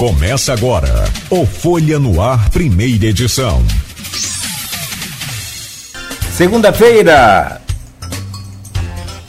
Começa 0.00 0.54
agora 0.54 0.88
o 1.28 1.44
Folha 1.44 1.98
no 1.98 2.22
Ar, 2.22 2.48
primeira 2.48 3.04
edição. 3.04 3.62
Segunda-feira, 6.32 7.60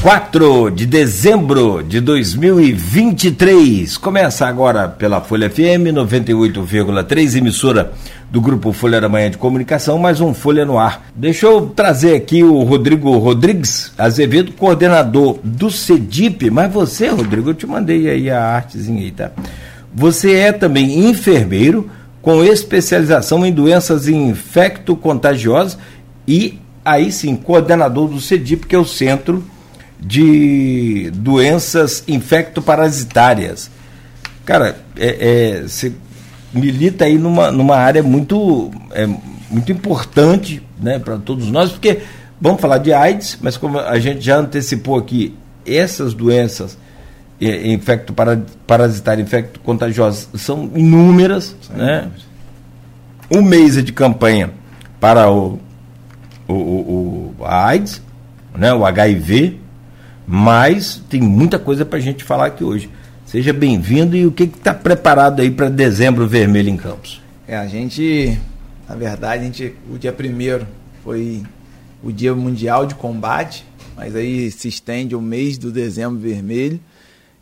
4 0.01 0.71
de 0.71 0.85
dezembro 0.85 1.83
de 1.83 1.99
2023. 1.99 3.97
Começa 3.97 4.47
agora 4.47 4.87
pela 4.87 5.19
Folha 5.19 5.49
FM 5.49 5.91
98,3, 5.93 7.35
emissora 7.35 7.91
do 8.29 8.39
grupo 8.39 8.71
Folha 8.71 9.01
da 9.01 9.09
Manhã 9.09 9.29
de 9.29 9.37
Comunicação, 9.37 9.97
mais 9.97 10.21
um 10.21 10.33
Folha 10.33 10.63
no 10.63 10.79
Ar. 10.79 11.05
Deixa 11.13 11.47
eu 11.47 11.67
trazer 11.67 12.15
aqui 12.15 12.45
o 12.45 12.63
Rodrigo 12.63 13.17
Rodrigues 13.17 13.91
Azevedo, 13.97 14.53
coordenador 14.53 15.37
do 15.43 15.69
CEDIP. 15.69 16.49
Mas 16.49 16.71
você, 16.71 17.09
Rodrigo, 17.09 17.49
eu 17.49 17.55
te 17.55 17.67
mandei 17.67 18.09
aí 18.09 18.29
a 18.29 18.41
artezinha 18.41 19.01
aí, 19.01 19.11
tá? 19.11 19.31
Você 19.93 20.33
é 20.35 20.51
também 20.51 21.09
enfermeiro 21.09 21.89
com 22.21 22.43
especialização 22.43 23.45
em 23.45 23.51
doenças 23.51 24.07
infecto-contagiosas 24.07 25.77
e 26.27 26.59
aí 26.85 27.11
sim, 27.11 27.35
coordenador 27.35 28.07
do 28.07 28.19
CEDIP, 28.19 28.67
que 28.67 28.75
é 28.75 28.79
o 28.79 28.85
Centro 28.85 29.43
de 29.99 31.11
Doenças 31.13 32.03
Infecto-Parasitárias. 32.07 33.69
Cara, 34.45 34.77
é, 34.97 35.17
é, 35.19 35.61
você 35.61 35.93
milita 36.53 37.05
aí 37.05 37.17
numa, 37.17 37.51
numa 37.51 37.75
área 37.75 38.01
muito, 38.01 38.71
é, 38.91 39.07
muito 39.49 39.71
importante 39.71 40.61
né, 40.79 40.99
para 40.99 41.17
todos 41.17 41.47
nós, 41.47 41.71
porque 41.71 41.99
vamos 42.39 42.59
falar 42.59 42.79
de 42.79 42.91
AIDS, 42.91 43.37
mas 43.41 43.57
como 43.57 43.79
a 43.79 43.99
gente 43.99 44.21
já 44.21 44.37
antecipou 44.37 44.97
aqui, 44.97 45.35
essas 45.65 46.13
doenças 46.13 46.77
infecto 47.41 48.13
parasitário, 48.67 49.23
infecto 49.23 49.59
contagioso 49.61 50.29
são 50.35 50.69
inúmeras, 50.75 51.55
Sim. 51.61 51.73
né? 51.73 52.07
Um 53.33 53.41
mês 53.41 53.83
de 53.83 53.91
campanha 53.91 54.51
para 54.99 55.31
o, 55.31 55.59
o, 56.47 56.53
o, 56.53 57.35
o 57.39 57.45
a 57.45 57.65
AIDS, 57.67 58.01
né? 58.55 58.71
O 58.73 58.85
HIV, 58.85 59.59
mas 60.27 61.01
tem 61.09 61.19
muita 61.19 61.57
coisa 61.57 61.83
para 61.83 61.97
a 61.97 62.01
gente 62.01 62.23
falar 62.23 62.47
aqui 62.47 62.63
hoje. 62.63 62.89
Seja 63.25 63.51
bem-vindo 63.51 64.15
e 64.15 64.27
o 64.27 64.31
que 64.31 64.43
está 64.43 64.73
preparado 64.73 65.41
aí 65.41 65.49
para 65.49 65.69
dezembro 65.69 66.27
vermelho 66.27 66.69
em 66.69 66.77
Campos? 66.77 67.21
É, 67.47 67.57
a 67.57 67.65
gente, 67.65 68.37
na 68.87 68.95
verdade, 68.95 69.41
a 69.41 69.45
gente, 69.45 69.73
o 69.89 69.97
dia 69.97 70.11
primeiro 70.11 70.67
foi 71.03 71.41
o 72.03 72.11
dia 72.11 72.35
mundial 72.35 72.85
de 72.85 72.93
combate, 72.93 73.65
mas 73.95 74.15
aí 74.15 74.51
se 74.51 74.67
estende 74.67 75.15
o 75.15 75.21
mês 75.21 75.57
do 75.57 75.71
dezembro 75.71 76.19
vermelho 76.19 76.79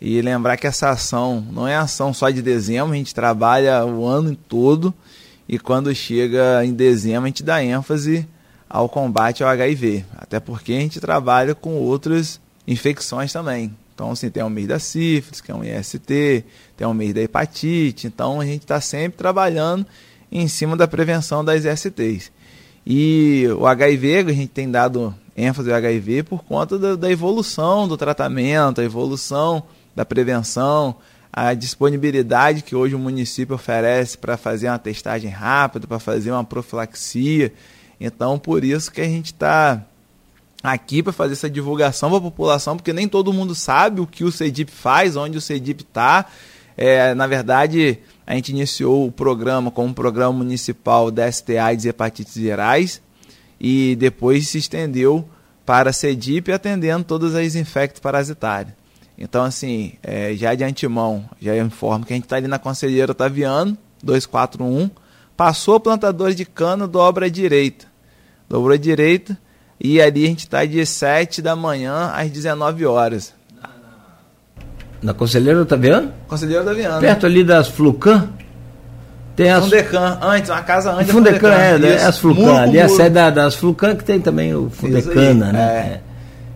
e 0.02 0.22
lembrar 0.22 0.58
que 0.58 0.68
essa 0.68 0.90
ação 0.90 1.46
não 1.52 1.68
é 1.68 1.76
ação 1.76 2.14
só 2.14 2.30
de 2.30 2.42
dezembro, 2.42 2.94
a 2.94 2.98
gente 2.98 3.14
trabalha 3.14 3.86
o 3.86 4.06
ano 4.06 4.36
todo 4.36 4.94
e 5.48 5.60
quando 5.60 5.94
chega 5.94 6.64
em 6.64 6.74
dezembro 6.74 7.24
a 7.24 7.28
gente 7.28 7.44
dá 7.44 7.64
ênfase 7.64 8.28
ao 8.70 8.88
combate 8.88 9.44
ao 9.44 9.50
HIV. 9.50 10.06
Até 10.16 10.40
porque 10.40 10.74
a 10.74 10.80
gente 10.80 11.00
trabalha 11.00 11.56
com 11.56 11.76
outras 11.76 12.40
infecções 12.68 13.34
também. 13.34 13.76
Então, 13.94 14.12
assim, 14.12 14.30
tem 14.30 14.42
o 14.44 14.50
mês 14.50 14.68
da 14.68 14.80
sífilis, 14.80 15.42
que 15.42 15.52
é 15.52 15.56
um 15.56 15.62
IST, 15.62 16.46
tem 16.78 16.88
o 16.88 16.94
mês 16.94 17.14
da 17.14 17.22
hepatite. 17.22 18.08
Então, 18.08 18.40
a 18.40 18.46
gente 18.46 18.62
está 18.62 18.80
sempre 18.80 19.18
trabalhando 19.18 19.86
em 20.32 20.48
cima 20.48 20.78
da 20.78 20.88
prevenção 20.88 21.44
das 21.44 21.66
ISTs. 21.66 22.32
E 22.86 23.46
o 23.60 23.68
HIV, 23.68 24.20
a 24.20 24.32
gente 24.32 24.48
tem 24.48 24.72
dado 24.72 25.14
ênfase 25.36 25.70
ao 25.70 25.78
HIV 25.78 26.24
por 26.24 26.44
conta 26.44 26.80
da, 26.80 26.96
da 26.96 27.12
evolução 27.12 27.88
do 27.88 27.98
tratamento, 27.98 28.80
a 28.80 28.84
evolução 28.84 29.64
da 30.00 30.06
prevenção, 30.06 30.96
a 31.32 31.54
disponibilidade 31.54 32.62
que 32.62 32.74
hoje 32.74 32.96
o 32.96 33.00
município 33.00 33.54
oferece 33.54 34.18
para 34.18 34.38
fazer 34.38 34.70
uma 34.70 34.80
testagem 34.80 35.30
rápida, 35.30 35.86
para 35.86 36.00
fazer 36.00 36.32
uma 36.32 36.44
profilaxia. 36.46 37.52
Então, 38.00 38.40
por 38.40 38.64
isso 38.64 38.90
que 38.94 39.02
a 39.02 39.06
gente 39.06 39.34
está 39.34 39.84
aqui 40.64 41.04
para 41.04 41.12
fazer 41.12 41.34
essa 41.34 41.50
divulgação 41.50 42.08
para 42.08 42.18
a 42.18 42.22
população, 42.22 42.78
porque 42.78 42.94
nem 42.94 43.10
todo 43.10 43.34
mundo 43.34 43.54
sabe 43.54 44.00
o 44.00 44.08
que 44.08 44.24
o 44.24 44.32
CEDIP 44.32 44.72
faz, 44.72 45.18
onde 45.18 45.38
o 45.38 45.42
CEDIP 45.42 45.84
está. 45.84 46.28
É, 46.78 47.14
na 47.14 47.28
verdade, 47.28 48.00
a 48.26 48.36
gente 48.36 48.54
iniciou 48.54 49.06
o 49.06 49.12
programa 49.12 49.70
como 49.70 49.90
um 49.90 49.94
programa 49.94 50.32
municipal 50.32 51.12
da 51.12 51.30
STA 51.30 51.74
e 51.74 51.90
hepatites 51.90 52.38
virais 52.38 53.02
e 53.60 53.98
depois 53.98 54.48
se 54.48 54.60
estendeu 54.60 55.28
para 55.66 55.90
a 55.90 55.94
CEDIP 55.94 56.54
atendendo 56.54 57.04
todas 57.04 57.36
as 57.36 57.56
infectos 57.56 58.00
parasitárias. 58.00 58.79
Então, 59.20 59.44
assim, 59.44 59.94
é, 60.02 60.34
já 60.34 60.56
de 60.56 60.64
antemão, 60.64 61.26
já 61.42 61.58
informo 61.58 62.06
que 62.06 62.14
a 62.14 62.16
gente 62.16 62.24
está 62.24 62.38
ali 62.38 62.48
na 62.48 62.58
Conselheira 62.58 63.12
Otaviano, 63.12 63.78
241, 64.02 64.90
passou 65.36 65.78
plantador 65.78 66.34
de 66.34 66.46
cana, 66.46 66.88
dobra 66.88 67.26
à 67.26 67.30
direita. 67.30 67.86
Dobrou 68.48 68.74
à 68.74 68.78
direita 68.78 69.38
e 69.78 70.02
ali 70.02 70.24
a 70.24 70.28
gente 70.28 70.40
está 70.40 70.64
de 70.64 70.84
7 70.86 71.42
da 71.42 71.54
manhã 71.54 72.12
às 72.16 72.32
19 72.32 72.86
horas. 72.86 73.34
Na 75.02 75.14
Conselheira 75.14 75.62
Otaviano? 75.62 76.14
Conselheira 76.26 76.62
Otaviano. 76.62 77.02
Perto 77.02 77.26
ali 77.26 77.44
das 77.44 77.68
Flucan? 77.68 78.30
Tem 79.36 79.52
as... 79.52 79.66
Fundecan, 79.66 80.18
antes, 80.22 80.50
uma 80.50 80.62
casa 80.62 80.94
antes 80.94 81.12
Fundecan, 81.12 81.54
é, 81.54 81.76
é, 81.76 81.92
é 81.92 82.06
as 82.06 82.18
Flucan. 82.18 82.62
Ali 82.62 82.78
é 82.78 82.84
a 82.84 82.90
sede 82.90 83.10
da, 83.12 83.30
das 83.30 83.56
Flucan 83.56 83.98
que 83.98 84.04
tem 84.04 84.22
também 84.22 84.56
o 84.56 84.70
Fundecana, 84.70 85.52
né? 85.52 85.62
É 85.62 86.09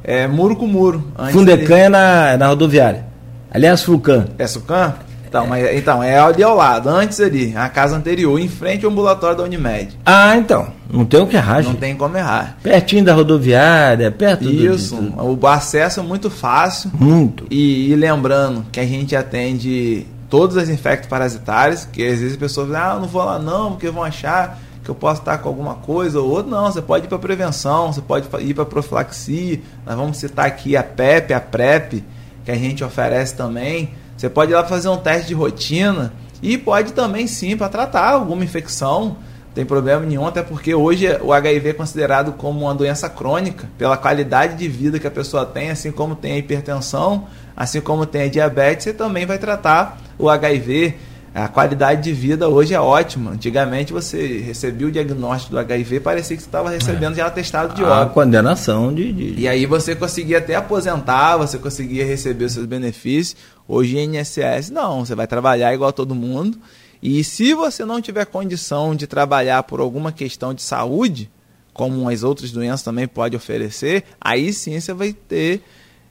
é, 0.03 0.27
muro 0.27 0.55
com 0.55 0.67
muro. 0.67 1.03
Fundecan 1.31 1.77
é 1.77 1.89
na, 1.89 2.37
na 2.37 2.47
rodoviária. 2.47 3.05
Aliás, 3.51 3.83
Fulcan. 3.83 4.25
É 4.37 4.47
Sucan? 4.47 4.95
Então, 5.33 5.47
mas, 5.47 5.75
então, 5.75 6.03
é 6.03 6.19
ali 6.19 6.43
ao 6.43 6.55
lado, 6.55 6.89
antes 6.89 7.19
ali, 7.19 7.55
a 7.57 7.67
casa 7.67 7.95
anterior, 7.95 8.39
em 8.39 8.47
frente 8.47 8.85
ao 8.85 8.91
ambulatório 8.91 9.37
da 9.37 9.43
Unimed. 9.43 9.97
Ah, 10.05 10.37
então. 10.37 10.67
Não 10.91 11.05
tem 11.05 11.19
o 11.21 11.25
que 11.25 11.35
errar, 11.35 11.63
Não 11.63 11.73
tem 11.73 11.95
como 11.95 12.15
errar. 12.15 12.57
Pertinho 12.61 13.03
da 13.03 13.15
rodoviária, 13.15 14.11
perto 14.11 14.47
Isso, 14.47 14.95
do, 14.95 15.35
do... 15.35 15.43
o 15.43 15.47
acesso 15.47 15.99
é 15.99 16.03
muito 16.03 16.29
fácil. 16.29 16.91
Muito. 16.93 17.47
E, 17.49 17.91
e, 17.91 17.95
lembrando 17.95 18.63
que 18.71 18.79
a 18.79 18.85
gente 18.85 19.15
atende 19.15 20.05
todas 20.29 20.55
as 20.55 20.69
infectos 20.69 21.09
parasitárias, 21.09 21.87
que 21.91 22.03
às 22.03 22.19
vezes 22.19 22.33
as 22.33 22.37
pessoas 22.37 22.67
dizem, 22.67 22.81
ah, 22.81 22.97
não 22.99 23.07
vou 23.07 23.23
lá 23.23 23.39
não, 23.39 23.71
porque 23.71 23.89
vão 23.89 24.03
achar 24.03 24.59
que 24.83 24.89
eu 24.89 24.95
posso 24.95 25.21
estar 25.21 25.37
com 25.37 25.47
alguma 25.47 25.75
coisa 25.75 26.19
ou 26.19 26.29
outra. 26.29 26.51
Não, 26.51 26.71
você 26.71 26.81
pode 26.81 27.05
ir 27.05 27.07
para 27.07 27.17
prevenção, 27.17 27.93
você 27.93 28.01
pode 28.01 28.27
ir 28.41 28.53
para 28.53 28.65
profilaxia. 28.65 29.61
Nós 29.85 29.95
vamos 29.95 30.17
citar 30.17 30.45
aqui 30.45 30.75
a 30.75 30.83
PEP, 30.83 31.33
a 31.33 31.39
PrEP, 31.39 32.03
que 32.43 32.51
a 32.51 32.55
gente 32.55 32.83
oferece 32.83 33.35
também. 33.35 33.93
Você 34.17 34.29
pode 34.29 34.51
ir 34.51 34.55
lá 34.55 34.63
fazer 34.63 34.89
um 34.89 34.97
teste 34.97 35.27
de 35.27 35.33
rotina 35.33 36.13
e 36.41 36.57
pode 36.57 36.91
também 36.93 37.25
sim 37.25 37.55
para 37.55 37.69
tratar 37.69 38.09
alguma 38.09 38.43
infecção. 38.43 39.17
Não 39.45 39.55
tem 39.55 39.65
problema 39.65 40.05
nenhum, 40.05 40.27
até 40.27 40.41
porque 40.41 40.75
hoje 40.75 41.07
o 41.21 41.31
HIV 41.31 41.69
é 41.69 41.73
considerado 41.73 42.33
como 42.33 42.61
uma 42.61 42.75
doença 42.75 43.07
crônica, 43.07 43.69
pela 43.77 43.95
qualidade 43.95 44.57
de 44.57 44.67
vida 44.67 44.99
que 44.99 45.07
a 45.07 45.11
pessoa 45.11 45.45
tem, 45.45 45.69
assim 45.69 45.91
como 45.91 46.15
tem 46.15 46.33
a 46.33 46.37
hipertensão, 46.37 47.27
assim 47.55 47.79
como 47.79 48.05
tem 48.05 48.23
a 48.23 48.27
diabetes, 48.27 48.85
você 48.85 48.93
também 48.93 49.25
vai 49.25 49.37
tratar 49.37 49.99
o 50.17 50.27
HIV 50.27 50.95
a 51.33 51.47
qualidade 51.47 52.03
de 52.03 52.13
vida 52.13 52.47
hoje 52.47 52.75
é 52.75 52.79
ótima. 52.79 53.31
Antigamente 53.31 53.91
você 53.91 54.39
recebia 54.39 54.87
o 54.87 54.91
diagnóstico 54.91 55.53
do 55.53 55.59
HIV, 55.59 55.99
parecia 55.99 56.37
que 56.37 56.43
você 56.43 56.47
estava 56.47 56.69
recebendo 56.69 57.13
é. 57.13 57.17
já 57.17 57.25
atestado 57.25 57.73
de 57.73 57.83
óbito. 57.83 58.01
A 58.01 58.05
condenação 58.05 58.93
de, 58.93 59.11
de, 59.11 59.41
E 59.41 59.47
aí 59.47 59.65
você 59.65 59.95
conseguia 59.95 60.37
até 60.37 60.55
aposentar, 60.55 61.37
você 61.37 61.57
conseguia 61.57 62.05
receber 62.05 62.45
os 62.45 62.53
seus 62.53 62.67
benefícios. 62.67 63.35
Hoje 63.67 63.97
em 63.97 64.17
INSS 64.17 64.69
não, 64.69 65.03
você 65.03 65.15
vai 65.15 65.25
trabalhar 65.25 65.73
igual 65.73 65.89
a 65.89 65.93
todo 65.93 66.13
mundo. 66.13 66.57
E 67.01 67.23
se 67.23 67.53
você 67.53 67.83
não 67.83 67.99
tiver 67.99 68.25
condição 68.25 68.95
de 68.95 69.07
trabalhar 69.07 69.63
por 69.63 69.79
alguma 69.79 70.11
questão 70.11 70.53
de 70.53 70.61
saúde, 70.61 71.31
como 71.73 72.07
as 72.07 72.21
outras 72.23 72.51
doenças 72.51 72.83
também 72.83 73.07
pode 73.07 73.35
oferecer, 73.35 74.03
aí 74.21 74.53
sim 74.53 74.79
você 74.79 74.93
vai 74.93 75.11
ter 75.11 75.63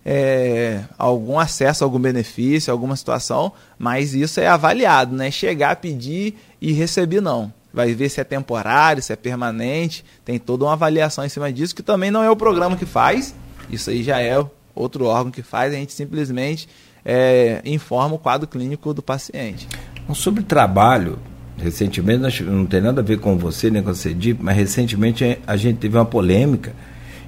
é, 0.05 0.81
algum 0.99 1.39
acesso, 1.39 1.85
algum 1.85 1.99
benefício, 1.99 2.73
alguma 2.73 2.97
situação, 2.97 3.53
mas 3.79 4.15
isso 4.15 4.41
é 4.41 4.49
avaliado, 4.49 5.15
né? 5.15 5.31
Chegar, 5.31 5.77
pedir 5.77 6.35
e 6.61 6.73
receber 6.73 7.21
não. 7.21 7.53
Vai 7.73 7.95
ver 7.95 8.09
se 8.09 8.21
é 8.21 8.25
temporário, 8.25 9.03
se 9.03 9.13
é 9.13 9.17
permanente, 9.17 10.05
tem 10.25 10.39
toda 10.39 10.65
uma 10.65 10.75
avaliação 10.75 11.25
em 11.25 11.29
cima 11.29 11.53
disso, 11.53 11.75
que 11.75 11.83
também 11.83 12.11
não 12.11 12.23
é 12.23 12.31
o 12.31 12.37
programa 12.37 12.77
que 12.77 12.85
faz, 12.85 13.35
isso 13.71 13.91
aí 13.91 14.03
já 14.03 14.21
é 14.21 14.45
outro 14.75 15.07
órgão 15.07 15.31
que 15.31 15.43
faz, 15.43 15.73
a 15.73 15.77
gente 15.77 15.93
simplesmente 15.93 16.69
é, 17.05 17.63
informa 17.65 18.15
o 18.17 18.19
quadro 18.19 18.47
clínico 18.47 18.93
do 18.93 19.03
paciente. 19.03 19.69
Sobre 20.15 20.43
trabalho, 20.43 21.19
recentemente, 21.57 22.43
não 22.43 22.67
tem 22.67 22.81
nada 22.81 23.01
a 23.01 23.05
ver 23.05 23.19
com 23.21 23.39
você 23.39 23.71
nem 23.71 23.83
com 23.83 23.91
a 23.91 23.95
CEDIP, 23.95 24.43
mas 24.43 24.57
recentemente 24.57 25.39
a 25.47 25.57
gente 25.57 25.79
teve 25.79 25.97
uma 25.97 26.05
polêmica 26.05 26.75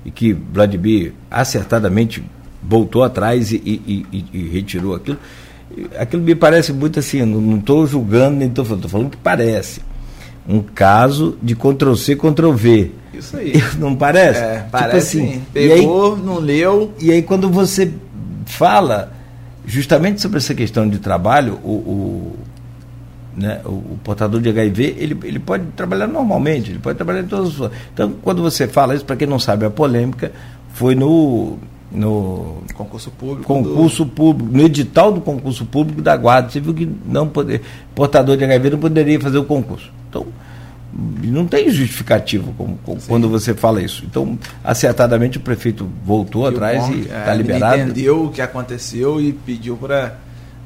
e 0.05 0.11
que 0.11 0.35
Vladimir 0.35 1.15
acertadamente 1.31 2.23
voltou 2.67 3.03
atrás 3.03 3.53
e, 3.53 3.57
e, 3.57 4.07
e, 4.13 4.25
e, 4.33 4.49
retirou 4.49 4.95
aquilo. 4.95 5.19
Aquilo 5.99 6.23
me 6.23 6.35
parece 6.35 6.73
muito 6.73 6.99
assim, 6.99 7.25
não 7.25 7.59
estou 7.59 7.87
julgando, 7.87 8.37
nem 8.37 8.49
estou 8.49 8.65
falando, 8.65 8.85
estou 8.85 8.91
falando 8.91 9.11
que 9.11 9.17
parece. 9.17 9.81
Um 10.49 10.61
caso 10.61 11.37
de 11.43 11.55
Ctrl-C, 11.55 12.17
Ctrl-V. 12.17 12.91
Isso 13.15 13.37
aí. 13.37 13.55
Não 13.79 13.95
parece? 13.95 14.41
É, 14.41 14.57
tipo 14.57 14.71
parece 14.71 15.19
assim, 15.19 15.33
sim. 15.35 15.43
Pegou, 15.53 16.17
aí, 16.17 16.21
não 16.21 16.39
leu. 16.39 16.93
E 17.01 17.13
aí 17.13 17.23
quando 17.23 17.49
você 17.49 17.93
fala 18.45 19.13
justamente 19.65 20.21
sobre 20.21 20.39
essa 20.39 20.55
questão 20.55 20.89
de 20.89 20.99
trabalho, 20.99 21.59
o, 21.63 21.71
o, 21.71 22.37
né, 23.37 23.61
o, 23.65 23.69
o, 23.69 23.99
portador 24.03 24.41
de 24.41 24.49
HIV, 24.49 24.97
ele, 24.99 25.19
ele 25.25 25.39
pode 25.39 25.65
trabalhar 25.77 26.07
normalmente, 26.07 26.71
ele 26.71 26.79
pode 26.79 26.97
trabalhar 26.97 27.21
em 27.21 27.27
todas 27.27 27.61
as. 27.61 27.71
Então, 27.93 28.13
quando 28.23 28.43
você 28.43 28.69
fala 28.69 28.95
isso, 28.95 29.05
para 29.05 29.17
quem 29.17 29.27
não 29.27 29.39
sabe, 29.39 29.65
a 29.65 29.71
polêmica 29.71 30.33
foi 30.75 30.95
no. 30.95 31.59
No 31.95 32.63
concurso 32.75 33.11
público. 33.13 33.45
Concurso 33.45 34.05
do... 34.05 34.11
público, 34.11 34.51
no 34.53 34.63
edital 34.65 35.13
do 35.13 35.21
concurso 35.21 35.65
público 35.65 36.03
da 36.03 36.17
Guarda 36.17 36.51
Civil, 36.51 36.75
que 36.75 36.91
não 37.07 37.29
poder, 37.29 37.63
portador 37.95 38.37
de 38.37 38.45
HIV 38.45 38.71
não 38.71 38.79
poderia 38.79 39.21
fazer 39.21 39.39
o 39.39 39.45
concurso. 39.45 39.91
Então, 40.09 40.27
não 41.23 41.47
tem 41.47 41.71
justificativo 41.71 42.53
como, 42.57 42.79
como 42.85 43.01
quando 43.03 43.29
você 43.29 43.55
fala 43.55 43.81
isso. 43.81 44.05
Então, 44.09 44.39
acertadamente, 44.63 45.39
o 45.39 45.41
prefeito 45.41 45.89
voltou 46.05 46.45
e 46.45 46.55
atrás 46.55 46.89
e 46.89 47.01
está 47.01 47.33
é, 47.33 47.37
liberado. 47.37 47.81
entendeu 47.81 48.25
o 48.25 48.31
que 48.31 48.41
aconteceu 48.41 49.21
e 49.21 49.33
pediu 49.33 49.77
para 49.77 50.19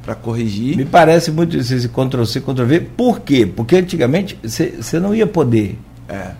para 0.09 0.15
corrigir. 0.15 0.75
Me 0.75 0.87
parece 0.87 1.31
muito 1.31 1.55
esse 1.55 1.87
Ctrl-C, 1.87 2.41
Ctrl-V. 2.41 2.81
Por 2.97 3.21
quê? 3.21 3.45
Porque 3.45 3.77
antigamente 3.77 4.39
você 4.43 4.99
não 4.99 5.15
ia 5.15 5.27
poder. 5.27 5.79
É. 6.09 6.31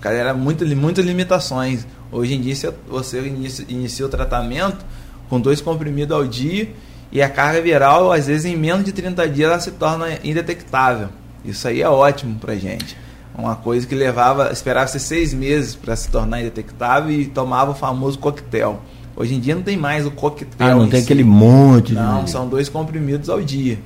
Cara, 0.00 0.14
era 0.14 0.34
muito, 0.34 0.64
muitas 0.76 1.04
limitações. 1.04 1.84
Hoje 2.10 2.34
em 2.34 2.40
dia 2.40 2.54
você 2.88 3.20
inicia, 3.20 3.66
inicia 3.68 4.06
o 4.06 4.08
tratamento 4.08 4.84
com 5.28 5.40
dois 5.40 5.60
comprimidos 5.60 6.16
ao 6.16 6.24
dia 6.26 6.68
e 7.10 7.22
a 7.22 7.28
carga 7.28 7.60
viral, 7.60 8.12
às 8.12 8.26
vezes, 8.26 8.44
em 8.44 8.56
menos 8.56 8.84
de 8.84 8.92
30 8.92 9.28
dias, 9.28 9.50
ela 9.50 9.60
se 9.60 9.70
torna 9.72 10.18
indetectável. 10.24 11.08
Isso 11.44 11.66
aí 11.68 11.80
é 11.80 11.88
ótimo 11.88 12.38
pra 12.38 12.56
gente. 12.56 12.96
Uma 13.36 13.54
coisa 13.54 13.86
que 13.86 13.94
levava, 13.94 14.50
esperava-se 14.50 14.98
seis 14.98 15.32
meses 15.32 15.74
para 15.74 15.94
se 15.94 16.08
tornar 16.10 16.40
indetectável 16.40 17.10
e 17.10 17.26
tomava 17.26 17.70
o 17.72 17.74
famoso 17.74 18.18
coquetel. 18.18 18.82
Hoje 19.14 19.34
em 19.34 19.40
dia 19.40 19.54
não 19.54 19.62
tem 19.62 19.76
mais 19.76 20.06
o 20.06 20.10
coquetel. 20.10 20.66
Ah, 20.66 20.74
não 20.74 20.88
tem 20.88 21.00
si. 21.00 21.06
aquele 21.06 21.24
monte. 21.24 21.94
Não, 21.94 22.24
de... 22.24 22.30
são 22.30 22.48
dois 22.48 22.68
comprimidos 22.68 23.28
ao 23.28 23.40
dia. 23.40 23.78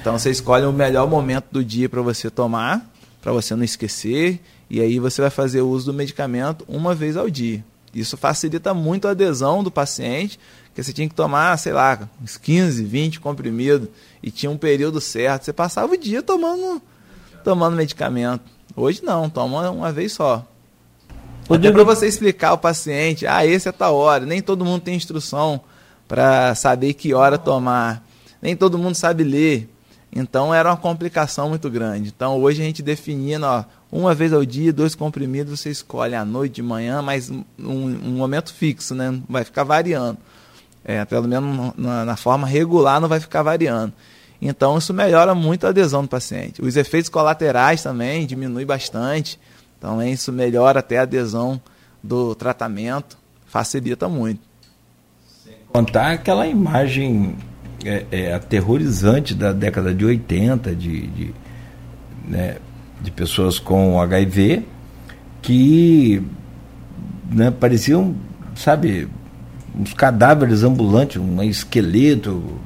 Então 0.00 0.18
você 0.18 0.30
escolhe 0.30 0.64
o 0.64 0.72
melhor 0.72 1.08
momento 1.08 1.46
do 1.52 1.64
dia 1.64 1.88
para 1.88 2.00
você 2.00 2.30
tomar, 2.30 2.90
para 3.20 3.32
você 3.32 3.54
não 3.54 3.62
esquecer, 3.62 4.40
e 4.72 4.80
aí 4.80 4.98
você 4.98 5.20
vai 5.20 5.28
fazer 5.28 5.60
o 5.60 5.68
uso 5.68 5.92
do 5.92 5.92
medicamento 5.92 6.64
uma 6.66 6.94
vez 6.94 7.14
ao 7.14 7.28
dia. 7.28 7.62
Isso 7.94 8.16
facilita 8.16 8.72
muito 8.72 9.06
a 9.06 9.10
adesão 9.10 9.62
do 9.62 9.70
paciente, 9.70 10.40
que 10.74 10.82
você 10.82 10.94
tinha 10.94 11.06
que 11.06 11.14
tomar, 11.14 11.58
sei 11.58 11.74
lá, 11.74 12.08
uns 12.22 12.38
15, 12.38 12.82
20 12.82 13.20
comprimidos, 13.20 13.90
e 14.22 14.30
tinha 14.30 14.48
um 14.48 14.56
período 14.56 14.98
certo. 14.98 15.44
Você 15.44 15.52
passava 15.52 15.92
o 15.92 15.96
dia 15.98 16.22
tomando, 16.22 16.80
tomando 17.44 17.76
medicamento. 17.76 18.44
Hoje 18.74 19.04
não, 19.04 19.28
toma 19.28 19.68
uma 19.68 19.92
vez 19.92 20.12
só. 20.12 20.42
Até 21.50 21.70
para 21.70 21.84
você 21.84 22.06
explicar 22.06 22.48
ao 22.48 22.58
paciente, 22.58 23.26
ah, 23.26 23.44
esse 23.44 23.68
é 23.68 23.72
tal 23.72 23.94
hora. 23.94 24.24
Nem 24.24 24.40
todo 24.40 24.64
mundo 24.64 24.80
tem 24.80 24.94
instrução 24.94 25.60
para 26.08 26.54
saber 26.54 26.94
que 26.94 27.12
hora 27.12 27.36
tomar. 27.36 28.02
Nem 28.40 28.56
todo 28.56 28.78
mundo 28.78 28.94
sabe 28.94 29.22
ler. 29.22 29.68
Então 30.14 30.54
era 30.54 30.68
uma 30.68 30.76
complicação 30.76 31.48
muito 31.48 31.70
grande. 31.70 32.12
Então 32.14 32.38
hoje 32.38 32.60
a 32.60 32.64
gente 32.64 32.82
definindo, 32.82 33.46
ó, 33.46 33.64
uma 33.90 34.14
vez 34.14 34.32
ao 34.32 34.44
dia, 34.44 34.72
dois 34.72 34.94
comprimidos, 34.94 35.58
você 35.58 35.70
escolhe 35.70 36.14
à 36.14 36.24
noite, 36.24 36.56
de 36.56 36.62
manhã, 36.62 37.00
mas 37.00 37.30
um, 37.30 37.44
um 37.58 38.16
momento 38.16 38.52
fixo, 38.52 38.94
né? 38.94 39.18
Vai 39.28 39.42
ficar 39.42 39.64
variando. 39.64 40.18
É, 40.84 41.04
pelo 41.04 41.26
menos 41.26 41.72
na, 41.76 42.04
na, 42.04 42.16
forma 42.16 42.46
regular 42.46 43.00
não 43.00 43.08
vai 43.08 43.20
ficar 43.20 43.42
variando. 43.42 43.92
Então 44.40 44.76
isso 44.76 44.92
melhora 44.92 45.34
muito 45.34 45.66
a 45.66 45.70
adesão 45.70 46.02
do 46.02 46.08
paciente. 46.08 46.60
Os 46.60 46.76
efeitos 46.76 47.08
colaterais 47.08 47.82
também 47.82 48.26
diminuem 48.26 48.66
bastante. 48.66 49.40
Então 49.78 50.02
isso 50.02 50.30
melhora 50.30 50.80
até 50.80 50.98
a 50.98 51.02
adesão 51.02 51.60
do 52.02 52.34
tratamento, 52.34 53.16
facilita 53.46 54.08
muito. 54.08 54.40
Sem 55.44 55.54
contar 55.72 56.12
aquela 56.12 56.46
imagem 56.46 57.36
é, 57.84 58.06
é, 58.10 58.34
aterrorizante 58.34 59.34
da 59.34 59.52
década 59.52 59.94
de 59.94 60.04
80 60.04 60.74
de, 60.74 61.06
de, 61.08 61.34
né, 62.26 62.56
de 63.00 63.10
pessoas 63.10 63.58
com 63.58 64.00
HIV 64.00 64.64
que 65.40 66.22
né, 67.30 67.50
pareciam, 67.50 68.14
sabe, 68.54 69.08
uns 69.78 69.92
cadáveres 69.94 70.62
ambulantes, 70.62 71.16
um 71.16 71.42
esqueleto. 71.42 72.60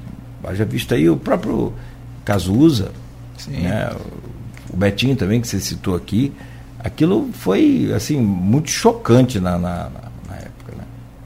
Já 0.52 0.64
visto 0.64 0.94
aí 0.94 1.08
o 1.08 1.16
próprio 1.16 1.72
Cazuza, 2.24 2.92
né, 3.48 3.90
o 4.70 4.76
Betinho 4.76 5.16
também, 5.16 5.40
que 5.40 5.48
você 5.48 5.58
citou 5.58 5.94
aqui 5.94 6.32
aquilo 6.86 7.30
foi 7.32 7.92
assim 7.94 8.20
muito 8.20 8.70
chocante 8.70 9.40
na, 9.40 9.58
na? 9.58 9.90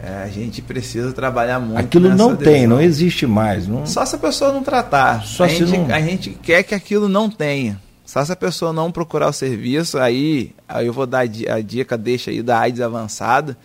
É, 0.02 0.22
a 0.22 0.28
gente 0.28 0.62
precisa 0.62 1.12
trabalhar 1.12 1.60
muito. 1.60 1.78
Aquilo 1.78 2.08
não 2.08 2.30
adesão. 2.30 2.52
tem, 2.52 2.66
não 2.66 2.80
existe 2.80 3.26
mais. 3.26 3.68
Não... 3.68 3.84
Só 3.84 4.04
se 4.06 4.16
a 4.16 4.18
pessoa 4.18 4.50
não 4.50 4.62
tratar. 4.62 5.22
Só 5.24 5.44
a, 5.44 5.48
se 5.48 5.66
gente, 5.66 5.78
não... 5.78 5.94
a 5.94 6.00
gente 6.00 6.30
quer 6.30 6.62
que 6.62 6.74
aquilo 6.74 7.06
não 7.08 7.28
tenha. 7.28 7.78
Só 8.04 8.24
se 8.24 8.32
a 8.32 8.36
pessoa 8.36 8.72
não 8.72 8.90
procurar 8.90 9.28
o 9.28 9.32
serviço, 9.32 9.98
aí, 9.98 10.52
aí 10.66 10.86
eu 10.86 10.92
vou 10.92 11.06
dar 11.06 11.20
a 11.20 11.60
dica, 11.60 11.98
deixa 11.98 12.30
aí 12.30 12.42
da 12.42 12.58
AIDS 12.58 12.80
avançada, 12.80 13.56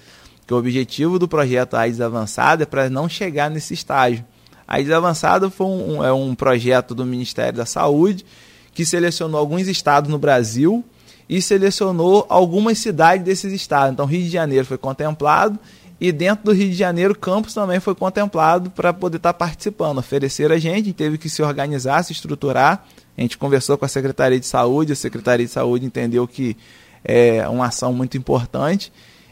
que 0.45 0.53
o 0.53 0.57
objetivo 0.57 1.17
do 1.17 1.27
projeto 1.27 1.75
AIDS 1.75 2.01
avançada 2.01 2.63
é 2.63 2.65
para 2.65 2.89
não 2.89 3.09
chegar 3.09 3.49
nesse 3.49 3.73
estágio. 3.73 4.23
A 4.67 4.75
AIDS 4.75 4.91
avançada 4.91 5.49
foi 5.49 5.65
um, 5.65 6.03
é 6.03 6.11
um 6.11 6.35
projeto 6.35 6.93
do 6.93 7.05
Ministério 7.05 7.57
da 7.57 7.65
Saúde 7.65 8.25
que 8.73 8.85
selecionou 8.85 9.39
alguns 9.39 9.67
estados 9.67 10.11
no 10.11 10.19
Brasil 10.19 10.83
e 11.27 11.41
selecionou 11.41 12.25
algumas 12.29 12.77
cidades 12.77 13.25
desses 13.25 13.53
estados. 13.53 13.93
Então, 13.93 14.05
Rio 14.05 14.21
de 14.21 14.29
Janeiro 14.29 14.65
foi 14.65 14.77
contemplado 14.77 15.57
e 15.99 16.11
dentro 16.11 16.45
do 16.45 16.51
Rio 16.51 16.69
de 16.69 16.75
Janeiro, 16.75 17.15
Campos 17.17 17.53
também 17.53 17.79
foi 17.79 17.95
contemplado 17.95 18.69
para 18.69 18.93
poder 18.93 19.17
estar 19.17 19.33
tá 19.33 19.37
participando. 19.37 19.97
Oferecer 19.97 20.51
a 20.51 20.57
gente, 20.57 20.91
teve 20.91 21.17
que 21.17 21.29
se 21.29 21.41
organizar, 21.41 22.03
se 22.03 22.11
estruturar. 22.11 22.85
A 23.17 23.21
gente 23.21 23.37
conversou 23.37 23.77
com 23.77 23.85
a 23.85 23.87
Secretaria 23.87 24.39
de 24.39 24.45
Saúde, 24.45 24.91
a 24.91 24.95
Secretaria 24.95 25.45
de 25.45 25.51
Saúde 25.51 25.85
entendeu 25.85 26.27
que 26.27 26.57
é 27.03 27.47
uma 27.47 27.67
ação 27.67 27.93
muito 27.93 28.17
importante. 28.17 28.91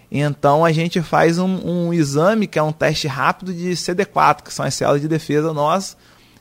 Então 0.09 0.63
a 0.63 0.71
gente 0.71 1.01
faz 1.01 1.37
um, 1.37 1.87
um 1.87 1.93
exame 1.93 2.47
que 2.47 2.57
é 2.57 2.63
um 2.63 2.71
teste 2.71 3.07
rápido 3.07 3.53
de 3.53 3.71
CD4, 3.71 4.43
que 4.43 4.53
são 4.53 4.65
as 4.65 4.73
células 4.73 5.01
de 5.01 5.07
defesa 5.07 5.51
nossas. 5.51 5.97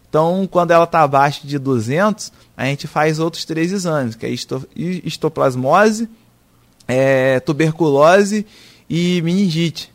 Então, 0.09 0.47
quando 0.49 0.73
ela 0.73 0.85
está 0.85 1.01
abaixo 1.01 1.47
de 1.47 1.59
200, 1.59 2.31
a 2.55 2.67
gente 2.67 2.87
faz 2.87 3.19
outros 3.19 3.47
três 3.47 3.73
exames, 3.73 4.15
que 4.15 4.27
é 4.27 4.31
histoplasmose, 4.77 6.07
é, 6.87 7.41
tuberculose 7.41 8.45
e 8.91 9.23
meningite. 9.23 9.92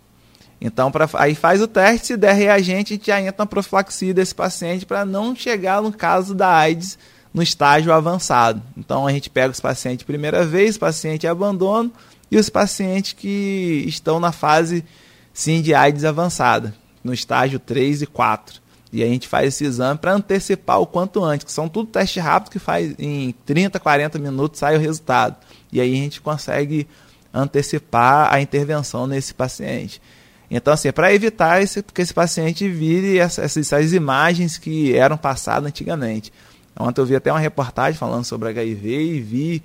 Então, 0.59 0.91
pra, 0.91 1.07
aí 1.13 1.35
faz 1.35 1.61
o 1.61 1.67
teste, 1.67 2.07
se 2.07 2.17
der 2.17 2.33
reagente, 2.33 2.93
a 2.93 2.95
gente 2.95 3.07
já 3.07 3.21
entra 3.21 3.35
na 3.39 3.45
profilaxia 3.45 4.13
desse 4.13 4.33
paciente 4.33 4.85
para 4.85 5.05
não 5.05 5.35
chegar 5.35 5.81
no 5.81 5.91
caso 5.91 6.33
da 6.33 6.49
AIDS 6.49 6.97
no 7.33 7.43
estágio 7.43 7.93
avançado. 7.93 8.61
Então, 8.75 9.05
a 9.05 9.11
gente 9.11 9.29
pega 9.29 9.51
os 9.51 9.59
pacientes 9.59 10.05
primeira 10.05 10.43
vez, 10.45 10.77
paciente 10.77 11.27
abandono 11.27 11.91
e 12.31 12.37
os 12.37 12.49
pacientes 12.49 13.13
que 13.13 13.83
estão 13.87 14.19
na 14.19 14.31
fase 14.31 14.83
sim 15.31 15.61
de 15.61 15.73
AIDS 15.75 16.03
avançada, 16.03 16.73
no 17.03 17.13
estágio 17.13 17.59
3 17.59 18.01
e 18.01 18.07
4. 18.07 18.59
E 18.91 19.03
a 19.03 19.05
gente 19.05 19.27
faz 19.27 19.49
esse 19.49 19.65
exame 19.65 19.99
para 19.99 20.13
antecipar 20.13 20.79
o 20.79 20.87
quanto 20.87 21.23
antes, 21.23 21.45
que 21.45 21.51
são 21.51 21.69
tudo 21.69 21.91
teste 21.91 22.19
rápido 22.19 22.51
que 22.51 22.59
faz 22.59 22.95
em 22.97 23.35
30, 23.45 23.79
40 23.79 24.17
minutos 24.17 24.59
sai 24.59 24.75
o 24.75 24.79
resultado. 24.79 25.35
E 25.71 25.79
aí 25.79 25.93
a 25.93 25.95
gente 25.95 26.21
consegue 26.21 26.87
antecipar 27.33 28.33
a 28.33 28.41
intervenção 28.41 29.05
nesse 29.05 29.33
paciente. 29.33 30.01
Então, 30.49 30.73
assim, 30.73 30.87
é 30.87 30.91
para 30.91 31.13
evitar 31.13 31.61
esse, 31.61 31.83
que 31.83 32.01
esse 32.01 32.13
paciente 32.13 32.67
vire 32.69 33.17
essas, 33.17 33.57
essas 33.57 33.93
imagens 33.93 34.57
que 34.57 34.95
eram 34.95 35.17
passadas 35.17 35.67
antigamente. 35.67 36.31
Ontem 36.79 37.01
eu 37.01 37.05
vi 37.05 37.15
até 37.15 37.31
uma 37.31 37.39
reportagem 37.39 37.97
falando 37.97 38.23
sobre 38.23 38.49
HIV 38.49 38.87
e 38.87 39.19
vi 39.19 39.63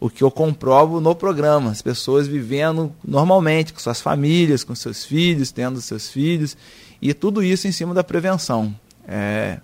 o 0.00 0.08
que 0.08 0.22
eu 0.22 0.30
comprovo 0.30 1.00
no 1.00 1.14
programa. 1.14 1.70
As 1.70 1.82
pessoas 1.82 2.26
vivendo 2.26 2.92
normalmente, 3.04 3.72
com 3.72 3.80
suas 3.80 4.00
famílias, 4.00 4.64
com 4.64 4.74
seus 4.74 5.04
filhos, 5.04 5.52
tendo 5.52 5.80
seus 5.80 6.10
filhos. 6.10 6.56
E 7.00 7.12
tudo 7.12 7.42
isso 7.42 7.68
em 7.68 7.72
cima 7.72 7.92
da 7.92 8.02
prevenção. 8.02 8.74
É, 9.06 9.60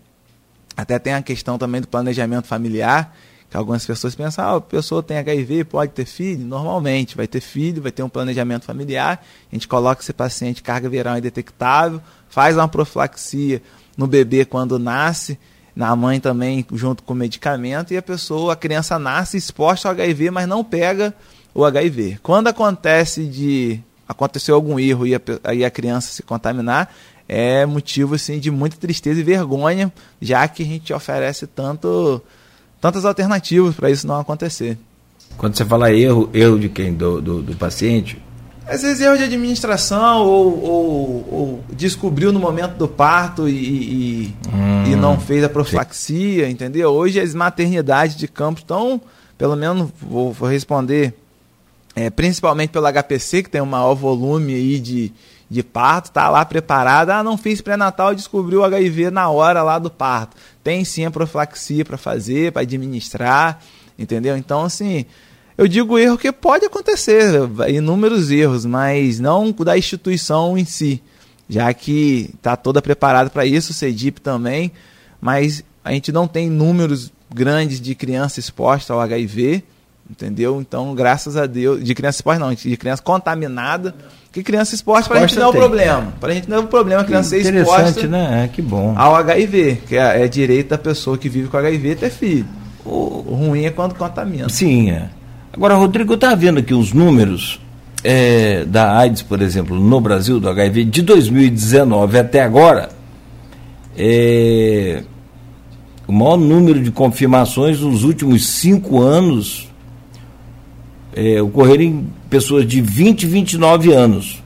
até 0.76 0.98
tem 0.98 1.14
a 1.14 1.22
questão 1.22 1.56
também 1.58 1.80
do 1.80 1.88
planejamento 1.88 2.46
familiar, 2.46 3.16
que 3.50 3.56
algumas 3.56 3.84
pessoas 3.86 4.14
pensam, 4.14 4.44
ah, 4.44 4.56
a 4.56 4.60
pessoa 4.60 5.02
tem 5.02 5.16
HIV, 5.18 5.64
pode 5.64 5.92
ter 5.92 6.04
filho? 6.04 6.44
Normalmente, 6.44 7.16
vai 7.16 7.26
ter 7.26 7.40
filho, 7.40 7.80
vai 7.80 7.90
ter 7.90 8.02
um 8.02 8.08
planejamento 8.08 8.64
familiar, 8.64 9.24
a 9.50 9.54
gente 9.54 9.66
coloca 9.66 10.02
esse 10.02 10.12
paciente 10.12 10.62
carga 10.62 10.88
viral 10.88 11.16
indetectável, 11.16 12.00
faz 12.28 12.56
uma 12.56 12.68
profilaxia 12.68 13.62
no 13.96 14.06
bebê 14.06 14.44
quando 14.44 14.78
nasce, 14.78 15.38
na 15.74 15.94
mãe 15.96 16.20
também, 16.20 16.66
junto 16.72 17.02
com 17.02 17.12
o 17.12 17.16
medicamento, 17.16 17.94
e 17.94 17.96
a 17.96 18.02
pessoa, 18.02 18.52
a 18.52 18.56
criança 18.56 18.98
nasce 18.98 19.36
exposta 19.36 19.88
ao 19.88 19.92
HIV, 19.92 20.30
mas 20.30 20.46
não 20.46 20.62
pega 20.62 21.14
o 21.54 21.64
HIV. 21.64 22.18
Quando 22.22 22.48
acontece 22.48 23.24
de 23.24 23.80
aconteceu 24.08 24.54
algum 24.54 24.78
erro 24.78 25.06
e 25.06 25.14
a, 25.14 25.20
e 25.54 25.64
a 25.64 25.70
criança 25.70 26.10
se 26.12 26.22
contaminar, 26.22 26.92
é 27.28 27.66
motivo 27.66 28.14
assim, 28.14 28.38
de 28.38 28.50
muita 28.50 28.76
tristeza 28.76 29.20
e 29.20 29.22
vergonha, 29.22 29.92
já 30.20 30.48
que 30.48 30.62
a 30.62 30.66
gente 30.66 30.92
oferece 30.92 31.46
tanto, 31.46 32.22
tantas 32.80 33.04
alternativas 33.04 33.74
para 33.74 33.90
isso 33.90 34.06
não 34.06 34.20
acontecer. 34.20 34.78
Quando 35.36 35.56
você 35.56 35.64
fala 35.64 35.92
erro, 35.92 36.28
erro 36.32 36.58
de 36.58 36.68
quem? 36.68 36.94
Do, 36.94 37.20
do, 37.20 37.42
do 37.42 37.56
paciente? 37.56 38.20
Às 38.66 38.82
vezes 38.82 39.00
erro 39.00 39.16
de 39.16 39.24
administração 39.24 40.26
ou, 40.26 40.62
ou, 40.62 41.28
ou 41.32 41.64
descobriu 41.72 42.32
no 42.32 42.38
momento 42.38 42.74
do 42.76 42.86
parto 42.86 43.48
e, 43.48 43.54
e, 43.54 44.34
hum, 44.52 44.84
e 44.92 44.94
não 44.94 45.18
fez 45.18 45.42
a 45.42 45.48
profilaxia, 45.48 46.44
sim. 46.44 46.52
entendeu? 46.52 46.90
Hoje 46.90 47.18
as 47.18 47.34
maternidades 47.34 48.14
de 48.14 48.28
campo 48.28 48.60
estão, 48.60 49.00
pelo 49.38 49.56
menos 49.56 49.88
vou, 50.02 50.32
vou 50.34 50.48
responder, 50.48 51.14
é, 51.96 52.10
principalmente 52.10 52.68
pelo 52.68 52.86
HPC, 52.92 53.44
que 53.44 53.50
tem 53.50 53.62
um 53.62 53.66
maior 53.66 53.94
volume 53.94 54.54
aí 54.54 54.78
de, 54.78 55.12
de 55.50 55.62
parto, 55.62 56.10
tá 56.10 56.28
lá 56.28 56.44
preparada. 56.44 57.16
Ah, 57.16 57.22
não 57.22 57.36
fiz 57.36 57.60
pré-natal 57.60 58.12
e 58.12 58.16
descobriu 58.16 58.60
o 58.60 58.64
HIV 58.64 59.10
na 59.10 59.28
hora 59.28 59.62
lá 59.62 59.78
do 59.78 59.90
parto. 59.90 60.36
Tem 60.62 60.84
sim 60.84 61.04
a 61.04 61.10
profilaxia 61.10 61.84
para 61.84 61.96
fazer, 61.96 62.52
para 62.52 62.62
administrar, 62.62 63.60
entendeu? 63.98 64.36
Então, 64.36 64.64
assim, 64.64 65.06
eu 65.56 65.66
digo 65.66 65.98
erro 65.98 66.18
que 66.18 66.30
pode 66.30 66.66
acontecer, 66.66 67.32
inúmeros 67.68 68.30
erros, 68.30 68.64
mas 68.64 69.18
não 69.18 69.50
da 69.52 69.76
instituição 69.76 70.56
em 70.56 70.64
si, 70.64 71.02
já 71.48 71.72
que 71.72 72.30
está 72.34 72.56
toda 72.56 72.82
preparada 72.82 73.30
para 73.30 73.46
isso, 73.46 73.72
o 73.72 73.74
CEDIP 73.74 74.20
também, 74.20 74.70
mas 75.20 75.64
a 75.82 75.92
gente 75.92 76.12
não 76.12 76.28
tem 76.28 76.50
números 76.50 77.10
grandes 77.34 77.80
de 77.80 77.94
criança 77.94 78.38
exposta 78.38 78.92
ao 78.92 79.00
HIV, 79.00 79.64
entendeu? 80.10 80.60
Então, 80.60 80.94
graças 80.94 81.36
a 81.36 81.46
Deus, 81.46 81.82
de 81.82 81.94
criança 81.94 82.18
exposta 82.18 82.40
não, 82.40 82.54
de 82.54 82.76
criança 82.76 83.02
contaminada, 83.02 83.94
que 84.32 84.42
criança 84.42 84.74
exposta 84.74 85.08
para 85.08 85.18
a 85.18 85.26
gente 85.26 85.38
não 85.38 85.46
é 85.46 85.48
o 85.48 85.52
problema. 85.52 86.12
Para 86.20 86.32
a 86.32 86.34
gente 86.34 86.48
não 86.48 86.56
é 86.58 86.60
o 86.60 86.66
problema 86.66 87.04
criança 87.04 87.30
ser 87.30 87.54
exposta 87.54 88.06
né? 88.06 88.44
É, 88.44 88.48
que 88.48 88.62
bom. 88.62 88.94
ao 88.96 89.14
HIV, 89.16 89.82
que 89.86 89.96
é, 89.96 90.24
é 90.24 90.28
direito 90.28 90.70
da 90.70 90.78
pessoa 90.78 91.18
que 91.18 91.28
vive 91.28 91.48
com 91.48 91.56
HIV 91.56 91.96
ter 91.96 92.10
filho. 92.10 92.46
O, 92.84 93.24
o 93.26 93.34
ruim 93.34 93.64
é 93.64 93.70
quando 93.70 93.94
contamina. 93.94 94.48
Sim, 94.48 94.90
é. 94.90 95.08
Agora, 95.52 95.74
Rodrigo, 95.74 96.12
eu 96.12 96.14
estava 96.14 96.36
vendo 96.36 96.58
aqui 96.58 96.72
os 96.72 96.92
números 96.92 97.60
é, 98.04 98.64
da 98.64 98.96
AIDS, 98.96 99.22
por 99.22 99.42
exemplo, 99.42 99.78
no 99.78 100.00
Brasil, 100.00 100.38
do 100.38 100.48
HIV, 100.48 100.84
de 100.84 101.02
2019 101.02 102.18
até 102.18 102.42
agora, 102.42 102.90
é, 103.96 105.02
o 106.06 106.12
maior 106.12 106.36
número 106.36 106.80
de 106.80 106.90
confirmações 106.90 107.80
nos 107.80 108.04
últimos 108.04 108.46
cinco 108.46 109.00
anos 109.00 109.67
é, 111.14 111.40
ocorreram 111.42 111.82
em 111.82 112.08
pessoas 112.28 112.66
de 112.66 112.80
20 112.80 113.22
e 113.22 113.26
29 113.26 113.92
anos, 113.92 114.42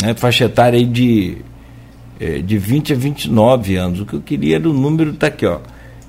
né, 0.00 0.14
faixa 0.14 0.44
etária 0.44 0.78
aí 0.78 0.86
de, 0.86 1.38
é, 2.20 2.38
de 2.38 2.58
20 2.58 2.92
a 2.92 2.96
29 2.96 3.76
anos. 3.76 4.00
O 4.00 4.06
que 4.06 4.14
eu 4.14 4.20
queria 4.20 4.56
era 4.56 4.68
o 4.68 4.72
número, 4.72 5.10
está 5.10 5.26
aqui, 5.26 5.46
ó. 5.46 5.58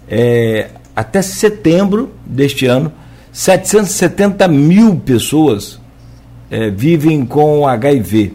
É, 0.07 0.69
até 0.95 1.21
setembro 1.21 2.11
deste 2.25 2.65
ano, 2.65 2.91
770 3.31 4.47
mil 4.47 4.95
pessoas 4.97 5.79
é, 6.51 6.69
vivem 6.69 7.25
com 7.25 7.67
HIV. 7.67 8.33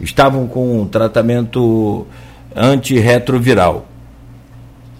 Estavam 0.00 0.46
com 0.46 0.86
tratamento 0.86 2.06
antirretroviral. 2.54 3.88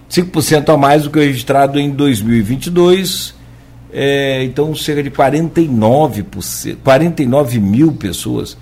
5% 0.09 0.69
a 0.73 0.77
mais 0.77 1.03
do 1.03 1.09
que 1.09 1.19
registrado 1.19 1.79
em 1.79 1.89
2022. 1.91 3.35
É, 3.97 4.43
então, 4.43 4.75
cerca 4.75 5.01
de 5.01 5.09
49%, 5.09 6.77
49 6.83 7.59
mil 7.59 7.93
pessoas 7.93 8.57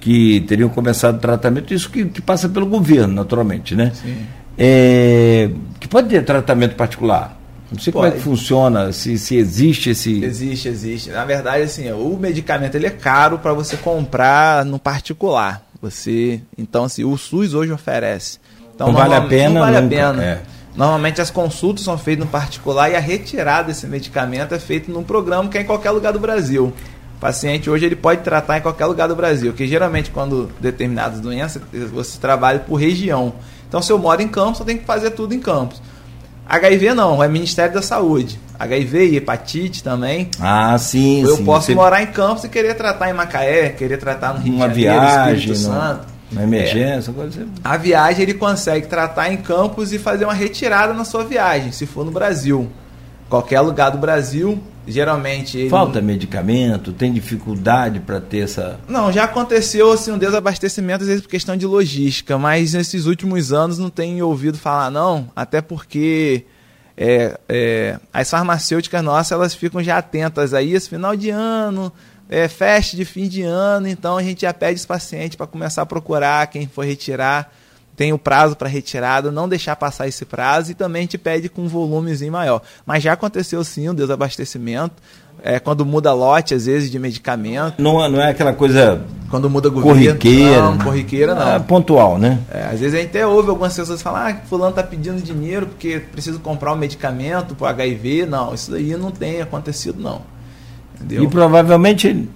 que 0.00 0.40
teriam 0.42 0.68
começado 0.68 1.16
o 1.16 1.18
tratamento. 1.18 1.74
Isso 1.74 1.90
que, 1.90 2.04
que 2.04 2.22
passa 2.22 2.48
pelo 2.48 2.66
governo, 2.66 3.12
naturalmente, 3.12 3.74
né? 3.74 3.92
É, 4.56 5.50
que 5.80 5.88
pode 5.88 6.08
ter 6.08 6.24
tratamento 6.24 6.76
particular 6.76 7.36
não 7.70 7.80
sei 7.80 7.92
Pode. 7.92 8.06
como 8.06 8.06
é 8.06 8.10
que 8.18 8.22
funciona, 8.22 8.92
se, 8.92 9.18
se 9.18 9.36
existe 9.36 9.90
esse. 9.90 10.22
Existe, 10.22 10.68
existe. 10.68 11.10
Na 11.10 11.24
verdade, 11.24 11.64
assim, 11.64 11.90
o 11.90 12.16
medicamento 12.16 12.74
ele 12.76 12.86
é 12.86 12.90
caro 12.90 13.38
para 13.38 13.52
você 13.52 13.76
comprar 13.76 14.64
no 14.64 14.78
particular. 14.78 15.62
Você, 15.82 16.40
então, 16.56 16.84
assim, 16.84 17.04
o 17.04 17.16
SUS 17.16 17.54
hoje 17.54 17.72
oferece. 17.72 18.38
Então, 18.74 18.88
não 18.88 18.94
vale 18.94 19.14
a 19.14 19.20
pena. 19.22 19.54
Não 19.54 19.60
vale 19.60 19.80
nunca. 19.80 19.86
a 19.86 20.12
pena. 20.12 20.24
É. 20.24 20.42
Normalmente 20.76 21.20
as 21.20 21.30
consultas 21.30 21.84
são 21.84 21.96
feitas 21.96 22.24
no 22.24 22.30
particular 22.30 22.90
e 22.90 22.96
a 22.96 23.00
retirada 23.00 23.68
desse 23.68 23.86
medicamento 23.86 24.54
é 24.54 24.58
feita 24.58 24.92
num 24.92 25.02
programa 25.02 25.48
que 25.48 25.56
é 25.56 25.62
em 25.62 25.64
qualquer 25.64 25.90
lugar 25.90 26.12
do 26.12 26.20
Brasil. 26.20 26.72
O 27.16 27.18
paciente 27.18 27.70
hoje 27.70 27.86
ele 27.86 27.96
pode 27.96 28.20
tratar 28.22 28.58
em 28.58 28.60
qualquer 28.60 28.84
lugar 28.84 29.08
do 29.08 29.16
Brasil, 29.16 29.54
que 29.54 29.66
geralmente 29.66 30.10
quando 30.10 30.50
determinadas 30.60 31.18
doenças 31.18 31.62
você 31.90 32.18
trabalha 32.18 32.58
por 32.58 32.76
região. 32.76 33.32
Então 33.66 33.80
se 33.80 33.90
eu 33.90 33.98
moro 33.98 34.20
em 34.20 34.28
Campos, 34.28 34.60
eu 34.60 34.66
tenho 34.66 34.78
que 34.78 34.84
fazer 34.84 35.10
tudo 35.12 35.34
em 35.34 35.40
Campos. 35.40 35.80
HIV 36.48 36.94
não, 36.94 37.22
é 37.22 37.26
Ministério 37.26 37.74
da 37.74 37.82
Saúde. 37.82 38.38
HIV 38.58 39.06
e 39.06 39.16
hepatite 39.16 39.82
também. 39.82 40.30
Ah, 40.38 40.76
sim, 40.78 41.22
Eu 41.22 41.36
sim. 41.36 41.44
posso 41.44 41.66
Você... 41.66 41.74
morar 41.74 42.02
em 42.02 42.06
Campos 42.06 42.44
e 42.44 42.48
querer 42.48 42.74
tratar 42.74 43.10
em 43.10 43.14
Macaé, 43.14 43.70
querer 43.70 43.96
tratar 43.96 44.34
no 44.34 44.40
Rio 44.40 44.54
Uma 44.54 44.68
de 44.68 44.82
Janeiro, 44.82 45.06
viagem, 45.06 45.34
Espírito 45.38 45.58
Santo. 45.58 46.15
Uma 46.30 46.42
emergência, 46.42 47.10
é. 47.12 47.44
A 47.62 47.76
viagem 47.76 48.22
ele 48.22 48.34
consegue 48.34 48.86
tratar 48.86 49.32
em 49.32 49.36
Campos 49.36 49.92
e 49.92 49.98
fazer 49.98 50.24
uma 50.24 50.34
retirada 50.34 50.92
na 50.92 51.04
sua 51.04 51.24
viagem, 51.24 51.70
se 51.72 51.86
for 51.86 52.04
no 52.04 52.10
Brasil. 52.10 52.68
Qualquer 53.28 53.60
lugar 53.60 53.90
do 53.90 53.98
Brasil, 53.98 54.60
geralmente. 54.86 55.58
Ele... 55.58 55.70
Falta 55.70 56.00
medicamento, 56.00 56.92
tem 56.92 57.12
dificuldade 57.12 58.00
para 58.00 58.20
ter 58.20 58.40
essa. 58.40 58.78
Não, 58.88 59.12
já 59.12 59.24
aconteceu 59.24 59.92
assim 59.92 60.12
um 60.12 60.18
desabastecimento, 60.18 61.02
às 61.02 61.08
vezes 61.08 61.22
por 61.22 61.28
questão 61.28 61.56
de 61.56 61.66
logística, 61.66 62.36
mas 62.38 62.74
nesses 62.74 63.06
últimos 63.06 63.52
anos 63.52 63.78
não 63.78 63.90
tenho 63.90 64.26
ouvido 64.26 64.58
falar, 64.58 64.90
não, 64.90 65.28
até 65.34 65.60
porque. 65.60 66.44
É, 66.98 67.38
é, 67.46 68.00
as 68.10 68.30
farmacêuticas 68.30 69.04
nossas 69.04 69.30
elas 69.30 69.54
ficam 69.54 69.82
já 69.82 69.98
atentas 69.98 70.54
a 70.54 70.62
isso, 70.62 70.88
final 70.88 71.14
de 71.14 71.28
ano, 71.28 71.92
é, 72.28 72.48
festa 72.48 72.96
de 72.96 73.04
fim 73.04 73.28
de 73.28 73.42
ano, 73.42 73.88
então 73.88 74.16
a 74.16 74.22
gente 74.22 74.42
já 74.42 74.52
pede 74.52 74.78
os 74.78 74.86
pacientes 74.86 75.36
para 75.36 75.46
começar 75.46 75.82
a 75.82 75.86
procurar 75.86 76.46
quem 76.48 76.66
for 76.66 76.84
retirar 76.84 77.50
tem 77.96 78.12
o 78.12 78.18
prazo 78.18 78.54
para 78.54 78.68
retirada, 78.68 79.32
não 79.32 79.48
deixar 79.48 79.74
passar 79.74 80.06
esse 80.06 80.24
prazo 80.24 80.70
e 80.70 80.74
também 80.74 81.06
te 81.06 81.16
pede 81.16 81.48
com 81.48 81.62
um 81.62 81.68
volumezinho 81.68 82.30
maior. 82.30 82.60
Mas 82.84 83.02
já 83.02 83.14
aconteceu 83.14 83.64
sim 83.64 83.88
o 83.88 83.94
desabastecimento, 83.94 84.94
é, 85.42 85.58
quando 85.58 85.84
muda 85.84 86.12
lote, 86.12 86.54
às 86.54 86.66
vezes, 86.66 86.90
de 86.90 86.98
medicamento. 86.98 87.80
Não, 87.80 88.08
não 88.08 88.20
é 88.20 88.30
aquela 88.30 88.52
coisa. 88.52 89.02
Quando 89.30 89.48
muda 89.48 89.68
governo. 89.68 89.94
Corriqueira. 89.94 90.62
Não, 90.62 90.78
corriqueira 90.78 91.34
não. 91.34 91.52
É 91.54 91.58
pontual, 91.58 92.18
né? 92.18 92.38
É, 92.50 92.64
às 92.64 92.80
vezes 92.80 92.94
a 92.94 92.98
gente 92.98 93.08
até 93.08 93.26
ouve 93.26 93.48
algumas 93.48 93.74
pessoas 93.74 94.02
falar 94.02 94.30
ah, 94.30 94.46
fulano 94.46 94.70
está 94.70 94.82
pedindo 94.82 95.20
dinheiro 95.20 95.66
porque 95.66 96.00
precisa 96.12 96.38
comprar 96.38 96.72
um 96.72 96.76
medicamento 96.76 97.54
para 97.54 97.70
HIV. 97.70 98.26
Não, 98.26 98.54
isso 98.54 98.70
daí 98.70 98.96
não 98.96 99.10
tem 99.10 99.40
acontecido, 99.40 100.00
não. 100.00 100.35
Entendeu? 100.96 101.24
E 101.24 101.28
provavelmente 101.28 102.28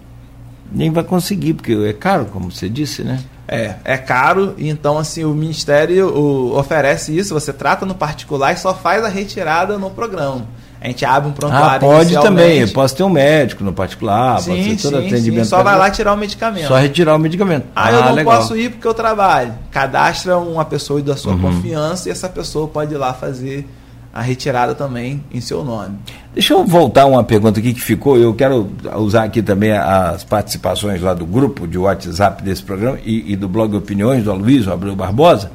nem 0.73 0.91
vai 0.91 1.03
conseguir, 1.03 1.55
porque 1.55 1.73
é 1.73 1.93
caro, 1.93 2.27
como 2.27 2.51
você 2.51 2.69
disse, 2.69 3.03
né? 3.03 3.21
É, 3.49 3.75
é 3.85 3.99
caro, 3.99 4.55
então 4.57 4.97
assim, 4.97 5.25
o 5.25 5.31
Ministério 5.31 6.09
o, 6.09 6.57
oferece 6.57 7.17
isso, 7.17 7.35
você 7.35 7.53
trata 7.53 7.85
no 7.85 7.97
particular 7.97 8.53
e 8.53 8.57
só 8.57 8.73
faz 8.73 9.05
a 9.05 9.09
retirada 9.09 9.77
no 9.77 9.91
programa. 9.91 10.47
A 10.81 10.87
gente 10.87 11.05
abre 11.05 11.29
um 11.29 11.33
prontuário 11.33 11.77
Ah, 11.77 11.79
pode 11.79 12.15
também, 12.15 12.67
posso 12.69 12.97
ter 12.97 13.03
um 13.03 13.11
médico 13.11 13.63
no 13.65 13.73
particular, 13.73 14.41
sim, 14.41 14.51
pode 14.51 14.77
ter 14.77 14.83
todo 14.83 15.01
sim, 15.01 15.07
atendimento. 15.09 15.45
Sim, 15.45 15.51
só 15.51 15.63
vai 15.63 15.77
lá 15.77 15.91
tirar 15.91 16.15
o 16.15 16.17
medicamento. 16.17 16.69
Só 16.69 16.77
retirar 16.77 17.17
o 17.17 17.19
medicamento. 17.19 17.67
Ah, 17.75 17.89
ah 17.89 17.93
eu 17.93 18.05
não 18.05 18.15
legal. 18.15 18.39
posso 18.39 18.57
ir 18.57 18.71
porque 18.71 18.87
eu 18.87 18.95
trabalho. 18.95 19.53
Cadastra 19.71 20.39
uma 20.39 20.65
pessoa 20.65 21.03
da 21.03 21.17
sua 21.17 21.33
uhum. 21.33 21.43
confiança 21.43 22.09
e 22.09 22.13
essa 22.13 22.29
pessoa 22.29 22.67
pode 22.69 22.95
ir 22.95 22.97
lá 22.97 23.13
fazer 23.13 23.69
a 24.13 24.23
retirada 24.23 24.75
também 24.75 25.23
em 25.33 25.41
seu 25.41 25.65
nome. 25.65 25.97
Deixa 26.35 26.53
eu 26.53 26.65
voltar 26.65 27.07
uma 27.07 27.23
pergunta 27.23 27.61
aqui 27.61 27.73
que 27.73 27.81
ficou. 27.81 28.17
Eu 28.17 28.35
quero 28.35 28.69
usar 28.97 29.25
aqui 29.25 29.41
também 29.41 29.73
as 29.73 30.25
participações 30.25 31.01
lá 31.01 31.15
do 31.15 31.25
grupo 31.25 31.67
de 31.67 31.79
WhatsApp 31.79 32.43
desse 32.43 32.63
programa 32.63 32.99
e, 33.05 33.33
e 33.33 33.37
do 33.37 33.49
blog 33.49 33.75
Opiniões 33.77 34.25
do 34.25 34.31
Aloysio 34.31 34.73
Abreu 34.73 34.97
Barbosa. 34.97 35.51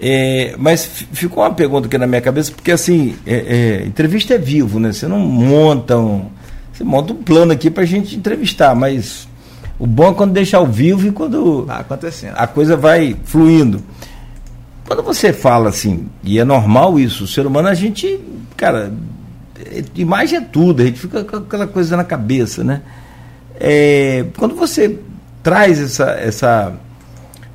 É, 0.00 0.54
mas 0.58 0.84
ficou 1.12 1.42
uma 1.42 1.54
pergunta 1.54 1.86
aqui 1.86 1.96
na 1.96 2.06
minha 2.06 2.20
cabeça, 2.20 2.52
porque 2.52 2.70
assim, 2.70 3.16
é, 3.26 3.34
é, 3.34 3.86
entrevista 3.86 4.34
é 4.34 4.38
vivo, 4.38 4.78
né? 4.78 4.92
Você 4.92 5.08
não 5.08 5.18
monta 5.18 5.96
um. 5.96 6.26
Você 6.72 6.84
monta 6.84 7.14
um 7.14 7.16
plano 7.16 7.52
aqui 7.52 7.70
para 7.70 7.82
a 7.82 7.86
gente 7.86 8.14
entrevistar, 8.14 8.74
mas 8.74 9.26
o 9.78 9.86
bom 9.86 10.10
é 10.10 10.14
quando 10.14 10.32
deixa 10.32 10.58
ao 10.58 10.66
vivo 10.66 11.06
e 11.06 11.10
quando 11.10 11.64
tá 11.66 11.78
acontecendo. 11.78 12.34
a 12.36 12.46
coisa 12.46 12.76
vai 12.76 13.16
fluindo. 13.24 13.82
Quando 14.86 15.02
você 15.02 15.32
fala 15.32 15.68
assim, 15.68 16.08
e 16.22 16.38
é 16.38 16.44
normal 16.44 16.98
isso, 16.98 17.24
o 17.24 17.26
ser 17.26 17.44
humano, 17.44 17.68
a 17.68 17.74
gente, 17.74 18.20
cara, 18.56 18.92
imagem 19.96 20.38
é 20.38 20.40
tudo, 20.40 20.82
a 20.82 20.86
gente 20.86 21.00
fica 21.00 21.24
com 21.24 21.36
aquela 21.36 21.66
coisa 21.66 21.96
na 21.96 22.04
cabeça, 22.04 22.62
né? 22.62 22.82
É, 23.58 24.26
quando 24.36 24.54
você 24.54 24.98
traz 25.42 25.80
essa, 25.80 26.10
essa 26.12 26.72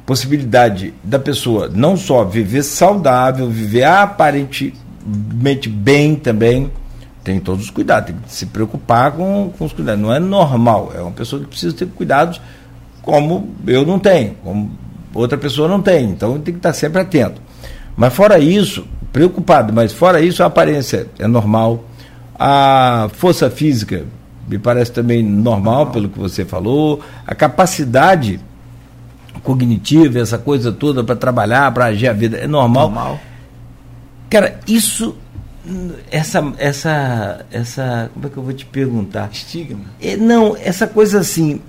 possibilidade 0.05 0.93
da 1.03 1.19
pessoa 1.19 1.69
não 1.73 1.95
só 1.95 2.25
viver 2.25 2.63
saudável, 2.63 3.49
viver 3.49 3.83
aparentemente 3.83 5.69
bem 5.69 6.15
também, 6.15 6.71
tem 7.23 7.39
todos 7.39 7.65
os 7.65 7.69
cuidados, 7.69 8.07
tem 8.07 8.15
que 8.21 8.33
se 8.33 8.47
preocupar 8.47 9.11
com, 9.11 9.53
com 9.57 9.65
os 9.65 9.71
cuidados. 9.71 10.01
Não 10.01 10.13
é 10.13 10.19
normal, 10.19 10.91
é 10.95 11.01
uma 11.01 11.11
pessoa 11.11 11.41
que 11.41 11.47
precisa 11.47 11.73
ter 11.73 11.87
cuidados 11.87 12.41
como 13.01 13.55
eu 13.65 13.85
não 13.85 13.99
tenho, 13.99 14.35
como 14.43 14.71
outra 15.13 15.37
pessoa 15.37 15.67
não 15.67 15.81
tem. 15.81 16.09
Então 16.09 16.39
tem 16.39 16.53
que 16.53 16.59
estar 16.59 16.73
sempre 16.73 17.01
atento. 17.01 17.41
Mas 17.95 18.13
fora 18.13 18.39
isso, 18.39 18.85
preocupado, 19.11 19.73
mas 19.73 19.91
fora 19.91 20.21
isso, 20.21 20.43
a 20.43 20.45
aparência 20.45 21.07
é 21.19 21.27
normal, 21.27 21.83
a 22.39 23.09
força 23.13 23.49
física 23.49 24.05
me 24.47 24.57
parece 24.57 24.91
também 24.91 25.23
normal, 25.23 25.87
pelo 25.87 26.09
que 26.09 26.19
você 26.19 26.43
falou. 26.43 27.01
A 27.25 27.35
capacidade 27.35 28.39
cognitiva, 29.43 30.19
essa 30.19 30.37
coisa 30.37 30.71
toda 30.71 31.03
para 31.03 31.15
trabalhar, 31.15 31.71
para 31.73 31.85
agir 31.85 32.07
a 32.07 32.13
vida, 32.13 32.37
é 32.37 32.47
normal. 32.47 32.89
normal. 32.89 33.19
Cara, 34.29 34.59
isso 34.67 35.15
essa 36.09 36.53
essa 36.57 37.45
essa 37.51 38.09
como 38.13 38.25
é 38.25 38.29
que 38.29 38.37
eu 38.37 38.41
vou 38.41 38.51
te 38.51 38.65
perguntar 38.65 39.29
estigma 39.31 39.85
é, 40.01 40.17
não 40.17 40.57
essa 40.57 40.87
coisa 40.87 41.19
assim 41.19 41.61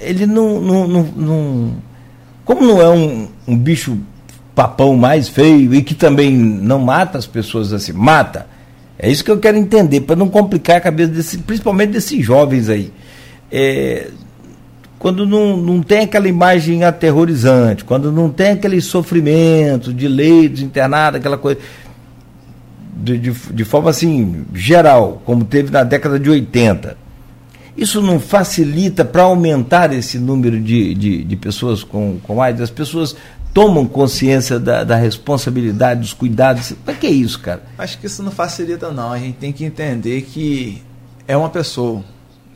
ele 0.00 0.24
não, 0.24 0.58
não, 0.58 0.88
não, 0.88 1.02
não 1.02 1.74
como 2.50 2.66
não 2.66 2.82
é 2.82 2.88
um, 2.88 3.28
um 3.46 3.56
bicho 3.56 3.96
papão 4.56 4.96
mais 4.96 5.28
feio 5.28 5.72
e 5.72 5.82
que 5.82 5.94
também 5.94 6.36
não 6.36 6.80
mata 6.80 7.16
as 7.16 7.24
pessoas 7.24 7.72
assim 7.72 7.92
mata 7.92 8.44
é 8.98 9.08
isso 9.08 9.22
que 9.22 9.30
eu 9.30 9.38
quero 9.38 9.56
entender 9.56 10.00
para 10.00 10.16
não 10.16 10.28
complicar 10.28 10.78
a 10.78 10.80
cabeça 10.80 11.12
desse 11.12 11.38
principalmente 11.38 11.90
desses 11.90 12.24
jovens 12.24 12.68
aí 12.68 12.92
é, 13.52 14.10
quando 14.98 15.24
não, 15.24 15.56
não 15.56 15.80
tem 15.80 16.00
aquela 16.00 16.26
imagem 16.28 16.82
aterrorizante, 16.82 17.84
quando 17.84 18.10
não 18.10 18.28
tem 18.28 18.50
aquele 18.50 18.80
sofrimento 18.80 19.94
de 19.94 20.06
leitos, 20.06 20.60
internado, 20.60 21.16
aquela 21.16 21.38
coisa. 21.38 21.58
De, 22.96 23.16
de, 23.16 23.30
de, 23.30 23.64
forma 23.64 23.88
assim, 23.88 24.44
geral, 24.52 25.22
como 25.24 25.42
teve 25.44 25.70
na 25.70 25.84
década 25.84 26.20
de 26.20 26.28
80. 26.28 26.98
Isso 27.80 28.02
não 28.02 28.20
facilita 28.20 29.04
para 29.04 29.22
aumentar 29.22 29.92
esse 29.92 30.18
número 30.18 30.60
de, 30.60 30.94
de, 30.94 31.24
de, 31.24 31.36
pessoas 31.36 31.82
com, 31.82 32.18
com 32.22 32.42
AIDS? 32.42 32.60
As 32.60 32.70
pessoas 32.70 33.16
tomam 33.54 33.86
consciência 33.86 34.60
da, 34.60 34.84
da 34.84 34.96
responsabilidade, 34.96 36.00
dos 36.00 36.12
cuidados. 36.12 36.72
Para 36.84 36.94
que 36.94 37.06
é 37.06 37.10
isso, 37.10 37.40
cara? 37.40 37.62
Acho 37.78 37.98
que 37.98 38.06
isso 38.06 38.22
não 38.22 38.30
facilita, 38.30 38.90
não. 38.90 39.12
A 39.12 39.18
gente 39.18 39.38
tem 39.38 39.52
que 39.52 39.64
entender 39.64 40.22
que 40.22 40.82
é 41.26 41.36
uma 41.36 41.48
pessoa 41.48 42.04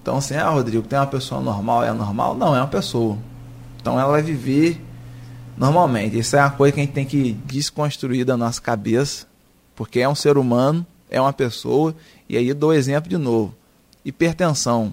então, 0.05 0.19
assim, 0.19 0.35
ah, 0.35 0.51
Rodrigo, 0.51 0.87
tem 0.87 0.99
uma 0.99 1.07
pessoa 1.07 1.41
normal, 1.41 1.83
é 1.83 1.91
normal? 1.91 2.35
Não, 2.35 2.55
é 2.55 2.59
uma 2.61 2.69
pessoa. 2.69 3.17
Então, 3.81 3.99
ela 3.99 4.11
vai 4.11 4.21
viver 4.21 4.79
normalmente. 5.57 6.19
Isso 6.19 6.37
é 6.37 6.41
uma 6.41 6.51
coisa 6.51 6.75
que 6.75 6.81
a 6.81 6.85
gente 6.85 6.93
tem 6.93 7.07
que 7.07 7.33
desconstruir 7.47 8.23
da 8.23 8.37
nossa 8.37 8.61
cabeça, 8.61 9.27
porque 9.75 10.01
é 10.01 10.09
um 10.09 10.15
ser 10.15 10.37
humano, 10.37 10.87
é 11.09 11.19
uma 11.19 11.33
pessoa, 11.33 11.97
e 12.29 12.37
aí 12.37 12.53
dou 12.53 12.75
exemplo 12.75 13.09
de 13.09 13.17
novo. 13.17 13.55
Hipertensão, 14.05 14.93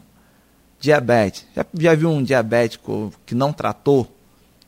diabetes. 0.82 1.46
Já, 1.56 1.66
já 1.74 1.96
viu 1.96 2.10
um 2.10 2.24
diabético 2.24 3.14
que 3.26 3.36
não 3.36 3.54
tratou, 3.54 4.12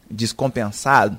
descompensado? 0.10 1.18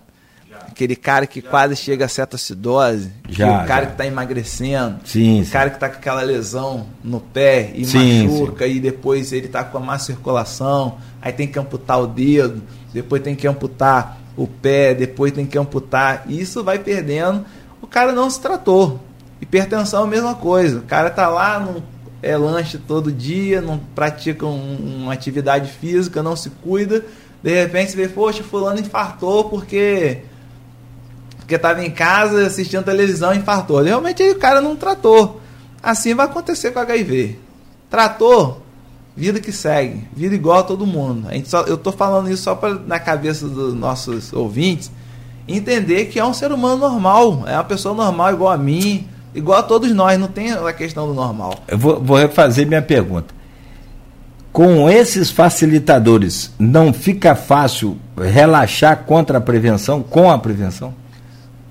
Aquele 0.69 0.97
cara 0.97 1.27
que 1.27 1.43
quase 1.43 1.77
chega 1.77 2.05
a 2.05 2.09
cetoacidose, 2.09 3.11
já, 3.29 3.65
o 3.65 3.67
cara 3.67 3.83
já. 3.83 3.87
que 3.87 3.93
está 3.93 4.07
emagrecendo, 4.07 5.01
sim, 5.05 5.43
o 5.43 5.51
cara 5.51 5.69
que 5.69 5.77
está 5.77 5.89
com 5.89 5.97
aquela 5.97 6.23
lesão 6.23 6.87
no 7.03 7.21
pé 7.21 7.73
e 7.75 7.85
sim, 7.85 8.29
machuca, 8.29 8.65
sim. 8.65 8.73
e 8.73 8.81
depois 8.81 9.33
ele 9.33 9.47
está 9.47 9.63
com 9.65 9.79
a 9.79 9.81
má 9.81 9.99
circulação, 9.99 10.97
aí 11.21 11.33
tem 11.33 11.47
que 11.47 11.59
amputar 11.59 12.01
o 12.01 12.07
dedo, 12.07 12.63
depois 12.93 13.21
tem 13.23 13.35
que 13.35 13.47
amputar 13.47 14.19
o 14.37 14.47
pé, 14.47 14.95
depois 14.95 15.33
tem 15.33 15.45
que 15.45 15.59
amputar. 15.59 16.25
E 16.27 16.41
isso 16.41 16.63
vai 16.65 16.79
perdendo. 16.79 17.45
O 17.83 17.87
cara 17.87 18.13
não 18.13 18.31
se 18.31 18.41
tratou. 18.41 19.01
Hipertensão 19.41 20.03
é 20.03 20.05
a 20.05 20.11
mesma 20.11 20.35
coisa. 20.35 20.79
O 20.79 20.83
cara 20.83 21.11
tá 21.11 21.29
lá, 21.29 21.61
não 21.61 21.83
é 22.25 22.37
lanche 22.37 22.79
todo 22.79 23.13
dia, 23.13 23.61
não 23.61 23.79
pratica 23.79 24.47
um, 24.47 25.03
uma 25.03 25.13
atividade 25.13 25.71
física, 25.71 26.23
não 26.23 26.35
se 26.35 26.51
cuida. 26.51 27.05
De 27.43 27.55
repente 27.55 27.93
você 27.93 27.97
vê, 27.97 28.09
poxa, 28.09 28.43
fulano 28.43 28.81
infartou 28.81 29.51
porque 29.51 30.23
porque 31.39 31.57
estava 31.57 31.85
em 31.85 31.91
casa 31.91 32.47
assistindo 32.47 32.83
televisão 32.83 33.35
e 33.35 33.39
infartou. 33.39 33.83
Realmente 33.83 34.23
o 34.23 34.39
cara 34.39 34.63
não 34.63 34.75
tratou. 34.75 35.43
Assim 35.83 36.15
vai 36.15 36.25
acontecer 36.25 36.71
com 36.71 36.81
HIV. 36.81 37.39
Tratou, 37.91 38.63
vida 39.15 39.39
que 39.39 39.53
segue, 39.53 40.09
vida 40.17 40.35
igual 40.35 40.61
a 40.61 40.63
todo 40.63 40.87
mundo. 40.87 41.29
A 41.29 41.35
gente 41.35 41.51
só, 41.51 41.61
eu 41.65 41.75
estou 41.75 41.93
falando 41.93 42.31
isso 42.31 42.45
só 42.45 42.55
para 42.55 42.75
na 42.75 42.99
cabeça 42.99 43.47
dos 43.47 43.75
nossos 43.75 44.33
ouvintes 44.33 44.91
entender 45.47 46.07
que 46.07 46.19
é 46.19 46.25
um 46.25 46.33
ser 46.33 46.51
humano 46.51 46.79
normal, 46.79 47.45
é 47.47 47.53
uma 47.53 47.65
pessoa 47.65 47.95
normal 47.95 48.33
igual 48.33 48.51
a 48.51 48.57
mim, 48.57 49.07
igual 49.35 49.59
a 49.59 49.63
todos 49.63 49.93
nós, 49.93 50.19
não 50.19 50.29
tem 50.29 50.53
a 50.53 50.73
questão 50.73 51.07
do 51.07 51.15
normal. 51.15 51.55
Eu 51.69 51.79
vou, 51.79 52.01
vou 52.01 52.17
refazer 52.17 52.67
minha 52.67 52.83
pergunta. 52.83 53.35
Com 54.53 54.89
esses 54.89 55.31
facilitadores, 55.31 56.53
não 56.59 56.93
fica 56.93 57.35
fácil 57.35 57.99
relaxar 58.17 59.05
contra 59.05 59.39
a 59.39 59.41
prevenção, 59.41 60.03
com 60.03 60.31
a 60.31 60.39
prevenção? 60.39 60.95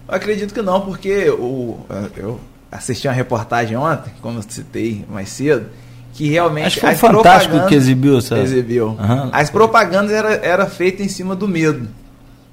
Eu 0.08 0.16
acredito 0.16 0.54
que 0.54 0.62
não, 0.62 0.82
porque 0.82 1.30
o, 1.30 1.78
eu 2.18 2.40
assisti 2.70 3.08
uma 3.08 3.14
reportagem 3.14 3.78
ontem, 3.78 4.12
como 4.22 4.40
eu 4.40 4.44
citei 4.48 5.06
mais 5.10 5.30
cedo, 5.30 5.68
que 6.14 6.28
realmente 6.28 6.68
Acho 6.68 6.80
que 6.82 6.86
foi 6.86 6.96
fantástico 6.96 7.66
que 7.68 7.76
exibiu 7.76 8.18
essa... 8.18 8.38
exibiu. 8.38 8.90
Uhum. 8.90 9.30
As 9.32 9.50
propagandas 9.50 10.12
era, 10.12 10.34
era 10.36 10.66
feita 10.66 11.02
em 11.02 11.08
cima 11.08 11.36
do 11.36 11.48
medo. 11.48 11.88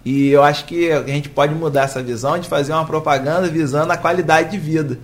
E 0.04 0.28
eu 0.30 0.42
acho 0.42 0.64
que 0.64 0.90
a 0.90 1.02
gente 1.06 1.28
pode 1.28 1.54
mudar 1.54 1.82
essa 1.82 2.02
visão 2.02 2.38
de 2.38 2.48
fazer 2.48 2.72
uma 2.72 2.84
propaganda 2.84 3.48
visando 3.48 3.92
a 3.92 3.96
qualidade 3.96 4.50
de 4.50 4.58
vida. 4.58 4.98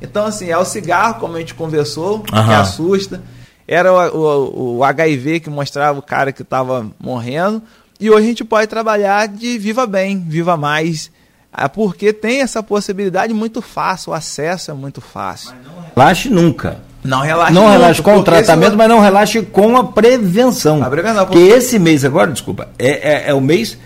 Então, 0.00 0.24
assim, 0.24 0.48
é 0.50 0.56
o 0.56 0.64
cigarro, 0.64 1.20
como 1.20 1.36
a 1.36 1.40
gente 1.40 1.54
conversou, 1.54 2.18
uhum. 2.18 2.24
que 2.24 2.54
assusta. 2.54 3.22
Era 3.66 3.92
o, 3.92 4.16
o, 4.16 4.76
o 4.78 4.84
HIV 4.84 5.40
que 5.40 5.50
mostrava 5.50 5.98
o 5.98 6.02
cara 6.02 6.32
que 6.32 6.42
estava 6.42 6.86
morrendo. 6.98 7.62
E 8.00 8.08
hoje 8.10 8.24
a 8.24 8.28
gente 8.28 8.44
pode 8.44 8.68
trabalhar 8.68 9.28
de 9.28 9.58
viva 9.58 9.86
bem, 9.86 10.24
viva 10.26 10.56
mais, 10.56 11.10
ah, 11.52 11.68
porque 11.68 12.12
tem 12.12 12.40
essa 12.40 12.62
possibilidade 12.62 13.34
muito 13.34 13.60
fácil, 13.60 14.12
o 14.12 14.14
acesso 14.14 14.70
é 14.70 14.74
muito 14.74 15.00
fácil. 15.00 15.52
relaxe 15.94 16.28
nunca. 16.28 16.80
Não 17.02 17.20
relaxe 17.20 17.52
Não 17.52 17.68
relaxe 17.68 18.02
com 18.02 18.16
o 18.18 18.22
tratamento, 18.22 18.76
mas 18.76 18.88
não 18.88 19.00
relaxe 19.00 19.42
com 19.42 19.76
a 19.76 19.84
prevenção. 19.84 20.82
A 20.82 20.90
prevenção 20.90 21.26
porque... 21.26 21.40
Porque 21.40 21.54
esse 21.54 21.78
mês 21.78 22.04
agora, 22.04 22.30
desculpa, 22.30 22.68
é, 22.78 23.12
é, 23.12 23.30
é 23.30 23.34
o 23.34 23.40
mês 23.40 23.78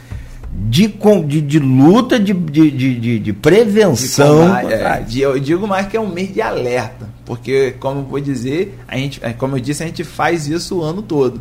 de, 0.55 0.87
de, 1.27 1.41
de 1.41 1.59
luta, 1.59 2.21
de, 2.21 2.33
de, 2.33 2.71
de, 2.71 3.19
de 3.19 3.33
prevenção. 3.33 4.63
De 4.65 5.23
é, 5.23 5.27
eu 5.27 5.39
digo 5.41 5.67
mais 5.67 5.87
que 5.87 5.97
é 5.97 6.01
um 6.01 6.09
mês 6.09 6.33
de 6.33 6.43
alerta. 6.43 7.09
Porque, 7.25 7.75
como 7.81 8.01
eu 8.01 8.05
vou 8.05 8.21
dizer, 8.21 8.79
a 8.87 8.97
gente, 8.97 9.19
é, 9.23 9.33
como 9.33 9.57
eu 9.57 9.61
disse, 9.61 9.83
a 9.83 9.87
gente 9.87 10.05
faz 10.05 10.47
isso 10.47 10.79
o 10.79 10.83
ano 10.83 11.01
todo. 11.01 11.41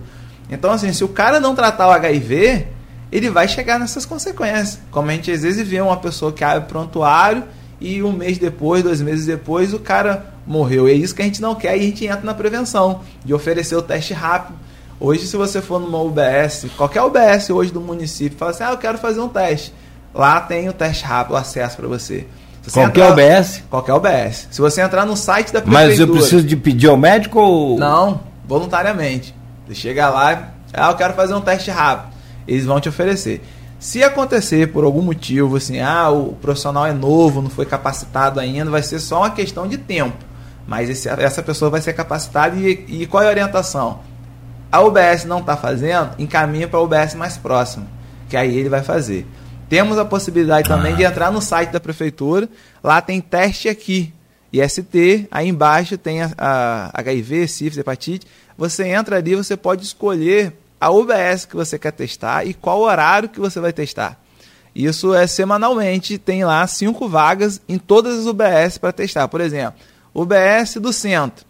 Então, 0.49 0.71
assim, 0.71 0.91
se 0.93 1.03
o 1.03 1.07
cara 1.07 1.39
não 1.39 1.53
tratar 1.53 1.87
o 1.87 1.91
HIV, 1.91 2.67
ele 3.11 3.29
vai 3.29 3.47
chegar 3.47 3.79
nessas 3.79 4.05
consequências. 4.05 4.79
Como 4.89 5.09
a 5.09 5.13
gente 5.13 5.31
às 5.31 5.41
vezes 5.41 5.67
vê 5.67 5.81
uma 5.81 5.97
pessoa 5.97 6.31
que 6.31 6.43
abre 6.43 6.67
prontuário 6.67 7.43
e 7.79 8.01
um 8.01 8.11
mês 8.11 8.37
depois, 8.37 8.83
dois 8.83 9.01
meses 9.01 9.25
depois, 9.25 9.73
o 9.73 9.79
cara 9.79 10.33
morreu. 10.47 10.87
E 10.87 10.91
é 10.91 10.95
isso 10.95 11.13
que 11.13 11.21
a 11.21 11.25
gente 11.25 11.41
não 11.41 11.55
quer 11.55 11.77
e 11.77 11.81
a 11.81 11.83
gente 11.83 12.05
entra 12.05 12.21
na 12.21 12.33
prevenção, 12.33 13.01
de 13.25 13.33
oferecer 13.33 13.75
o 13.75 13.81
teste 13.81 14.13
rápido. 14.13 14.57
Hoje, 15.01 15.25
se 15.25 15.35
você 15.35 15.61
for 15.61 15.79
numa 15.79 15.99
UBS, 16.01 16.67
qualquer 16.77 17.01
UBS 17.01 17.49
hoje 17.49 17.71
do 17.71 17.81
município, 17.81 18.37
fala 18.37 18.51
assim: 18.51 18.63
ah, 18.63 18.71
eu 18.71 18.77
quero 18.77 18.97
fazer 18.97 19.19
um 19.19 19.27
teste. 19.27 19.73
Lá 20.13 20.39
tem 20.39 20.69
o 20.69 20.73
teste 20.73 21.03
rápido, 21.03 21.33
o 21.33 21.37
acesso 21.37 21.75
para 21.75 21.87
você. 21.87 22.27
você 22.61 22.79
qualquer 22.79 23.09
entrar, 23.09 23.11
UBS? 23.11 23.63
Qualquer 23.69 23.93
UBS. 23.93 24.47
Se 24.51 24.61
você 24.61 24.81
entrar 24.81 25.05
no 25.05 25.17
site 25.17 25.51
da 25.51 25.61
prefeitura... 25.61 25.87
Mas 25.87 25.99
eu 25.99 26.07
preciso 26.07 26.43
de 26.43 26.55
pedir 26.55 26.87
ao 26.87 26.97
médico 26.97 27.39
ou... 27.39 27.79
Não, 27.79 28.21
voluntariamente. 28.45 29.33
Você 29.65 29.73
chega 29.75 30.09
lá, 30.09 30.51
ah, 30.73 30.91
eu 30.91 30.95
quero 30.95 31.13
fazer 31.13 31.33
um 31.33 31.41
teste 31.41 31.71
rápido 31.71 32.11
eles 32.47 32.65
vão 32.65 32.79
te 32.79 32.89
oferecer. 32.89 33.41
Se 33.79 34.03
acontecer 34.03 34.71
por 34.71 34.83
algum 34.83 35.01
motivo, 35.01 35.55
assim, 35.55 35.79
ah, 35.79 36.09
o 36.09 36.33
profissional 36.33 36.85
é 36.85 36.93
novo, 36.93 37.41
não 37.41 37.49
foi 37.49 37.65
capacitado 37.65 38.39
ainda, 38.39 38.69
vai 38.69 38.83
ser 38.83 38.99
só 38.99 39.19
uma 39.19 39.31
questão 39.31 39.67
de 39.67 39.77
tempo. 39.77 40.17
Mas 40.67 40.89
esse, 40.89 41.09
essa 41.09 41.41
pessoa 41.41 41.71
vai 41.71 41.81
ser 41.81 41.93
capacitada 41.93 42.55
e, 42.57 42.85
e 42.87 43.07
qual 43.07 43.23
é 43.23 43.27
a 43.27 43.29
orientação? 43.29 43.99
A 44.71 44.79
UBS 44.81 45.25
não 45.25 45.39
está 45.39 45.57
fazendo, 45.57 46.15
encaminha 46.17 46.65
para 46.65 46.79
a 46.79 46.81
UBS 46.81 47.13
mais 47.13 47.37
próxima, 47.37 47.85
que 48.29 48.37
aí 48.37 48.55
ele 48.57 48.69
vai 48.69 48.81
fazer. 48.81 49.27
Temos 49.67 49.97
a 49.97 50.05
possibilidade 50.05 50.69
também 50.69 50.95
de 50.95 51.03
entrar 51.03 51.29
no 51.29 51.41
site 51.41 51.71
da 51.71 51.79
prefeitura, 51.79 52.47
lá 52.81 53.01
tem 53.01 53.19
teste 53.19 53.67
aqui, 53.67 54.13
IST, 54.53 55.27
aí 55.29 55.47
embaixo 55.47 55.97
tem 55.97 56.21
a, 56.21 56.31
a 56.37 57.01
HIV, 57.01 57.47
sífilis, 57.49 57.77
hepatite. 57.77 58.27
Você 58.57 58.87
entra 58.87 59.17
ali, 59.17 59.35
você 59.35 59.57
pode 59.57 59.83
escolher 59.83 60.53
a 60.79 60.89
UBS 60.89 61.45
que 61.45 61.55
você 61.55 61.77
quer 61.77 61.91
testar 61.91 62.45
e 62.45 62.53
qual 62.53 62.79
horário 62.79 63.27
que 63.27 63.39
você 63.39 63.59
vai 63.59 63.73
testar. 63.73 64.19
Isso 64.73 65.13
é 65.13 65.27
semanalmente, 65.27 66.17
tem 66.17 66.45
lá 66.45 66.65
cinco 66.65 67.09
vagas 67.09 67.61
em 67.67 67.77
todas 67.77 68.19
as 68.19 68.25
UBS 68.25 68.77
para 68.77 68.93
testar. 68.93 69.27
Por 69.27 69.41
exemplo, 69.41 69.79
UBS 70.13 70.75
do 70.75 70.93
centro 70.93 71.45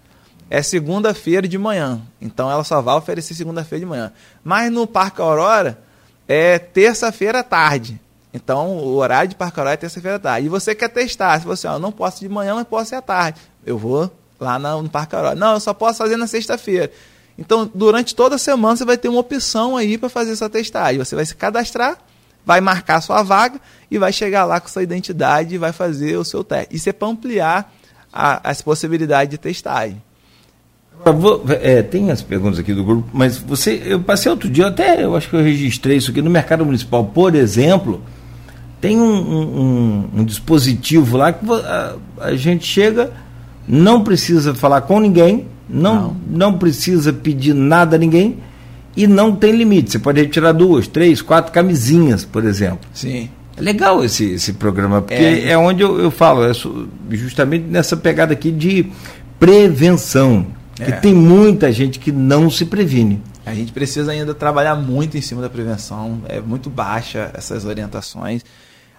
é 0.51 0.61
segunda-feira 0.61 1.47
de 1.47 1.57
manhã, 1.57 2.01
então 2.19 2.51
ela 2.51 2.65
só 2.65 2.81
vai 2.81 2.93
oferecer 2.97 3.33
segunda-feira 3.33 3.79
de 3.79 3.85
manhã. 3.85 4.11
Mas 4.43 4.69
no 4.69 4.85
Parque 4.85 5.21
Aurora 5.21 5.81
é 6.27 6.59
terça-feira 6.59 7.39
à 7.39 7.43
tarde. 7.43 7.97
Então 8.33 8.75
o 8.75 8.95
horário 8.95 9.29
de 9.29 9.35
Parque 9.37 9.57
Aurora 9.57 9.75
é 9.75 9.77
terça-feira 9.77 10.17
à 10.17 10.19
tarde. 10.19 10.47
E 10.47 10.49
você 10.49 10.75
quer 10.75 10.89
testar, 10.89 11.39
se 11.39 11.45
você, 11.45 11.65
ó, 11.67 11.79
não 11.79 11.89
posso 11.89 12.19
de 12.19 12.27
manhã, 12.27 12.53
mas 12.53 12.67
posso 12.67 12.93
ir 12.93 12.97
à 12.97 13.01
tarde. 13.01 13.39
Eu 13.65 13.77
vou 13.77 14.11
lá 14.37 14.59
no 14.59 14.89
Parque 14.89 15.15
Aurora. 15.15 15.35
Não, 15.35 15.53
eu 15.53 15.59
só 15.61 15.73
posso 15.73 15.99
fazer 15.99 16.17
na 16.17 16.27
sexta-feira. 16.27 16.91
Então, 17.37 17.71
durante 17.73 18.13
toda 18.13 18.35
a 18.35 18.37
semana 18.37 18.75
você 18.75 18.83
vai 18.83 18.97
ter 18.97 19.07
uma 19.07 19.21
opção 19.21 19.77
aí 19.77 19.97
para 19.97 20.09
fazer 20.09 20.33
essa 20.33 20.49
testagem. 20.49 20.97
Você 20.97 21.15
vai 21.15 21.25
se 21.25 21.33
cadastrar, 21.33 21.97
vai 22.45 22.59
marcar 22.59 22.99
sua 22.99 23.23
vaga 23.23 23.57
e 23.89 23.97
vai 23.97 24.11
chegar 24.11 24.43
lá 24.43 24.59
com 24.59 24.67
sua 24.67 24.83
identidade 24.83 25.55
e 25.55 25.57
vai 25.57 25.71
fazer 25.71 26.17
o 26.17 26.25
seu 26.25 26.43
teste. 26.43 26.75
Isso 26.75 26.89
é 26.89 26.91
para 26.91 27.07
ampliar 27.07 27.73
a, 28.11 28.49
as 28.49 28.61
possibilidades 28.61 29.31
de 29.31 29.37
testagem. 29.37 30.03
É, 31.61 31.81
tem 31.81 32.11
as 32.11 32.21
perguntas 32.21 32.59
aqui 32.59 32.73
do 32.73 32.83
grupo, 32.83 33.09
mas 33.11 33.37
você, 33.37 33.81
eu 33.85 33.99
passei 34.01 34.31
outro 34.31 34.47
dia, 34.47 34.67
até 34.67 35.03
eu 35.03 35.15
acho 35.15 35.29
que 35.29 35.35
eu 35.35 35.41
registrei 35.41 35.97
isso 35.97 36.11
aqui 36.11 36.21
no 36.21 36.29
mercado 36.29 36.63
municipal, 36.63 37.05
por 37.05 37.33
exemplo, 37.33 38.01
tem 38.79 38.99
um, 38.99 39.03
um, 39.03 40.09
um 40.17 40.23
dispositivo 40.23 41.17
lá 41.17 41.33
que 41.33 41.45
a, 41.51 41.95
a, 42.19 42.35
gente 42.35 42.65
chega, 42.65 43.11
não 43.67 44.03
precisa 44.03 44.53
falar 44.53 44.81
com 44.81 44.99
ninguém, 44.99 45.47
não, 45.67 46.15
não, 46.27 46.51
não 46.51 46.57
precisa 46.57 47.11
pedir 47.11 47.53
nada 47.53 47.95
a 47.95 47.99
ninguém 47.99 48.37
e 48.95 49.07
não 49.07 49.35
tem 49.35 49.53
limite. 49.53 49.91
Você 49.91 49.99
pode 49.99 50.19
retirar 50.19 50.51
duas, 50.51 50.87
três, 50.87 51.21
quatro 51.21 51.51
camisinhas, 51.51 52.25
por 52.25 52.45
exemplo. 52.45 52.89
Sim. 52.93 53.29
É 53.55 53.61
legal 53.61 54.03
esse, 54.03 54.31
esse 54.31 54.53
programa, 54.53 55.01
porque 55.01 55.13
é, 55.13 55.51
é 55.51 55.57
onde 55.57 55.83
eu, 55.83 55.99
eu 55.99 56.11
falo, 56.11 56.43
é 56.43 56.51
justamente 57.11 57.65
nessa 57.67 57.95
pegada 57.97 58.33
aqui 58.33 58.51
de 58.51 58.87
prevenção. 59.39 60.47
É. 60.81 60.85
Que 60.85 61.01
tem 61.01 61.13
muita 61.13 61.71
gente 61.71 61.99
que 61.99 62.11
não 62.11 62.49
se 62.49 62.65
previne. 62.65 63.21
A 63.45 63.53
gente 63.53 63.71
precisa 63.71 64.11
ainda 64.11 64.33
trabalhar 64.33 64.75
muito 64.75 65.17
em 65.17 65.21
cima 65.21 65.41
da 65.41 65.49
prevenção, 65.49 66.21
é 66.27 66.39
muito 66.39 66.69
baixa 66.69 67.31
essas 67.33 67.65
orientações. 67.65 68.43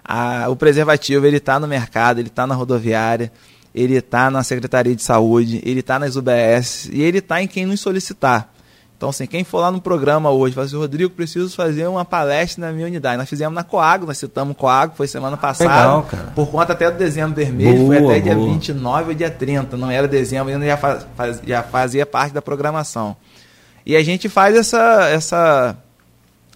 A, 0.05 0.49
o 0.49 0.57
preservativo 0.57 1.27
ele 1.27 1.39
está 1.39 1.59
no 1.59 1.67
mercado, 1.67 2.19
ele 2.19 2.29
está 2.29 2.47
na 2.47 2.55
rodoviária, 2.55 3.33
ele 3.75 3.95
está 3.95 4.31
na 4.31 4.43
Secretaria 4.43 4.95
de 4.95 5.03
Saúde, 5.03 5.61
ele 5.65 5.81
está 5.81 5.99
nas 5.99 6.17
UBS 6.17 6.89
e 6.93 7.03
ele 7.03 7.19
está 7.19 7.43
em 7.43 7.49
quem 7.49 7.67
nos 7.67 7.81
solicitar. 7.81 8.52
Então, 9.03 9.11
assim, 9.11 9.27
quem 9.27 9.43
for 9.43 9.59
lá 9.59 9.69
no 9.73 9.81
programa 9.81 10.31
hoje, 10.31 10.55
fala 10.55 10.65
assim, 10.65 10.77
Rodrigo, 10.77 11.11
preciso 11.11 11.57
fazer 11.57 11.89
uma 11.89 12.05
palestra 12.05 12.65
na 12.65 12.73
minha 12.73 12.87
unidade. 12.87 13.17
Nós 13.17 13.29
fizemos 13.29 13.53
na 13.53 13.65
Coago, 13.65 14.07
nós 14.07 14.17
citamos 14.17 14.57
Coago, 14.57 14.95
foi 14.97 15.09
semana 15.09 15.37
passada. 15.37 15.75
Legal, 15.75 16.03
cara. 16.05 16.33
Por 16.37 16.47
conta 16.49 16.73
até 16.73 16.89
do 16.89 16.97
dezembro 16.97 17.35
vermelho, 17.35 17.79
boa, 17.79 17.97
foi 17.97 18.19
até 18.21 18.33
boa. 18.33 18.47
dia 18.47 18.55
29 18.55 19.09
ou 19.09 19.15
dia 19.15 19.29
30, 19.29 19.77
não 19.77 19.91
era 19.91 20.07
dezembro, 20.07 20.53
ainda 20.53 20.65
já, 20.65 20.77
faz, 20.77 21.43
já 21.45 21.65
fazia 21.65 22.07
parte 22.07 22.33
da 22.33 22.41
programação. 22.41 23.17
E 23.85 23.97
a 23.97 24.05
gente 24.05 24.29
faz 24.29 24.55
essa, 24.55 25.09
essa, 25.09 25.77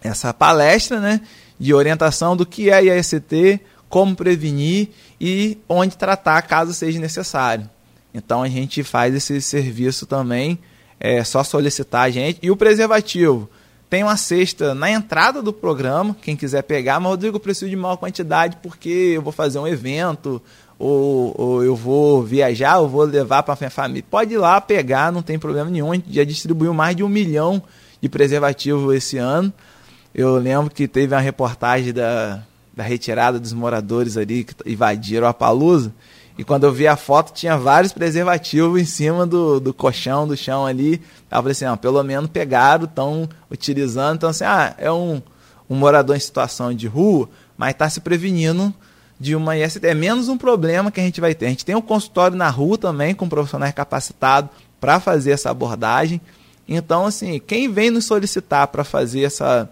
essa 0.00 0.32
palestra, 0.32 1.00
né, 1.00 1.22
de 1.58 1.74
orientação 1.74 2.36
do 2.36 2.46
que 2.46 2.70
é 2.70 2.96
IST, 2.96 3.60
como 3.88 4.14
prevenir 4.14 4.90
e 5.20 5.58
onde 5.68 5.96
tratar 5.96 6.40
caso 6.42 6.72
seja 6.72 7.00
necessário. 7.00 7.68
Então 8.14 8.44
a 8.44 8.48
gente 8.48 8.84
faz 8.84 9.16
esse 9.16 9.42
serviço 9.42 10.06
também 10.06 10.60
é 10.98 11.22
só 11.24 11.42
solicitar 11.44 12.02
a 12.02 12.10
gente. 12.10 12.38
E 12.42 12.50
o 12.50 12.56
preservativo. 12.56 13.48
Tem 13.88 14.02
uma 14.02 14.16
cesta 14.16 14.74
na 14.74 14.90
entrada 14.90 15.40
do 15.40 15.52
programa, 15.52 16.16
quem 16.20 16.34
quiser 16.34 16.62
pegar, 16.62 16.98
mas 16.98 17.08
Rodrigo, 17.08 17.36
eu 17.36 17.40
preciso 17.40 17.70
de 17.70 17.76
maior 17.76 17.96
quantidade 17.96 18.56
porque 18.60 19.12
eu 19.14 19.22
vou 19.22 19.32
fazer 19.32 19.60
um 19.60 19.66
evento, 19.66 20.42
ou, 20.76 21.32
ou 21.38 21.64
eu 21.64 21.76
vou 21.76 22.22
viajar, 22.22 22.78
ou 22.78 22.88
vou 22.88 23.04
levar 23.04 23.44
para 23.44 23.54
a 23.54 23.56
minha 23.60 23.70
família. 23.70 24.04
Pode 24.10 24.34
ir 24.34 24.38
lá 24.38 24.60
pegar, 24.60 25.12
não 25.12 25.22
tem 25.22 25.38
problema 25.38 25.70
nenhum. 25.70 25.92
A 25.92 25.94
gente 25.94 26.12
já 26.12 26.24
distribuiu 26.24 26.74
mais 26.74 26.96
de 26.96 27.04
um 27.04 27.08
milhão 27.08 27.62
de 28.00 28.08
preservativos 28.08 28.92
esse 28.94 29.18
ano. 29.18 29.52
Eu 30.12 30.36
lembro 30.36 30.70
que 30.70 30.88
teve 30.88 31.14
uma 31.14 31.20
reportagem 31.20 31.92
da, 31.92 32.42
da 32.74 32.82
retirada 32.82 33.38
dos 33.38 33.52
moradores 33.52 34.16
ali 34.16 34.44
que 34.44 34.54
invadiram 34.70 35.26
a 35.26 35.34
Palusa. 35.34 35.92
E 36.38 36.44
quando 36.44 36.64
eu 36.64 36.72
vi 36.72 36.86
a 36.86 36.96
foto, 36.96 37.32
tinha 37.32 37.56
vários 37.56 37.92
preservativos 37.92 38.80
em 38.80 38.84
cima 38.84 39.26
do, 39.26 39.58
do 39.58 39.72
colchão, 39.72 40.28
do 40.28 40.36
chão 40.36 40.66
ali. 40.66 41.02
Eu 41.30 41.38
falei 41.38 41.52
assim, 41.52 41.64
ó, 41.64 41.76
pelo 41.76 42.02
menos 42.02 42.28
pegaram, 42.30 42.84
estão 42.84 43.28
utilizando. 43.50 44.16
Então, 44.16 44.28
assim, 44.28 44.44
ah, 44.44 44.74
é 44.76 44.92
um, 44.92 45.22
um 45.68 45.76
morador 45.76 46.14
em 46.14 46.20
situação 46.20 46.74
de 46.74 46.86
rua, 46.86 47.28
mas 47.56 47.70
está 47.70 47.88
se 47.88 48.00
prevenindo 48.00 48.72
de 49.18 49.34
uma 49.34 49.56
IST. 49.56 49.86
É 49.86 49.94
menos 49.94 50.28
um 50.28 50.36
problema 50.36 50.90
que 50.90 51.00
a 51.00 51.02
gente 51.02 51.22
vai 51.22 51.34
ter. 51.34 51.46
A 51.46 51.50
gente 51.50 51.64
tem 51.64 51.74
um 51.74 51.80
consultório 51.80 52.36
na 52.36 52.50
rua 52.50 52.76
também, 52.76 53.14
com 53.14 53.28
profissionais 53.28 53.72
capacitados 53.72 54.50
para 54.78 55.00
fazer 55.00 55.30
essa 55.30 55.50
abordagem. 55.50 56.20
Então, 56.68 57.06
assim, 57.06 57.40
quem 57.40 57.72
vem 57.72 57.90
nos 57.90 58.04
solicitar 58.04 58.68
para 58.68 58.84
fazer 58.84 59.22
essa 59.22 59.70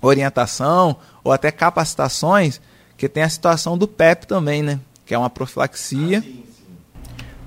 orientação 0.00 0.96
ou 1.24 1.32
até 1.32 1.50
capacitações, 1.50 2.60
que 2.96 3.08
tem 3.08 3.24
a 3.24 3.28
situação 3.28 3.76
do 3.76 3.88
PEP 3.88 4.28
também, 4.28 4.62
né? 4.62 4.78
Que 5.12 5.14
é 5.14 5.18
uma 5.18 5.28
profilaxia. 5.28 6.20
Ah, 6.20 6.22
sim, 6.22 6.42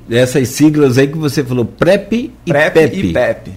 sim. 0.08 0.15
Essas 0.15 0.49
siglas 0.49 0.99
aí 0.99 1.08
que 1.08 1.17
você 1.17 1.43
falou, 1.43 1.65
PrEP 1.65 2.13
e 2.13 2.30
PrEP 2.45 2.73
PEP. 2.75 2.99
E 2.99 3.13
PEP. 3.13 3.54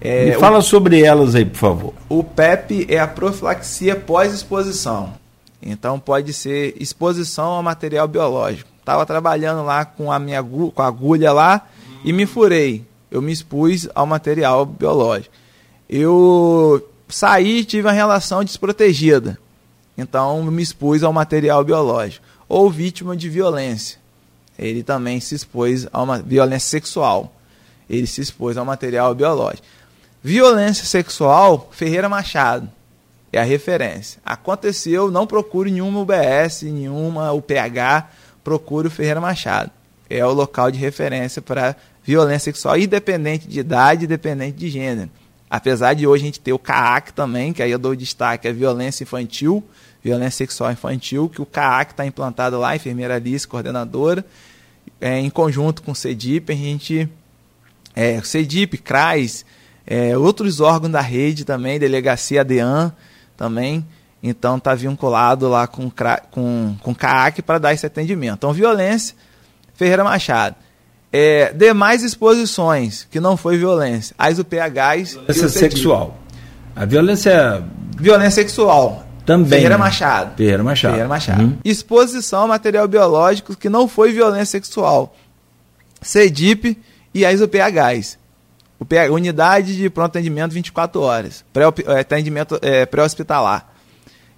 É, 0.00 0.26
Me 0.26 0.32
fala 0.34 0.58
o, 0.58 0.62
sobre 0.62 1.02
elas 1.02 1.34
aí, 1.34 1.44
por 1.44 1.58
favor. 1.58 1.94
O 2.08 2.22
PEP 2.22 2.86
é 2.88 3.00
a 3.00 3.08
profilaxia 3.08 3.96
pós-exposição. 3.96 5.12
Então 5.60 5.98
pode 5.98 6.32
ser 6.32 6.76
exposição 6.78 7.46
ao 7.46 7.62
material 7.64 8.06
biológico. 8.06 8.70
Estava 8.78 9.04
trabalhando 9.04 9.64
lá 9.64 9.84
com 9.84 10.12
a 10.12 10.20
minha 10.20 10.40
com 10.40 10.80
a 10.80 10.86
agulha 10.86 11.32
lá 11.32 11.66
hum. 11.90 11.94
e 12.04 12.12
me 12.12 12.26
furei. 12.26 12.84
Eu 13.10 13.20
me 13.20 13.32
expus 13.32 13.88
ao 13.92 14.06
material 14.06 14.64
biológico. 14.64 15.34
Eu 15.90 16.88
saí 17.08 17.58
e 17.58 17.64
tive 17.64 17.88
uma 17.88 17.92
relação 17.92 18.44
desprotegida. 18.44 19.36
Então 19.96 20.44
me 20.44 20.62
expus 20.62 21.02
ao 21.02 21.12
material 21.12 21.64
biológico 21.64 22.37
ou 22.48 22.70
vítima 22.70 23.16
de 23.16 23.28
violência. 23.28 23.98
Ele 24.58 24.82
também 24.82 25.20
se 25.20 25.34
expôs 25.34 25.86
a 25.92 26.02
uma 26.02 26.18
violência 26.18 26.68
sexual. 26.68 27.34
Ele 27.88 28.06
se 28.06 28.20
expôs 28.20 28.56
ao 28.56 28.64
material 28.64 29.14
biológico. 29.14 29.66
Violência 30.22 30.84
sexual, 30.84 31.68
Ferreira 31.72 32.08
Machado 32.08 32.68
é 33.32 33.38
a 33.38 33.44
referência. 33.44 34.20
Aconteceu, 34.24 35.10
não 35.10 35.26
procure 35.26 35.70
nenhuma 35.70 36.00
UBS, 36.00 36.62
nenhuma 36.62 37.32
UPH, 37.32 38.08
procure 38.42 38.88
o 38.88 38.90
Ferreira 38.90 39.20
Machado. 39.20 39.70
É 40.08 40.24
o 40.24 40.32
local 40.32 40.70
de 40.70 40.78
referência 40.78 41.42
para 41.42 41.76
violência 42.02 42.46
sexual, 42.46 42.78
independente 42.78 43.46
de 43.46 43.60
idade, 43.60 44.06
independente 44.06 44.56
de 44.56 44.70
gênero. 44.70 45.10
Apesar 45.50 45.94
de 45.94 46.06
hoje 46.06 46.22
a 46.22 46.26
gente 46.26 46.40
ter 46.40 46.52
o 46.52 46.58
CAAC 46.58 47.12
também, 47.12 47.52
que 47.52 47.62
aí 47.62 47.70
eu 47.70 47.78
dou 47.78 47.94
destaque 47.94 48.48
a 48.48 48.52
violência 48.52 49.02
infantil, 49.02 49.62
violência 50.02 50.38
sexual 50.38 50.72
infantil, 50.72 51.28
que 51.28 51.42
o 51.42 51.46
CAAC 51.46 51.92
está 51.92 52.06
implantado 52.06 52.58
lá, 52.58 52.74
enfermeira 52.74 53.16
Alice, 53.16 53.46
coordenadora, 53.46 54.24
é, 55.00 55.18
em 55.18 55.30
conjunto 55.30 55.82
com 55.82 55.92
o 55.92 55.94
CEDIP, 55.94 56.52
a 56.52 56.56
gente, 56.56 57.08
é, 57.94 58.20
CEDIP, 58.22 58.78
CRAS, 58.78 59.44
é, 59.86 60.16
outros 60.16 60.60
órgãos 60.60 60.92
da 60.92 61.00
rede 61.00 61.44
também, 61.44 61.78
delegacia 61.78 62.42
ADEAN 62.42 62.92
também, 63.36 63.86
então 64.22 64.56
está 64.56 64.74
vinculado 64.74 65.48
lá 65.48 65.66
com, 65.66 65.90
com, 66.30 66.76
com 66.82 66.94
CAAC 66.94 67.42
para 67.42 67.58
dar 67.58 67.72
esse 67.72 67.86
atendimento. 67.86 68.34
Então, 68.38 68.52
violência, 68.52 69.14
Ferreira 69.74 70.02
Machado. 70.02 70.56
É, 71.10 71.52
demais 71.54 72.02
exposições, 72.02 73.06
que 73.10 73.18
não 73.18 73.36
foi 73.36 73.56
violência, 73.56 74.14
as 74.18 74.38
UPHs... 74.38 75.14
Violência 75.14 75.48
sexual. 75.48 76.18
A 76.76 76.84
violência... 76.84 77.64
Violência 77.96 78.42
sexual. 78.42 79.07
Também. 79.28 79.50
Ferreira 79.50 79.76
Machado. 79.76 80.36
Ferreira 80.38 80.64
Machado. 80.64 80.92
Ferreira 80.92 81.08
Machado. 81.08 81.42
Uhum. 81.42 81.58
Exposição 81.62 82.44
a 82.44 82.46
material 82.46 82.88
biológico 82.88 83.54
que 83.54 83.68
não 83.68 83.86
foi 83.86 84.10
violência 84.10 84.46
sexual. 84.46 85.14
CEDIP 86.00 86.78
e 87.12 87.26
as 87.26 87.42
UPHs. 87.42 88.16
UPH, 88.80 89.12
unidade 89.12 89.76
de 89.76 89.90
pronto 89.90 90.16
atendimento 90.16 90.52
24 90.52 91.02
horas. 91.02 91.44
Pré 91.52 91.64
é, 91.64 92.00
atendimento 92.00 92.58
é, 92.62 92.86
pré-hospitalar. 92.86 93.70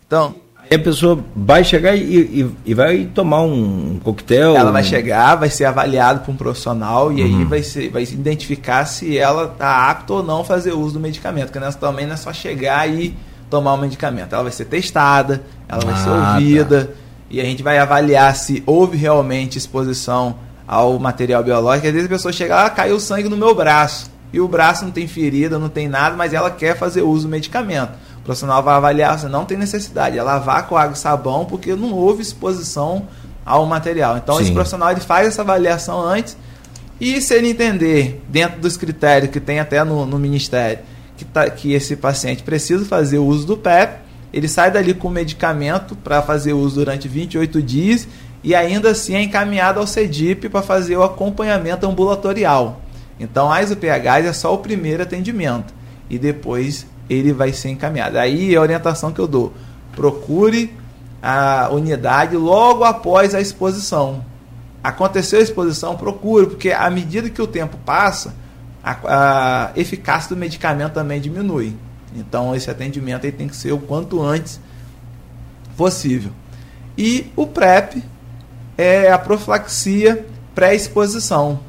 Então. 0.05 0.35
Aí 0.59 0.77
a 0.77 0.83
pessoa 0.83 1.25
vai 1.37 1.63
chegar 1.63 1.95
e, 1.95 2.01
e, 2.01 2.51
e, 2.67 2.75
vai 2.75 3.05
tomar 3.15 3.43
um 3.43 4.01
coquetel. 4.03 4.57
Ela 4.57 4.73
vai 4.73 4.83
chegar, 4.83 5.37
vai 5.37 5.51
ser 5.51 5.67
avaliada 5.67 6.19
por 6.19 6.33
um 6.33 6.37
profissional 6.37 7.13
e 7.13 7.23
uhum. 7.23 7.39
aí 7.39 7.45
vai, 7.45 7.63
ser, 7.63 7.91
vai 7.91 8.03
identificar 8.03 8.85
se 8.87 9.17
ela 9.17 9.53
está 9.53 9.89
apta 9.89 10.15
ou 10.15 10.23
não 10.25 10.41
a 10.41 10.45
fazer 10.45 10.73
uso 10.73 10.95
do 10.95 11.01
medicamento. 11.01 11.53
Porque 11.53 11.79
também 11.79 12.07
não 12.07 12.15
é 12.15 12.17
só 12.17 12.33
chegar 12.33 12.89
e 12.89 13.15
tomar 13.51 13.75
o 13.75 13.79
medicamento. 13.79 14.33
Ela 14.33 14.45
vai 14.45 14.53
ser 14.53 14.65
testada, 14.67 15.43
ela 15.69 15.85
vai 15.85 15.97
ser 15.97 16.09
ah, 16.09 16.35
ouvida 16.35 16.85
tá. 16.87 16.93
e 17.29 17.41
a 17.41 17.45
gente 17.45 17.63
vai 17.63 17.79
avaliar 17.79 18.35
se 18.37 18.63
houve 18.65 18.97
realmente 18.97 19.59
exposição 19.59 20.37
ao 20.67 20.99
material 20.99 21.43
biológico. 21.43 21.89
Às 21.89 21.93
vezes 21.93 22.07
a 22.07 22.11
pessoa 22.11 22.33
chega, 22.33 22.65
ah, 22.65 22.71
caiu 22.71 23.01
sangue 23.01 23.29
no 23.29 23.37
meu 23.37 23.55
braço. 23.55 24.11
E 24.33 24.41
o 24.41 24.47
braço 24.47 24.85
não 24.85 24.93
tem 24.93 25.09
ferida, 25.09 25.59
não 25.59 25.69
tem 25.69 25.89
nada, 25.89 26.17
mas 26.17 26.33
ela 26.33 26.51
quer 26.53 26.79
fazer 26.79 27.03
uso 27.03 27.25
do 27.25 27.31
medicamento. 27.31 27.91
O 28.19 28.23
profissional 28.23 28.63
vai 28.63 28.75
avaliar, 28.77 29.19
você 29.19 29.27
não 29.27 29.45
tem 29.45 29.59
necessidade, 29.59 30.17
é 30.17 30.23
lavar 30.23 30.69
com 30.69 30.77
água 30.77 30.95
e 30.95 30.99
sabão, 30.99 31.45
porque 31.45 31.75
não 31.75 31.93
houve 31.93 32.23
exposição 32.23 33.09
ao 33.45 33.67
material. 33.67 34.17
Então 34.17 34.37
Sim. 34.37 34.43
esse 34.43 34.53
profissional 34.53 34.93
ele 34.93 35.01
faz 35.01 35.27
essa 35.27 35.43
avaliação 35.43 36.01
antes 36.01 36.37
e 37.01 37.21
se 37.23 37.35
ele 37.35 37.49
entender, 37.49 38.23
dentro 38.29 38.61
dos 38.61 38.77
critérios 38.77 39.31
que 39.31 39.41
tem 39.41 39.59
até 39.59 39.83
no, 39.83 40.05
no 40.05 40.19
Ministério, 40.19 40.81
que, 41.21 41.25
tá, 41.27 41.51
que 41.51 41.75
esse 41.75 41.97
paciente 41.97 42.43
precisa 42.43 42.85
fazer 42.87 43.19
o 43.19 43.27
uso 43.27 43.47
do 43.47 43.57
PEP, 43.57 44.01
ele 44.33 44.49
sai 44.49 44.71
dali 44.71 44.95
com 44.95 45.09
o 45.09 45.11
medicamento 45.11 45.95
para 45.95 46.23
fazer 46.23 46.55
uso 46.55 46.77
durante 46.77 47.07
28 47.09 47.63
dias 47.63 48.09
e 48.43 48.55
ainda 48.55 48.91
assim 48.91 49.15
é 49.15 49.23
encaminhado 49.23 49.81
ao 49.81 49.87
CEDIP 49.87 50.49
para 50.49 50.63
fazer 50.63 50.97
o 50.97 51.03
acompanhamento 51.03 51.87
ambulatorial. 51.87 52.81
Então, 53.19 53.53
as 53.53 53.71
UPHs 53.71 54.25
é 54.25 54.33
só 54.33 54.55
o 54.55 54.59
primeiro 54.59 55.03
atendimento 55.03 55.75
e 56.09 56.19
depois 56.19 56.87
ele 57.09 57.35
vai 57.35 57.53
ser 57.53 57.69
encaminhado. 57.69 58.19
Aí 58.19 58.55
é 58.55 58.57
a 58.57 58.63
orientação 58.63 59.13
que 59.13 59.19
eu 59.19 59.29
dou: 59.29 59.53
procure 59.95 60.73
a 61.23 61.69
unidade 61.71 62.35
logo 62.35 62.85
após 62.85 63.35
a 63.35 63.41
exposição. 63.43 64.25
Aconteceu 64.83 65.41
a 65.41 65.43
exposição, 65.43 65.97
procure, 65.97 66.47
porque 66.47 66.71
à 66.71 66.89
medida 66.89 67.29
que 67.29 67.43
o 67.43 67.47
tempo 67.47 67.77
passa, 67.85 68.35
a, 68.83 68.97
a 69.05 69.71
eficácia 69.77 70.29
do 70.29 70.37
medicamento 70.37 70.93
também 70.93 71.21
diminui. 71.21 71.77
Então 72.15 72.55
esse 72.55 72.71
atendimento 72.71 73.27
aí 73.27 73.33
tem 73.33 73.49
que 73.49 73.57
ser 73.57 73.73
o 73.73 73.79
quanto 73.79 74.23
antes 74.23 74.61
possível. 75.77 76.33
E 76.97 77.31
o 77.37 77.47
PrEP 77.47 78.03
é 78.77 79.11
a 79.11 79.19
profilaxia 79.19 80.27
pré-exposição. 80.55 81.61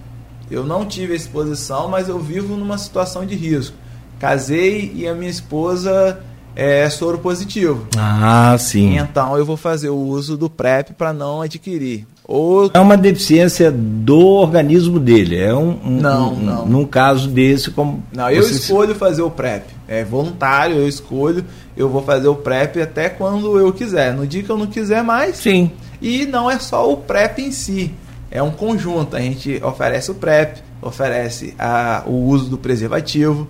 Eu 0.50 0.65
não 0.65 0.86
tive 0.86 1.15
exposição, 1.15 1.88
mas 1.88 2.10
eu 2.10 2.19
vivo 2.19 2.58
numa 2.58 2.78
situação 2.78 3.26
de 3.26 3.36
risco. 3.36 3.76
Casei 4.19 4.91
e 4.93 5.08
a 5.08 5.15
minha 5.15 5.32
esposa 5.32 6.21
é 6.56 6.89
soro 6.89 7.17
positivo. 7.19 7.88
Ah, 7.97 8.56
sim. 8.60 8.97
Então 8.97 9.38
eu 9.38 9.45
vou 9.45 9.56
fazer 9.56 9.89
o 9.89 9.97
uso 9.97 10.36
do 10.36 10.50
PrEP 10.50 10.91
para 10.93 11.13
não 11.13 11.41
adquirir. 11.41 12.06
Ou... 12.32 12.72
É 12.74 12.80
uma 12.80 12.96
deficiência 12.96 13.70
do 13.70 14.17
organismo 14.17 15.02
dele. 15.02 15.38
É 15.38 15.54
um, 15.54 15.78
um 15.84 15.89
não, 16.00 16.34
um, 16.34 16.39
não. 16.39 16.65
Num 16.65 16.86
caso 16.86 17.28
desse, 17.28 17.72
como. 17.72 18.02
Não, 18.15 18.30
eu 18.30 18.41
escolho 18.41 18.96
fazer 18.96 19.22
o 19.22 19.30
PrEP. 19.30 19.65
É 19.86 20.06
voluntário, 20.06 20.78
eu 20.78 20.88
escolho. 20.88 21.44
Eu 21.76 21.89
vou 21.89 22.02
fazer 22.02 22.30
o 22.30 22.36
PrEP 22.36 22.78
até 22.78 23.10
quando 23.10 23.60
eu 23.60 23.74
quiser. 23.74 24.13
No 24.13 24.26
dia 24.26 24.41
que 24.41 24.50
eu 24.50 24.58
não 24.58 24.67
quiser 24.67 25.04
mais. 25.04 25.36
Sim. 25.36 25.72
E 26.02 26.26
não 26.26 26.50
é 26.50 26.58
só 26.58 26.89
o 26.89 26.96
PrEP 26.96 27.39
em 27.39 27.52
si. 27.52 27.94
É 28.32 28.41
um 28.41 28.52
conjunto. 28.52 29.17
A 29.17 29.20
gente 29.20 29.62
oferece 29.62 30.10
o 30.10 30.15
PrEP, 30.15 30.60
oferece 30.82 31.54
a, 31.60 32.04
o 32.06 32.13
uso 32.13 32.50
do 32.50 32.58
preservativo 32.58 33.46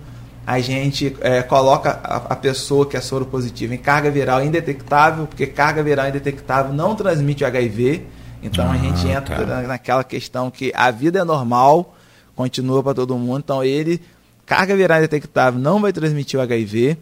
a 0.46 0.60
gente 0.60 1.16
é, 1.22 1.44
coloca 1.44 2.00
a, 2.04 2.16
a, 2.34 2.36
pessoa 2.36 2.86
que 2.88 2.98
é 2.98 3.00
soro 3.00 3.28
positivo 3.28 3.76
em 3.76 3.78
carga 3.78 4.10
viral 4.10 4.44
indetectável, 4.44 5.28
porque 5.28 5.46
carga 5.46 5.84
viral 5.84 6.10
indetectável 6.10 6.74
não 6.74 6.96
transmite 6.96 7.46
HIV. 7.46 8.08
Então 8.42 8.66
ah, 8.70 8.74
a 8.74 8.78
gente 8.78 9.08
entra 9.08 9.46
tá. 9.46 9.62
naquela 9.64 10.04
questão 10.04 10.50
que 10.50 10.72
a 10.76 10.90
vida 10.92 11.20
é 11.20 11.24
normal, 11.24 11.96
continua 12.36 12.82
para 12.82 12.94
todo 12.94 13.18
mundo. 13.18 13.40
Então 13.40 13.64
ele, 13.64 14.02
carga 14.46 14.76
viral 14.76 15.00
indetectável, 15.00 15.60
não 15.60 15.82
vai 15.82 15.94
transmitir 15.94 16.40
o 16.40 16.44
HIV. 16.44 16.98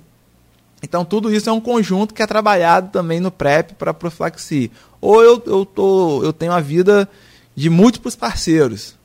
Então 0.81 1.03
tudo 1.03 1.33
isso 1.33 1.49
é 1.49 1.53
um 1.53 1.61
conjunto 1.61 2.13
que 2.13 2.21
é 2.21 2.27
trabalhado 2.27 2.89
também 2.91 3.19
no 3.19 3.31
PrEP 3.31 3.73
para 3.73 3.93
profilaxia. 3.93 4.69
Ou 5.01 5.23
eu, 5.23 5.41
eu, 5.45 5.65
tô, 5.65 6.23
eu 6.23 6.33
tenho 6.33 6.51
a 6.51 6.59
vida 6.59 7.07
de 7.55 7.69
múltiplos 7.69 8.15
parceiros. 8.15 8.95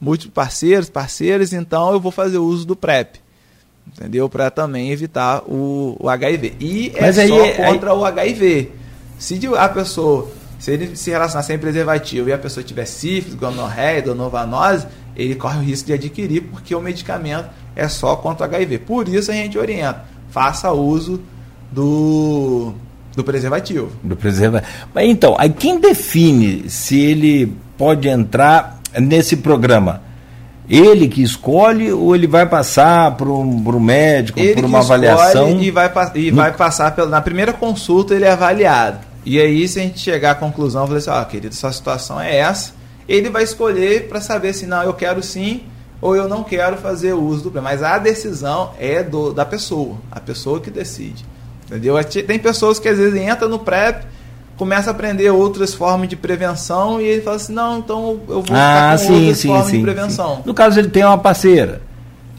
Múltiplos 0.00 0.34
parceiros, 0.34 0.88
parceiras, 0.88 1.52
então 1.52 1.92
eu 1.92 2.00
vou 2.00 2.10
fazer 2.12 2.38
uso 2.38 2.66
do 2.66 2.76
PrEP 2.76 3.20
entendeu? 3.96 4.28
Para 4.28 4.50
também 4.50 4.90
evitar 4.90 5.42
o, 5.46 5.96
o 5.98 6.08
HIV. 6.08 6.54
E 6.60 6.92
é 6.94 7.00
Mas 7.00 7.18
é 7.18 7.22
aí, 7.22 7.28
só 7.28 7.64
contra 7.64 7.92
aí... 7.92 7.96
o 7.96 8.04
HIV. 8.04 8.70
Se 9.18 9.40
a 9.56 9.68
pessoa, 9.68 10.30
se 10.60 10.70
ele 10.72 10.94
se 10.94 11.10
relacionar 11.10 11.42
sem 11.42 11.58
preservativo 11.58 12.28
e 12.28 12.34
a 12.34 12.38
pessoa 12.38 12.62
tiver 12.62 12.84
sífilis, 12.84 13.34
gonorreia, 13.34 14.02
donovanose, 14.02 14.86
ele 15.16 15.34
corre 15.34 15.58
o 15.58 15.62
risco 15.62 15.86
de 15.86 15.94
adquirir 15.94 16.42
porque 16.42 16.74
o 16.74 16.80
medicamento 16.82 17.48
é 17.74 17.88
só 17.88 18.14
contra 18.14 18.46
o 18.46 18.50
HIV. 18.50 18.80
Por 18.80 19.08
isso 19.08 19.30
a 19.30 19.34
gente 19.34 19.58
orienta, 19.58 20.04
faça 20.28 20.70
uso 20.70 21.18
do, 21.72 22.74
do 23.16 23.24
preservativo. 23.24 23.90
Do 24.02 24.14
preservativo. 24.14 24.70
Mas 24.94 25.08
então, 25.08 25.34
aí 25.38 25.48
quem 25.48 25.80
define 25.80 26.68
se 26.68 27.00
ele 27.00 27.56
pode 27.78 28.06
entrar 28.06 28.78
nesse 28.98 29.38
programa? 29.38 30.02
ele 30.68 31.08
que 31.08 31.20
escolhe 31.20 31.90
ou 31.90 32.14
ele 32.14 32.28
vai 32.28 32.46
passar 32.46 33.16
para 33.16 33.28
um, 33.28 33.80
médico, 33.80 34.38
ele 34.38 34.54
por 34.54 34.66
uma 34.66 34.78
avaliação? 34.78 35.60
E 35.60 35.68
vai, 35.68 35.90
e 36.14 36.30
no... 36.30 36.36
vai 36.36 36.52
passar 36.52 36.94
pela, 36.94 37.08
na 37.08 37.20
primeira 37.20 37.52
consulta, 37.52 38.14
ele 38.14 38.24
é 38.24 38.30
avaliado. 38.30 39.09
E 39.24 39.40
aí, 39.40 39.66
se 39.68 39.78
a 39.78 39.82
gente 39.82 39.98
chegar 39.98 40.32
à 40.32 40.34
conclusão, 40.34 40.86
falar 40.86 40.98
assim, 40.98 41.10
ó, 41.10 41.20
oh, 41.20 41.26
querido, 41.26 41.54
sua 41.54 41.72
situação 41.72 42.20
é 42.20 42.36
essa, 42.36 42.72
ele 43.08 43.28
vai 43.28 43.42
escolher 43.42 44.08
para 44.08 44.20
saber 44.20 44.52
se 44.52 44.66
não, 44.66 44.82
eu 44.82 44.94
quero 44.94 45.22
sim 45.22 45.62
ou 46.00 46.16
eu 46.16 46.26
não 46.26 46.42
quero 46.42 46.76
fazer 46.78 47.12
uso 47.12 47.44
do 47.44 47.50
PrEP. 47.50 47.64
Mas 47.64 47.82
a 47.82 47.98
decisão 47.98 48.72
é 48.78 49.02
do, 49.02 49.32
da 49.32 49.44
pessoa, 49.44 49.96
a 50.10 50.20
pessoa 50.20 50.60
que 50.60 50.70
decide. 50.70 51.24
Entendeu? 51.66 51.94
Tem 52.04 52.38
pessoas 52.38 52.78
que 52.78 52.88
às 52.88 52.98
vezes 52.98 53.20
entram 53.20 53.48
no 53.48 53.58
PrEP 53.58 54.04
começa 54.60 54.90
a 54.90 54.92
aprender 54.92 55.30
outras 55.30 55.72
formas 55.72 56.06
de 56.06 56.16
prevenção 56.16 57.00
e 57.00 57.04
ele 57.04 57.22
fala 57.22 57.36
assim, 57.36 57.54
não, 57.54 57.78
então 57.78 58.20
eu 58.28 58.42
vou 58.42 58.54
ah, 58.54 58.94
ficar 58.94 58.98
com 58.98 59.06
sim, 59.06 59.20
outras 59.20 59.38
sim, 59.38 59.48
formas 59.48 59.66
sim, 59.68 59.76
de 59.78 59.82
prevenção. 59.82 60.42
No 60.44 60.52
caso 60.52 60.78
ele 60.78 60.90
tem 60.90 61.02
uma 61.02 61.16
parceira. 61.16 61.80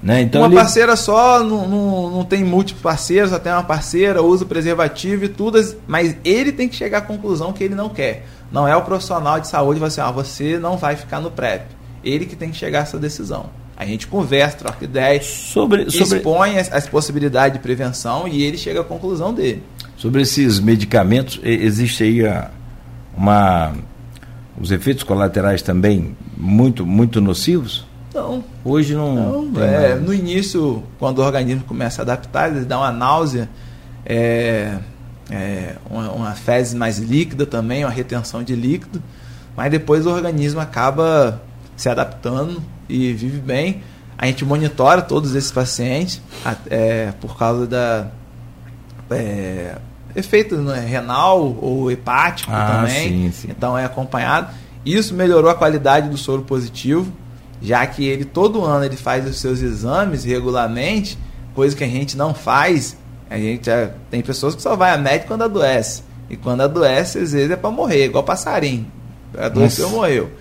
Né? 0.01 0.21
Então 0.21 0.41
uma 0.41 0.47
ele... 0.47 0.55
parceira 0.55 0.95
só, 0.95 1.43
não, 1.43 1.67
não, 1.67 2.09
não 2.09 2.25
tem 2.25 2.43
múltiplos 2.43 2.81
parceiros, 2.81 3.29
só 3.29 3.37
tem 3.37 3.51
uma 3.51 3.63
parceira, 3.63 4.23
usa 4.23 4.45
preservativo 4.45 5.25
e 5.25 5.29
tudo, 5.29 5.59
mas 5.87 6.15
ele 6.25 6.51
tem 6.51 6.67
que 6.67 6.75
chegar 6.75 6.99
à 6.99 7.01
conclusão 7.01 7.53
que 7.53 7.63
ele 7.63 7.75
não 7.75 7.89
quer. 7.89 8.25
Não 8.51 8.67
é 8.67 8.75
o 8.75 8.81
profissional 8.81 9.39
de 9.39 9.47
saúde 9.47 9.79
que 9.79 9.85
assim, 9.85 10.01
ah, 10.01 10.11
você 10.11 10.57
não 10.57 10.75
vai 10.75 10.95
ficar 10.95 11.19
no 11.19 11.29
PrEP. 11.29 11.63
Ele 12.03 12.25
que 12.25 12.35
tem 12.35 12.49
que 12.49 12.57
chegar 12.57 12.79
a 12.79 12.81
essa 12.81 12.97
decisão. 12.97 13.45
A 13.77 13.85
gente 13.85 14.07
conversa, 14.07 14.57
troca 14.57 14.83
ideias, 14.83 15.25
sobre, 15.25 15.89
sobre... 15.89 16.17
expõe 16.17 16.57
as, 16.57 16.71
as 16.71 16.87
possibilidades 16.87 17.57
de 17.57 17.63
prevenção 17.63 18.27
e 18.27 18.43
ele 18.43 18.57
chega 18.57 18.81
à 18.81 18.83
conclusão 18.83 19.33
dele. 19.33 19.63
Sobre 19.97 20.23
esses 20.23 20.59
medicamentos, 20.59 21.39
existe 21.43 22.03
aí 22.03 22.21
uma, 23.15 23.73
os 24.59 24.71
efeitos 24.71 25.03
colaterais 25.03 25.61
também 25.61 26.15
muito, 26.35 26.85
muito 26.85 27.21
nocivos? 27.21 27.85
Não. 28.13 28.43
Hoje 28.63 28.93
não. 28.93 29.43
não 29.43 29.63
é, 29.63 29.95
no 29.95 30.13
início, 30.13 30.83
quando 30.99 31.19
o 31.19 31.23
organismo 31.23 31.63
começa 31.63 32.01
a 32.01 32.03
adaptar, 32.03 32.49
ele 32.49 32.65
dá 32.65 32.77
uma 32.77 32.91
náusea, 32.91 33.49
é, 34.05 34.77
é, 35.29 35.75
uma, 35.89 36.11
uma 36.11 36.31
fezes 36.31 36.73
mais 36.73 36.97
líquida 36.97 37.45
também, 37.45 37.85
uma 37.85 37.91
retenção 37.91 38.43
de 38.43 38.55
líquido, 38.55 39.01
mas 39.55 39.71
depois 39.71 40.05
o 40.05 40.09
organismo 40.09 40.59
acaba 40.59 41.41
se 41.75 41.89
adaptando 41.89 42.61
e 42.87 43.13
vive 43.13 43.39
bem. 43.39 43.81
A 44.17 44.27
gente 44.27 44.45
monitora 44.45 45.01
todos 45.01 45.33
esses 45.33 45.51
pacientes 45.51 46.21
é, 46.69 47.11
por 47.19 47.37
causa 47.37 47.65
da 47.65 48.07
é, 49.09 49.77
efeito 50.15 50.57
né, 50.57 50.79
renal 50.79 51.57
ou 51.59 51.89
hepático 51.91 52.51
ah, 52.53 52.81
também. 52.81 53.09
Sim, 53.09 53.31
sim. 53.31 53.47
Então 53.49 53.77
é 53.77 53.85
acompanhado. 53.85 54.53
Isso 54.85 55.13
melhorou 55.13 55.49
a 55.49 55.55
qualidade 55.55 56.09
do 56.09 56.17
soro 56.17 56.41
positivo, 56.41 57.11
já 57.61 57.85
que 57.85 58.05
ele 58.05 58.25
todo 58.25 58.63
ano 58.63 58.85
ele 58.85 58.97
faz 58.97 59.27
os 59.27 59.39
seus 59.39 59.61
exames 59.61 60.23
regularmente, 60.23 61.17
coisa 61.53 61.75
que 61.75 61.83
a 61.83 61.87
gente 61.87 62.17
não 62.17 62.33
faz. 62.33 62.97
A 63.29 63.37
gente 63.37 63.69
é, 63.69 63.93
tem 64.09 64.21
pessoas 64.21 64.55
que 64.55 64.61
só 64.61 64.75
vai 64.75 64.93
a 64.93 64.97
médico 64.97 65.27
quando 65.27 65.43
adoece. 65.43 66.03
E 66.29 66.35
quando 66.35 66.61
adoece, 66.61 67.19
às 67.19 67.31
vezes 67.31 67.51
é 67.51 67.55
para 67.55 67.69
morrer, 67.69 68.05
igual 68.05 68.23
passarinho. 68.23 68.91
Adoeceu, 69.37 69.89
morreu. 69.89 70.31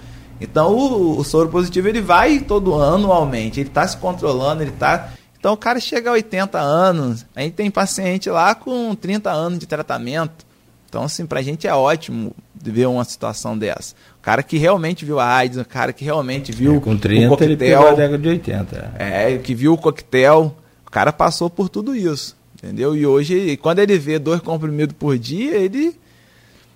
Então 0.40 0.72
o, 0.74 1.18
o, 1.18 1.24
soro 1.24 1.48
positivo 1.48 1.88
ele 1.88 2.00
vai 2.00 2.40
todo 2.40 2.74
ano 2.74 3.04
anualmente, 3.04 3.61
ele 3.61 3.68
está 3.68 3.87
se 3.87 3.96
controlando, 3.96 4.62
ele 4.62 4.70
está 4.70 5.11
então 5.40 5.54
o 5.54 5.56
cara 5.56 5.80
chega 5.80 6.11
a 6.11 6.12
80 6.12 6.59
anos, 6.59 7.24
a 7.35 7.40
gente 7.40 7.54
tem 7.54 7.70
paciente 7.70 8.28
lá 8.28 8.54
com 8.54 8.94
30 8.94 9.30
anos 9.30 9.59
de 9.59 9.66
tratamento. 9.66 10.44
Então, 10.87 11.04
assim, 11.04 11.24
pra 11.24 11.40
gente 11.40 11.66
é 11.66 11.74
ótimo 11.74 12.37
ver 12.62 12.87
uma 12.87 13.05
situação 13.05 13.57
dessa. 13.57 13.94
O 14.18 14.23
cara 14.23 14.42
que 14.42 14.59
realmente 14.59 15.05
viu 15.05 15.18
a 15.18 15.27
AIDS, 15.27 15.59
o 15.59 15.64
cara 15.64 15.92
que 15.92 16.05
realmente 16.05 16.53
viu 16.53 16.77
é, 16.77 16.81
com 16.81 16.96
30 16.96 17.27
o 17.27 17.29
coquetel, 17.31 17.49
ele 17.49 17.57
pegou 17.57 17.88
a 17.88 17.92
década 17.92 18.18
de 18.18 18.29
80. 18.29 18.94
É, 18.99 19.38
que 19.38 19.55
viu 19.55 19.73
o 19.73 19.79
coquetel, 19.79 20.55
o 20.87 20.90
cara 20.90 21.12
passou 21.12 21.49
por 21.49 21.68
tudo 21.68 21.94
isso, 21.94 22.37
entendeu? 22.55 22.96
E 22.96 23.07
hoje, 23.07 23.57
quando 23.59 23.79
ele 23.79 23.99
vê 23.99 24.18
dois 24.18 24.40
comprimidos 24.40 24.94
por 24.99 25.16
dia, 25.16 25.57
ele 25.57 25.96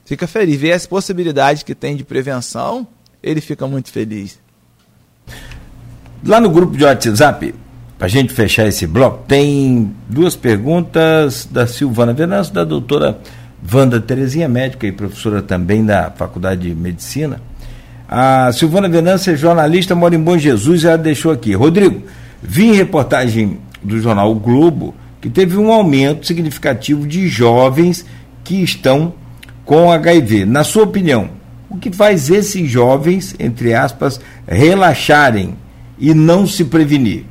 fica 0.04 0.26
feliz. 0.26 0.60
Vê 0.60 0.72
as 0.72 0.86
possibilidades 0.86 1.62
que 1.62 1.74
tem 1.74 1.96
de 1.96 2.04
prevenção, 2.04 2.86
ele 3.22 3.40
fica 3.40 3.66
muito 3.66 3.90
feliz. 3.90 4.38
Lá 6.24 6.40
no 6.40 6.48
grupo 6.48 6.76
de 6.76 6.84
WhatsApp, 6.84 7.54
para 7.98 8.06
a 8.06 8.10
gente 8.10 8.32
fechar 8.32 8.66
esse 8.66 8.86
bloco, 8.86 9.24
tem 9.26 9.94
duas 10.08 10.34
perguntas 10.34 11.46
da 11.50 11.66
Silvana 11.66 12.12
Venâncio, 12.12 12.52
da 12.52 12.64
doutora 12.64 13.20
Wanda 13.72 14.00
Terezinha, 14.00 14.48
médica 14.48 14.86
e 14.86 14.92
professora 14.92 15.42
também 15.42 15.84
da 15.84 16.10
Faculdade 16.10 16.68
de 16.68 16.74
Medicina. 16.74 17.40
A 18.08 18.52
Silvana 18.52 18.88
Venâncio 18.88 19.32
é 19.32 19.36
jornalista, 19.36 19.94
mora 19.94 20.14
em 20.14 20.20
Bom 20.20 20.36
Jesus 20.36 20.82
e 20.82 20.86
ela 20.86 20.98
deixou 20.98 21.32
aqui. 21.32 21.54
Rodrigo, 21.54 22.02
vi 22.42 22.66
em 22.66 22.74
reportagem 22.74 23.58
do 23.82 23.98
jornal 23.98 24.30
o 24.30 24.34
Globo 24.34 24.94
que 25.20 25.30
teve 25.30 25.56
um 25.56 25.72
aumento 25.72 26.26
significativo 26.26 27.06
de 27.06 27.28
jovens 27.28 28.04
que 28.44 28.62
estão 28.62 29.14
com 29.64 29.90
HIV. 29.90 30.44
Na 30.44 30.62
sua 30.62 30.84
opinião, 30.84 31.30
o 31.70 31.78
que 31.78 31.90
faz 31.90 32.28
esses 32.28 32.70
jovens, 32.70 33.34
entre 33.38 33.74
aspas, 33.74 34.20
relaxarem 34.46 35.56
e 35.98 36.12
não 36.12 36.46
se 36.46 36.64
prevenir? 36.64 37.24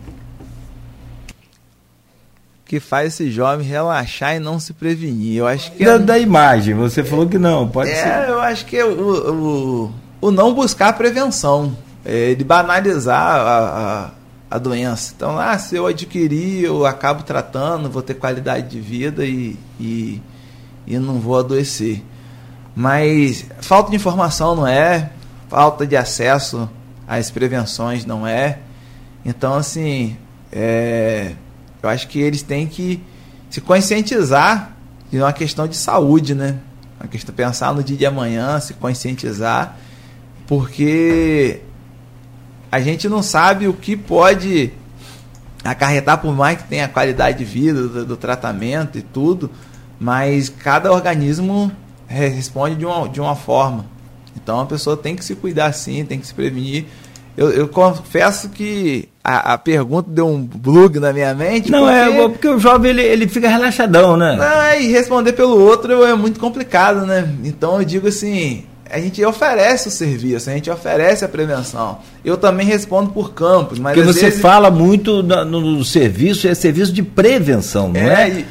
Que 2.74 2.80
faz 2.80 3.14
esse 3.14 3.30
jovem 3.30 3.68
relaxar 3.68 4.36
e 4.36 4.40
não 4.40 4.60
se 4.60 4.74
prevenir. 4.74 5.38
Eu 5.38 5.46
acho 5.46 5.72
que 5.74 5.86
da, 5.86 5.92
é... 5.92 6.00
da 6.00 6.18
imagem, 6.18 6.74
você 6.74 7.04
falou 7.04 7.28
que 7.28 7.38
não, 7.38 7.68
pode 7.68 7.92
é, 7.92 8.02
ser. 8.02 8.30
Eu 8.32 8.42
acho 8.42 8.66
que 8.66 8.76
é 8.76 8.84
o, 8.84 9.32
o, 9.32 9.94
o 10.20 10.32
não 10.32 10.56
buscar 10.56 10.92
prevenção, 10.94 11.78
é, 12.04 12.34
de 12.34 12.44
banalizar 12.44 13.22
a, 13.22 13.60
a, 13.60 14.56
a, 14.56 14.58
doença. 14.58 15.14
Então, 15.16 15.38
ah, 15.38 15.56
se 15.60 15.76
eu 15.76 15.86
adquirir, 15.86 16.64
eu 16.64 16.84
acabo 16.84 17.22
tratando, 17.22 17.92
vou 17.92 18.02
ter 18.02 18.16
qualidade 18.16 18.70
de 18.70 18.80
vida 18.80 19.24
e, 19.24 19.56
e, 19.80 20.20
e 20.88 20.98
não 20.98 21.20
vou 21.20 21.38
adoecer. 21.38 22.04
Mas 22.76 23.46
falta 23.62 23.92
de 23.92 23.98
informação 23.98 24.56
não 24.56 24.66
é, 24.66 25.12
falta 25.48 25.86
de 25.86 25.96
acesso 25.96 26.68
às 27.08 27.30
prevenções 27.30 28.04
não 28.04 28.26
é. 28.26 28.58
Então, 29.24 29.54
assim, 29.54 30.18
é, 30.52 31.34
eu 31.84 31.90
acho 31.90 32.08
que 32.08 32.20
eles 32.20 32.42
têm 32.42 32.66
que 32.66 33.04
se 33.50 33.60
conscientizar 33.60 34.76
de 35.12 35.20
uma 35.20 35.34
questão 35.34 35.68
de 35.68 35.76
saúde, 35.76 36.34
né? 36.34 36.58
Uma 37.00 37.10
questão 37.10 37.36
pensar 37.36 37.74
no 37.74 37.84
dia 37.84 37.98
de 37.98 38.06
amanhã, 38.06 38.58
se 38.62 38.74
conscientizar, 38.74 39.78
porque 40.48 41.60
a 42.72 42.80
gente 42.80 43.10
não 43.10 43.22
sabe 43.22 43.68
o 43.68 43.74
que 43.74 43.98
pode 43.98 44.72
acarretar 45.62 46.20
por 46.20 46.34
mais 46.34 46.62
que 46.62 46.68
tenha 46.70 46.88
qualidade 46.88 47.40
de 47.40 47.46
vida 47.46 47.88
do, 47.88 48.06
do 48.06 48.18
tratamento 48.18 48.98
e 48.98 49.02
tudo, 49.02 49.52
mas 50.00 50.48
cada 50.48 50.92
organismo 50.92 51.70
responde 52.08 52.76
de 52.76 52.86
uma, 52.86 53.10
de 53.10 53.20
uma 53.20 53.36
forma. 53.36 53.86
Então 54.36 54.62
a 54.62 54.66
pessoa 54.66 54.96
tem 54.96 55.16
que 55.16 55.24
se 55.24 55.36
cuidar 55.36 55.74
sim, 55.74 56.06
tem 56.06 56.18
que 56.18 56.26
se 56.26 56.34
prevenir. 56.34 56.86
Eu, 57.36 57.52
eu 57.52 57.68
confesso 57.68 58.50
que 58.50 59.10
a, 59.24 59.54
a, 59.54 59.58
pergunta 59.58 60.10
deu 60.10 60.28
um 60.28 60.42
bug 60.42 61.00
na 61.00 61.14
minha 61.14 61.34
mente. 61.34 61.72
Não, 61.72 61.90
é, 61.90 62.06
porque... 62.06 62.20
é 62.20 62.30
porque 62.30 62.48
o 62.50 62.60
jovem 62.60 62.92
ele, 62.92 63.02
ele 63.02 63.28
fica 63.28 63.48
relaxadão, 63.48 64.18
né? 64.18 64.36
Não, 64.36 64.82
e 64.82 64.92
responder 64.92 65.34
pelo 65.34 65.58
outro 65.60 66.04
é 66.04 66.14
muito 66.14 66.40
complicado, 66.40 67.06
né? 67.06 67.30
Então 67.44 67.80
eu 67.80 67.86
digo 67.86 68.08
assim: 68.08 68.66
a 68.90 69.00
gente 69.00 69.24
oferece 69.24 69.88
o 69.88 69.92
serviço, 69.92 70.50
a 70.50 70.54
gente 70.54 70.70
oferece 70.70 71.26
a 71.26 71.28
prevenção. 71.28 72.00
Eu 72.24 72.38
também 72.38 72.66
respondo 72.68 73.12
por 73.12 73.34
campos, 73.34 73.80
mas. 73.80 73.96
Porque 73.96 74.06
você 74.06 74.26
vezes... 74.26 74.42
fala 74.42 74.70
muito 74.70 75.24
no, 75.24 75.46
no, 75.46 75.86
serviço, 75.86 76.48
é 76.48 76.54
serviço 76.54 76.92
de 76.92 77.02
prevenção, 77.02 77.90
não 77.90 78.02
é? 78.02 78.30
é? 78.30 78.30
E 78.30 78.46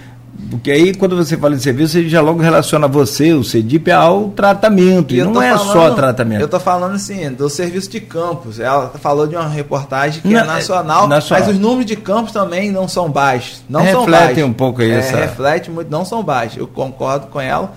porque 0.52 0.70
aí, 0.70 0.94
quando 0.94 1.16
você 1.16 1.34
fala 1.34 1.56
de 1.56 1.62
serviço, 1.62 1.96
ele 1.96 2.10
já 2.10 2.20
logo 2.20 2.42
relaciona 2.42 2.86
você, 2.86 3.32
o 3.32 3.42
CEDIP, 3.42 3.90
ao 3.90 4.28
tratamento. 4.28 5.14
E, 5.14 5.18
e 5.18 5.24
não 5.24 5.40
é 5.40 5.56
falando, 5.56 5.72
só 5.72 5.94
tratamento. 5.94 6.40
Eu 6.40 6.44
estou 6.44 6.60
falando 6.60 6.94
assim, 6.94 7.32
do 7.32 7.48
serviço 7.48 7.88
de 7.88 8.00
campos. 8.00 8.60
Ela 8.60 8.92
falou 9.00 9.26
de 9.26 9.34
uma 9.34 9.48
reportagem 9.48 10.20
que 10.20 10.28
não, 10.28 10.40
é 10.40 10.44
nacional, 10.44 11.08
nacional, 11.08 11.46
mas 11.46 11.54
os 11.54 11.58
números 11.58 11.86
de 11.86 11.96
campos 11.96 12.32
também 12.32 12.70
não 12.70 12.86
são 12.86 13.10
baixos. 13.10 13.62
Não 13.66 13.80
reflete 13.80 14.04
são 14.04 14.10
baixos. 14.10 14.44
um 14.44 14.52
pouco 14.52 14.82
isso. 14.82 15.16
É, 15.16 15.20
reflete 15.22 15.70
muito, 15.70 15.90
não 15.90 16.04
são 16.04 16.22
baixos. 16.22 16.58
Eu 16.58 16.66
concordo 16.66 17.28
com 17.28 17.40
ela. 17.40 17.72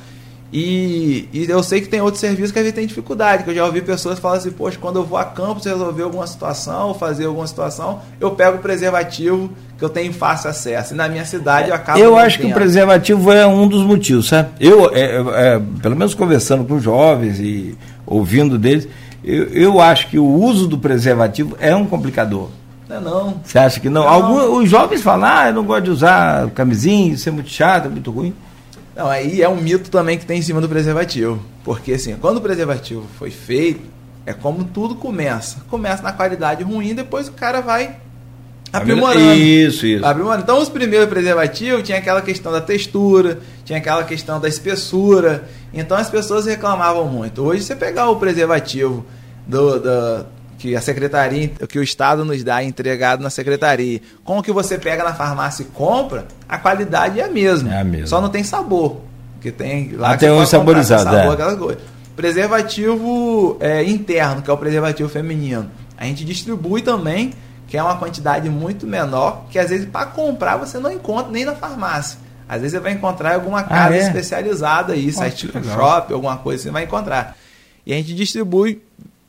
E, 0.53 1.27
e, 1.33 1.49
eu 1.49 1.61
sei 1.63 1.81
que 1.81 1.89
tem 1.89 2.01
outros 2.01 2.21
serviços 2.21 2.51
que 2.51 2.59
a 2.59 2.63
gente 2.63 2.73
tem 2.73 2.85
dificuldade, 2.85 3.43
que 3.43 3.49
eu 3.49 3.55
já 3.55 3.65
ouvi 3.65 3.81
pessoas 3.81 4.19
falar 4.19 4.37
assim, 4.37 4.51
poxa, 4.51 4.77
quando 4.79 4.97
eu 4.97 5.03
vou 5.03 5.17
a 5.17 5.25
campus 5.25 5.65
resolver 5.65 6.03
alguma 6.03 6.25
situação, 6.27 6.89
ou 6.89 6.93
fazer 6.93 7.25
alguma 7.25 7.47
situação, 7.47 7.99
eu 8.19 8.31
pego 8.31 8.57
o 8.57 8.59
preservativo 8.61 9.49
que 9.77 9.83
eu 9.83 9.89
tenho 9.89 10.13
fácil 10.13 10.49
acesso. 10.49 10.93
E 10.93 10.97
na 10.97 11.09
minha 11.09 11.25
cidade 11.25 11.69
eu 11.69 11.75
acabo. 11.75 11.99
Eu 11.99 12.17
acho 12.17 12.39
que 12.39 12.45
o 12.45 12.53
preservativo 12.53 13.31
é 13.31 13.45
um 13.45 13.67
dos 13.67 13.83
motivos, 13.83 14.27
sabe? 14.27 14.49
Eu, 14.59 14.95
é, 14.95 15.55
é, 15.55 15.61
pelo 15.81 15.95
menos 15.95 16.13
conversando 16.13 16.63
com 16.63 16.79
jovens 16.79 17.39
e 17.39 17.77
ouvindo 18.05 18.57
deles, 18.57 18.87
eu, 19.23 19.45
eu 19.45 19.81
acho 19.81 20.07
que 20.07 20.19
o 20.19 20.25
uso 20.25 20.67
do 20.67 20.77
preservativo 20.77 21.57
é 21.59 21.75
um 21.75 21.85
complicador. 21.85 22.49
Não, 22.87 22.95
é 22.95 22.99
não. 22.99 23.41
Você 23.43 23.57
acha 23.57 23.79
que 23.79 23.89
não? 23.89 24.03
não. 24.03 24.09
Alguns, 24.09 24.63
os 24.63 24.69
jovens 24.69 25.01
falam, 25.01 25.27
ah, 25.27 25.47
eu 25.47 25.53
não 25.53 25.63
gosto 25.63 25.85
de 25.85 25.89
usar 25.89 26.49
camisinha, 26.51 27.13
isso 27.13 27.27
é 27.27 27.31
muito 27.31 27.49
chato, 27.49 27.87
é 27.87 27.89
muito 27.89 28.11
ruim. 28.11 28.33
Não, 28.95 29.07
aí 29.07 29.41
é 29.41 29.49
um 29.49 29.57
mito 29.57 29.91
também 29.91 30.17
que 30.17 30.25
tem 30.25 30.39
em 30.39 30.41
cima 30.41 30.61
do 30.61 30.69
preservativo. 30.69 31.43
Porque 31.63 31.93
assim, 31.93 32.15
quando 32.15 32.37
o 32.37 32.41
preservativo 32.41 33.05
foi 33.17 33.29
feito, 33.29 33.81
é 34.25 34.33
como 34.33 34.63
tudo 34.63 34.95
começa. 34.95 35.57
Começa 35.69 36.01
na 36.01 36.11
qualidade 36.11 36.63
ruim, 36.63 36.95
depois 36.95 37.27
o 37.27 37.33
cara 37.33 37.61
vai 37.61 37.97
aprimorando. 38.71 39.33
Isso, 39.33 39.85
isso. 39.85 40.05
Aprimorando. 40.05 40.43
Então, 40.43 40.59
os 40.59 40.69
primeiros 40.69 41.07
preservativos 41.09 41.83
tinha 41.83 41.97
aquela 41.97 42.21
questão 42.21 42.51
da 42.51 42.61
textura, 42.61 43.39
tinha 43.63 43.77
aquela 43.77 44.03
questão 44.03 44.39
da 44.39 44.47
espessura. 44.47 45.47
Então, 45.73 45.97
as 45.97 46.09
pessoas 46.09 46.45
reclamavam 46.45 47.07
muito. 47.07 47.41
Hoje, 47.43 47.63
você 47.63 47.75
pegar 47.75 48.09
o 48.09 48.15
preservativo 48.15 49.05
do, 49.45 49.79
do 49.79 50.25
que 50.65 50.75
a 50.75 50.81
secretaria, 50.81 51.47
que 51.69 51.77
o 51.77 51.83
Estado 51.83 52.25
nos 52.25 52.43
dá 52.43 52.63
entregado 52.63 53.21
na 53.21 53.29
secretaria, 53.29 54.01
com 54.23 54.39
o 54.39 54.43
que 54.43 54.51
você 54.51 54.79
pega 54.79 55.03
na 55.03 55.13
farmácia 55.13 55.61
e 55.61 55.65
compra, 55.67 56.25
a 56.49 56.57
qualidade 56.57 57.19
é 57.19 57.23
a 57.23 57.29
mesma. 57.29 57.71
É 57.71 57.81
a 57.81 57.83
mesma. 57.83 58.07
Só 58.07 58.19
não 58.19 58.29
tem 58.29 58.43
sabor. 58.43 59.01
Que 59.39 59.51
tem 59.51 59.91
lá 59.91 60.13
Até 60.13 60.31
um 60.31 60.43
saborizado, 60.43 61.03
sabor, 61.03 61.71
é. 61.71 61.77
Preservativo 62.15 63.57
é, 63.59 63.83
interno, 63.83 64.41
que 64.41 64.49
é 64.49 64.53
o 64.53 64.57
preservativo 64.57 65.07
feminino. 65.07 65.69
A 65.95 66.05
gente 66.05 66.25
distribui 66.25 66.81
também 66.81 67.31
que 67.67 67.77
é 67.77 67.83
uma 67.83 67.97
quantidade 67.97 68.49
muito 68.49 68.87
menor, 68.87 69.45
que 69.51 69.59
às 69.59 69.69
vezes 69.69 69.87
para 69.87 70.07
comprar 70.07 70.57
você 70.57 70.79
não 70.79 70.91
encontra 70.91 71.31
nem 71.31 71.45
na 71.45 71.53
farmácia. 71.53 72.17
Às 72.49 72.61
vezes 72.61 72.71
você 72.71 72.79
vai 72.79 72.93
encontrar 72.93 73.33
em 73.33 73.35
alguma 73.35 73.59
ah, 73.59 73.63
casa 73.63 73.93
ah, 73.93 73.97
é? 73.97 73.99
especializada 73.99 74.93
aí, 74.93 75.11
site 75.11 75.47
shop, 75.47 76.13
alguma 76.13 76.37
coisa 76.37 76.63
você 76.63 76.71
vai 76.71 76.85
encontrar. 76.85 77.35
E 77.85 77.93
a 77.93 77.97
gente 77.97 78.15
distribui, 78.15 78.81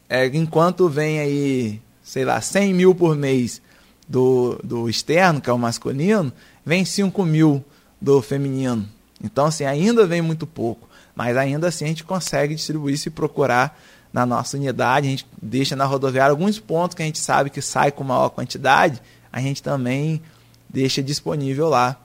é, 0.08 0.26
enquanto 0.26 0.88
vem 0.88 1.18
aí, 1.18 1.80
sei 2.02 2.24
lá, 2.24 2.40
100 2.40 2.74
mil 2.74 2.94
por 2.94 3.16
mês 3.16 3.60
do, 4.08 4.58
do 4.62 4.88
externo, 4.88 5.40
que 5.40 5.50
é 5.50 5.52
o 5.52 5.58
masculino, 5.58 6.32
vem 6.64 6.84
5 6.84 7.24
mil 7.24 7.64
do 8.00 8.22
feminino. 8.22 8.86
Então, 9.22 9.46
assim, 9.46 9.64
ainda 9.64 10.06
vem 10.06 10.22
muito 10.22 10.46
pouco. 10.46 10.88
Mas 11.14 11.36
ainda 11.36 11.68
assim 11.68 11.86
a 11.86 11.88
gente 11.88 12.04
consegue 12.04 12.54
distribuir 12.54 12.98
se 12.98 13.08
procurar 13.08 13.80
na 14.12 14.26
nossa 14.26 14.56
unidade, 14.56 15.06
a 15.06 15.10
gente 15.10 15.26
deixa 15.40 15.74
na 15.74 15.84
rodoviária 15.84 16.30
alguns 16.30 16.58
pontos 16.58 16.94
que 16.94 17.02
a 17.02 17.06
gente 17.06 17.18
sabe 17.18 17.50
que 17.50 17.60
sai 17.60 17.90
com 17.90 18.04
maior 18.04 18.28
quantidade, 18.30 19.02
a 19.32 19.40
gente 19.40 19.62
também 19.62 20.22
deixa 20.68 21.02
disponível 21.02 21.68
lá 21.68 21.96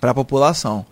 para 0.00 0.10
a 0.10 0.14
população. 0.14 0.84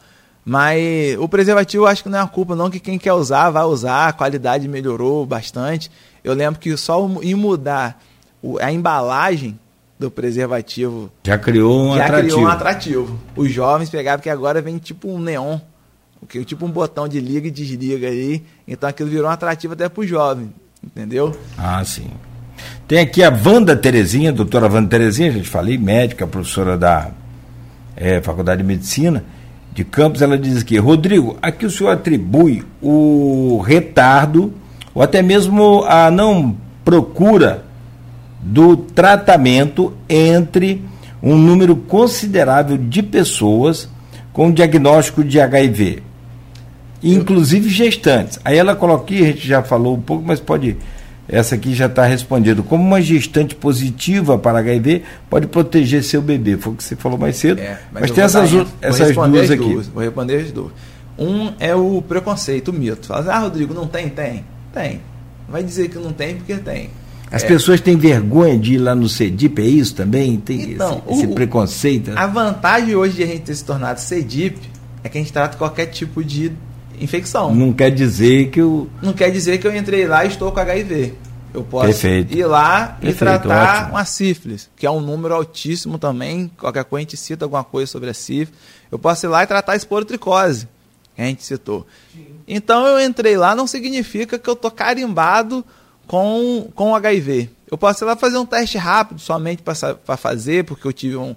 Mas 0.45 1.17
o 1.19 1.29
preservativo 1.29 1.87
acho 1.87 2.03
que 2.03 2.09
não 2.09 2.19
é 2.19 2.23
a 2.23 2.27
culpa 2.27 2.57
não 2.57 2.71
que 2.71 2.81
quem 2.81 2.99
quer 2.99 3.13
usar 3.13 3.51
vai 3.51 3.65
usar, 3.65 4.09
a 4.09 4.13
qualidade 4.13 4.67
melhorou 4.69 5.25
bastante. 5.27 5.91
Eu 6.23 6.35
lembro 6.35 6.61
que 6.61 6.77
só 6.77 7.09
em 7.23 7.35
mudar 7.35 8.03
a 8.61 8.73
embalagem 8.73 9.59
do 9.99 10.11
preservativo 10.11 11.11
já 11.25 11.37
criou 11.37 11.91
um 11.91 11.97
já 11.97 12.05
atrativo. 12.05 12.29
criou 12.29 12.43
um 12.43 12.49
atrativo. 12.49 13.19
Os 13.37 13.53
jovens 13.53 13.91
pegavam 13.91 14.19
porque 14.19 14.31
agora 14.31 14.63
vem 14.63 14.79
tipo 14.79 15.09
um 15.09 15.19
neon 15.19 15.59
tipo 16.45 16.67
um 16.67 16.71
botão 16.71 17.09
de 17.09 17.21
liga 17.21 17.49
e 17.49 17.51
desliga 17.51 18.09
aí. 18.09 18.43
Então 18.67 18.89
aquilo 18.89 19.09
virou 19.09 19.27
um 19.27 19.31
atrativo 19.31 19.73
até 19.73 19.89
para 19.89 20.01
o 20.01 20.07
jovem. 20.07 20.53
Entendeu? 20.85 21.35
Ah, 21.57 21.85
sim. 21.85 22.11
Tem 22.87 22.99
aqui 22.99 23.23
a 23.23 23.31
Wanda 23.31 23.77
Terezinha, 23.77 24.33
doutora 24.33 24.71
Wanda 24.71 24.89
Terezinha, 24.89 25.31
a 25.31 25.33
gente 25.33 25.49
falei, 25.49 25.79
médica, 25.79 26.27
professora 26.27 26.77
da 26.77 27.11
é, 27.97 28.21
Faculdade 28.21 28.63
de 28.63 28.67
Medicina 28.67 29.25
de 29.73 29.85
Campos, 29.85 30.21
ela 30.21 30.37
diz 30.37 30.63
aqui, 30.63 30.77
Rodrigo, 30.79 31.39
aqui 31.41 31.65
o 31.65 31.71
senhor 31.71 31.91
atribui 31.91 32.65
o 32.83 33.63
retardo 33.65 34.53
ou 34.95 35.03
até 35.03 35.23
mesmo 35.23 35.85
a 35.85 36.11
não 36.11 36.57
procura 36.85 37.65
do 38.41 38.77
tratamento 38.77 39.93
entre 40.09 40.83
um 41.23 41.37
número 41.37 41.77
considerável 41.77 42.79
de 42.79 43.03
pessoas 43.03 43.89
com 44.33 44.51
diagnóstico 44.51 45.23
de 45.23 45.41
HIV 45.41 46.03
inclusive 47.03 47.69
gestantes. 47.69 48.39
Aí 48.45 48.59
ela 48.59 48.77
coloca 48.77 49.05
aqui, 49.05 49.23
a 49.23 49.27
gente 49.27 49.47
já 49.47 49.63
falou 49.63 49.97
um 49.97 50.01
pouco, 50.01 50.25
mas 50.27 50.41
pode. 50.41 50.77
Essa 51.29 51.55
aqui 51.55 51.75
já 51.75 51.87
está 51.87 52.05
respondendo. 52.05 52.63
Como 52.65 52.83
uma 52.83 53.01
gestante 53.01 53.55
positiva 53.55 54.37
para 54.37 54.59
HIV 54.59 55.03
pode 55.29 55.47
proteger 55.47 56.03
seu 56.03 56.21
bebê? 56.21 56.57
Foi 56.57 56.73
o 56.73 56.77
que 56.77 56.83
você 56.83 56.97
falou 56.97 57.17
mais 57.17 57.37
cedo. 57.37 57.61
É, 57.61 57.79
mas, 57.93 58.03
mas 58.03 58.11
tem 58.11 58.25
essas, 58.25 58.51
essas 58.83 59.15
duas 59.15 59.49
aqui. 59.49 59.63
Duas, 59.63 59.87
vou 59.87 60.03
responder 60.03 60.41
as 60.41 60.51
duas. 60.51 60.73
Um 61.17 61.53
é 61.61 61.73
o 61.73 62.03
preconceito, 62.03 62.69
o 62.69 62.73
mito. 62.73 63.07
Fala 63.07 63.21
assim, 63.21 63.31
ah, 63.31 63.39
Rodrigo, 63.39 63.73
não 63.73 63.87
tem? 63.87 64.09
Tem. 64.09 64.45
Tem. 64.73 65.01
Vai 65.49 65.63
dizer 65.63 65.89
que 65.89 65.99
não 65.99 66.13
tem 66.13 66.37
porque 66.37 66.57
tem. 66.57 66.91
As 67.31 67.45
é. 67.45 67.47
pessoas 67.47 67.81
têm 67.81 67.97
vergonha 67.97 68.59
de 68.59 68.75
ir 68.75 68.79
lá 68.79 68.95
no 68.95 69.09
CEDIP, 69.09 69.63
é 69.63 69.65
isso 69.65 69.95
também? 69.95 70.37
Tem 70.39 70.73
então, 70.73 71.03
esse, 71.09 71.21
esse 71.21 71.27
o, 71.27 71.35
preconceito? 71.35 72.13
A 72.17 72.27
vantagem 72.27 72.95
hoje 72.97 73.15
de 73.15 73.23
a 73.23 73.27
gente 73.27 73.43
ter 73.43 73.55
se 73.55 73.65
tornado 73.65 74.01
CEDIP 74.01 74.59
é 75.05 75.09
que 75.09 75.17
a 75.17 75.21
gente 75.21 75.33
trata 75.33 75.57
qualquer 75.57 75.87
tipo 75.87 76.25
de 76.25 76.53
infecção. 77.01 77.55
Não 77.55 77.73
quer 77.73 77.91
dizer 77.91 78.51
que 78.51 78.61
eu. 78.61 78.89
Não 79.01 79.13
quer 79.13 79.31
dizer 79.31 79.59
que 79.59 79.67
eu 79.67 79.75
entrei 79.75 80.07
lá 80.07 80.25
e 80.25 80.29
estou 80.29 80.51
com 80.51 80.59
HIV. 80.59 81.15
Eu 81.53 81.65
posso 81.65 81.87
Perfeito. 81.87 82.37
ir 82.37 82.45
lá 82.45 82.97
Perfeito, 83.01 83.17
e 83.17 83.19
tratar 83.19 83.79
ótimo. 83.79 83.91
uma 83.91 84.05
sífilis, 84.05 84.71
que 84.77 84.87
é 84.87 84.91
um 84.91 85.01
número 85.01 85.35
altíssimo 85.35 85.99
também. 85.99 86.51
Qualquer 86.57 86.85
coisa 86.85 87.01
a 87.01 87.03
gente 87.03 87.17
cita 87.17 87.45
alguma 87.45 87.65
coisa 87.65 87.91
sobre 87.91 88.11
a 88.11 88.15
sífilis. 88.15 88.61
Eu 88.91 88.99
posso 88.99 89.27
ir 89.27 89.29
lá 89.29 89.43
e 89.43 89.47
tratar 89.47 89.73
a 89.73 89.77
esporotricose, 89.77 90.69
a 91.23 91.27
gente 91.27 91.45
citou. 91.45 91.87
Então 92.47 92.87
eu 92.87 93.01
entrei 93.01 93.37
lá, 93.37 93.55
não 93.55 93.67
significa 93.67 94.39
que 94.39 94.49
eu 94.49 94.55
estou 94.55 94.71
carimbado 94.71 95.65
com, 96.07 96.69
com 96.75 96.95
HIV. 96.95 97.51
Eu 97.71 97.79
posso 97.79 98.03
ir 98.03 98.07
lá 98.07 98.17
fazer 98.17 98.39
um 98.39 98.47
teste 98.47 98.77
rápido, 98.77 99.21
somente 99.21 99.63
para 99.63 100.17
fazer, 100.17 100.65
porque 100.65 100.87
eu 100.87 100.93
tive 100.93 101.17
um. 101.17 101.37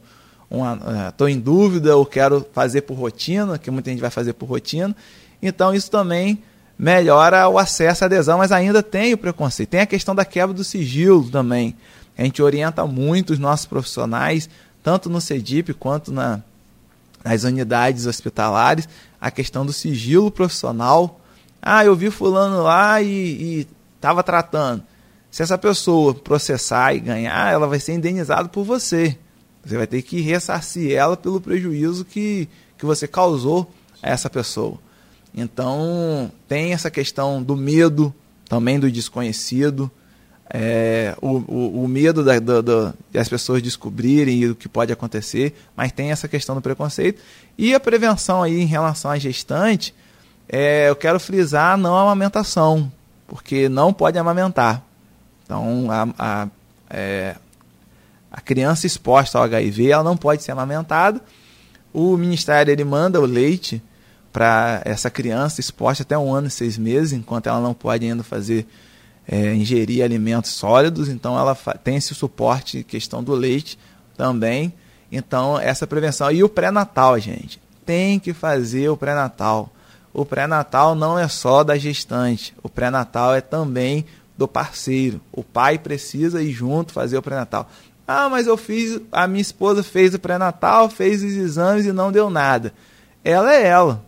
Estou 1.09 1.27
em 1.27 1.39
dúvida 1.39 1.95
ou 1.95 2.05
quero 2.05 2.45
fazer 2.53 2.81
por 2.81 2.95
rotina, 2.95 3.57
que 3.57 3.71
muita 3.71 3.89
gente 3.89 3.99
vai 3.99 4.09
fazer 4.09 4.33
por 4.33 4.47
rotina. 4.47 4.95
Então 5.41 5.73
isso 5.73 5.89
também 5.89 6.41
melhora 6.77 7.47
o 7.49 7.57
acesso 7.57 8.03
à 8.03 8.07
adesão, 8.07 8.37
mas 8.37 8.51
ainda 8.51 8.81
tem 8.81 9.13
o 9.13 9.17
preconceito. 9.17 9.69
Tem 9.69 9.81
a 9.81 9.85
questão 9.85 10.15
da 10.15 10.25
quebra 10.25 10.53
do 10.53 10.63
sigilo 10.63 11.29
também. 11.29 11.75
A 12.17 12.23
gente 12.23 12.41
orienta 12.41 12.85
muito 12.85 13.33
os 13.33 13.39
nossos 13.39 13.65
profissionais, 13.65 14.49
tanto 14.83 15.09
no 15.09 15.19
CEDIP 15.19 15.73
quanto 15.73 16.11
na, 16.11 16.41
nas 17.23 17.43
unidades 17.43 18.05
hospitalares, 18.05 18.87
a 19.23 19.31
questão 19.31 19.65
do 19.65 19.71
sigilo 19.71 20.29
profissional. 20.29 21.21
Ah, 21.61 21.85
eu 21.85 21.95
vi 21.95 22.11
fulano 22.11 22.61
lá 22.61 23.01
e 23.01 23.65
estava 23.95 24.21
tratando. 24.21 24.83
Se 25.31 25.41
essa 25.41 25.57
pessoa 25.57 26.13
processar 26.13 26.93
e 26.93 26.99
ganhar, 26.99 27.49
ela 27.53 27.65
vai 27.65 27.79
ser 27.79 27.93
indenizada 27.93 28.49
por 28.49 28.65
você. 28.65 29.17
Você 29.63 29.77
vai 29.77 29.87
ter 29.87 30.01
que 30.01 30.19
ressarcir 30.19 30.91
ela 30.91 31.15
pelo 31.15 31.39
prejuízo 31.39 32.03
que, 32.03 32.49
que 32.77 32.85
você 32.85 33.07
causou 33.07 33.73
a 34.01 34.09
essa 34.09 34.29
pessoa. 34.29 34.77
Então, 35.33 36.29
tem 36.45 36.73
essa 36.73 36.91
questão 36.91 37.41
do 37.41 37.55
medo, 37.55 38.13
também 38.49 38.77
do 38.77 38.91
desconhecido, 38.91 39.89
é, 40.55 41.15
o, 41.19 41.29
o, 41.29 41.83
o, 41.83 41.87
medo 41.87 42.23
da, 42.23 42.37
da, 42.37 42.61
da, 42.61 42.93
das 43.11 43.27
pessoas 43.27 43.59
descobrirem 43.59 44.47
o 44.47 44.55
que 44.55 44.69
pode 44.69 44.93
acontecer, 44.93 45.55
mas 45.75 45.91
tem 45.91 46.11
essa 46.11 46.27
questão 46.27 46.53
do 46.53 46.61
preconceito. 46.61 47.19
E 47.57 47.73
a 47.73 47.79
prevenção 47.79 48.43
aí 48.43 48.61
em 48.61 48.67
relação 48.67 49.09
à 49.09 49.17
gestante, 49.17 49.95
é, 50.47 50.89
eu 50.89 50.95
quero 50.95 51.19
frisar 51.19 51.75
não 51.75 51.95
a 51.95 52.03
amamentação, 52.03 52.91
porque 53.27 53.67
não 53.67 53.91
pode 53.91 54.19
amamentar. 54.19 54.83
Então, 55.43 55.87
a, 55.89 56.07
a, 56.19 56.47
é, 56.87 57.35
a 58.31 58.39
criança 58.39 58.85
exposta 58.85 59.39
ao 59.39 59.43
HIV, 59.45 59.89
ela 59.89 60.03
não 60.03 60.15
pode 60.15 60.43
ser 60.43 60.51
amamentada. 60.51 61.19
O 61.91 62.15
Ministério 62.15 62.71
ele 62.71 62.83
manda 62.83 63.19
o 63.19 63.25
leite 63.25 63.81
para 64.31 64.83
essa 64.85 65.09
criança 65.09 65.59
exposta 65.59 66.03
até 66.03 66.15
um 66.15 66.31
ano 66.31 66.47
e 66.47 66.51
seis 66.51 66.77
meses, 66.77 67.11
enquanto 67.11 67.47
ela 67.47 67.59
não 67.59 67.73
pode 67.73 68.05
ainda 68.05 68.23
fazer 68.23 68.67
é, 69.27 69.53
ingerir 69.53 70.03
alimentos 70.03 70.51
sólidos, 70.51 71.09
então 71.09 71.37
ela 71.37 71.55
tem 71.83 71.95
esse 71.95 72.13
suporte, 72.13 72.83
questão 72.83 73.23
do 73.23 73.33
leite 73.33 73.77
também. 74.17 74.73
Então, 75.11 75.59
essa 75.59 75.85
prevenção. 75.85 76.31
E 76.31 76.43
o 76.43 76.49
pré-natal, 76.49 77.19
gente. 77.19 77.61
Tem 77.85 78.19
que 78.19 78.33
fazer 78.33 78.89
o 78.89 78.97
pré-natal. 78.97 79.71
O 80.13 80.25
pré-natal 80.25 80.95
não 80.95 81.17
é 81.17 81.27
só 81.27 81.63
da 81.63 81.77
gestante, 81.77 82.53
o 82.61 82.69
pré-natal 82.69 83.33
é 83.33 83.41
também 83.41 84.05
do 84.37 84.47
parceiro. 84.47 85.19
O 85.31 85.43
pai 85.43 85.77
precisa 85.79 86.41
ir 86.41 86.51
junto 86.51 86.93
fazer 86.93 87.17
o 87.17 87.21
pré-natal. 87.21 87.69
Ah, 88.07 88.29
mas 88.29 88.45
eu 88.45 88.55
fiz, 88.55 88.99
a 89.11 89.27
minha 89.27 89.41
esposa 89.41 89.81
fez 89.81 90.13
o 90.13 90.19
pré-natal, 90.19 90.89
fez 90.89 91.23
os 91.23 91.31
exames 91.31 91.85
e 91.85 91.91
não 91.91 92.11
deu 92.11 92.29
nada. 92.29 92.73
Ela 93.23 93.53
é 93.53 93.65
ela 93.65 94.03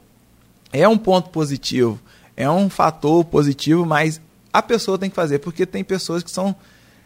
é 0.81 0.87
um 0.87 0.97
ponto 0.97 1.29
positivo, 1.29 1.99
é 2.35 2.49
um 2.49 2.69
fator 2.69 3.23
positivo, 3.23 3.85
mas 3.85 4.19
a 4.57 4.61
pessoa 4.61 4.97
tem 4.97 5.09
que 5.09 5.15
fazer, 5.15 5.39
porque 5.39 5.65
tem 5.65 5.83
pessoas 5.83 6.23
que 6.23 6.31
são 6.31 6.55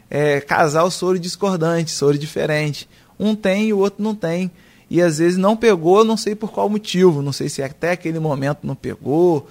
é, 0.09 0.39
casal 0.41 0.89
soro 0.91 1.19
discordante, 1.19 1.91
soro 1.91 2.17
diferente. 2.17 2.89
Um 3.19 3.35
tem 3.35 3.67
e 3.67 3.73
o 3.73 3.79
outro 3.79 4.03
não 4.03 4.15
tem. 4.15 4.51
E 4.89 5.01
às 5.01 5.19
vezes 5.19 5.37
não 5.37 5.55
pegou, 5.55 6.03
não 6.03 6.17
sei 6.17 6.35
por 6.35 6.51
qual 6.51 6.69
motivo, 6.69 7.21
não 7.21 7.31
sei 7.31 7.49
se 7.49 7.61
até 7.61 7.91
aquele 7.91 8.19
momento 8.19 8.59
não 8.63 8.75
pegou. 8.75 9.47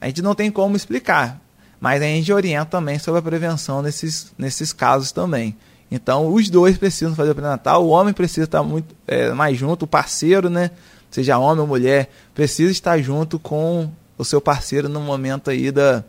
A 0.00 0.06
gente 0.06 0.22
não 0.22 0.34
tem 0.34 0.50
como 0.50 0.76
explicar. 0.76 1.40
Mas 1.80 2.02
a 2.02 2.06
gente 2.06 2.32
orienta 2.32 2.72
também 2.72 2.98
sobre 2.98 3.20
a 3.20 3.22
prevenção 3.22 3.82
nesses, 3.82 4.32
nesses 4.36 4.72
casos 4.72 5.12
também. 5.12 5.56
Então, 5.90 6.32
os 6.32 6.50
dois 6.50 6.76
precisam 6.76 7.14
fazer 7.14 7.30
o 7.30 7.34
pré-natal, 7.34 7.86
o 7.86 7.88
homem 7.88 8.12
precisa 8.12 8.44
estar 8.44 8.62
muito 8.62 8.94
é, 9.06 9.32
mais 9.32 9.56
junto, 9.56 9.84
o 9.84 9.88
parceiro, 9.88 10.50
né? 10.50 10.70
seja 11.10 11.38
homem 11.38 11.60
ou 11.60 11.66
mulher, 11.66 12.10
precisa 12.34 12.70
estar 12.70 13.00
junto 13.00 13.38
com 13.38 13.90
o 14.16 14.24
seu 14.24 14.40
parceiro 14.40 14.88
no 14.88 15.00
momento 15.00 15.50
aí 15.50 15.70
da, 15.70 16.04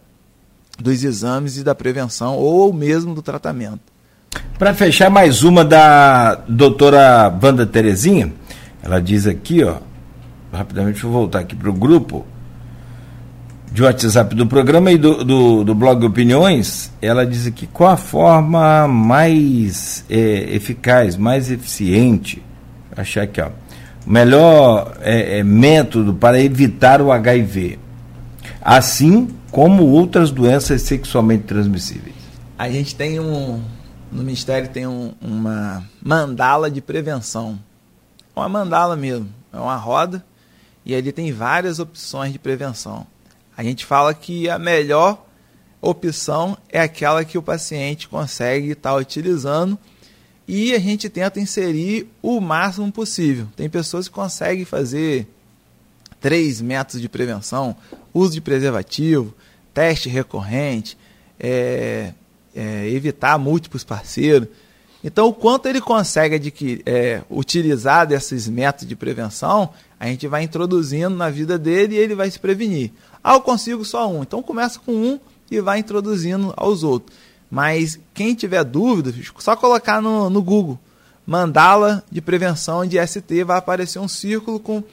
dos 0.82 1.04
exames 1.04 1.58
e 1.58 1.64
da 1.64 1.76
prevenção 1.76 2.36
ou 2.36 2.74
mesmo 2.74 3.14
do 3.14 3.22
tratamento. 3.22 3.82
Para 4.58 4.74
fechar 4.74 5.10
mais 5.10 5.44
uma 5.44 5.64
da 5.64 6.36
doutora 6.48 7.34
Wanda 7.42 7.66
Terezinha, 7.66 8.34
ela 8.84 9.02
diz 9.02 9.26
aqui, 9.26 9.64
ó, 9.64 9.78
rapidamente 10.52 11.02
vou 11.02 11.12
voltar 11.12 11.40
aqui 11.40 11.56
para 11.56 11.70
o 11.70 11.74
grupo 11.74 12.26
de 13.72 13.84
WhatsApp 13.84 14.36
do 14.36 14.48
programa 14.48 14.92
e 14.92 14.98
do, 14.98 15.24
do, 15.24 15.64
do, 15.64 15.76
blog 15.76 16.04
Opiniões, 16.06 16.92
ela 17.02 17.26
diz 17.26 17.46
aqui 17.46 17.68
qual 17.68 17.92
a 17.92 17.98
forma 17.98 18.88
mais 18.88 20.04
é, 20.10 20.56
eficaz, 20.56 21.16
mais 21.16 21.52
eficiente, 21.52 22.44
achar 22.96 23.24
aqui, 23.24 23.40
ó, 23.40 23.50
melhor 24.06 24.98
é, 25.02 25.40
é, 25.40 25.44
método 25.44 26.14
para 26.16 26.42
evitar 26.42 27.02
o 27.02 27.12
HIV, 27.12 27.78
assim 28.62 29.36
como 29.52 29.86
outras 29.88 30.32
doenças 30.32 30.82
sexualmente 30.82 31.44
transmissíveis? 31.44 32.16
A 32.58 32.70
gente 32.70 32.96
tem 32.96 33.20
um, 33.20 33.64
no 34.12 34.24
Ministério 34.24 34.70
tem 34.70 34.86
um, 34.88 35.14
uma 35.22 35.84
mandala 36.02 36.70
de 36.70 36.82
prevenção. 36.82 37.60
Uma 38.36 38.50
mandala 38.50 38.96
mesmo, 38.96 39.30
é 39.52 39.58
uma 39.58 39.76
roda 39.76 40.24
e 40.86 40.96
ali 40.96 41.12
tem 41.12 41.32
várias 41.32 41.80
opções 41.80 42.32
de 42.32 42.40
prevenção. 42.40 43.06
A 43.56 43.64
gente 43.64 43.86
fala 43.86 44.14
que 44.14 44.50
a 44.50 44.58
melhor 44.58 45.26
opção 45.82 46.58
é 46.70 46.80
aquela 46.80 47.24
que 47.24 47.38
o 47.38 47.44
paciente 47.44 48.08
consegue 48.08 48.72
estar 48.72 48.96
utilizando 48.96 49.78
e 50.48 50.74
a 50.74 50.80
gente 50.80 51.10
tenta 51.10 51.40
inserir 51.40 52.10
o 52.22 52.42
máximo 52.42 52.92
possível. 52.92 53.48
Tem 53.56 53.70
pessoas 53.70 54.08
que 54.08 54.14
conseguem 54.14 54.66
fazer 54.66 55.28
três 56.20 56.62
métodos 56.62 57.02
de 57.02 57.08
prevenção: 57.08 57.76
uso 58.14 58.34
de 58.34 58.42
preservativo, 58.42 59.34
teste 59.74 60.10
recorrente, 60.10 60.98
é, 61.40 62.14
é, 62.56 62.90
evitar 62.90 63.38
múltiplos 63.38 63.84
parceiros. 63.84 64.48
Então, 65.04 65.28
o 65.28 65.34
quanto 65.34 65.68
ele 65.68 65.80
consegue 65.80 66.36
adquirir, 66.36 66.82
é, 66.86 67.22
utilizar 67.30 68.06
desses 68.06 68.50
métodos 68.50 68.88
de 68.88 68.96
prevenção, 68.96 69.70
a 70.00 70.08
gente 70.08 70.28
vai 70.28 70.44
introduzindo 70.44 71.16
na 71.16 71.30
vida 71.30 71.58
dele 71.58 71.96
e 71.96 71.98
ele 71.98 72.16
vai 72.16 72.30
se 72.30 72.38
prevenir. 72.38 72.92
Ah, 73.24 73.36
eu 73.36 73.42
consigo 73.42 73.86
só 73.86 74.10
um. 74.10 74.24
Então, 74.24 74.44
começa 74.44 74.80
com 74.80 74.92
um 74.92 75.20
e 75.50 75.62
vai 75.62 75.80
introduzindo 75.80 76.54
aos 76.58 76.84
outros. 76.84 77.16
Mas 77.50 78.00
quem 78.14 78.36
tiver 78.36 78.64
dúvida, 78.64 79.14
só 79.40 79.56
colocar 79.56 80.02
no, 80.02 80.30
no 80.30 80.42
Google 80.44 80.80
mandala 81.26 82.04
de 82.12 82.22
prevenção 82.22 82.86
de 82.86 82.98
ST, 83.06 83.44
vai 83.44 83.58
aparecer 83.60 84.00
um 84.00 84.08
círculo 84.08 84.60
com, 84.60 84.84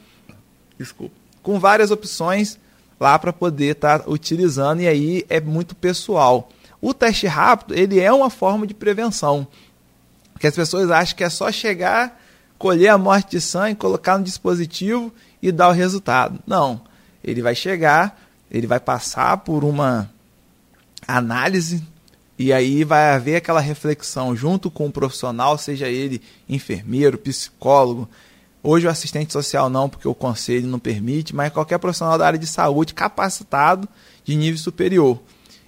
desculpa, 0.78 1.14
com 1.42 1.58
várias 1.58 1.90
opções 1.90 2.58
lá 2.99 3.18
para 3.18 3.32
poder 3.32 3.72
estar 3.72 4.01
tá 4.01 4.11
utilizando 4.11 4.80
e 4.80 4.88
aí 4.88 5.24
é 5.28 5.40
muito 5.40 5.74
pessoal. 5.74 6.49
O 6.80 6.94
teste 6.94 7.26
rápido, 7.26 7.74
ele 7.74 8.01
é 8.01 8.12
uma 8.12 8.30
forma 8.30 8.66
de 8.66 8.74
prevenção. 8.74 9.47
Que 10.38 10.47
as 10.47 10.55
pessoas 10.55 10.90
acham 10.90 11.16
que 11.16 11.24
é 11.24 11.30
só 11.30 11.51
chegar, 11.51 12.20
colher 12.59 12.88
a 12.88 12.94
amostra 12.94 13.30
de 13.30 13.40
sangue, 13.40 13.74
colocar 13.74 14.18
no 14.18 14.24
dispositivo 14.24 15.12
e 15.42 15.51
dar 15.51 15.68
o 15.68 15.72
resultado. 15.72 16.38
Não. 16.47 16.80
Ele 17.24 17.42
vai 17.42 17.55
chegar, 17.55 18.20
ele 18.51 18.66
vai 18.66 18.78
passar 18.78 19.38
por 19.38 19.64
uma 19.64 20.11
análise 21.07 21.82
e 22.38 22.53
aí 22.53 22.84
vai 22.84 23.14
haver 23.14 23.36
aquela 23.36 23.61
reflexão 23.61 24.36
junto 24.36 24.70
com 24.70 24.86
o 24.86 24.92
profissional, 24.92 25.57
seja 25.57 25.88
ele 25.88 26.20
enfermeiro, 26.49 27.16
psicólogo. 27.16 28.09
Hoje 28.68 28.84
o 28.84 28.90
assistente 28.90 29.32
social 29.32 29.70
não, 29.70 29.88
porque 29.88 30.08
o 30.08 30.14
conselho 30.14 30.66
não 30.66 30.80
permite, 30.80 31.32
mas 31.32 31.52
qualquer 31.52 31.78
profissional 31.78 32.18
da 32.18 32.26
área 32.26 32.38
de 32.38 32.48
saúde 32.48 32.94
capacitado 32.94 33.88
de 34.24 34.34
nível 34.34 34.58
superior. 34.58 35.22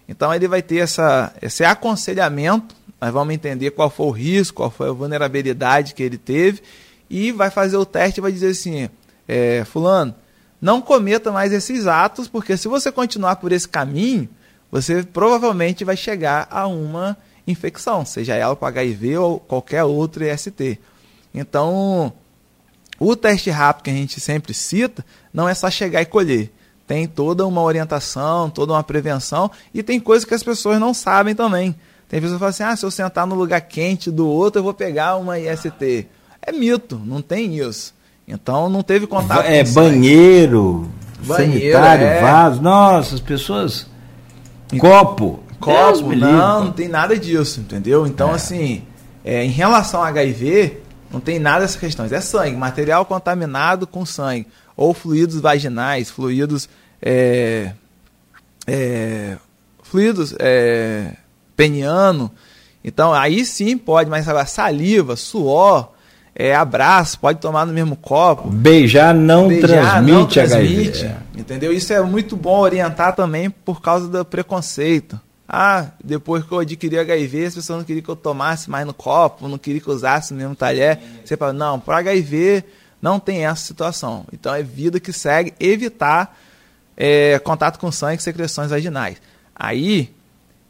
Então 0.09 0.35
ele 0.35 0.49
vai 0.49 0.61
ter 0.63 0.79
essa, 0.79 1.33
esse 1.41 1.63
aconselhamento, 1.63 2.75
nós 3.01 3.13
vamos 3.13 3.33
entender 3.33 3.71
qual 3.71 3.89
foi 3.89 4.07
o 4.07 4.11
risco, 4.11 4.57
qual 4.57 4.69
foi 4.69 4.89
a 4.89 4.93
vulnerabilidade 4.93 5.95
que 5.95 6.03
ele 6.03 6.19
teve, 6.19 6.61
e 7.09 7.31
vai 7.31 7.51
fazer 7.51 7.77
o 7.77 7.87
teste 7.87 8.19
e 8.19 8.21
vai 8.21 8.33
dizer 8.33 8.49
assim, 8.49 8.89
é, 9.29 9.65
fulano, 9.65 10.13
não 10.61 10.81
cometa 10.81 11.31
mais 11.31 11.53
esses 11.53 11.87
atos, 11.87 12.27
porque 12.27 12.57
se 12.57 12.67
você 12.67 12.91
continuar 12.91 13.37
por 13.37 13.53
esse 13.53 13.69
caminho, 13.69 14.29
você 14.73 15.05
provavelmente 15.05 15.85
vai 15.85 15.97
chegar 15.97 16.49
a 16.51 16.67
uma 16.67 17.17
infecção, 17.47 18.05
seja 18.05 18.35
ela 18.35 18.57
com 18.57 18.67
HIV 18.67 19.19
ou 19.19 19.39
qualquer 19.39 19.85
outro 19.85 20.25
IST. 20.25 20.81
Então, 21.33 22.13
o 22.99 23.15
teste 23.15 23.51
rápido 23.51 23.85
que 23.85 23.91
a 23.91 23.95
gente 23.95 24.21
sempre 24.21 24.53
cita 24.55 25.05
não 25.33 25.49
é 25.49 25.55
só 25.55 25.71
chegar 25.71 26.03
e 26.03 26.07
colher. 26.07 26.53
Tem 26.87 27.07
toda 27.07 27.47
uma 27.47 27.63
orientação, 27.63 28.49
toda 28.49 28.73
uma 28.73 28.83
prevenção 28.83 29.51
e 29.75 29.83
tem 29.83 30.01
coisas 30.01 30.25
que 30.25 30.35
as 30.35 30.43
pessoas 30.43 30.81
não 30.81 30.95
sabem 30.95 31.35
também. 31.35 31.75
Tem 32.09 32.21
pessoas 32.21 32.37
que 32.37 32.41
falam 32.41 32.51
assim: 32.51 32.63
ah, 32.63 32.77
se 32.77 32.87
eu 32.87 32.91
sentar 32.91 33.27
no 33.27 33.35
lugar 33.35 33.61
quente 33.61 34.11
do 34.11 34.27
outro, 34.27 34.61
eu 34.61 34.65
vou 34.65 34.75
pegar 34.75 35.17
uma 35.17 35.39
IST. 35.39 36.07
É 36.41 36.51
mito, 36.53 37.01
não 37.05 37.21
tem 37.21 37.59
isso. 37.59 37.95
Então 38.27 38.69
não 38.69 38.83
teve 38.83 39.07
contato 39.07 39.47
é, 39.47 39.65
com 39.65 39.73
banheiro, 39.73 40.89
banheiro, 41.21 41.61
sanitário, 41.61 42.07
é... 42.07 42.21
vaso. 42.21 42.63
Nossa, 42.63 43.15
as 43.15 43.21
pessoas 43.21 43.87
Copo. 44.77 45.41
Copo, 45.61 46.15
não, 46.15 46.67
não 46.67 46.73
tem 46.73 46.89
nada 46.89 47.19
disso, 47.19 47.61
entendeu? 47.61 48.07
Então, 48.07 48.31
é. 48.31 48.35
assim, 48.35 48.83
é, 49.25 49.45
em 49.45 49.51
relação 49.51 50.03
a 50.03 50.09
HIV, 50.09 50.79
não 51.11 51.21
tem 51.21 51.39
nada 51.39 51.61
dessas 51.61 51.77
questões. 51.77 52.13
É 52.13 52.21
sangue, 52.21 52.57
material 52.57 53.05
contaminado 53.05 53.87
com 53.87 54.05
sangue. 54.05 54.47
Ou 54.77 54.93
fluidos 54.93 55.41
vaginais, 55.41 56.11
fluidos. 56.11 56.69
É, 57.01 57.73
é, 58.67 59.37
fluidos 59.83 60.35
é, 60.39 61.13
peniano. 61.57 62.31
Então, 62.85 63.13
aí 63.13 63.45
sim 63.45 63.77
pode, 63.77 64.09
mas 64.09 64.29
agora 64.29 64.47
saliva, 64.47 65.17
suor, 65.17 65.93
é, 66.35 66.55
abraço, 66.55 67.19
pode 67.19 67.41
tomar 67.41 67.67
no 67.67 67.73
mesmo 67.73 67.97
copo. 67.97 68.49
Beijar 68.49 69.15
não 69.15 69.49
Beijar 69.49 69.69
transmite, 69.69 70.13
não 70.13 70.27
transmite 70.27 71.05
HIV. 71.05 71.17
Entendeu? 71.37 71.73
Isso 71.73 71.93
é 71.93 72.01
muito 72.03 72.37
bom 72.37 72.61
orientar 72.61 73.17
também 73.17 73.51
por 73.51 73.81
causa 73.81 74.07
do 74.09 74.25
preconceito. 74.25 75.21
Ah, 75.49 75.87
depois 76.05 76.45
que 76.45 76.53
eu 76.53 76.59
adquiri 76.59 76.99
HIV, 76.99 77.47
as 77.47 77.55
pessoas 77.55 77.79
não 77.79 77.85
queriam 77.85 78.05
que 78.05 78.11
eu 78.11 78.17
tomasse 78.17 78.69
mais 78.69 78.87
no 78.87 78.93
copo, 78.93 79.49
não 79.49 79.57
queriam 79.57 79.83
que 79.83 79.89
eu 79.89 79.95
usasse 79.95 80.33
o 80.33 80.37
mesmo 80.37 80.55
talher. 80.55 81.01
Você 81.25 81.39
fala, 81.39 81.55
não, 81.55 81.81
para 81.81 81.99
HIV 81.99 82.65
não 83.01 83.19
tem 83.19 83.47
essa 83.47 83.65
situação. 83.65 84.27
Então 84.31 84.55
é 84.55 84.63
vida 84.63 85.01
que 85.01 85.11
segue 85.11 85.55
evitar 85.59 86.39
é, 86.95 87.39
contato 87.39 87.79
com 87.79 87.91
sangue 87.91 88.21
e 88.21 88.23
secreções 88.23 88.71
vaginais. 88.71 89.17
Aí 89.55 90.15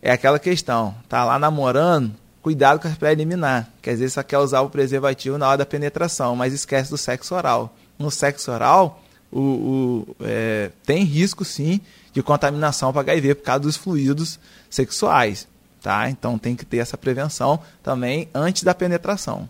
é 0.00 0.12
aquela 0.12 0.38
questão, 0.38 0.94
tá 1.08 1.24
lá 1.24 1.40
namorando, 1.40 2.14
cuidado 2.40 2.80
com 2.80 2.86
as 2.86 2.96
pré-eliminar, 2.96 3.68
que 3.82 3.90
às 3.90 3.98
vezes 3.98 4.14
só 4.14 4.22
quer 4.22 4.38
usar 4.38 4.60
o 4.60 4.70
preservativo 4.70 5.36
na 5.38 5.48
hora 5.48 5.58
da 5.58 5.66
penetração, 5.66 6.36
mas 6.36 6.52
esquece 6.52 6.88
do 6.88 6.96
sexo 6.96 7.34
oral. 7.34 7.74
No 7.98 8.12
sexo 8.12 8.52
oral, 8.52 9.02
o, 9.32 9.40
o 9.40 10.16
é, 10.20 10.70
tem 10.86 11.02
risco 11.02 11.44
sim 11.44 11.80
de 12.18 12.22
contaminação 12.22 12.92
para 12.92 13.02
HIV 13.02 13.36
por 13.36 13.44
causa 13.44 13.60
dos 13.60 13.76
fluidos 13.76 14.40
sexuais. 14.68 15.46
Tá? 15.80 16.10
Então 16.10 16.36
tem 16.36 16.56
que 16.56 16.66
ter 16.66 16.78
essa 16.78 16.98
prevenção 16.98 17.60
também 17.80 18.28
antes 18.34 18.64
da 18.64 18.74
penetração. 18.74 19.48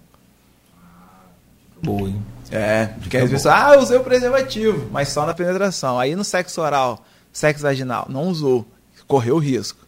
Boa, 1.82 2.08
hein? 2.08 2.22
É, 2.50 2.86
porque 3.00 3.16
às 3.16 3.30
vezes, 3.30 3.46
ah, 3.46 3.72
eu 3.74 3.80
usei 3.80 3.96
o 3.96 4.04
preservativo, 4.04 4.88
mas 4.90 5.08
só 5.08 5.24
na 5.24 5.32
penetração. 5.32 5.98
Aí 5.98 6.14
no 6.14 6.24
sexo 6.24 6.60
oral, 6.60 7.02
sexo 7.32 7.62
vaginal, 7.62 8.06
não 8.10 8.28
usou, 8.28 8.66
correu 9.06 9.38
risco. 9.38 9.86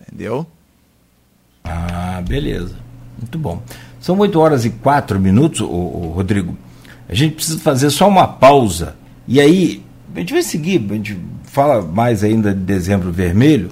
Entendeu? 0.00 0.46
Ah, 1.64 2.22
beleza. 2.26 2.76
Muito 3.18 3.38
bom. 3.38 3.60
São 4.00 4.16
8 4.18 4.38
horas 4.38 4.64
e 4.64 4.70
4 4.70 5.18
minutos, 5.18 5.60
ô, 5.60 5.66
ô, 5.66 6.12
Rodrigo. 6.14 6.56
A 7.08 7.14
gente 7.14 7.34
precisa 7.34 7.58
fazer 7.58 7.90
só 7.90 8.06
uma 8.06 8.28
pausa. 8.28 8.94
E 9.26 9.40
aí, 9.40 9.82
a 10.14 10.18
gente 10.20 10.32
vai 10.32 10.42
seguir, 10.42 10.84
a 10.88 10.94
gente 10.94 11.18
fala 11.56 11.80
mais 11.80 12.22
ainda 12.22 12.52
de 12.52 12.60
dezembro 12.60 13.10
vermelho, 13.10 13.70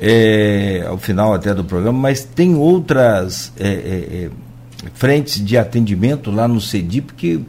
é, 0.00 0.84
ao 0.86 0.96
final 0.96 1.34
até 1.34 1.52
do 1.52 1.64
programa, 1.64 1.98
mas 1.98 2.22
tem 2.22 2.54
outras 2.54 3.52
é, 3.58 3.66
é, 3.66 4.24
é 4.26 4.30
frentes 4.94 5.44
de 5.44 5.58
atendimento 5.58 6.30
lá 6.30 6.46
no 6.46 6.60
CEDIP 6.60 7.14
que 7.14 7.32
eu 7.32 7.44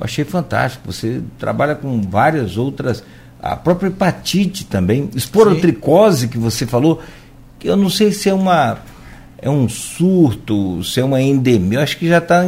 achei 0.00 0.24
fantástico. 0.24 0.90
Você 0.92 1.22
trabalha 1.38 1.76
com 1.76 2.02
várias 2.02 2.56
outras, 2.56 3.04
a 3.40 3.54
própria 3.54 3.86
hepatite 3.86 4.64
também, 4.64 5.08
esporotricose 5.14 6.22
Sim. 6.22 6.28
que 6.28 6.38
você 6.38 6.66
falou, 6.66 7.00
que 7.60 7.68
eu 7.68 7.76
não 7.76 7.88
sei 7.88 8.10
se 8.10 8.28
é 8.28 8.34
uma 8.34 8.78
é 9.42 9.48
um 9.48 9.68
surto, 9.68 10.84
se 10.84 11.00
é 11.00 11.04
uma 11.04 11.20
endemia. 11.20 11.78
Eu 11.78 11.82
acho 11.82 11.96
que 11.96 12.06
já 12.06 12.18
está 12.18 12.42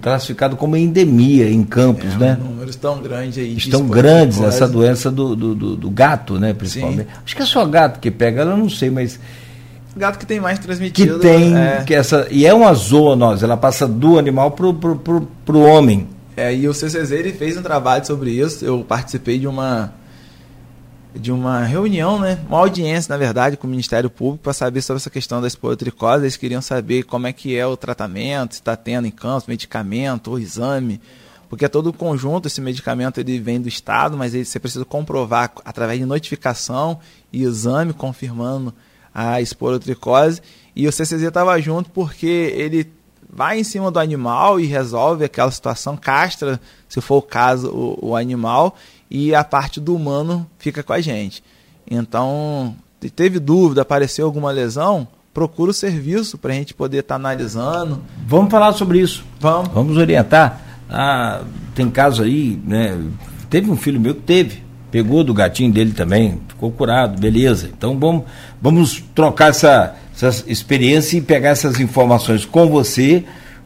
classificado 0.00 0.56
como 0.56 0.76
endemia 0.76 1.50
em 1.50 1.64
Campos, 1.64 2.14
é, 2.14 2.18
né? 2.18 2.38
Números 2.40 2.76
tão 2.76 3.02
grandes 3.02 3.38
aí. 3.38 3.56
Estão 3.56 3.86
grandes 3.86 4.40
essa 4.40 4.68
doença 4.68 5.10
do, 5.10 5.34
do, 5.34 5.54
do, 5.54 5.76
do, 5.76 5.90
gato, 5.90 6.38
né? 6.38 6.54
Principalmente. 6.54 7.08
Sim. 7.10 7.20
Acho 7.24 7.36
que 7.36 7.42
é 7.42 7.46
só 7.46 7.64
gato 7.66 7.98
que 7.98 8.10
pega, 8.10 8.42
eu 8.42 8.56
não 8.56 8.70
sei, 8.70 8.90
mas. 8.90 9.18
Gato 9.96 10.18
que 10.18 10.26
tem 10.26 10.38
mais 10.38 10.60
transmitido. 10.60 11.18
Que 11.18 11.20
tem. 11.20 11.56
É. 11.56 11.82
Que 11.84 11.94
essa, 11.94 12.28
e 12.30 12.46
é 12.46 12.54
uma 12.54 12.72
zoonose, 12.74 13.42
ela 13.42 13.56
passa 13.56 13.88
do 13.88 14.18
animal 14.18 14.52
pro, 14.52 14.72
pro, 14.72 14.96
pro, 14.96 15.28
pro 15.44 15.60
homem. 15.60 16.06
É, 16.36 16.54
e 16.54 16.68
o 16.68 16.72
CCZ 16.72 17.10
ele 17.10 17.32
fez 17.32 17.56
um 17.56 17.62
trabalho 17.62 18.06
sobre 18.06 18.30
isso. 18.30 18.64
Eu 18.64 18.84
participei 18.86 19.40
de 19.40 19.48
uma 19.48 19.92
de 21.14 21.32
uma 21.32 21.64
reunião, 21.64 22.18
né, 22.18 22.38
uma 22.48 22.58
audiência, 22.58 23.12
na 23.12 23.16
verdade, 23.16 23.56
com 23.56 23.66
o 23.66 23.70
Ministério 23.70 24.10
Público 24.10 24.44
para 24.44 24.52
saber 24.52 24.82
sobre 24.82 24.98
essa 24.98 25.10
questão 25.10 25.40
da 25.40 25.46
esporotricose. 25.46 26.24
Eles 26.24 26.36
queriam 26.36 26.60
saber 26.60 27.04
como 27.04 27.26
é 27.26 27.32
que 27.32 27.56
é 27.56 27.66
o 27.66 27.76
tratamento, 27.76 28.54
se 28.54 28.60
está 28.60 28.76
tendo 28.76 29.06
em 29.06 29.14
medicamento 29.46 30.30
ou 30.30 30.38
exame, 30.38 31.00
porque 31.48 31.64
é 31.64 31.68
todo 31.68 31.88
o 31.88 31.92
conjunto, 31.92 32.46
esse 32.46 32.60
medicamento 32.60 33.18
ele 33.18 33.38
vem 33.38 33.60
do 33.60 33.68
Estado, 33.68 34.16
mas 34.16 34.34
ele, 34.34 34.44
você 34.44 34.60
precisa 34.60 34.84
comprovar 34.84 35.52
através 35.64 35.98
de 35.98 36.04
notificação 36.04 37.00
e 37.32 37.42
exame 37.42 37.92
confirmando 37.92 38.74
a 39.14 39.40
esporotricose. 39.40 40.42
E 40.76 40.86
o 40.86 40.92
CCZ 40.92 41.22
estava 41.22 41.58
junto 41.60 41.90
porque 41.90 42.26
ele 42.26 42.92
vai 43.30 43.58
em 43.58 43.64
cima 43.64 43.90
do 43.90 43.98
animal 43.98 44.60
e 44.60 44.66
resolve 44.66 45.24
aquela 45.24 45.50
situação, 45.50 45.96
castra, 45.96 46.60
se 46.88 47.00
for 47.00 47.16
o 47.16 47.22
caso, 47.22 47.70
o, 47.70 48.10
o 48.10 48.16
animal, 48.16 48.76
e 49.10 49.34
a 49.34 49.42
parte 49.42 49.80
do 49.80 49.94
humano 49.94 50.46
fica 50.58 50.82
com 50.82 50.92
a 50.92 51.00
gente. 51.00 51.42
Então, 51.90 52.74
teve 53.14 53.38
dúvida, 53.38 53.82
apareceu 53.82 54.26
alguma 54.26 54.50
lesão, 54.50 55.08
procura 55.32 55.70
o 55.70 55.74
serviço 55.74 56.36
para 56.36 56.52
a 56.52 56.56
gente 56.56 56.74
poder 56.74 56.98
estar 56.98 57.14
tá 57.14 57.16
analisando. 57.16 58.02
Vamos 58.26 58.50
falar 58.50 58.72
sobre 58.72 59.00
isso. 59.00 59.24
Vamos. 59.40 59.68
Vamos 59.68 59.96
orientar. 59.96 60.60
Ah, 60.90 61.42
tem 61.74 61.90
caso 61.90 62.22
aí, 62.22 62.60
né? 62.64 62.98
Teve 63.48 63.70
um 63.70 63.76
filho 63.76 64.00
meu 64.00 64.14
que 64.14 64.22
teve, 64.22 64.62
pegou 64.90 65.22
do 65.22 65.32
gatinho 65.32 65.72
dele 65.72 65.92
também, 65.92 66.40
ficou 66.48 66.70
curado, 66.70 67.18
beleza. 67.20 67.70
Então 67.76 67.98
vamos, 67.98 68.24
vamos 68.60 69.04
trocar 69.14 69.50
essa, 69.50 69.94
essa 70.14 70.44
experiência 70.50 71.16
e 71.16 71.20
pegar 71.20 71.50
essas 71.50 71.80
informações 71.80 72.44
com 72.44 72.68
você, 72.68 73.24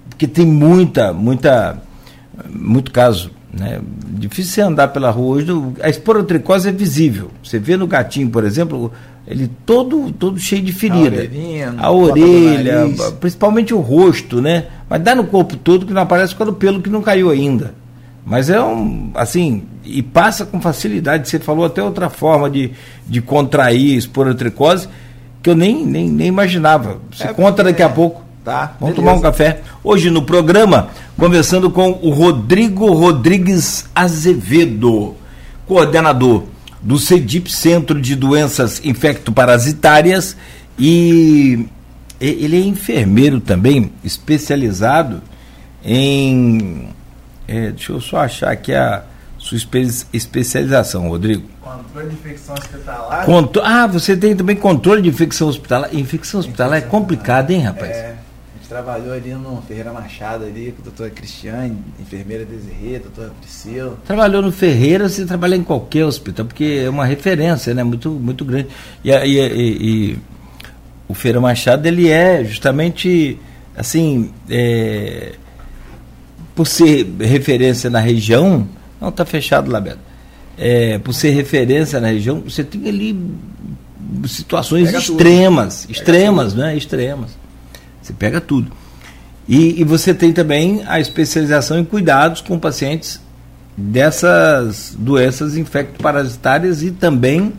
porque 0.09 0.27
tem 0.27 0.47
muita, 0.47 1.13
muita, 1.13 1.83
muito 2.49 2.91
caso 2.91 3.31
né? 3.53 3.81
Difícil 4.09 4.53
você 4.53 4.61
andar 4.63 4.89
pela 4.89 5.11
rua 5.11 5.37
hoje. 5.37 5.53
A 5.83 5.89
esporotricose 5.89 6.69
é 6.69 6.73
visível. 6.73 7.31
Você 7.43 7.59
vê 7.59 7.77
no 7.77 7.87
gatinho, 7.87 8.31
por 8.31 8.45
exemplo, 8.45 8.91
ele 9.27 9.51
todo, 9.67 10.11
todo 10.13 10.39
cheio 10.39 10.63
de 10.63 10.73
ferida. 10.73 11.29
A, 11.79 11.87
a 11.87 11.91
orelha, 11.91 12.87
principalmente 13.21 13.75
o 13.75 13.81
rosto, 13.81 14.41
né? 14.41 14.67
Mas 14.89 15.03
dá 15.03 15.15
no 15.15 15.25
corpo 15.25 15.57
todo 15.57 15.87
que 15.87 15.93
não 15.93 16.03
aparece 16.03 16.35
quando 16.35 16.51
o 16.51 16.55
pelo 16.55 16.81
que 16.81 16.91
não 16.91 17.03
caiu 17.03 17.31
ainda. 17.31 17.75
Mas 18.25 18.49
é 18.49 18.63
um, 18.63 19.11
assim, 19.15 19.65
e 19.85 20.03
passa 20.03 20.47
com 20.47 20.61
facilidade. 20.61 21.29
Você 21.29 21.39
falou 21.39 21.65
até 21.65 21.83
outra 21.83 22.09
forma 22.09 22.49
de, 22.49 22.73
de 23.07 23.21
contrair 23.21 23.97
esporotricose 23.97 24.89
que 25.43 25.51
eu 25.51 25.57
nem, 25.57 25.85
nem, 25.85 26.09
nem 26.09 26.29
imaginava. 26.29 26.99
Você 27.11 27.25
é, 27.25 27.35
conta 27.35 27.65
daqui 27.65 27.83
é. 27.83 27.85
a 27.85 27.89
pouco. 27.89 28.23
Tá. 28.45 28.75
Vamos 28.81 28.97
Beleza. 28.97 28.97
tomar 28.97 29.13
um 29.13 29.21
café. 29.21 29.61
Hoje 29.85 30.11
no 30.11 30.23
programa, 30.23 30.89
conversando 31.17 31.71
com 31.71 31.93
o 32.03 32.11
Rodrigo 32.11 32.93
Rodrigues 32.93 33.87
Azevedo, 33.95 35.15
coordenador 35.67 36.45
do 36.81 36.99
CEDIP, 36.99 37.53
Centro 37.53 38.01
de 38.01 38.17
Doenças 38.17 38.85
Infectoparasitárias, 38.85 40.37
e 40.77 41.69
ele 42.21 42.57
é 42.57 42.65
enfermeiro 42.65 43.41
também, 43.41 43.93
especializado 44.03 45.23
em. 45.85 46.89
É, 47.47 47.71
deixa 47.71 47.93
eu 47.93 48.01
só 48.01 48.19
achar 48.19 48.51
aqui 48.51 48.75
a 48.75 49.05
sua 49.39 49.57
espe 49.57 49.89
especialização, 50.13 51.09
Rodrigo. 51.09 51.45
Controle 51.61 52.09
de 52.09 52.15
infecção 52.15 52.57
hospitalar. 52.57 53.25
Contro 53.25 53.63
ah, 53.65 53.87
você 53.87 54.17
tem 54.17 54.35
também 54.35 54.57
controle 54.57 55.01
de 55.01 55.09
infecção 55.09 55.47
hospitalar. 55.47 55.95
Infecção 55.95 56.41
hospitalar 56.41 56.79
infecção 56.79 56.89
é 56.89 57.01
complicado, 57.01 57.51
hein, 57.53 57.61
rapaz? 57.61 57.91
É 57.91 58.22
trabalhou 58.73 59.13
ali 59.13 59.35
no 59.35 59.63
Ferreira 59.69 59.93
Machado, 59.93 60.45
ali, 60.47 60.73
com 60.73 60.81
a 60.81 60.85
doutora 60.85 61.11
Cristiane, 61.11 61.77
enfermeira 62.01 62.45
Desirê, 62.45 62.99
doutora 62.99 63.31
Priscila. 63.39 63.99
Trabalhou 64.07 64.41
no 64.41 64.51
Ferreira, 64.51 65.09
você 65.09 65.27
trabalha 65.27 65.55
em 65.55 65.63
qualquer 65.63 66.07
hospital, 66.07 66.47
porque 66.47 66.83
é 66.85 66.89
uma 66.89 67.05
referência, 67.05 67.75
né? 67.75 67.85
Muito, 67.85 68.11
muito 68.11 68.45
grande. 68.47 68.69
E, 69.05 69.11
e, 69.11 69.39
e, 69.39 70.13
e 70.13 70.19
o 71.07 71.13
Ferreira 71.13 71.41
Machado, 71.41 71.87
ele 71.87 72.09
é 72.09 72.43
justamente, 72.45 73.39
assim, 73.77 74.31
é, 74.49 75.33
por 76.55 76.67
ser 76.67 77.07
referência 77.21 77.91
na 77.91 78.01
região, 78.01 78.67
não 78.99 79.11
está 79.11 79.27
fechado 79.27 79.71
lá, 79.71 79.81
Beto. 79.81 79.99
É, 80.57 80.99
por 80.99 81.13
ser 81.13 81.31
referência 81.31 82.01
na 82.01 82.09
região, 82.09 82.41
você 82.41 82.65
tem 82.65 82.89
ali 82.89 83.19
situações 84.27 84.87
Pega 84.87 84.99
extremas, 84.99 85.83
tudo. 85.83 85.91
extremas, 85.93 86.55
né? 86.55 86.77
Extremas. 86.77 87.42
Você 88.13 88.15
pega 88.15 88.41
tudo. 88.41 88.71
E, 89.49 89.81
e, 89.81 89.85
você 89.85 90.15
tem 90.15 90.33
também 90.33 90.85
a 90.87 91.01
especialização 91.01 91.79
em 91.79 91.85
cuidados 91.85 92.41
com 92.41 92.59
pacientes 92.59 93.21
dessas 93.77 94.95
doenças 94.97 95.57
infectoparasitárias 95.57 96.83
e 96.83 96.91
também 96.91 97.53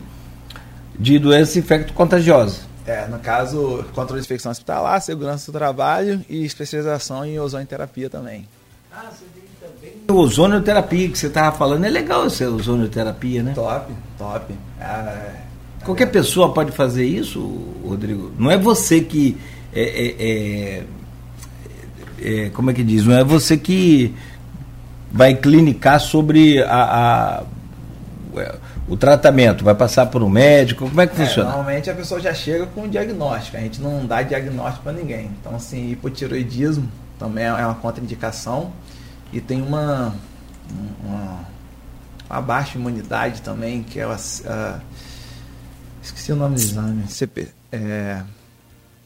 de 0.98 1.18
doenças 1.18 1.56
infectocontagiosas. 1.56 2.60
É, 2.86 3.06
no 3.08 3.18
caso, 3.18 3.84
controle 3.94 4.20
de 4.20 4.26
infecção 4.26 4.52
hospitalar, 4.52 5.00
segurança 5.00 5.50
do 5.50 5.58
trabalho 5.58 6.24
e 6.28 6.44
especialização 6.44 7.24
em 7.24 7.38
ozonioterapia 7.38 8.08
também. 8.08 8.48
Ah, 8.92 9.10
você 9.10 9.24
tem 9.34 9.44
também. 9.60 10.20
Ozonioterapia 10.22 11.08
que 11.08 11.18
você 11.18 11.26
estava 11.26 11.56
falando, 11.56 11.84
é 11.84 11.90
legal 11.90 12.26
essa 12.26 12.48
ozonioterapia, 12.48 13.42
né? 13.42 13.52
Top, 13.54 13.92
top. 14.16 14.54
Ah, 14.80 15.32
Qualquer 15.84 16.04
é. 16.04 16.10
pessoa 16.10 16.52
pode 16.52 16.72
fazer 16.72 17.04
isso, 17.04 17.40
Rodrigo? 17.84 18.32
Não 18.38 18.50
é 18.50 18.56
você 18.56 19.00
que 19.00 19.36
é 19.74 19.82
é, 19.82 20.82
é, 22.22 22.44
é, 22.46 22.50
como 22.50 22.70
é 22.70 22.74
que 22.74 22.84
diz? 22.84 23.04
Não 23.04 23.14
é 23.14 23.24
você 23.24 23.56
que 23.56 24.14
vai 25.12 25.34
clinicar 25.34 26.00
sobre 26.00 26.62
a, 26.62 27.42
a 27.42 27.42
o 28.86 28.96
tratamento, 28.96 29.64
vai 29.64 29.74
passar 29.74 30.06
por 30.06 30.22
um 30.22 30.28
médico, 30.28 30.88
como 30.88 31.00
é 31.00 31.06
que 31.06 31.16
funciona? 31.16 31.50
Normalmente 31.50 31.88
a 31.88 31.94
pessoa 31.94 32.20
já 32.20 32.34
chega 32.34 32.66
com 32.66 32.82
um 32.82 32.88
diagnóstico, 32.88 33.56
a 33.56 33.60
gente 33.60 33.80
não 33.80 34.04
dá 34.04 34.22
diagnóstico 34.22 34.82
para 34.82 34.92
ninguém. 34.92 35.30
Então, 35.40 35.54
assim, 35.56 35.92
hipotiroidismo 35.92 36.88
também 37.18 37.44
é 37.44 37.52
uma 37.52 37.76
contraindicação 37.76 38.72
e 39.32 39.40
tem 39.40 39.62
uma, 39.62 40.14
uma, 41.02 41.40
uma 42.28 42.42
baixa 42.42 42.76
imunidade 42.76 43.40
também, 43.40 43.82
que 43.82 44.00
é 44.00 44.04
a, 44.04 44.16
a 44.46 44.80
esqueci 46.02 46.32
o 46.32 46.36
nome 46.36 46.56
do 46.56 46.60
exame, 46.60 47.04
CP, 47.08 47.48
É, 47.72 48.20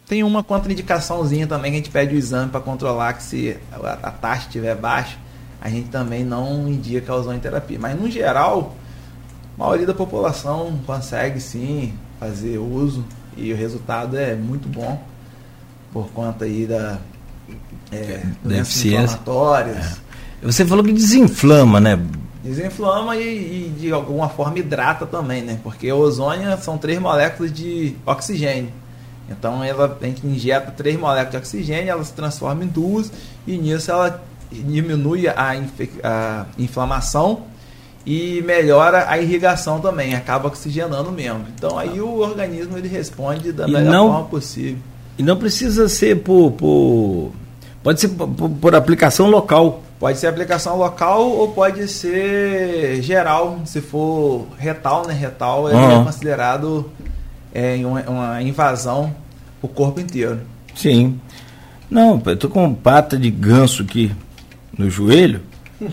tem 0.08 0.24
uma 0.24 0.42
contraindicaçãozinha 0.42 1.46
também 1.46 1.70
que 1.70 1.76
a 1.76 1.80
gente 1.80 1.90
pede 1.90 2.14
o 2.14 2.18
exame 2.18 2.50
para 2.50 2.60
controlar 2.60 3.12
que 3.12 3.22
se 3.22 3.56
a, 3.70 3.92
a 3.92 4.10
taxa 4.10 4.46
estiver 4.46 4.74
baixa, 4.74 5.18
a 5.60 5.68
gente 5.68 5.90
também 5.90 6.24
não 6.24 6.66
indica 6.66 7.12
a 7.12 7.16
ozonioterapia. 7.16 7.78
Mas 7.78 8.00
no 8.00 8.10
geral, 8.10 8.74
a 9.56 9.62
maioria 9.62 9.86
da 9.86 9.94
população 9.94 10.78
consegue 10.86 11.40
sim 11.40 11.92
fazer 12.18 12.58
uso 12.58 13.04
e 13.36 13.52
o 13.52 13.56
resultado 13.56 14.16
é 14.16 14.34
muito 14.34 14.66
bom 14.68 15.00
por 15.92 16.08
conta 16.08 16.46
aí 16.46 16.66
da 16.66 16.98
é, 17.92 18.22
doenças 18.42 18.84
inflamatórias. 18.84 19.76
É. 20.42 20.46
Você 20.46 20.64
falou 20.64 20.84
que 20.84 20.92
desinflama, 20.92 21.80
né? 21.80 21.98
Desinflama 22.42 23.16
e, 23.16 23.66
e, 23.66 23.74
de 23.78 23.92
alguma 23.92 24.28
forma 24.28 24.58
hidrata 24.58 25.04
também, 25.04 25.42
né? 25.42 25.58
Porque 25.62 25.90
o 25.92 25.98
ozônio 25.98 26.56
são 26.62 26.78
três 26.78 26.98
moléculas 26.98 27.52
de 27.52 27.94
oxigênio. 28.06 28.72
Então 29.30 29.62
ela, 29.62 29.96
a 30.00 30.04
gente 30.04 30.26
injeta 30.26 30.70
três 30.70 30.98
moléculas 30.98 31.30
de 31.30 31.36
oxigênio, 31.36 31.90
ela 31.90 32.04
se 32.04 32.12
transforma 32.12 32.64
em 32.64 32.68
duas 32.68 33.12
e 33.46 33.56
nisso 33.56 33.90
ela 33.90 34.22
diminui 34.50 35.28
a, 35.28 35.34
a 36.02 36.46
inflamação 36.58 37.42
e 38.06 38.42
melhora 38.42 39.04
a 39.08 39.18
irrigação 39.18 39.80
também, 39.80 40.14
acaba 40.14 40.48
oxigenando 40.48 41.12
mesmo. 41.12 41.44
Então 41.54 41.78
aí 41.78 42.00
o 42.00 42.20
organismo 42.20 42.78
ele 42.78 42.88
responde 42.88 43.52
da 43.52 43.68
e 43.68 43.72
melhor 43.72 43.92
não, 43.92 44.08
forma 44.08 44.24
possível. 44.28 44.78
E 45.18 45.22
não 45.22 45.36
precisa 45.36 45.88
ser 45.88 46.22
por, 46.22 46.52
por 46.52 47.32
pode 47.82 48.00
ser 48.00 48.08
por, 48.08 48.28
por, 48.28 48.74
aplicação 48.74 49.28
local. 49.28 49.82
Pode 50.00 50.16
ser 50.18 50.28
aplicação 50.28 50.78
local 50.78 51.28
ou 51.28 51.48
pode 51.48 51.86
ser 51.88 53.02
geral, 53.02 53.58
se 53.66 53.80
for 53.80 54.46
retal, 54.56 55.06
né? 55.06 55.12
Retal 55.12 55.64
uhum. 55.64 56.00
é 56.00 56.04
considerado 56.04 56.88
é, 57.58 57.86
uma, 57.86 58.00
uma 58.02 58.42
invasão 58.42 59.14
o 59.60 59.68
corpo 59.68 60.00
inteiro. 60.00 60.40
Sim. 60.74 61.18
Não, 61.90 62.22
eu 62.24 62.36
tô 62.36 62.48
com 62.48 62.72
pata 62.74 63.16
de 63.16 63.30
ganso 63.30 63.82
aqui 63.82 64.12
no 64.76 64.88
joelho. 64.90 65.40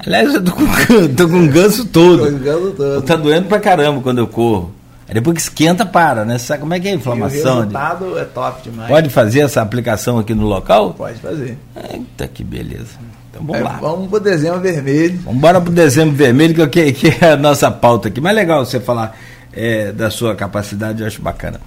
Aliás, 0.05 0.34
eu 0.34 0.43
tô 0.43 0.51
com, 0.51 0.66
tô 1.16 1.28
com 1.28 1.47
ganso 1.47 1.86
todo. 1.86 2.32
Com 2.32 2.38
ganso 2.39 2.72
todo. 2.72 3.01
Tá 3.01 3.16
doendo 3.16 3.47
pra 3.47 3.59
caramba 3.59 4.01
quando 4.01 4.20
eu 4.20 4.28
corro. 4.28 4.74
Aí 5.07 5.13
depois 5.13 5.36
que 5.36 5.41
esquenta, 5.41 5.86
para, 5.86 6.26
né? 6.26 6.38
Sabe 6.39 6.61
como 6.61 6.74
é 6.74 6.80
que 6.80 6.88
é 6.88 6.91
a 6.91 6.95
inflamação? 6.95 7.38
E 7.38 7.41
o 7.41 7.59
resultado 7.59 8.13
de... 8.13 8.20
é 8.20 8.26
top 8.26 8.61
demais. 8.63 8.89
Pode 8.89 9.09
fazer 9.09 9.41
essa 9.41 9.61
aplicação 9.61 10.18
aqui 10.18 10.34
no 10.34 10.47
local? 10.47 10.95
Pode 10.95 11.20
fazer. 11.20 11.57
Eita, 11.91 12.28
que 12.28 12.43
beleza. 12.43 12.97
Então 13.30 13.45
vamos 13.45 13.61
é, 13.61 13.63
lá. 13.63 13.78
Vamos 13.80 14.09
pro 14.09 14.20
dezembro 14.20 14.59
vermelho. 14.59 15.20
Vamos 15.24 15.38
embora 15.38 15.61
pro 15.61 15.72
dezembro 15.72 16.16
vermelho, 16.16 16.68
que, 16.68 16.91
que 16.91 17.07
é 17.24 17.34
a 17.34 17.38
nossa 17.38 17.70
pauta 17.70 18.07
aqui. 18.07 18.20
Mas 18.20 18.36
legal 18.36 18.66
você 18.66 18.80
falar 18.80 19.16
é, 19.56 19.91
da 19.91 20.10
sua 20.10 20.36
capacidade, 20.36 21.01
eu 21.01 21.08
acho 21.08 21.22
bacana. 21.22 21.60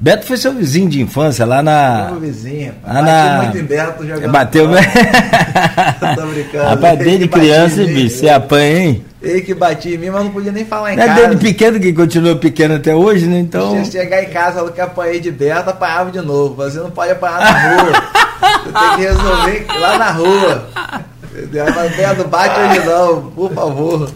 Beto 0.00 0.24
foi 0.24 0.38
seu 0.38 0.54
vizinho 0.54 0.88
de 0.88 1.02
infância 1.02 1.44
lá 1.44 1.62
na. 1.62 2.08
Meu 2.12 2.20
vizinho, 2.20 2.74
lá 2.82 3.02
na... 3.02 3.42
muito 3.42 3.58
em 3.58 3.64
Beto 3.64 4.06
jogando. 4.06 4.32
Bateu, 4.32 4.66
né? 4.66 4.80
Tô 6.16 6.26
brincando. 6.26 6.64
Rapaz, 6.64 6.98
desde 6.98 7.28
criança, 7.28 7.84
bicho, 7.84 8.16
você 8.16 8.30
apanha, 8.30 8.78
hein? 8.78 9.04
Ele 9.20 9.42
que 9.42 9.52
batia 9.52 9.94
em 9.94 9.98
mim, 9.98 10.08
mas 10.08 10.24
não 10.24 10.30
podia 10.30 10.50
nem 10.50 10.64
falar 10.64 10.94
em 10.94 10.96
não 10.96 11.06
casa. 11.06 11.20
É 11.20 11.26
desde 11.26 11.44
pequeno 11.44 11.78
que 11.78 11.92
continua 11.92 12.34
pequeno 12.34 12.76
até 12.76 12.94
hoje, 12.94 13.26
né? 13.26 13.40
Então. 13.40 13.84
Se 13.84 13.92
chegar 13.92 14.22
em 14.22 14.30
casa, 14.30 14.56
falou 14.56 14.72
que 14.72 14.80
apanhei 14.80 15.20
de 15.20 15.30
Beto, 15.30 15.68
apanhava 15.68 16.10
de 16.10 16.22
novo. 16.22 16.54
Você 16.54 16.78
não 16.78 16.90
pode 16.90 17.12
apanhar 17.12 17.40
na 17.40 17.82
rua. 17.82 17.92
Você 18.40 18.72
tem 18.72 18.96
que 18.96 19.02
resolver 19.02 19.66
lá 19.78 19.98
na 19.98 20.10
rua. 20.12 20.68
Mas 21.76 21.96
Beto 21.96 22.26
bate 22.26 22.58
hoje 22.58 22.86
não, 22.86 23.22
por 23.32 23.52
favor. 23.52 24.10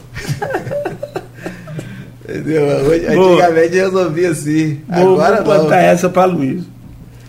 Entendeu? 2.29 2.65
Hoje, 2.65 3.07
antigamente 3.07 3.77
resolvia 3.77 4.31
assim. 4.31 4.81
Vou, 4.89 5.21
Agora 5.21 5.43
vou 5.43 5.55
contar 5.61 5.81
essa 5.81 6.09
para 6.09 6.25
Luiz. 6.25 6.65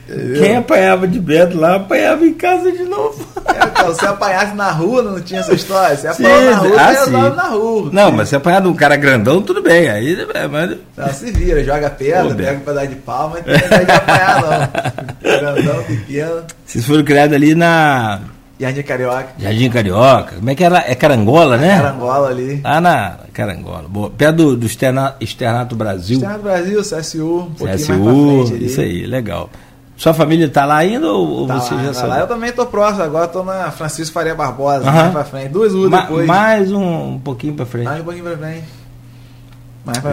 Entendeu? 0.07 0.41
Quem 0.41 0.55
apanhava 0.55 1.07
de 1.07 1.19
Beto 1.19 1.57
lá, 1.57 1.75
apanhava 1.75 2.25
em 2.25 2.33
casa 2.33 2.71
de 2.71 2.83
novo. 2.83 3.27
É, 3.47 3.65
então, 3.65 3.93
se 3.93 4.05
apanhasse 4.05 4.55
na 4.55 4.71
rua, 4.71 5.01
não 5.01 5.19
tinha 5.19 5.39
essa 5.39 5.53
história. 5.53 5.97
Se 5.97 6.07
apanhava 6.07 6.51
na 6.51 6.57
rua, 6.57 6.77
ah, 6.79 6.93
você 6.93 7.09
na 7.09 7.47
rua. 7.49 7.89
Não, 7.91 8.11
mas 8.11 8.29
se 8.29 8.35
apanhar 8.35 8.61
de 8.61 8.67
um 8.67 8.75
cara 8.75 8.95
grandão, 8.95 9.41
tudo 9.41 9.61
bem. 9.61 9.89
Aí, 9.89 10.15
é, 10.33 10.47
mas... 10.47 10.77
Não, 10.95 11.09
se 11.11 11.31
vira, 11.31 11.63
joga 11.63 11.89
pedra, 11.89 12.29
Pô, 12.29 12.35
pega 12.35 12.53
um 12.53 12.59
pedaço 12.59 12.87
de 12.87 12.95
pau, 12.95 13.29
mas 13.33 13.45
não 13.45 13.69
tem 13.69 13.85
de 13.85 13.91
apanhar, 13.91 14.41
não. 14.41 15.29
grandão, 15.39 15.83
pequeno. 15.83 16.43
Vocês 16.65 16.85
foram 16.85 17.03
criados 17.03 17.35
ali 17.35 17.55
na 17.55 18.21
Jardim 18.59 18.83
Carioca. 18.83 19.27
Jardim 19.37 19.69
Carioca. 19.69 20.35
Como 20.35 20.49
é 20.49 20.55
que 20.55 20.63
era? 20.63 20.83
É 20.87 20.95
Carangola, 20.95 21.57
né? 21.57 21.77
Carangola 21.77 22.29
ali. 22.29 22.61
Lá 22.63 22.79
na 22.79 23.19
Carangola. 23.33 23.87
Boa. 23.89 24.09
Perto 24.09 24.35
do, 24.37 24.57
do 24.57 24.65
Externa, 24.65 25.15
Externato 25.19 25.75
Brasil. 25.75 26.15
Externato 26.15 26.43
Brasil, 26.43 26.81
CSU, 26.81 27.51
um 27.59 27.65
CSU, 27.65 28.47
frente, 28.47 28.65
isso 28.65 28.79
aí, 28.79 29.05
legal. 29.05 29.49
Sua 29.97 30.13
família 30.13 30.45
está 30.45 30.65
lá 30.65 30.77
ainda 30.77 31.07
ou 31.07 31.47
tá 31.47 31.59
você 31.59 31.73
lá, 31.73 31.83
já 31.85 31.93
sabe? 31.93 32.09
Lá 32.09 32.19
eu 32.19 32.27
também 32.27 32.49
estou 32.49 32.65
próximo, 32.65 33.03
agora 33.03 33.25
estou 33.25 33.45
na 33.45 33.71
Francisco 33.71 34.13
Faria 34.13 34.35
Barbosa, 34.35 34.89
mais 34.91 35.11
para 35.11 35.23
frente. 35.23 35.49
Duas 35.49 35.73
ruas 35.73 35.89
Ma 35.89 36.01
depois. 36.01 36.27
Mais 36.27 36.71
um, 36.71 37.13
um 37.13 37.19
pouquinho 37.19 37.53
para 37.53 37.65
frente. 37.65 37.85
Mais 37.85 38.01
um 38.01 38.03
pouquinho 38.03 38.25
para 38.25 38.37
frente. 38.37 38.63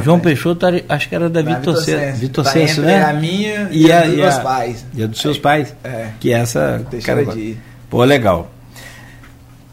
João 0.04 0.20
frente. 0.20 0.22
Peixoto, 0.22 0.66
acho 0.88 1.08
que 1.08 1.14
era 1.14 1.28
da 1.30 1.42
Vitor 1.42 1.76
Senso, 1.78 2.16
Vitor 2.16 2.44
tá 2.44 2.54
né? 2.82 3.04
a 3.04 3.12
minha 3.12 3.68
e, 3.72 3.86
e 3.86 3.92
a, 3.92 4.02
dos 4.02 4.16
meus 4.16 4.38
pais. 4.38 4.86
E 4.94 5.02
a 5.02 5.06
dos 5.06 5.20
seus 5.20 5.38
pais? 5.38 5.74
É. 5.82 6.10
Que 6.20 6.32
é 6.32 6.38
essa... 6.38 6.84
Cara 7.02 7.24
de... 7.24 7.56
Pô, 7.92 8.02
legal. 8.04 8.50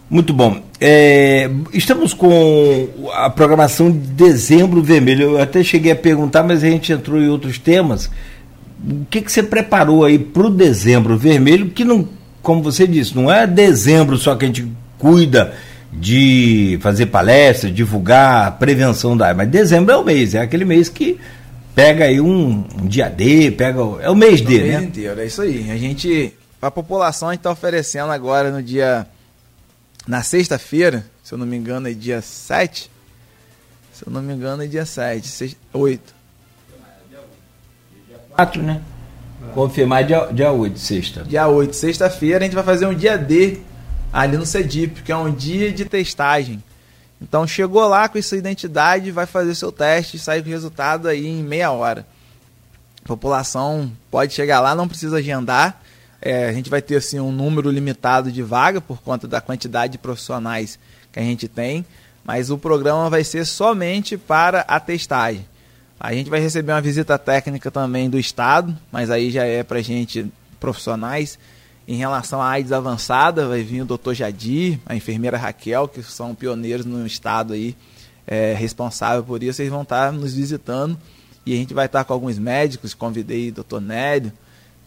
Muito 0.10 0.34
bom. 0.34 0.62
É, 0.78 1.50
estamos 1.72 2.14
com 2.14 2.90
a 3.14 3.30
programação 3.30 3.90
de 3.90 3.98
dezembro 3.98 4.84
vermelho. 4.84 5.22
Eu 5.24 5.42
até 5.42 5.64
cheguei 5.64 5.94
a 5.94 5.96
perguntar, 5.96 6.44
mas 6.44 6.62
a 6.62 6.70
gente 6.70 6.92
entrou 6.92 7.18
em 7.18 7.30
outros 7.30 7.58
temas. 7.58 8.08
O 8.86 9.06
que, 9.10 9.22
que 9.22 9.32
você 9.32 9.42
preparou 9.42 10.04
aí 10.04 10.20
para 10.20 10.48
o 10.48 10.50
dezembro 10.50 11.18
vermelho? 11.18 11.70
Que 11.70 11.86
não, 11.86 12.10
como 12.42 12.62
você 12.62 12.86
disse, 12.86 13.16
não 13.16 13.32
é 13.32 13.48
dezembro 13.48 14.18
só 14.18 14.36
que 14.36 14.44
a 14.44 14.48
gente 14.50 14.68
cuida 14.98 15.54
de 15.94 16.78
fazer 16.82 17.06
palestras, 17.06 17.74
divulgar 17.74 18.48
a 18.48 18.52
prevenção 18.52 19.16
da 19.16 19.34
mas 19.34 19.48
dezembro 19.48 19.94
é 19.94 19.98
o 19.98 20.04
mês, 20.04 20.36
é 20.36 20.42
aquele 20.42 20.66
mês 20.66 20.90
que 20.90 21.18
pega 21.74 22.04
aí 22.04 22.20
um, 22.20 22.66
um 22.82 22.86
dia 22.86 23.08
D, 23.08 23.50
pega 23.52 23.80
é 24.02 24.10
o 24.10 24.16
mês 24.16 24.42
D, 24.42 24.58
o 24.58 24.62
mês 24.62 24.74
né? 24.74 24.84
inteiro, 24.84 25.22
é 25.22 25.26
isso 25.26 25.42
aí. 25.42 25.72
A 25.72 25.78
gente, 25.78 26.34
a 26.62 26.72
população 26.72 27.30
a 27.30 27.32
gente 27.32 27.40
está 27.40 27.52
oferecendo 27.52 28.12
agora 28.12 28.52
no 28.52 28.62
dia 28.62 29.08
na 30.08 30.24
sexta-feira, 30.24 31.06
se 31.24 31.34
eu 31.34 31.38
não 31.38 31.46
me 31.46 31.56
engano 31.56 31.88
é 31.88 31.94
dia 31.94 32.22
7, 32.22 32.90
se 33.94 34.08
eu 34.08 34.12
não 34.12 34.22
me 34.22 34.34
engano 34.34 34.64
é 34.64 34.68
dia 34.68 34.86
7, 34.86 35.28
6, 35.28 35.58
8. 35.72 36.16
Dia 38.08 38.20
4, 38.32 38.64
né? 38.64 38.82
Confirmar 39.54 40.04
dia, 40.04 40.28
dia 40.34 40.52
8, 40.52 40.80
sexta. 40.80 41.24
Dia 41.24 41.48
8, 41.48 41.76
sexta-feira, 41.76 42.40
a 42.40 42.44
gente 42.44 42.56
vai 42.56 42.64
fazer 42.64 42.86
um 42.86 42.94
dia 42.94 43.18
D 43.18 43.62
ali 44.12 44.38
no 44.38 44.46
CEDIP, 44.46 45.04
que 45.04 45.12
é 45.12 45.16
um 45.16 45.32
dia 45.32 45.72
de 45.72 45.86
testagem. 45.86 46.64
Então 47.22 47.46
chegou 47.46 47.88
lá 47.88 48.08
com 48.08 48.18
essa 48.18 48.36
identidade, 48.36 49.12
vai 49.12 49.26
fazer 49.26 49.54
seu 49.56 49.72
teste 49.72 50.18
e 50.18 50.20
sai 50.20 50.42
com 50.42 50.48
o 50.48 50.52
resultado 50.52 51.08
aí 51.08 51.28
em 51.28 51.44
meia 51.44 51.72
hora. 51.72 52.06
A 53.04 53.08
população 53.08 53.92
pode 54.10 54.34
chegar 54.34 54.60
lá, 54.62 54.76
não 54.76 54.88
precisa 54.88 55.18
agendar. 55.18 55.82
É, 56.22 56.50
a 56.50 56.54
gente 56.54 56.70
vai 56.70 56.82
ter 56.82 56.98
assim, 56.98 57.20
um 57.20 57.32
número 57.32 57.70
limitado 57.72 58.32
de 58.32 58.44
vaga 58.44 58.82
por 58.82 59.02
conta 59.02 59.28
da 59.28 59.40
quantidade 59.40 59.94
de 59.94 59.98
profissionais 59.98 60.78
que 61.12 61.20
a 61.20 61.24
gente 61.24 61.48
tem, 61.48 61.86
mas 62.24 62.50
o 62.50 62.58
programa 62.58 63.10
vai 63.10 63.24
ser 63.24 63.46
somente 63.46 64.18
para 64.18 64.62
a 64.62 64.80
testagem. 64.80 65.46
A 66.00 66.14
gente 66.14 66.30
vai 66.30 66.40
receber 66.40 66.72
uma 66.72 66.82
visita 66.82 67.18
técnica 67.18 67.70
também 67.70 68.10
do 68.10 68.18
Estado, 68.18 68.78
mas 68.92 69.10
aí 69.10 69.32
já 69.32 69.44
é 69.46 69.64
para 69.64 69.82
gente 69.82 70.32
profissionais. 70.60 71.38
Em 71.88 71.96
relação 71.96 72.42
à 72.42 72.50
AIDS 72.50 72.72
avançada, 72.72 73.48
vai 73.48 73.64
vir 73.64 73.82
o 73.82 73.98
Dr. 73.98 74.14
Jadir, 74.14 74.80
a 74.86 74.96
enfermeira 74.96 75.38
Raquel, 75.38 75.88
que 75.88 76.04
são 76.04 76.36
pioneiros 76.36 76.86
no 76.86 77.06
Estado 77.06 77.54
aí, 77.54 77.76
é, 78.28 78.54
responsável 78.54 79.24
por 79.24 79.42
isso. 79.42 79.62
Eles 79.62 79.72
vão 79.72 79.82
estar 79.82 80.14
nos 80.14 80.34
visitando 80.34 80.98
e 81.46 81.54
a 81.54 81.56
gente 81.58 81.74
vai 81.74 81.88
estar 81.88 82.04
com 82.04 82.14
alguns 82.14 82.38
médicos. 82.38 82.94
Convidei 82.94 83.50
o 83.50 83.64
Dr. 83.64 83.82
Nélio, 83.82 84.32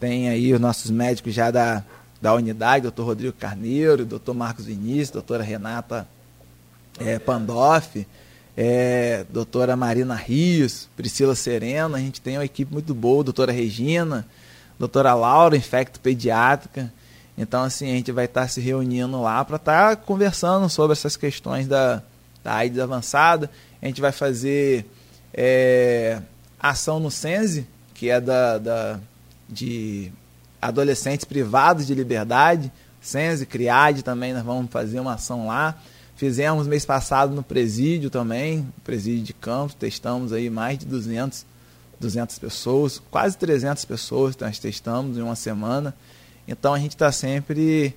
tem 0.03 0.27
aí 0.27 0.53
os 0.53 0.59
nossos 0.59 0.91
médicos 0.91 1.33
já 1.33 1.49
da, 1.49 1.81
da 2.21 2.33
unidade, 2.33 2.81
doutor 2.81 3.05
Rodrigo 3.05 3.31
Carneiro, 3.31 4.05
doutor 4.05 4.33
Marcos 4.33 4.65
Vinícius, 4.65 5.11
doutora 5.11 5.41
Renata 5.41 6.05
é, 6.99 7.17
Pandoff, 7.17 8.05
é, 8.57 9.25
doutora 9.29 9.77
Marina 9.77 10.13
Rios, 10.13 10.89
Priscila 10.97 11.35
Serena, 11.35 11.95
a 11.95 12.01
gente 12.01 12.19
tem 12.19 12.37
uma 12.37 12.43
equipe 12.43 12.73
muito 12.73 12.93
boa, 12.93 13.23
doutora 13.23 13.53
Regina, 13.53 14.27
doutora 14.77 15.13
Laura, 15.13 15.55
infecto 15.55 16.01
pediátrica. 16.01 16.91
Então, 17.37 17.63
assim, 17.63 17.89
a 17.89 17.93
gente 17.93 18.11
vai 18.11 18.25
estar 18.25 18.49
se 18.49 18.59
reunindo 18.59 19.21
lá 19.21 19.45
para 19.45 19.55
estar 19.55 19.95
conversando 19.95 20.69
sobre 20.69 20.91
essas 20.91 21.15
questões 21.15 21.65
da, 21.65 22.03
da 22.43 22.55
AIDS 22.55 22.77
avançada. 22.77 23.49
A 23.81 23.85
gente 23.85 24.01
vai 24.01 24.11
fazer 24.11 24.85
é, 25.33 26.21
ação 26.59 26.99
no 26.99 27.09
Sense, 27.09 27.65
que 27.93 28.09
é 28.09 28.19
da, 28.19 28.57
da 28.57 28.99
de 29.53 30.11
adolescentes 30.61 31.25
privados 31.25 31.85
de 31.85 31.93
liberdade, 31.93 32.71
Sense, 33.01 33.45
Criade 33.45 34.01
também, 34.01 34.33
nós 34.33 34.43
vamos 34.43 34.71
fazer 34.71 34.99
uma 34.99 35.15
ação 35.15 35.47
lá. 35.47 35.77
Fizemos 36.15 36.67
mês 36.67 36.85
passado 36.85 37.35
no 37.35 37.43
presídio 37.43 38.09
também, 38.09 38.67
presídio 38.83 39.23
de 39.23 39.33
Campos, 39.33 39.75
testamos 39.75 40.31
aí 40.31 40.49
mais 40.49 40.79
de 40.79 40.85
200, 40.85 41.45
200 41.99 42.39
pessoas, 42.39 43.01
quase 43.11 43.37
300 43.37 43.83
pessoas 43.83 44.37
nós 44.37 44.57
testamos 44.57 45.17
em 45.17 45.21
uma 45.21 45.35
semana. 45.35 45.93
Então 46.47 46.73
a 46.73 46.79
gente 46.79 46.91
está 46.91 47.11
sempre 47.11 47.95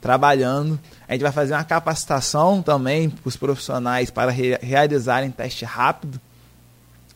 trabalhando. 0.00 0.78
A 1.08 1.12
gente 1.12 1.22
vai 1.22 1.32
fazer 1.32 1.54
uma 1.54 1.64
capacitação 1.64 2.62
também 2.62 3.10
para 3.10 3.28
os 3.28 3.36
profissionais 3.36 4.10
para 4.10 4.30
re 4.30 4.56
realizarem 4.62 5.30
teste 5.30 5.64
rápido. 5.64 6.20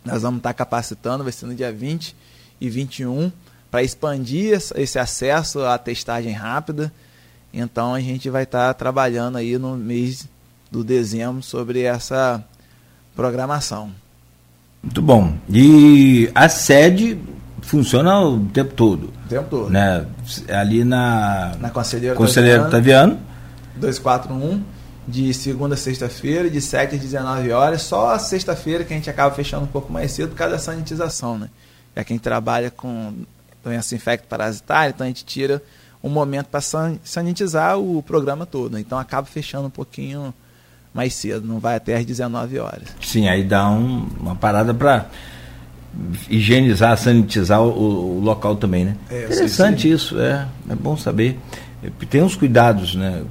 Nós 0.04 0.22
vamos 0.22 0.38
estar 0.38 0.50
tá 0.50 0.54
capacitando, 0.54 1.22
vai 1.22 1.32
ser 1.32 1.46
no 1.46 1.54
dia 1.54 1.72
20 1.72 2.16
e 2.60 2.68
21, 2.68 3.30
para 3.70 3.82
expandir 3.82 4.58
esse 4.74 4.98
acesso 4.98 5.64
à 5.64 5.78
testagem 5.78 6.32
rápida. 6.32 6.92
Então 7.52 7.94
a 7.94 8.00
gente 8.00 8.28
vai 8.28 8.44
estar 8.44 8.68
tá 8.68 8.74
trabalhando 8.74 9.36
aí 9.36 9.58
no 9.58 9.76
mês 9.76 10.28
do 10.70 10.84
dezembro 10.84 11.42
sobre 11.42 11.82
essa 11.82 12.42
programação. 13.14 13.90
Muito 14.82 15.02
bom. 15.02 15.34
E 15.48 16.30
a 16.34 16.48
sede 16.48 17.18
funciona 17.60 18.20
o 18.20 18.40
tempo 18.46 18.74
todo. 18.74 19.12
O 19.26 19.28
tempo 19.28 19.46
todo. 19.48 19.70
Né? 19.70 20.06
Ali 20.48 20.84
na, 20.84 21.54
na 21.60 21.70
Conselheiro, 21.70 22.16
Conselheiro 22.16 22.70
Taviano. 22.70 23.18
241, 23.76 24.62
de 25.06 25.32
segunda 25.32 25.74
a 25.74 25.78
sexta-feira, 25.78 26.50
de 26.50 26.60
7 26.60 26.94
às 26.94 27.00
19 27.00 27.52
horas. 27.52 27.82
Só 27.82 28.10
a 28.10 28.18
sexta-feira 28.18 28.84
que 28.84 28.92
a 28.92 28.96
gente 28.96 29.10
acaba 29.10 29.34
fechando 29.34 29.64
um 29.64 29.68
pouco 29.68 29.92
mais 29.92 30.12
cedo 30.12 30.30
por 30.30 30.36
causa 30.36 30.54
da 30.54 30.60
sanitização, 30.60 31.38
né? 31.38 31.48
É 31.94 32.04
quem 32.04 32.18
trabalha 32.18 32.70
com 32.70 33.12
doença 33.62 33.94
infecto-parasitária, 33.94 34.92
então 34.94 35.04
a 35.04 35.08
gente 35.08 35.24
tira 35.24 35.62
um 36.02 36.08
momento 36.08 36.46
para 36.46 36.60
sanitizar 37.04 37.78
o 37.78 38.02
programa 38.02 38.46
todo. 38.46 38.78
Então 38.78 38.98
acaba 38.98 39.26
fechando 39.26 39.66
um 39.66 39.70
pouquinho 39.70 40.32
mais 40.92 41.14
cedo, 41.14 41.46
não 41.46 41.58
vai 41.58 41.76
até 41.76 41.96
às 41.96 42.04
19 42.04 42.58
horas. 42.58 42.88
Sim, 43.00 43.28
aí 43.28 43.44
dá 43.44 43.68
um, 43.70 44.08
uma 44.18 44.34
parada 44.34 44.74
para 44.74 45.06
higienizar, 46.28 46.96
sanitizar 46.96 47.62
o, 47.62 48.16
o, 48.16 48.20
local 48.20 48.56
também, 48.56 48.84
né? 48.84 48.96
É, 49.10 49.24
Interessante 49.24 49.82
sim. 49.82 49.94
isso, 49.94 50.20
é, 50.20 50.46
é 50.68 50.74
bom 50.74 50.96
saber. 50.96 51.38
Tem 52.08 52.22
uns 52.22 52.36
cuidados, 52.36 52.94
né? 52.94 53.22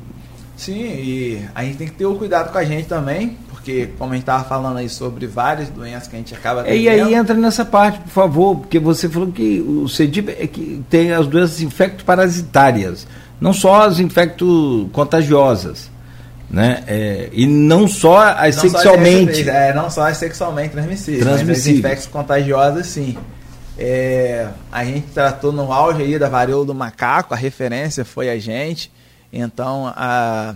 Sim, 0.56 0.82
e 0.82 1.46
a 1.56 1.64
gente 1.64 1.78
tem 1.78 1.88
que 1.88 1.94
ter 1.94 2.06
o 2.06 2.16
cuidado 2.16 2.52
com 2.52 2.58
a 2.58 2.66
gente 2.66 2.88
também, 2.88 3.38
porque 3.70 3.90
como 3.98 4.12
a 4.12 4.16
gente 4.16 4.24
estava 4.24 4.44
falando 4.44 4.78
aí 4.78 4.90
sobre 4.90 5.28
várias 5.28 5.70
doenças 5.70 6.08
que 6.08 6.16
a 6.16 6.20
gente 6.20 6.34
acaba 6.34 6.64
tendo. 6.64 6.76
E 6.76 6.90
aí 6.90 7.14
entra 7.14 7.36
nessa 7.36 7.64
parte, 7.64 8.00
por 8.00 8.10
favor, 8.10 8.56
porque 8.58 8.80
você 8.80 9.08
falou 9.08 9.32
que 9.32 9.62
o 9.62 9.88
CEDIP 9.88 10.30
é 10.32 10.48
que 10.48 10.84
tem 10.90 11.12
as 11.12 11.28
doenças 11.28 11.62
infecto-parasitárias, 11.62 13.06
não 13.40 13.54
só 13.54 13.84
as 13.84 14.00
infecto-contagiosas 14.00 15.92
né? 16.50 16.84
É, 16.88 17.30
e 17.32 17.46
não 17.46 17.88
só 17.88 18.22
as 18.24 18.56
não 18.56 18.64
sexualmente. 18.64 19.44
Só 19.44 19.52
é, 19.52 19.72
não 19.72 19.90
só 19.92 20.08
as 20.08 20.18
sexualmente 20.18 20.70
transmissíveis, 20.70 21.24
transmissíveis. 21.24 21.58
mas 21.58 21.68
as 21.68 21.68
infecções 21.68 22.12
contagiosas 22.12 22.88
sim. 22.88 23.16
É, 23.78 24.48
a 24.72 24.84
gente 24.84 25.10
tratou 25.14 25.52
no 25.52 25.72
auge 25.72 26.02
aí 26.02 26.18
da 26.18 26.28
varíola 26.28 26.66
do 26.66 26.74
macaco, 26.74 27.36
a 27.36 27.38
referência 27.38 28.04
foi 28.04 28.32
a 28.32 28.40
gente. 28.40 28.92
Então 29.32 29.94
a 29.96 30.56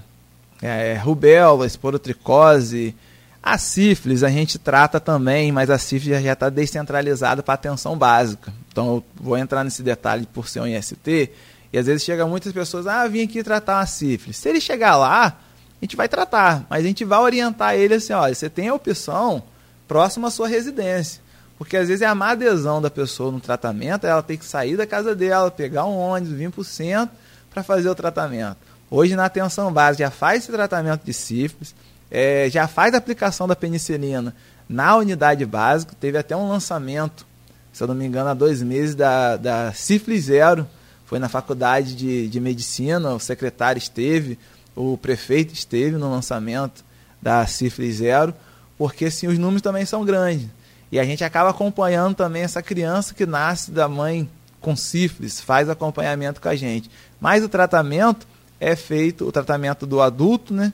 é, 0.63 0.93
rubéola, 0.95 1.67
esporotricose, 1.67 2.95
a 3.41 3.57
sífilis 3.57 4.23
a 4.23 4.29
gente 4.29 4.57
trata 4.57 4.97
também, 4.97 5.51
mas 5.51 5.69
a 5.69 5.77
sífilis 5.77 6.23
já 6.23 6.31
está 6.31 6.49
descentralizada 6.49 7.43
para 7.43 7.55
atenção 7.55 7.97
básica. 7.97 8.53
Então 8.71 8.87
eu 8.87 9.03
vou 9.13 9.37
entrar 9.37 9.65
nesse 9.65 9.83
detalhe 9.83 10.25
por 10.33 10.47
ser 10.47 10.61
um 10.61 10.67
IST. 10.67 11.29
E 11.73 11.77
às 11.77 11.87
vezes 11.87 12.03
chega 12.03 12.25
muitas 12.25 12.53
pessoas, 12.53 12.87
ah, 12.87 13.05
vim 13.09 13.23
aqui 13.23 13.43
tratar 13.43 13.79
uma 13.79 13.85
sífilis. 13.85 14.37
Se 14.37 14.47
ele 14.47 14.61
chegar 14.61 14.95
lá, 14.95 15.37
a 15.81 15.85
gente 15.85 15.97
vai 15.97 16.07
tratar, 16.07 16.65
mas 16.69 16.85
a 16.85 16.87
gente 16.87 17.03
vai 17.03 17.19
orientar 17.19 17.75
ele 17.75 17.95
assim, 17.95 18.13
olha, 18.13 18.33
você 18.33 18.49
tem 18.49 18.69
a 18.69 18.73
opção 18.73 19.43
próximo 19.85 20.27
à 20.27 20.31
sua 20.31 20.47
residência. 20.47 21.21
Porque 21.57 21.75
às 21.75 21.89
vezes 21.89 22.01
é 22.01 22.05
a 22.05 22.15
má 22.15 22.31
adesão 22.31 22.81
da 22.81 22.89
pessoa 22.89 23.31
no 23.31 23.41
tratamento, 23.41 24.07
ela 24.07 24.23
tem 24.23 24.37
que 24.37 24.45
sair 24.45 24.77
da 24.77 24.87
casa 24.87 25.13
dela, 25.13 25.51
pegar 25.51 25.83
um 25.85 25.97
ônibus, 25.97 26.33
vir 26.33 26.49
para 26.49 26.61
o 26.61 26.63
centro 26.63 27.13
para 27.53 27.61
fazer 27.61 27.89
o 27.89 27.95
tratamento. 27.95 28.72
Hoje 28.95 29.15
na 29.15 29.25
atenção 29.25 29.73
básica 29.73 30.03
já 30.03 30.11
faz 30.11 30.43
esse 30.43 30.51
tratamento 30.51 31.03
de 31.03 31.11
sífilis, 31.15 31.73
é, 32.11 32.47
já 32.47 32.67
faz 32.67 32.93
a 32.93 32.97
aplicação 32.97 33.47
da 33.47 33.55
penicilina 33.55 34.35
na 34.69 34.95
unidade 34.95 35.43
básica, 35.47 35.95
teve 35.99 36.15
até 36.15 36.37
um 36.37 36.47
lançamento, 36.47 37.25
se 37.71 37.81
eu 37.81 37.87
não 37.87 37.95
me 37.95 38.05
engano, 38.05 38.29
há 38.29 38.35
dois 38.35 38.61
meses, 38.61 38.93
da, 38.93 39.35
da 39.35 39.73
sífilis 39.73 40.25
zero, 40.25 40.67
foi 41.07 41.17
na 41.17 41.27
faculdade 41.27 41.95
de, 41.95 42.27
de 42.27 42.39
medicina, 42.39 43.15
o 43.15 43.19
secretário 43.19 43.79
esteve, 43.79 44.37
o 44.75 44.95
prefeito 44.95 45.55
esteve 45.55 45.97
no 45.97 46.11
lançamento 46.11 46.85
da 47.19 47.47
Cifre 47.47 47.91
Zero, 47.91 48.31
porque 48.77 49.09
sim, 49.09 49.25
os 49.25 49.39
números 49.39 49.63
também 49.63 49.87
são 49.87 50.05
grandes. 50.05 50.47
E 50.91 50.99
a 50.99 51.03
gente 51.03 51.23
acaba 51.23 51.49
acompanhando 51.49 52.13
também 52.13 52.43
essa 52.43 52.61
criança 52.61 53.15
que 53.15 53.25
nasce 53.25 53.71
da 53.71 53.89
mãe 53.89 54.29
com 54.61 54.75
sífilis, 54.75 55.41
faz 55.41 55.67
acompanhamento 55.67 56.39
com 56.39 56.47
a 56.47 56.55
gente. 56.55 56.91
Mas 57.19 57.43
o 57.43 57.49
tratamento 57.49 58.27
é 58.63 58.75
feito, 58.75 59.27
o 59.27 59.31
tratamento 59.31 59.85
do 59.85 60.01
adulto 60.01 60.53
né, 60.53 60.73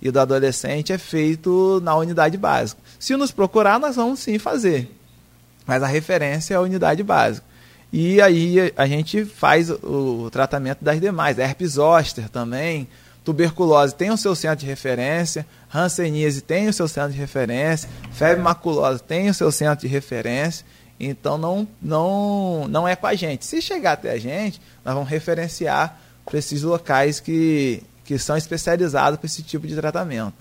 e 0.00 0.10
do 0.10 0.20
adolescente 0.20 0.92
é 0.92 0.98
feito 0.98 1.80
na 1.82 1.94
unidade 1.96 2.36
básica. 2.36 2.80
Se 2.98 3.16
nos 3.16 3.30
procurar, 3.30 3.78
nós 3.78 3.96
vamos 3.96 4.20
sim 4.20 4.38
fazer. 4.38 4.90
Mas 5.66 5.82
a 5.82 5.86
referência 5.86 6.54
é 6.54 6.56
a 6.56 6.60
unidade 6.60 7.02
básica. 7.02 7.46
E 7.92 8.20
aí 8.20 8.72
a 8.76 8.86
gente 8.86 9.24
faz 9.24 9.70
o 9.70 10.28
tratamento 10.30 10.84
das 10.84 11.00
demais. 11.00 11.38
Herpes 11.38 11.72
zoster 11.72 12.28
também, 12.28 12.86
Tuberculose 13.24 13.94
tem 13.94 14.10
o 14.10 14.16
seu 14.16 14.34
centro 14.34 14.58
de 14.58 14.66
referência, 14.66 15.46
Hanseníase 15.72 16.40
tem 16.40 16.68
o 16.68 16.72
seu 16.72 16.88
centro 16.88 17.12
de 17.12 17.18
referência, 17.18 17.88
febre 18.12 18.42
maculosa 18.42 18.98
tem 19.00 19.28
o 19.28 19.34
seu 19.34 19.50
centro 19.50 19.86
de 19.86 19.92
referência. 19.92 20.64
Então 20.98 21.38
não, 21.38 21.66
não, 21.80 22.66
não 22.68 22.86
é 22.86 22.94
com 22.94 23.06
a 23.06 23.14
gente. 23.14 23.44
Se 23.44 23.60
chegar 23.60 23.92
até 23.92 24.12
a 24.12 24.18
gente, 24.18 24.60
nós 24.84 24.94
vamos 24.94 25.08
referenciar 25.08 25.98
para 26.30 26.38
esses 26.38 26.62
locais 26.62 27.18
que, 27.18 27.82
que 28.04 28.16
são 28.16 28.36
especializados 28.36 29.18
para 29.18 29.26
esse 29.26 29.42
tipo 29.42 29.66
de 29.66 29.74
tratamento. 29.74 30.32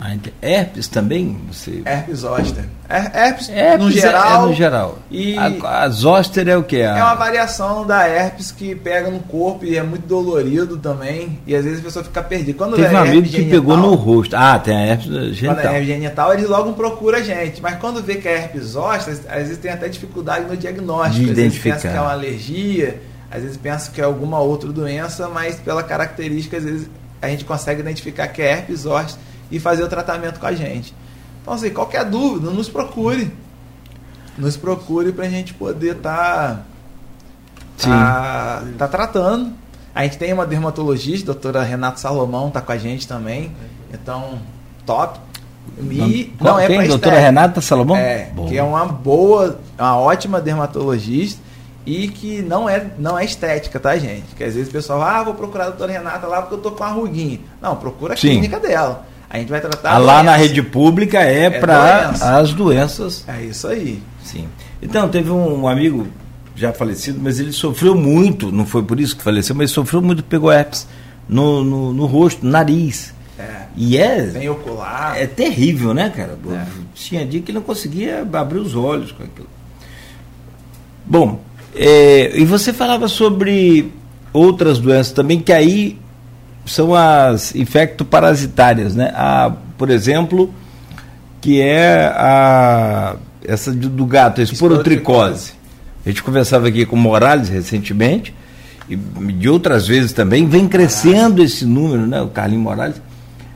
Ah, 0.00 0.16
herpes 0.40 0.86
também? 0.86 1.36
Você... 1.50 1.82
Herpes 1.84 2.20
zoster. 2.20 2.64
Herpes, 2.88 3.48
herpes 3.48 3.84
no 3.84 3.90
geral. 3.90 4.22
É, 4.22 4.44
é 4.44 4.46
no 4.46 4.54
geral. 4.54 4.98
E 5.10 5.36
a, 5.36 5.82
a 5.82 5.88
zoster 5.88 6.48
é 6.48 6.56
o 6.56 6.62
que? 6.62 6.80
A... 6.82 6.96
É 6.96 7.02
uma 7.02 7.16
variação 7.16 7.84
da 7.84 8.08
herpes 8.08 8.52
que 8.52 8.76
pega 8.76 9.10
no 9.10 9.18
corpo 9.18 9.64
e 9.64 9.76
é 9.76 9.82
muito 9.82 10.06
dolorido 10.06 10.76
também. 10.76 11.40
E 11.44 11.54
às 11.54 11.64
vezes 11.64 11.80
a 11.80 11.82
pessoa 11.82 12.04
fica 12.04 12.22
perdida. 12.22 12.56
Quando 12.56 12.76
Teve 12.76 12.94
é 12.94 12.96
um 12.96 13.02
amigo 13.02 13.26
que 13.26 13.32
genital, 13.32 13.50
pegou 13.50 13.76
no 13.76 13.94
rosto. 13.96 14.36
Ah, 14.36 14.56
tem 14.60 14.76
a 14.76 14.86
herpes 14.86 15.06
genital. 15.34 15.56
Quando 15.56 15.66
é 15.66 15.74
herpes 15.74 15.88
genital, 15.88 16.32
ele 16.32 16.46
logo 16.46 16.72
procura 16.74 17.18
a 17.18 17.22
gente. 17.22 17.60
Mas 17.60 17.76
quando 17.80 18.00
vê 18.00 18.14
que 18.14 18.28
é 18.28 18.36
herpes 18.36 18.62
zoster, 18.62 19.18
às 19.28 19.42
vezes 19.42 19.58
tem 19.58 19.72
até 19.72 19.88
dificuldade 19.88 20.44
no 20.46 20.56
diagnóstico. 20.56 21.24
De 21.24 21.32
às 21.32 21.38
identificar. 21.38 21.70
vezes 21.70 21.82
pensa 21.82 21.88
que 21.88 21.96
é 21.96 22.00
uma 22.00 22.12
alergia, 22.12 23.00
às 23.30 23.42
vezes 23.42 23.56
pensa 23.56 23.90
que 23.90 24.00
é 24.00 24.04
alguma 24.04 24.40
outra 24.40 24.72
doença, 24.72 25.28
mas 25.28 25.56
pela 25.56 25.82
característica, 25.82 26.56
às 26.56 26.64
vezes 26.64 26.90
a 27.20 27.28
gente 27.28 27.44
consegue 27.44 27.80
identificar 27.80 28.28
que 28.28 28.40
é 28.40 28.52
herpes 28.52 28.80
zoster 28.80 29.20
e 29.50 29.60
fazer 29.60 29.82
o 29.82 29.88
tratamento 29.88 30.40
com 30.40 30.46
a 30.46 30.54
gente. 30.54 30.94
Então, 31.42 31.52
assim, 31.54 31.70
qualquer 31.70 32.04
dúvida, 32.04 32.50
nos 32.50 32.68
procure. 32.68 33.30
Nos 34.36 34.56
procure 34.56 35.12
para 35.12 35.26
a 35.26 35.28
gente 35.28 35.52
poder 35.52 35.96
estar 35.96 36.64
tá, 37.82 37.86
tá, 37.88 38.64
tá, 38.78 38.88
tratando. 38.88 39.52
A 39.94 40.04
gente 40.04 40.16
tem 40.16 40.32
uma 40.32 40.46
dermatologista, 40.46 41.30
a 41.30 41.34
doutora 41.34 41.62
Renata 41.62 41.98
Salomão, 41.98 42.48
está 42.48 42.60
com 42.60 42.72
a 42.72 42.78
gente 42.78 43.06
também. 43.06 43.52
Então, 43.92 44.38
top. 44.86 45.18
E 45.78 46.32
não, 46.40 46.52
não 46.52 46.58
é 46.58 46.66
para 46.66 46.86
doutora 46.86 47.18
Renata 47.18 47.60
Salomão? 47.60 47.96
É, 47.96 48.30
boa. 48.30 48.48
que 48.48 48.56
é 48.56 48.62
uma 48.62 48.86
boa, 48.86 49.60
uma 49.78 49.98
ótima 49.98 50.40
dermatologista 50.40 51.47
e 51.86 52.08
que 52.08 52.42
não 52.42 52.68
é, 52.68 52.86
não 52.98 53.18
é 53.18 53.24
estética, 53.24 53.80
tá, 53.80 53.96
gente? 53.96 54.34
Que 54.36 54.44
às 54.44 54.54
vezes 54.54 54.68
o 54.68 54.72
pessoal, 54.72 55.02
ah, 55.02 55.22
vou 55.22 55.34
procurar 55.34 55.64
a 55.64 55.68
doutora 55.70 55.92
Renata 55.92 56.26
lá 56.26 56.42
porque 56.42 56.54
eu 56.54 56.58
tô 56.58 56.72
com 56.72 56.84
uma 56.84 56.92
ruguinha. 56.92 57.40
Não, 57.62 57.76
procura 57.76 58.14
a 58.14 58.16
Sim. 58.16 58.28
clínica 58.28 58.60
dela. 58.60 59.06
A 59.30 59.38
gente 59.38 59.48
vai 59.48 59.60
tratar. 59.60 59.92
Ah, 59.92 59.98
lá 59.98 60.22
na 60.22 60.36
rede 60.36 60.62
pública 60.62 61.18
é, 61.18 61.44
é 61.44 61.50
para 61.50 62.10
as 62.10 62.52
doenças. 62.52 63.24
É 63.28 63.42
isso 63.42 63.66
aí. 63.66 64.02
Sim. 64.22 64.48
Então, 64.80 65.08
teve 65.08 65.30
um 65.30 65.66
amigo 65.68 66.06
já 66.54 66.72
falecido, 66.72 67.20
mas 67.22 67.38
ele 67.38 67.52
sofreu 67.52 67.94
muito, 67.94 68.50
não 68.50 68.66
foi 68.66 68.82
por 68.82 68.98
isso 68.98 69.16
que 69.16 69.22
faleceu, 69.22 69.54
mas 69.54 69.70
sofreu 69.70 70.02
muito, 70.02 70.24
pegou 70.24 70.50
herpes 70.50 70.88
no, 71.28 71.62
no, 71.62 71.92
no 71.92 72.06
rosto, 72.06 72.44
no 72.44 72.50
nariz. 72.50 73.14
É. 73.38 73.66
E 73.76 73.96
é. 73.96 74.30
Sem 74.30 74.48
ocular. 74.48 75.16
É 75.16 75.26
terrível, 75.26 75.94
né, 75.94 76.10
cara? 76.14 76.36
É. 76.50 76.66
Tinha 76.94 77.24
dia 77.24 77.40
que 77.40 77.52
ele 77.52 77.58
não 77.58 77.64
conseguia 77.64 78.26
abrir 78.32 78.58
os 78.58 78.74
olhos 78.74 79.12
com 79.12 79.22
aquilo. 79.22 79.48
Bom, 81.06 81.40
é, 81.74 82.38
e 82.38 82.44
você 82.44 82.72
falava 82.72 83.08
sobre 83.08 83.92
outras 84.32 84.78
doenças 84.78 85.12
também, 85.12 85.40
que 85.40 85.52
aí 85.52 85.98
são 86.66 86.94
as 86.94 87.54
infectoparasitárias, 87.54 88.94
né? 88.94 89.12
A, 89.14 89.52
por 89.76 89.90
exemplo, 89.90 90.52
que 91.40 91.60
é 91.60 92.06
a 92.14 93.16
essa 93.44 93.72
do 93.72 94.04
gato, 94.04 94.40
a 94.40 94.44
esporotricose. 94.44 95.52
A 96.04 96.08
gente 96.10 96.22
conversava 96.22 96.68
aqui 96.68 96.84
com 96.84 96.96
o 96.96 96.98
Morales 96.98 97.48
recentemente 97.48 98.34
e 98.88 98.96
de 98.96 99.48
outras 99.48 99.86
vezes 99.86 100.12
também 100.12 100.46
vem 100.46 100.68
crescendo 100.68 101.42
esse 101.42 101.64
número, 101.64 102.06
né? 102.06 102.20
O 102.20 102.28
Carlinhos 102.28 102.62
Morales, 102.62 103.02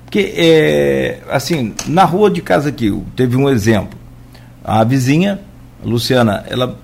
porque 0.05 0.33
é, 0.37 1.19
assim 1.31 1.75
na 1.87 2.05
rua 2.05 2.31
de 2.31 2.41
casa 2.41 2.69
aqui 2.69 2.93
teve 3.17 3.37
um 3.37 3.49
exemplo, 3.49 3.99
a 4.65 4.85
vizinha 4.85 5.41
Luciana, 5.85 6.45
ela 6.49 6.79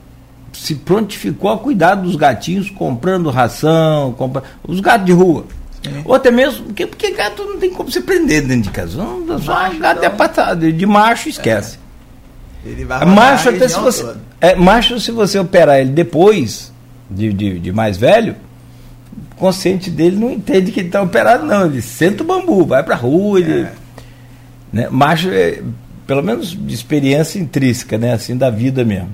se 0.59 0.74
prontificou 0.74 1.50
a 1.50 1.59
cuidar 1.59 1.94
dos 1.94 2.16
gatinhos, 2.16 2.68
comprando 2.70 3.30
ração, 3.30 4.12
compra... 4.12 4.42
os 4.66 4.80
gatos 4.80 5.06
de 5.06 5.12
rua. 5.12 5.46
É. 5.86 6.02
Ou 6.04 6.14
até 6.14 6.30
mesmo, 6.30 6.66
porque, 6.66 6.86
porque 6.86 7.12
gato 7.12 7.44
não 7.44 7.59
tem 7.59 7.70
como 7.70 7.90
se 7.90 8.00
prender 8.00 8.42
dentro 8.42 8.62
de 8.62 8.70
casa. 8.70 8.98
Não, 8.98 9.38
só 9.38 9.54
macho, 9.54 9.78
gato 9.78 9.98
então... 9.98 10.11
é 10.11 10.14
patado, 10.14 10.72
de 10.72 10.86
macho 10.86 11.28
esquece. 11.28 11.78
É. 12.64 12.68
Ele 12.68 12.84
vai 12.84 13.04
macho 13.04 13.48
até 13.48 13.68
se 13.68 13.78
você. 13.78 14.14
É, 14.40 14.54
macho, 14.56 14.98
se 14.98 15.12
você 15.12 15.38
operar 15.38 15.78
ele 15.78 15.90
depois 15.90 16.72
de, 17.09 17.32
de, 17.32 17.59
de 17.61 17.72
mais 17.72 17.96
velho, 17.96 18.34
o 19.32 19.36
consciente 19.36 19.88
dele 19.88 20.16
não 20.16 20.30
entende 20.30 20.72
que 20.72 20.80
ele 20.80 20.88
está 20.88 21.00
operado, 21.00 21.46
não. 21.46 21.66
Ele 21.66 21.80
senta 21.80 22.22
o 22.22 22.26
bambu, 22.26 22.66
vai 22.66 22.82
pra 22.82 22.96
rua, 22.96 23.38
ele. 23.38 23.62
É. 23.62 23.72
Né? 24.72 24.88
Macho, 24.90 25.30
é, 25.30 25.62
pelo 26.06 26.22
menos 26.22 26.50
de 26.50 26.74
experiência 26.74 27.38
intrínseca, 27.38 27.96
né? 27.96 28.12
Assim, 28.12 28.36
da 28.36 28.50
vida 28.50 28.84
mesmo. 28.84 29.11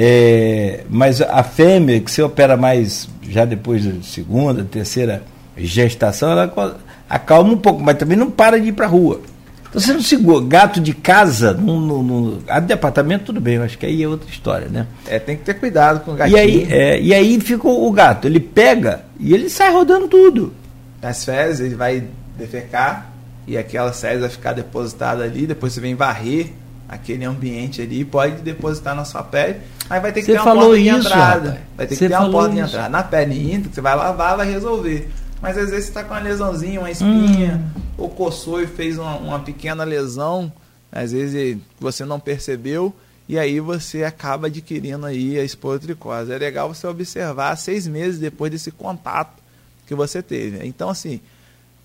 É, 0.00 0.84
mas 0.88 1.20
a 1.20 1.42
fêmea, 1.42 1.98
que 1.98 2.08
você 2.08 2.22
opera 2.22 2.56
mais 2.56 3.08
já 3.28 3.44
depois 3.44 3.84
da 3.84 4.00
segunda, 4.00 4.62
terceira 4.62 5.24
gestação, 5.56 6.30
ela 6.30 6.78
acalma 7.10 7.52
um 7.52 7.56
pouco, 7.56 7.82
mas 7.82 7.98
também 7.98 8.16
não 8.16 8.30
para 8.30 8.60
de 8.60 8.68
ir 8.68 8.72
para 8.72 8.86
a 8.86 8.88
rua. 8.88 9.20
Então 9.68 9.80
você 9.80 9.92
não 9.92 10.00
segura. 10.00 10.46
Gato 10.46 10.80
de 10.80 10.94
casa, 10.94 11.52
no, 11.52 11.80
no, 11.80 12.02
no 12.04 12.42
a 12.46 12.60
departamento, 12.60 13.24
tudo 13.24 13.40
bem, 13.40 13.56
eu 13.56 13.64
acho 13.64 13.76
que 13.76 13.86
aí 13.86 14.00
é 14.00 14.06
outra 14.06 14.30
história, 14.30 14.68
né? 14.68 14.86
É, 15.04 15.18
tem 15.18 15.36
que 15.36 15.42
ter 15.42 15.54
cuidado 15.54 16.04
com 16.04 16.12
o 16.12 16.14
gatinho. 16.14 16.38
E 16.38 16.40
aí, 16.40 16.68
é, 16.70 17.00
e 17.00 17.12
aí 17.12 17.40
fica 17.40 17.66
o 17.66 17.90
gato, 17.90 18.28
ele 18.28 18.38
pega 18.38 19.02
e 19.18 19.34
ele 19.34 19.50
sai 19.50 19.72
rodando 19.72 20.06
tudo. 20.06 20.54
Nas 21.02 21.24
fezes, 21.24 21.58
ele 21.58 21.74
vai 21.74 22.04
defecar 22.38 23.10
e 23.48 23.58
aquela 23.58 23.92
fezes 23.92 24.20
vai 24.20 24.30
ficar 24.30 24.52
depositada 24.52 25.24
ali, 25.24 25.44
depois 25.44 25.72
você 25.72 25.80
vem 25.80 25.96
varrer 25.96 26.52
aquele 26.88 27.24
ambiente 27.24 27.82
ali, 27.82 28.04
pode 28.04 28.40
depositar 28.42 28.94
na 28.94 29.04
sua 29.04 29.22
pele, 29.22 29.58
aí 29.90 30.00
vai 30.00 30.12
ter 30.12 30.20
que 30.20 30.26
você 30.26 30.32
ter 30.32 30.40
uma 30.40 30.54
porta 30.54 30.78
de 30.78 30.88
entrada. 30.88 31.48
Rapaz. 31.50 31.64
Vai 31.76 31.86
ter 31.86 31.94
que 31.94 31.98
você 31.98 32.08
ter 32.08 32.16
uma 32.16 32.30
porta 32.30 32.48
isso. 32.48 32.56
de 32.56 32.68
entrada. 32.68 32.88
Na 32.88 33.02
pele 33.02 33.52
íntegra, 33.52 33.74
você 33.74 33.80
vai 33.80 33.94
lavar, 33.94 34.36
vai 34.36 34.50
resolver. 34.50 35.10
Mas 35.42 35.58
às 35.58 35.70
vezes 35.70 35.84
você 35.84 35.90
está 35.90 36.02
com 36.02 36.14
uma 36.14 36.20
lesãozinha, 36.20 36.80
uma 36.80 36.90
espinha, 36.90 37.62
hum. 37.76 37.80
ou 37.98 38.08
coçou 38.08 38.62
e 38.62 38.66
fez 38.66 38.98
uma, 38.98 39.16
uma 39.16 39.38
pequena 39.40 39.84
lesão, 39.84 40.50
às 40.90 41.12
vezes 41.12 41.58
você 41.78 42.04
não 42.04 42.18
percebeu, 42.18 42.94
e 43.28 43.38
aí 43.38 43.60
você 43.60 44.04
acaba 44.04 44.46
adquirindo 44.46 45.04
aí 45.04 45.38
a 45.38 45.44
esporotricose. 45.44 46.32
É 46.32 46.38
legal 46.38 46.72
você 46.72 46.86
observar 46.86 47.54
seis 47.56 47.86
meses 47.86 48.18
depois 48.18 48.50
desse 48.50 48.70
contato 48.70 49.42
que 49.86 49.94
você 49.94 50.22
teve. 50.22 50.66
Então, 50.66 50.88
assim, 50.88 51.20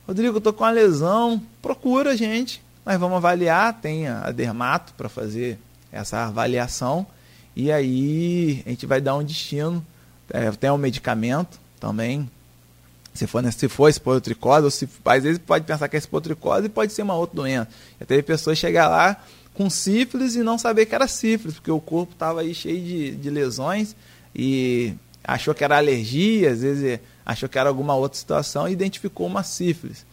Rodrigo, 0.08 0.38
eu 0.38 0.42
tô 0.42 0.54
com 0.54 0.64
uma 0.64 0.72
lesão, 0.72 1.42
procura 1.62 2.12
a 2.12 2.16
gente, 2.16 2.64
nós 2.86 3.00
vamos 3.00 3.18
avaliar, 3.18 3.80
tem 3.82 4.08
a 4.08 4.32
dermato 4.32 4.94
para 4.94 5.10
fazer 5.10 5.58
essa 5.92 6.26
avaliação, 6.26 7.06
e 7.56 7.72
aí 7.72 8.64
a 8.66 8.70
gente 8.70 8.86
vai 8.86 9.00
dar 9.00 9.16
um 9.16 9.24
destino, 9.24 9.86
é, 10.30 10.52
tem 10.52 10.70
um 10.70 10.78
medicamento 10.78 11.60
também 11.80 12.30
se 13.14 13.28
for, 13.28 13.44
né, 13.44 13.52
se 13.52 13.70
for 13.70 13.90
esporotricose, 13.90 14.66
ou 14.66 14.72
se, 14.72 14.90
às 15.06 15.24
vezes 15.24 15.38
pode 15.38 15.66
pensar 15.66 15.88
que 15.88 15.96
é 15.96 16.00
esporotricose 16.00 16.66
e 16.66 16.70
pode 16.70 16.92
ser 16.94 17.04
uma 17.04 17.14
outra 17.14 17.36
doença. 17.36 17.70
Já 18.00 18.06
teve 18.06 18.24
pessoas 18.24 18.58
chegar 18.58 18.88
lá 18.88 19.24
com 19.54 19.70
sífilis 19.70 20.36
e 20.36 20.40
não 20.40 20.58
saber 20.58 20.88
que 20.88 20.96
era 20.96 21.08
sífilis, 21.08 21.56
porque 21.56 21.72
o 21.72 21.80
corpo 21.80 22.14
estava 22.14 22.42
aí 22.42 22.56
cheio 22.56 22.84
de, 22.84 23.16
de 23.16 23.30
lesões 23.30 23.96
e 24.36 24.96
achou 25.24 25.54
que 25.54 25.64
era 25.64 25.78
alergia, 25.78 26.52
às 26.52 26.62
vezes 26.62 27.00
achou 27.24 27.48
que 27.48 27.58
era 27.58 27.70
alguma 27.70 27.96
outra 27.96 28.18
situação 28.18 28.68
e 28.68 28.72
identificou 28.72 29.28
uma 29.28 29.44
sífilis. 29.44 30.06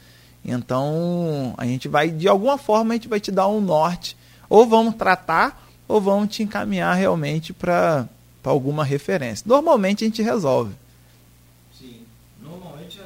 Então, 0.45 1.55
a 1.57 1.65
gente 1.67 1.89
vai, 1.89 2.11
de 2.11 2.29
alguma 2.29 2.57
forma, 2.57 2.95
a 2.95 2.97
gente 2.97 3.09
vai 3.09 3.21
te 3.21 3.31
dar 3.31 3.49
um 3.49 3.61
norte. 3.61 4.17
Ou 4.49 4.67
vamos 4.67 4.95
tratar, 4.95 5.69
ou 5.87 6.01
vamos 6.01 6.35
te 6.35 6.43
encaminhar 6.43 6.95
realmente 6.97 7.53
para 7.53 8.07
alguma 8.45 8.85
referência. 8.85 9.45
Normalmente 9.47 10.05
a 10.05 10.07
gente 10.07 10.23
resolve. 10.23 10.73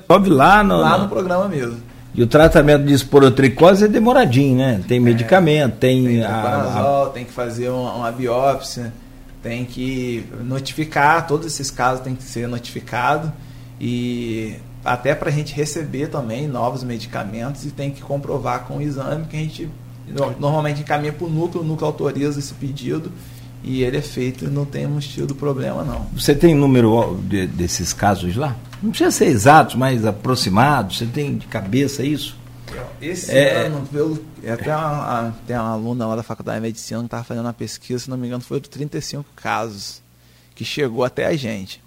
Resolve 0.08 0.30
lá 0.30 0.62
no, 0.62 0.76
lá 0.76 0.98
no 0.98 1.08
programa 1.08 1.48
mesmo. 1.48 1.82
E 2.14 2.22
o 2.22 2.26
tratamento 2.26 2.84
de 2.84 2.92
esporotricose 2.92 3.84
é 3.84 3.88
demoradinho, 3.88 4.56
né? 4.56 4.80
Tem 4.86 4.98
é, 4.98 5.00
medicamento, 5.00 5.76
tem. 5.78 6.04
Tem, 6.04 6.22
a, 6.22 7.02
a... 7.02 7.10
tem 7.10 7.24
que 7.24 7.32
fazer 7.32 7.70
uma, 7.70 7.92
uma, 7.94 8.12
biópsia, 8.12 8.92
tem 9.42 9.64
que 9.64 10.24
notificar, 10.44 11.26
todos 11.26 11.46
esses 11.46 11.72
casos 11.72 12.04
tem 12.04 12.14
que 12.14 12.22
ser 12.22 12.46
notificado. 12.46 13.32
E 13.80 14.54
até 14.84 15.14
para 15.14 15.30
a 15.30 15.32
gente 15.32 15.54
receber 15.54 16.08
também 16.08 16.46
novos 16.46 16.84
medicamentos 16.84 17.64
e 17.64 17.70
tem 17.70 17.90
que 17.90 18.02
comprovar 18.02 18.64
com 18.64 18.78
o 18.78 18.82
exame 18.82 19.26
que 19.26 19.36
a 19.36 19.40
gente 19.40 19.70
normalmente 20.38 20.82
encaminha 20.82 21.12
para 21.12 21.26
o 21.26 21.30
núcleo, 21.30 21.62
o 21.62 21.66
núcleo 21.66 21.86
autoriza 21.86 22.38
esse 22.38 22.52
pedido 22.54 23.10
e 23.62 23.82
ele 23.82 23.96
é 23.96 24.02
feito 24.02 24.44
e 24.44 24.48
não 24.48 24.66
temos 24.66 25.08
tido 25.08 25.34
problema 25.34 25.82
não. 25.82 26.06
Você 26.14 26.34
tem 26.34 26.54
número 26.54 27.18
de, 27.22 27.46
desses 27.46 27.94
casos 27.94 28.36
lá? 28.36 28.54
Não 28.82 28.90
precisa 28.90 29.10
ser 29.10 29.26
exato, 29.26 29.78
mas 29.78 30.04
aproximado. 30.04 30.92
Você 30.92 31.06
tem 31.06 31.38
de 31.38 31.46
cabeça 31.46 32.02
isso? 32.02 32.36
Esse 33.00 33.32
é, 33.32 33.66
ano, 33.66 33.86
pelo, 33.90 34.22
é 34.42 34.52
até 34.52 34.74
uma, 34.74 35.34
tem 35.46 35.56
uma 35.56 35.70
aluna 35.70 36.06
lá 36.06 36.16
da 36.16 36.22
Faculdade 36.22 36.58
de 36.58 36.62
Medicina 36.62 37.00
que 37.00 37.06
estava 37.06 37.24
fazendo 37.24 37.46
uma 37.46 37.52
pesquisa, 37.52 38.04
se 38.04 38.10
não 38.10 38.16
me 38.16 38.26
engano, 38.26 38.42
foi 38.42 38.60
de 38.60 38.68
35 38.68 39.24
casos 39.34 40.02
que 40.54 40.64
chegou 40.64 41.04
até 41.04 41.26
a 41.26 41.36
gente. 41.36 41.82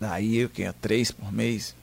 Daí, 0.00 0.44
o 0.44 0.48
que? 0.48 0.70
Três 0.80 1.10
por 1.10 1.32
mês? 1.32 1.74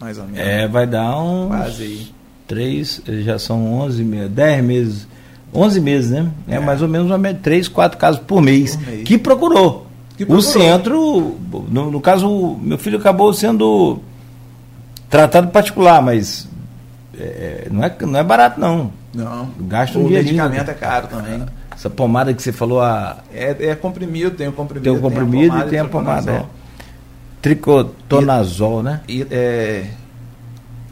Mais 0.00 0.18
ou 0.18 0.24
menos. 0.24 0.40
É, 0.40 0.66
vai 0.66 0.86
dar 0.86 1.18
um. 1.20 1.48
Quase 1.48 1.82
aí. 1.82 2.14
Três, 2.46 3.00
já 3.06 3.38
são 3.38 3.72
11 3.80 4.04
meses, 4.04 4.30
10 4.30 4.64
meses. 4.64 5.08
11 5.52 5.80
meses, 5.80 6.10
né? 6.10 6.30
É, 6.48 6.56
é 6.56 6.60
mais 6.60 6.82
ou 6.82 6.88
menos 6.88 7.06
uma 7.06 7.16
média, 7.16 7.40
3, 7.42 7.68
4 7.68 7.96
casos 7.96 8.20
por 8.20 8.42
mês, 8.42 8.76
por 8.76 8.86
mês. 8.86 9.04
que 9.04 9.16
procurou. 9.16 9.86
O 10.28 10.40
centro, 10.40 11.36
no, 11.68 11.90
no 11.90 12.00
caso, 12.00 12.56
meu 12.60 12.78
filho 12.78 12.98
acabou 12.98 13.32
sendo 13.32 14.00
tratado 15.10 15.48
particular, 15.48 16.00
mas 16.02 16.48
é, 17.18 17.68
não, 17.70 17.82
é, 17.82 17.96
não 18.00 18.18
é 18.18 18.22
barato 18.22 18.60
não. 18.60 18.92
Não. 19.12 19.48
Gasta 19.60 19.98
um 19.98 20.06
o 20.06 20.10
medicamento 20.10 20.70
é 20.70 20.74
caro 20.74 21.08
também. 21.08 21.44
Essa 21.74 21.90
pomada 21.90 22.32
que 22.32 22.42
você 22.42 22.52
falou 22.52 22.80
a 22.80 23.18
é, 23.32 23.70
é 23.70 23.74
comprimido, 23.74 24.32
tem 24.32 24.48
o 24.48 24.52
comprimido, 24.52 24.84
tem 24.84 24.92
o 24.92 25.00
comprimido 25.00 25.56
tem 25.56 25.66
e 25.66 25.70
tem 25.70 25.78
a 25.80 25.84
pomada. 25.84 26.46
É. 27.44 27.54
Tricotonazol, 27.54 28.82
né? 28.82 29.00
I, 29.08 29.26
é, 29.30 29.86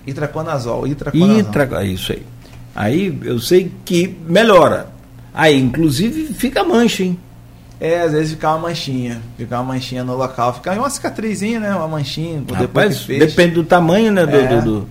itraconazol, 0.06 0.86
itraconazol. 0.86 1.38
Itra, 1.38 1.84
isso 1.84 2.12
aí. 2.12 2.22
Aí 2.74 3.18
eu 3.22 3.38
sei 3.38 3.70
que 3.84 4.16
melhora. 4.26 4.88
Aí, 5.34 5.58
inclusive, 5.58 6.34
fica 6.34 6.62
mancha, 6.62 7.04
hein? 7.04 7.18
É, 7.80 8.02
às 8.02 8.12
vezes 8.12 8.30
fica 8.32 8.48
uma 8.50 8.68
manchinha. 8.68 9.20
Fica 9.36 9.56
uma 9.58 9.74
manchinha 9.74 10.04
no 10.04 10.16
local. 10.16 10.54
Fica 10.54 10.72
uma 10.72 10.88
cicatrizinha, 10.88 11.58
né? 11.58 11.74
Uma 11.74 11.88
manchinha. 11.88 12.42
Rapaz, 12.52 13.06
depende 13.06 13.54
do 13.54 13.64
tamanho, 13.64 14.12
né? 14.12 14.24
Do, 14.24 14.36
é. 14.36 14.46
Do, 14.46 14.62
do, 14.62 14.88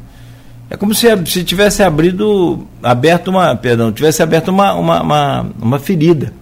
é 0.70 0.78
como 0.78 0.94
se, 0.94 1.08
se 1.26 1.44
tivesse 1.44 1.84
abrido, 1.84 2.68
aberto 2.82 3.28
uma, 3.30 3.56
perdão, 3.56 3.92
tivesse 3.92 4.24
aberto 4.24 4.50
uma, 4.50 4.74
uma, 4.74 5.02
uma, 5.02 5.46
uma 5.62 5.80
ferida. 5.80 6.34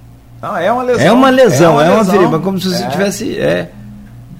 Não, 0.42 0.56
é 0.56 0.72
uma 0.72 0.84
lesão. 0.84 1.06
É 1.06 1.12
uma 1.12 1.30
lesão, 1.30 1.82
é 1.82 1.86
uma, 1.86 1.94
é 1.94 1.96
uma 1.96 2.06
ferida, 2.06 2.40
como 2.40 2.60
se 2.60 2.70
você 2.70 2.84
é. 2.84 2.88
tivesse. 2.90 3.38
É, 3.38 3.70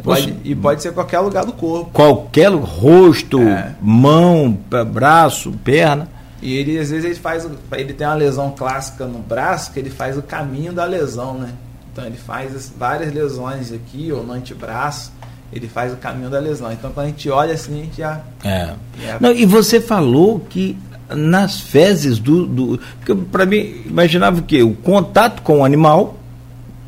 pode, 0.04 0.36
e 0.44 0.56
pode 0.56 0.82
ser 0.82 0.94
qualquer 0.94 1.20
lugar 1.20 1.46
do 1.46 1.54
corpo. 1.54 1.92
Qualquer 1.92 2.52
rosto, 2.52 3.40
é. 3.42 3.76
mão, 3.82 4.58
braço, 4.92 5.52
perna. 5.64 6.08
E 6.42 6.54
ele 6.54 6.80
às 6.80 6.90
vezes 6.90 7.06
ele 7.06 7.16
faz, 7.16 7.48
ele 7.74 7.94
tem 7.94 8.08
uma 8.08 8.16
lesão 8.16 8.54
clássica 8.58 9.06
no 9.06 9.20
braço 9.20 9.72
que 9.72 9.80
ele 9.80 9.90
faz 9.90 10.18
o 10.18 10.22
caminho 10.22 10.72
da 10.72 10.86
lesão, 10.86 11.34
né? 11.34 11.50
Então 11.92 12.06
ele 12.06 12.18
faz 12.18 12.72
várias 12.78 13.14
lesões 13.14 13.74
aqui, 13.74 14.12
ou 14.12 14.24
no 14.24 14.34
antebraço, 14.34 15.12
ele 15.52 15.68
faz 15.68 15.92
o 15.92 15.98
caminho 15.98 16.30
da 16.30 16.40
lesão. 16.40 16.72
Então 16.72 16.92
quando 16.92 17.08
a 17.08 17.10
gente 17.10 17.30
olha 17.30 17.54
assim, 17.54 17.82
a 17.82 17.84
gente 17.84 17.98
já. 17.98 18.22
É. 18.44 18.74
já... 19.04 19.18
Não, 19.20 19.32
e 19.32 19.46
você 19.46 19.82
falou 19.82 20.40
que 20.40 20.78
nas 21.10 21.60
fezes 21.60 22.20
do. 22.20 22.46
do 22.46 22.80
porque 23.00 23.16
para 23.16 23.46
mim, 23.46 23.82
imaginava 23.86 24.40
o 24.40 24.44
quê? 24.44 24.64
O 24.64 24.74
contato 24.74 25.42
com 25.42 25.60
o 25.60 25.66
animal, 25.66 26.18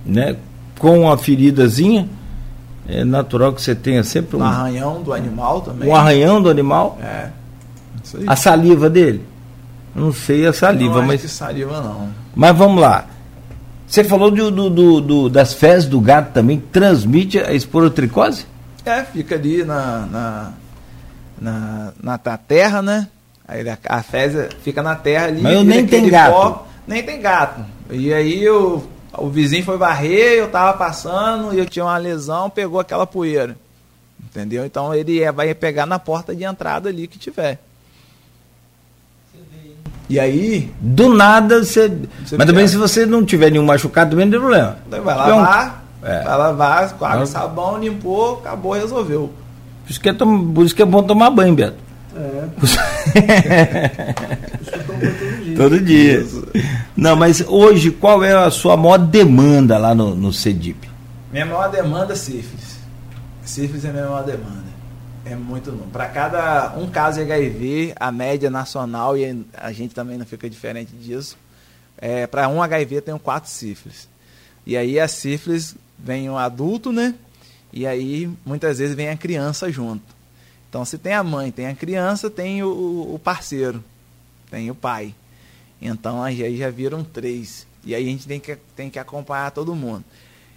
né? 0.05 0.38
Com 0.80 1.12
a 1.12 1.18
feridazinha. 1.18 2.07
É 2.88 3.04
natural 3.04 3.54
que 3.54 3.62
você 3.62 3.76
tenha 3.76 4.04
sempre 4.04 4.38
um. 4.38 4.44
Arranhão 4.44 5.02
do 5.02 5.14
animal 5.14 5.62
também. 5.62 5.88
Um 5.88 5.96
arranhão 5.96 6.42
do 6.42 6.50
animal. 6.50 6.98
É. 7.02 7.30
A 8.28 8.36
saliva 8.36 8.90
dele. 8.90 9.24
Não 9.94 10.12
sei 10.12 10.48
a 10.48 10.54
saliva, 10.54 11.00
não 11.00 11.08
mas. 11.08 11.22
Que 11.22 11.28
saliva 11.28 11.82
não. 11.82 12.10
Mas 12.36 12.58
vamos 12.58 12.82
lá. 12.82 13.06
Você 13.88 14.06
falou 14.06 14.32
do, 14.32 14.50
do, 14.50 14.70
do, 14.70 15.02
do, 15.02 15.30
das 15.30 15.54
fezes 15.54 15.88
do 15.88 16.00
gato 16.00 16.32
também, 16.32 16.58
transmite 16.72 17.38
a 17.40 17.54
esporotricose? 17.54 18.46
É, 18.86 19.04
fica 19.04 19.36
ali 19.36 19.66
na, 19.66 20.06
na, 20.06 20.52
na, 21.40 21.94
na, 22.02 22.20
na 22.24 22.38
terra, 22.38 22.82
né? 22.82 23.08
Aí 23.46 23.68
a, 23.70 23.78
a 23.90 24.02
fezes 24.02 24.48
fica 24.64 24.82
na 24.82 24.96
terra 24.96 25.26
ali. 25.26 25.42
Mas 25.42 25.54
eu 25.54 25.64
nem 25.66 25.86
tem 25.86 26.08
gato. 26.08 26.32
Pó, 26.32 26.68
nem 26.88 27.04
tem 27.04 27.22
gato. 27.22 27.66
E 27.90 28.14
aí 28.14 28.42
eu, 28.42 28.88
o 29.18 29.30
vizinho 29.30 29.64
foi 29.64 29.78
varrer, 29.78 30.38
eu 30.38 30.49
tava 30.49 30.78
passando 30.78 31.53
e 31.53 31.59
eu 31.59 31.66
tinha 31.66 31.86
uma 31.86 31.97
lesão, 31.97 32.49
pegou 32.49 32.80
aquela 32.80 33.05
poeira. 33.05 33.57
Entendeu? 34.24 34.66
Então 34.66 34.93
ele 34.93 35.22
é, 35.22 35.32
vai 35.32 35.53
pegar 35.53 35.86
na 35.86 35.99
porta 35.99 36.34
de 36.34 36.43
entrada 36.43 36.89
ali 36.89 37.07
que 37.07 37.20
tiver. 37.20 37.59
E 40.12 40.20
aí. 40.20 40.70
Do 40.80 41.14
nada 41.14 41.64
você. 41.64 41.88
você 42.24 42.38
mas 42.38 42.45
também 42.45 42.68
se 42.68 42.76
você 42.76 43.05
não 43.05 43.26
tiver 43.26 43.49
nenhum 43.49 43.66
machucado, 43.66 44.12
também 44.12 44.26
não 44.26 44.32
tem 44.32 44.39
problema. 44.39 44.78
Vai 44.89 45.16
lavar, 45.16 45.84
é. 46.03 46.24
vai 46.24 46.38
lavar, 46.38 46.93
com 46.97 47.05
água 47.05 47.24
e 47.24 47.28
sabão, 47.28 47.80
limpou, 47.80 48.39
acabou, 48.39 48.74
resolveu. 48.74 49.32
Por 49.86 49.91
isso 49.91 50.01
que 50.01 50.09
é, 50.09 50.14
por 50.14 50.66
isso 50.66 50.76
que 50.76 50.82
é 50.82 50.86
bom 50.86 51.01
tomar 51.01 51.30
banho, 51.30 51.55
Beto. 51.55 51.78
É. 52.16 52.47
todo 55.55 55.80
dia. 55.80 56.26
Não, 56.95 57.16
mas 57.16 57.41
hoje, 57.41 57.91
qual 57.91 58.24
é 58.24 58.34
a 58.34 58.51
sua 58.51 58.76
maior 58.76 58.97
demanda 58.97 59.78
lá 59.78 59.95
no, 59.95 60.16
no 60.16 60.34
CEDIP? 60.34 60.89
Minha 61.32 61.45
maior 61.45 61.72
demanda 61.72 62.14
é 62.14 62.16
sífilis. 62.16 62.80
Sífilis 63.45 63.86
é 63.86 63.89
a 63.89 63.93
minha 63.93 64.05
maior 64.05 64.24
demanda. 64.24 64.72
É 65.24 65.36
muito 65.36 65.72
Para 65.91 66.07
cada 66.07 66.74
um 66.78 66.89
caso 66.89 67.24
de 67.24 67.32
HIV, 67.32 67.93
a 67.95 68.12
média 68.12 68.49
nacional, 68.49 69.18
e 69.18 69.45
a 69.53 69.72
gente 69.72 69.93
também 69.93 70.18
não 70.18 70.26
fica 70.26 70.49
diferente 70.49 70.91
disso, 70.93 71.38
é, 71.97 72.26
para 72.28 72.49
um 72.49 72.62
HIV 72.62 73.01
tem 73.01 73.18
quatro 73.18 73.49
sífilis. 73.49 74.09
E 74.66 74.76
aí 74.76 74.99
a 74.99 75.07
sífilis 75.07 75.76
vem 75.97 76.30
um 76.30 76.38
adulto, 76.38 76.91
né? 76.91 77.14
E 77.72 77.88
aí 77.88 78.30
muitas 78.45 78.80
vezes 78.80 78.95
vem 78.95 79.09
a 79.09 79.16
criança 79.16 79.72
junto. 79.72 80.03
Então 80.72 80.84
se 80.84 80.98
tem 80.98 81.14
a 81.14 81.24
mãe, 81.24 81.52
tem 81.52 81.68
a 81.68 81.76
criança, 81.76 82.32
tem 82.32 82.64
o, 82.64 83.14
o 83.14 83.20
parceiro, 83.24 83.84
tem 84.50 84.72
o 84.72 84.76
pai. 84.76 85.14
Então 85.80 86.24
aí 86.24 86.58
já 86.58 86.72
viram 86.72 87.04
três. 87.04 87.68
E 87.86 87.94
aí 87.94 88.08
a 88.08 88.10
gente 88.10 88.26
tem 88.26 88.40
que, 88.40 88.56
tem 88.76 88.90
que 88.90 88.98
acompanhar 88.98 89.52
todo 89.52 89.76
mundo. 89.76 90.04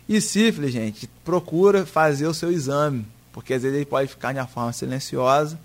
E 0.09 0.19
sífilis, 0.21 0.73
gente, 0.73 1.07
procura 1.23 1.85
fazer 1.85 2.27
o 2.27 2.35
seu 2.35 2.51
exame 2.51 3.05
porque 3.35 3.53
às 3.53 3.63
vezes 3.63 3.77
ele 3.77 3.85
pode 3.85 4.09
ficar 4.09 4.33
de 4.33 4.39
uma 4.39 4.47
forma 4.47 4.73
silenciosa 4.73 5.59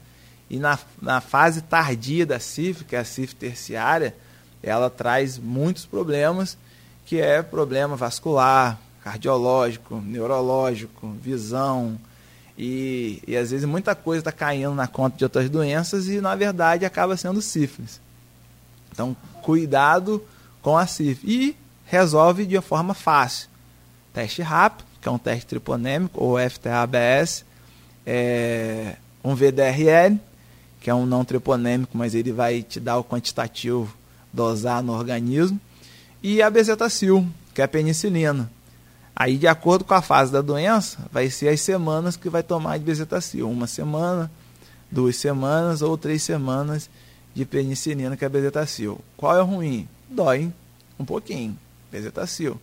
e 0.50 0.58
na, 0.58 0.78
na 1.00 1.22
fase 1.22 1.62
tardia 1.62 2.26
da 2.26 2.40
sífilis, 2.40 2.88
que 2.90 2.96
é 2.96 3.00
a 3.00 3.06
sífilis 3.06 3.36
terciária, 3.36 4.16
ela 4.64 4.90
traz 4.90 5.38
muitos 5.38 5.86
problemas, 5.86 6.58
que 7.06 7.22
é 7.22 7.44
problema 7.44 7.96
vascular, 7.96 8.80
cardiológico, 9.04 10.02
neurológico, 10.02 11.10
visão, 11.22 12.00
e, 12.62 13.24
e 13.26 13.38
às 13.38 13.52
vezes 13.52 13.66
muita 13.66 13.96
coisa 13.96 14.20
está 14.20 14.34
caindo 14.34 14.76
na 14.76 14.86
conta 14.86 15.18
de 15.18 15.24
outras 15.24 15.50
doenças 15.50 16.10
e 16.10 16.20
na 16.20 16.36
verdade 16.36 16.84
acaba 16.84 17.16
sendo 17.16 17.42
sífilis. 17.42 18.02
Então, 18.92 19.16
cuidado 19.42 20.22
com 20.62 20.78
a 20.78 20.86
sífilis. 20.86 21.34
E 21.34 21.56
resolve 21.86 22.46
de 22.46 22.58
uma 22.58 22.62
forma 22.62 22.94
fácil. 22.94 23.48
Teste 24.14 24.42
rápido, 24.42 24.86
que 25.02 25.08
é 25.08 25.12
um 25.12 25.18
teste 25.18 25.46
triponêmico, 25.46 26.22
ou 26.22 26.38
FTABS, 26.38 27.46
é, 28.06 28.98
um 29.24 29.34
VDRL, 29.34 30.20
que 30.82 30.90
é 30.90 30.94
um 30.94 31.06
não 31.06 31.24
treponêmico, 31.24 31.98
mas 31.98 32.14
ele 32.14 32.34
vai 32.34 32.62
te 32.62 32.78
dar 32.78 32.98
o 32.98 33.06
quantitativo 33.06 33.96
dosar 34.34 34.84
no 34.84 34.92
organismo, 34.92 35.60
e 36.22 36.42
a 36.42 36.50
bezetacil, 36.50 37.26
que 37.54 37.62
é 37.62 37.64
a 37.64 37.68
penicilina. 37.70 38.52
Aí, 39.20 39.38
de 39.38 39.48
acordo 39.48 39.84
com 39.84 39.94
a 39.94 40.02
fase 40.02 40.32
da 40.32 40.40
doença, 40.42 40.98
vai 41.12 41.30
ser 41.30 41.50
as 41.50 41.60
semanas 41.60 42.16
que 42.16 42.30
vai 42.30 42.42
tomar 42.42 42.80
de 42.80 42.86
bezetacil. 42.86 43.52
Uma 43.52 43.68
semana, 43.68 44.32
duas 44.90 45.18
semanas 45.18 45.82
ou 45.82 45.98
três 45.98 46.24
semanas 46.24 46.90
de 47.36 47.44
penicilina, 47.44 48.16
que 48.16 48.24
é 48.24 48.30
bezetacil. 48.30 48.98
Qual 49.18 49.36
é 49.36 49.42
o 49.42 49.46
ruim? 49.46 49.90
Dói 50.10 50.50
um 50.98 51.04
pouquinho, 51.04 51.60
bezetacil. 51.92 52.54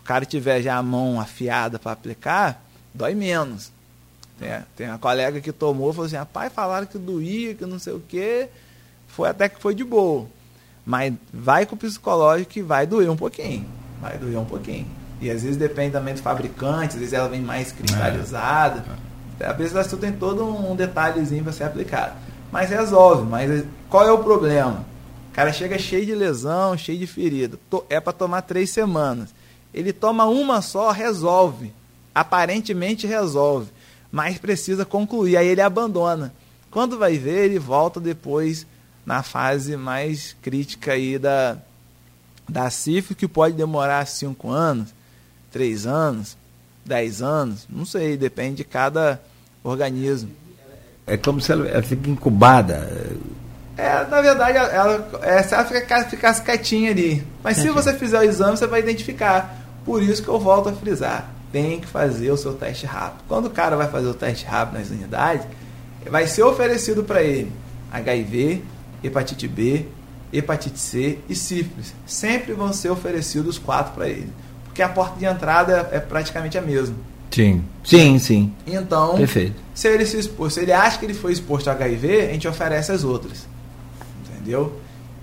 O 0.00 0.04
cara 0.04 0.24
tiver 0.24 0.62
já 0.62 0.76
a 0.76 0.82
mão 0.82 1.20
afiada 1.20 1.78
para 1.78 1.92
aplicar, 1.92 2.60
dói 2.92 3.14
menos. 3.14 3.70
Tem, 4.36 4.50
tem 4.74 4.88
uma 4.88 4.98
colega 4.98 5.40
que 5.40 5.52
tomou 5.52 5.90
e 5.90 5.94
falou 5.94 6.06
assim: 6.06 6.16
rapaz, 6.16 6.52
falaram 6.52 6.88
que 6.88 6.98
doía, 6.98 7.54
que 7.54 7.64
não 7.64 7.78
sei 7.78 7.92
o 7.92 8.00
quê. 8.00 8.48
Foi 9.06 9.28
até 9.28 9.48
que 9.48 9.62
foi 9.62 9.76
de 9.76 9.84
boa. 9.84 10.26
Mas 10.84 11.14
vai 11.32 11.66
com 11.66 11.76
o 11.76 11.78
psicológico 11.78 12.50
que 12.50 12.62
vai 12.62 12.84
doer 12.84 13.08
um 13.08 13.16
pouquinho. 13.16 13.64
Vai 14.00 14.18
doer 14.18 14.40
um 14.40 14.44
pouquinho. 14.44 15.03
E 15.26 15.30
às 15.30 15.42
vezes 15.42 15.56
depende 15.56 15.92
também 15.92 16.14
do 16.14 16.22
fabricante, 16.22 16.94
às 16.94 17.00
vezes 17.00 17.12
ela 17.12 17.28
vem 17.28 17.40
mais 17.40 17.72
cristalizada. 17.72 18.84
É. 19.40 19.46
Às 19.46 19.56
vezes 19.56 19.72
você 19.72 19.96
tem 19.96 20.12
todo 20.12 20.44
um 20.44 20.76
detalhezinho 20.76 21.42
para 21.42 21.52
ser 21.52 21.64
aplicado. 21.64 22.14
Mas 22.52 22.70
resolve. 22.70 23.28
Mas 23.28 23.64
qual 23.88 24.06
é 24.06 24.12
o 24.12 24.22
problema? 24.22 24.84
O 25.30 25.34
cara 25.34 25.52
chega 25.52 25.78
cheio 25.78 26.06
de 26.06 26.14
lesão, 26.14 26.76
cheio 26.76 26.98
de 26.98 27.06
ferida. 27.06 27.58
É 27.90 27.98
para 27.98 28.12
tomar 28.12 28.42
três 28.42 28.70
semanas. 28.70 29.34
Ele 29.72 29.92
toma 29.92 30.26
uma 30.26 30.62
só, 30.62 30.90
resolve. 30.92 31.72
Aparentemente 32.14 33.06
resolve 33.06 33.68
mas 34.14 34.38
precisa 34.38 34.84
concluir. 34.84 35.36
Aí 35.36 35.48
ele 35.48 35.60
abandona. 35.60 36.32
Quando 36.70 36.96
vai 36.96 37.18
ver, 37.18 37.46
ele 37.46 37.58
volta 37.58 37.98
depois 37.98 38.64
na 39.04 39.24
fase 39.24 39.76
mais 39.76 40.36
crítica 40.40 40.92
aí 40.92 41.18
da, 41.18 41.58
da 42.48 42.70
CIF, 42.70 43.16
que 43.16 43.26
pode 43.26 43.56
demorar 43.56 44.06
5 44.06 44.48
anos, 44.48 44.94
3 45.54 45.86
anos, 45.86 46.36
10 46.84 47.22
anos, 47.22 47.66
não 47.70 47.86
sei, 47.86 48.16
depende 48.16 48.56
de 48.56 48.64
cada 48.64 49.20
organismo. 49.62 50.30
É 51.06 51.16
como 51.16 51.40
se 51.40 51.52
ela, 51.52 51.68
ela 51.68 51.82
fica 51.82 52.10
incubada. 52.10 52.90
É, 53.76 54.04
na 54.04 54.20
verdade, 54.20 54.58
ela, 54.58 55.08
é, 55.22 55.40
se 55.44 55.54
ela 55.54 55.64
ficar, 55.64 56.10
ficasse 56.10 56.42
quietinha 56.42 56.90
ali. 56.90 57.24
Mas 57.40 57.58
se 57.58 57.70
você 57.70 57.94
fizer 57.94 58.18
o 58.18 58.24
exame, 58.24 58.56
você 58.56 58.66
vai 58.66 58.80
identificar. 58.80 59.64
Por 59.84 60.02
isso 60.02 60.24
que 60.24 60.28
eu 60.28 60.40
volto 60.40 60.70
a 60.70 60.72
frisar 60.72 61.32
tem 61.52 61.78
que 61.78 61.86
fazer 61.86 62.32
o 62.32 62.36
seu 62.36 62.54
teste 62.54 62.84
rápido. 62.84 63.22
Quando 63.28 63.46
o 63.46 63.50
cara 63.50 63.76
vai 63.76 63.88
fazer 63.88 64.08
o 64.08 64.14
teste 64.14 64.44
rápido 64.44 64.76
nas 64.76 64.90
unidades, 64.90 65.46
vai 66.10 66.26
ser 66.26 66.42
oferecido 66.42 67.04
para 67.04 67.22
ele 67.22 67.52
HIV, 67.92 68.60
hepatite 69.04 69.46
B, 69.46 69.86
hepatite 70.32 70.80
C 70.80 71.20
e 71.28 71.36
sífilis. 71.36 71.94
Sempre 72.04 72.54
vão 72.54 72.72
ser 72.72 72.90
oferecidos 72.90 73.50
os 73.50 73.58
quatro 73.62 73.94
para 73.94 74.08
ele. 74.08 74.32
Porque 74.74 74.82
a 74.82 74.88
porta 74.88 75.16
de 75.16 75.24
entrada 75.24 75.88
é 75.92 76.00
praticamente 76.00 76.58
a 76.58 76.60
mesma. 76.60 76.96
Sim, 77.30 77.64
sim, 77.84 78.18
sim. 78.18 78.52
Então, 78.66 79.16
Perfeito. 79.16 79.54
se 79.72 79.86
ele 79.86 80.04
se 80.04 80.18
expor, 80.18 80.50
se 80.50 80.58
ele 80.58 80.72
acha 80.72 80.98
que 80.98 81.06
ele 81.06 81.14
foi 81.14 81.30
exposto 81.30 81.68
a 81.68 81.72
HIV, 81.74 82.22
a 82.22 82.32
gente 82.32 82.48
oferece 82.48 82.90
as 82.90 83.04
outras. 83.04 83.46
Entendeu? 84.26 84.76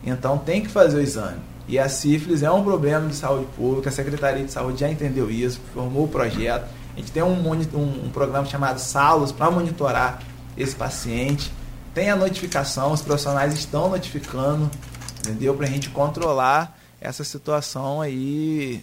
Então 0.05 0.37
tem 0.37 0.61
que 0.61 0.69
fazer 0.69 0.99
o 0.99 1.01
exame. 1.01 1.41
E 1.67 1.77
a 1.77 1.89
sífilis 1.89 2.43
é 2.43 2.49
um 2.49 2.63
problema 2.63 3.09
de 3.09 3.15
saúde 3.15 3.45
pública, 3.57 3.89
a 3.89 3.91
Secretaria 3.91 4.45
de 4.45 4.51
Saúde 4.53 4.79
já 4.79 4.89
entendeu 4.89 5.29
isso, 5.29 5.59
formou 5.73 6.05
o 6.05 6.07
projeto. 6.07 6.63
A 6.95 6.97
gente 6.97 7.11
tem 7.11 7.21
um, 7.21 7.51
um, 7.51 8.05
um 8.05 8.09
programa 8.09 8.45
chamado 8.45 8.79
Salos 8.79 9.33
para 9.33 9.51
monitorar 9.51 10.21
esse 10.57 10.77
paciente. 10.77 11.51
Tem 11.93 12.09
a 12.09 12.15
notificação, 12.15 12.93
os 12.93 13.01
profissionais 13.01 13.53
estão 13.53 13.89
notificando, 13.89 14.71
entendeu? 15.19 15.53
Para 15.55 15.67
a 15.67 15.69
gente 15.69 15.89
controlar 15.89 16.77
essa 17.01 17.23
situação 17.25 17.99
aí, 17.99 18.81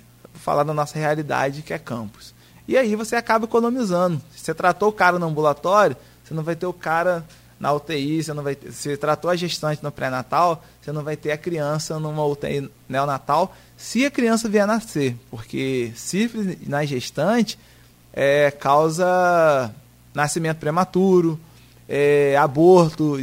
falar 0.48 0.62
da 0.62 0.72
nossa 0.72 0.98
realidade 0.98 1.60
que 1.60 1.74
é 1.74 1.78
campus. 1.78 2.34
E 2.66 2.74
aí 2.74 2.96
você 2.96 3.16
acaba 3.16 3.44
economizando. 3.44 4.18
Se 4.34 4.46
você 4.46 4.54
tratou 4.54 4.88
o 4.88 4.92
cara 4.92 5.18
no 5.18 5.26
ambulatório, 5.26 5.94
você 6.24 6.32
não 6.32 6.42
vai 6.42 6.56
ter 6.56 6.64
o 6.64 6.72
cara 6.72 7.22
na 7.60 7.70
UTI, 7.70 8.22
você 8.22 8.32
não 8.32 8.42
vai 8.42 8.54
ter, 8.54 8.72
se 8.72 8.96
tratou 8.96 9.30
a 9.30 9.36
gestante 9.36 9.82
no 9.82 9.92
pré-natal, 9.92 10.64
você 10.80 10.90
não 10.90 11.02
vai 11.02 11.16
ter 11.16 11.32
a 11.32 11.36
criança 11.36 11.98
numa 11.98 12.24
UTI 12.24 12.70
neonatal 12.88 13.54
se 13.76 14.06
a 14.06 14.10
criança 14.10 14.48
vier 14.48 14.66
nascer, 14.66 15.16
porque 15.30 15.92
sífilis 15.94 16.56
na 16.66 16.82
gestante 16.86 17.58
é, 18.10 18.50
causa 18.50 19.70
nascimento 20.14 20.56
prematuro, 20.56 21.38
é, 21.86 22.36
aborto. 22.38 23.20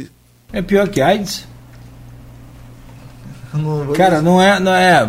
É 0.52 0.62
pior 0.62 0.88
que 0.88 1.00
AIDS? 1.00 1.44
Não 3.52 3.92
Cara, 3.94 4.22
não 4.22 4.40
é, 4.40 4.60
não 4.60 4.74
é 4.74 5.04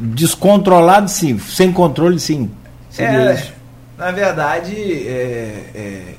descontrolado 0.00 1.08
sim, 1.08 1.38
sem 1.38 1.72
controle 1.72 2.18
sim. 2.18 2.50
É, 2.98 3.52
na 3.96 4.10
verdade, 4.10 4.74
é, 4.74 5.70
é 5.74 6.14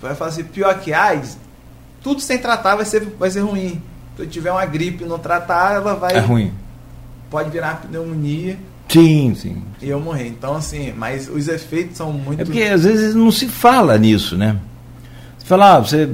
vai 0.00 0.14
falar 0.14 0.30
assim, 0.30 0.44
pior 0.44 0.78
que 0.78 0.92
AIDS, 0.92 1.36
tudo 2.02 2.20
sem 2.20 2.38
tratar 2.38 2.76
vai 2.76 2.84
ser, 2.84 3.04
vai 3.18 3.30
ser 3.30 3.40
ruim. 3.40 3.80
Se 4.16 4.22
eu 4.22 4.26
tiver 4.26 4.50
uma 4.50 4.64
gripe 4.66 5.04
e 5.04 5.06
não 5.06 5.18
tratar, 5.18 5.74
ela 5.74 5.94
vai. 5.94 6.16
É 6.16 6.20
ruim. 6.20 6.52
Pode 7.30 7.50
virar 7.50 7.82
pneumonia. 7.82 8.58
Sim, 8.88 9.34
sim. 9.34 9.62
E 9.82 9.88
eu 9.88 10.00
morrer. 10.00 10.28
Então, 10.28 10.54
assim, 10.54 10.92
mas 10.96 11.28
os 11.28 11.46
efeitos 11.46 11.96
são 11.96 12.12
muito. 12.12 12.40
É 12.40 12.44
porque 12.44 12.62
às 12.62 12.84
vezes 12.84 13.14
não 13.14 13.30
se 13.30 13.46
fala 13.46 13.98
nisso, 13.98 14.36
né? 14.36 14.56
Você 15.38 15.46
fala, 15.46 15.76
ah, 15.76 15.80
você 15.80 16.08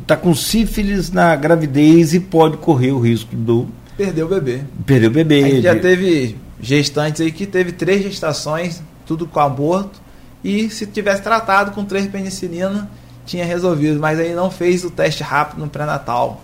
está 0.00 0.16
com 0.16 0.34
sífilis 0.34 1.10
na 1.10 1.34
gravidez 1.34 2.14
e 2.14 2.20
pode 2.20 2.56
correr 2.58 2.92
o 2.92 3.00
risco 3.00 3.34
do. 3.34 3.68
Perder 4.00 4.22
o 4.22 4.28
bebê. 4.28 4.62
Perder 4.86 5.06
o 5.08 5.10
bebê. 5.10 5.44
A 5.44 5.48
gente 5.48 5.60
já 5.60 5.76
teve 5.78 6.38
gestantes 6.58 7.20
aí 7.20 7.30
que 7.30 7.44
teve 7.44 7.72
três 7.72 8.02
gestações, 8.02 8.82
tudo 9.04 9.26
com 9.26 9.40
aborto, 9.40 10.00
e 10.42 10.70
se 10.70 10.86
tivesse 10.86 11.20
tratado 11.20 11.72
com 11.72 11.84
três 11.84 12.06
penicilina, 12.06 12.90
tinha 13.26 13.44
resolvido, 13.44 14.00
mas 14.00 14.18
aí 14.18 14.32
não 14.34 14.50
fez 14.50 14.84
o 14.84 14.90
teste 14.90 15.22
rápido 15.22 15.58
no 15.58 15.68
pré-natal. 15.68 16.42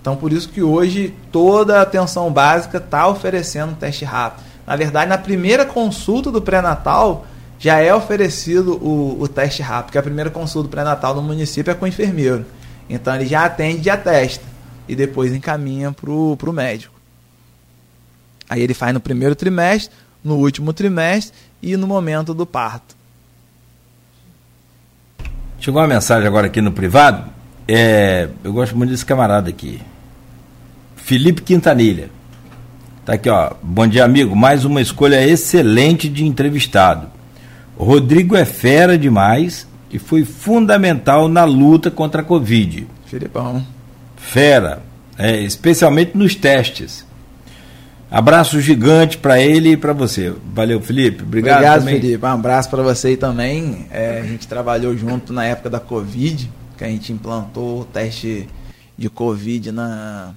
Então 0.00 0.16
por 0.16 0.32
isso 0.32 0.48
que 0.48 0.62
hoje 0.62 1.12
toda 1.30 1.78
a 1.78 1.82
atenção 1.82 2.32
básica 2.32 2.78
está 2.78 3.06
oferecendo 3.06 3.72
o 3.72 3.76
teste 3.76 4.06
rápido. 4.06 4.42
Na 4.66 4.74
verdade, 4.74 5.10
na 5.10 5.18
primeira 5.18 5.66
consulta 5.66 6.30
do 6.30 6.40
pré-natal 6.40 7.26
já 7.58 7.80
é 7.80 7.94
oferecido 7.94 8.82
o, 8.82 9.20
o 9.20 9.28
teste 9.28 9.60
rápido, 9.60 9.92
que 9.92 9.98
a 9.98 10.02
primeira 10.02 10.30
consulta 10.30 10.68
do 10.68 10.70
pré-natal 10.70 11.14
no 11.14 11.20
município 11.20 11.70
é 11.70 11.74
com 11.74 11.84
o 11.84 11.88
enfermeiro. 11.88 12.46
Então 12.88 13.14
ele 13.14 13.26
já 13.26 13.44
atende 13.44 13.80
e 13.80 13.84
já 13.84 13.96
testa. 13.98 14.44
e 14.88 14.96
depois 14.96 15.34
encaminha 15.34 15.92
para 15.92 16.10
o 16.10 16.52
médico. 16.52 16.93
Aí 18.48 18.60
ele 18.60 18.74
faz 18.74 18.92
no 18.92 19.00
primeiro 19.00 19.34
trimestre, 19.34 19.94
no 20.22 20.36
último 20.36 20.72
trimestre 20.72 21.36
e 21.62 21.76
no 21.76 21.86
momento 21.86 22.34
do 22.34 22.46
parto. 22.46 22.94
Chegou 25.58 25.80
uma 25.80 25.88
mensagem 25.88 26.26
agora 26.26 26.46
aqui 26.46 26.60
no 26.60 26.72
privado. 26.72 27.30
É, 27.66 28.28
eu 28.42 28.52
gosto 28.52 28.76
muito 28.76 28.90
desse 28.90 29.06
camarada 29.06 29.48
aqui. 29.48 29.80
Felipe 30.96 31.42
Quintanilha. 31.42 32.10
Tá 33.04 33.14
aqui, 33.14 33.28
ó. 33.28 33.52
Bom 33.62 33.86
dia, 33.86 34.04
amigo. 34.04 34.34
Mais 34.34 34.64
uma 34.64 34.80
escolha 34.80 35.26
excelente 35.26 36.08
de 36.08 36.24
entrevistado. 36.24 37.08
Rodrigo 37.76 38.36
é 38.36 38.44
fera 38.44 38.96
demais 38.96 39.66
e 39.90 39.98
foi 39.98 40.24
fundamental 40.24 41.28
na 41.28 41.44
luta 41.44 41.90
contra 41.90 42.20
a 42.20 42.24
Covid. 42.24 42.86
Filipão. 43.06 43.64
Fera, 44.16 44.82
é, 45.18 45.40
especialmente 45.40 46.16
nos 46.16 46.34
testes. 46.34 47.04
Abraço 48.14 48.60
gigante 48.60 49.18
para 49.18 49.40
ele 49.40 49.72
e 49.72 49.76
para 49.76 49.92
você. 49.92 50.32
Valeu, 50.54 50.80
Felipe. 50.80 51.24
Obrigado, 51.24 51.56
Obrigado 51.56 51.78
também. 51.80 52.00
Felipe. 52.00 52.24
Um 52.24 52.28
abraço 52.28 52.70
para 52.70 52.80
você 52.80 53.16
também. 53.16 53.86
É, 53.90 54.20
a 54.20 54.26
gente 54.26 54.46
trabalhou 54.46 54.96
junto 54.96 55.32
na 55.32 55.44
época 55.44 55.68
da 55.68 55.80
Covid, 55.80 56.48
que 56.78 56.84
a 56.84 56.86
gente 56.86 57.12
implantou 57.12 57.80
o 57.80 57.84
teste 57.84 58.48
de 58.96 59.10
Covid 59.10 59.72
na. 59.72 60.30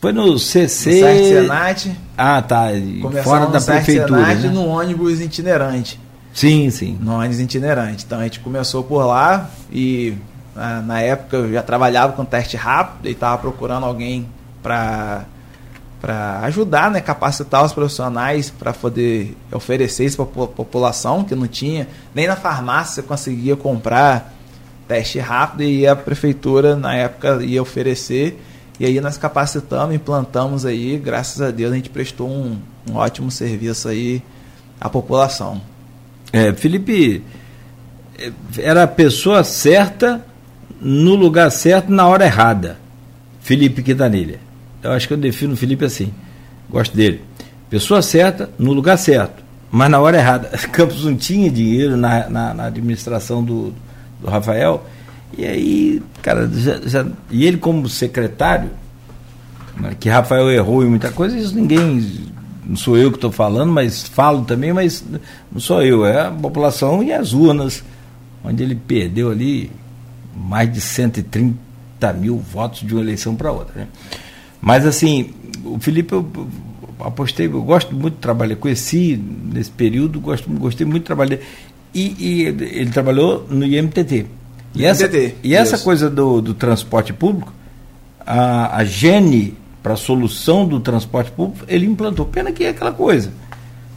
Foi 0.00 0.12
no 0.12 0.36
CC. 0.36 0.90
No 0.90 0.96
CERT 0.96 1.24
Senat. 1.24 1.90
Ah, 2.18 2.42
tá. 2.42 2.70
Fora 3.22 3.46
da 3.46 3.60
prefeitura. 3.60 4.24
Senat, 4.26 4.40
né? 4.40 4.48
no 4.48 4.66
ônibus 4.66 5.20
itinerante. 5.20 6.00
Sim, 6.34 6.70
sim. 6.70 6.98
No 7.00 7.14
ônibus 7.14 7.38
itinerante. 7.38 8.04
Então 8.04 8.18
a 8.18 8.24
gente 8.24 8.40
começou 8.40 8.82
por 8.82 9.04
lá 9.04 9.48
e 9.70 10.14
na, 10.56 10.82
na 10.82 11.00
época 11.00 11.36
eu 11.36 11.52
já 11.52 11.62
trabalhava 11.62 12.14
com 12.14 12.24
teste 12.24 12.56
rápido 12.56 13.06
e 13.06 13.12
estava 13.12 13.38
procurando 13.38 13.86
alguém 13.86 14.26
para 14.60 15.24
para 16.02 16.40
ajudar, 16.40 16.90
né, 16.90 17.00
capacitar 17.00 17.64
os 17.64 17.72
profissionais 17.72 18.50
para 18.50 18.72
poder 18.72 19.36
oferecer 19.52 20.04
isso 20.04 20.26
para 20.26 20.42
a 20.42 20.46
população 20.48 21.22
que 21.22 21.32
não 21.32 21.46
tinha, 21.46 21.86
nem 22.12 22.26
na 22.26 22.34
farmácia 22.34 23.04
conseguia 23.04 23.54
comprar 23.54 24.34
teste 24.88 25.20
rápido 25.20 25.62
e 25.62 25.86
a 25.86 25.94
prefeitura 25.94 26.74
na 26.74 26.92
época 26.92 27.38
ia 27.44 27.62
oferecer 27.62 28.36
e 28.80 28.84
aí 28.84 29.00
nós 29.00 29.16
capacitamos, 29.16 29.94
implantamos 29.94 30.66
aí, 30.66 30.98
graças 30.98 31.40
a 31.40 31.52
Deus 31.52 31.70
a 31.72 31.76
gente 31.76 31.88
prestou 31.88 32.28
um, 32.28 32.58
um 32.90 32.96
ótimo 32.96 33.30
serviço 33.30 33.86
aí 33.86 34.20
à 34.80 34.88
população. 34.90 35.60
É, 36.32 36.52
Felipe 36.52 37.22
é, 38.18 38.32
era 38.58 38.82
a 38.82 38.88
pessoa 38.88 39.44
certa 39.44 40.26
no 40.80 41.14
lugar 41.14 41.48
certo 41.52 41.92
na 41.92 42.08
hora 42.08 42.24
errada. 42.24 42.76
Felipe 43.40 43.84
Quintanilha. 43.84 44.40
Eu 44.82 44.92
acho 44.92 45.06
que 45.06 45.14
eu 45.14 45.18
defino 45.18 45.54
o 45.54 45.56
Felipe 45.56 45.84
assim. 45.84 46.12
Gosto 46.68 46.96
dele. 46.96 47.22
Pessoa 47.70 48.02
certa, 48.02 48.50
no 48.58 48.72
lugar 48.72 48.98
certo, 48.98 49.42
mas 49.70 49.90
na 49.90 49.98
hora 50.00 50.18
errada. 50.18 50.48
Campos 50.72 51.04
não 51.04 51.16
tinha 51.16 51.50
dinheiro 51.50 51.96
na, 51.96 52.28
na, 52.28 52.54
na 52.54 52.64
administração 52.66 53.42
do, 53.42 53.72
do 54.20 54.28
Rafael. 54.28 54.84
E 55.36 55.46
aí, 55.46 56.02
cara, 56.20 56.48
já, 56.52 56.80
já, 56.84 57.06
e 57.30 57.46
ele 57.46 57.56
como 57.56 57.88
secretário, 57.88 58.70
né, 59.80 59.96
que 59.98 60.08
Rafael 60.08 60.50
errou 60.50 60.84
em 60.84 60.88
muita 60.88 61.10
coisa, 61.10 61.38
isso 61.38 61.54
ninguém. 61.54 62.30
Não 62.64 62.76
sou 62.76 62.96
eu 62.96 63.10
que 63.10 63.16
estou 63.16 63.32
falando, 63.32 63.72
mas 63.72 64.04
falo 64.04 64.44
também, 64.44 64.72
mas 64.72 65.04
não 65.50 65.58
sou 65.58 65.82
eu, 65.82 66.06
é 66.06 66.26
a 66.26 66.30
população 66.30 67.02
e 67.02 67.12
as 67.12 67.32
urnas, 67.32 67.82
onde 68.44 68.62
ele 68.62 68.76
perdeu 68.76 69.30
ali 69.30 69.70
mais 70.36 70.72
de 70.72 70.80
130 70.80 71.56
mil 72.14 72.38
votos 72.38 72.86
de 72.86 72.94
uma 72.94 73.02
eleição 73.02 73.34
para 73.34 73.50
outra. 73.50 73.72
Né? 73.80 73.88
Mas 74.62 74.86
assim, 74.86 75.30
o 75.64 75.78
Felipe, 75.80 76.14
eu, 76.14 76.24
apostei, 77.00 77.46
eu 77.46 77.62
gosto 77.62 77.92
muito 77.92 78.14
de 78.14 78.20
trabalhar, 78.20 78.54
conheci 78.54 79.20
nesse 79.52 79.70
período, 79.72 80.20
gosto, 80.20 80.48
gostei 80.50 80.86
muito 80.86 81.02
de 81.02 81.06
trabalhar. 81.06 81.38
E, 81.92 82.14
e 82.18 82.42
ele 82.44 82.90
trabalhou 82.90 83.44
no 83.50 83.66
IMTT. 83.66 84.24
E 84.72 84.84
essa, 84.84 85.04
IMTT, 85.04 85.34
e 85.42 85.54
essa 85.54 85.76
coisa 85.78 86.08
do, 86.08 86.40
do 86.40 86.54
transporte 86.54 87.12
público, 87.12 87.52
a, 88.24 88.76
a 88.76 88.84
gene 88.84 89.58
para 89.82 89.94
a 89.94 89.96
solução 89.96 90.66
do 90.66 90.78
transporte 90.78 91.32
público, 91.32 91.64
ele 91.66 91.84
implantou. 91.84 92.24
Pena 92.24 92.52
que 92.52 92.62
é 92.62 92.68
aquela 92.68 92.92
coisa. 92.92 93.32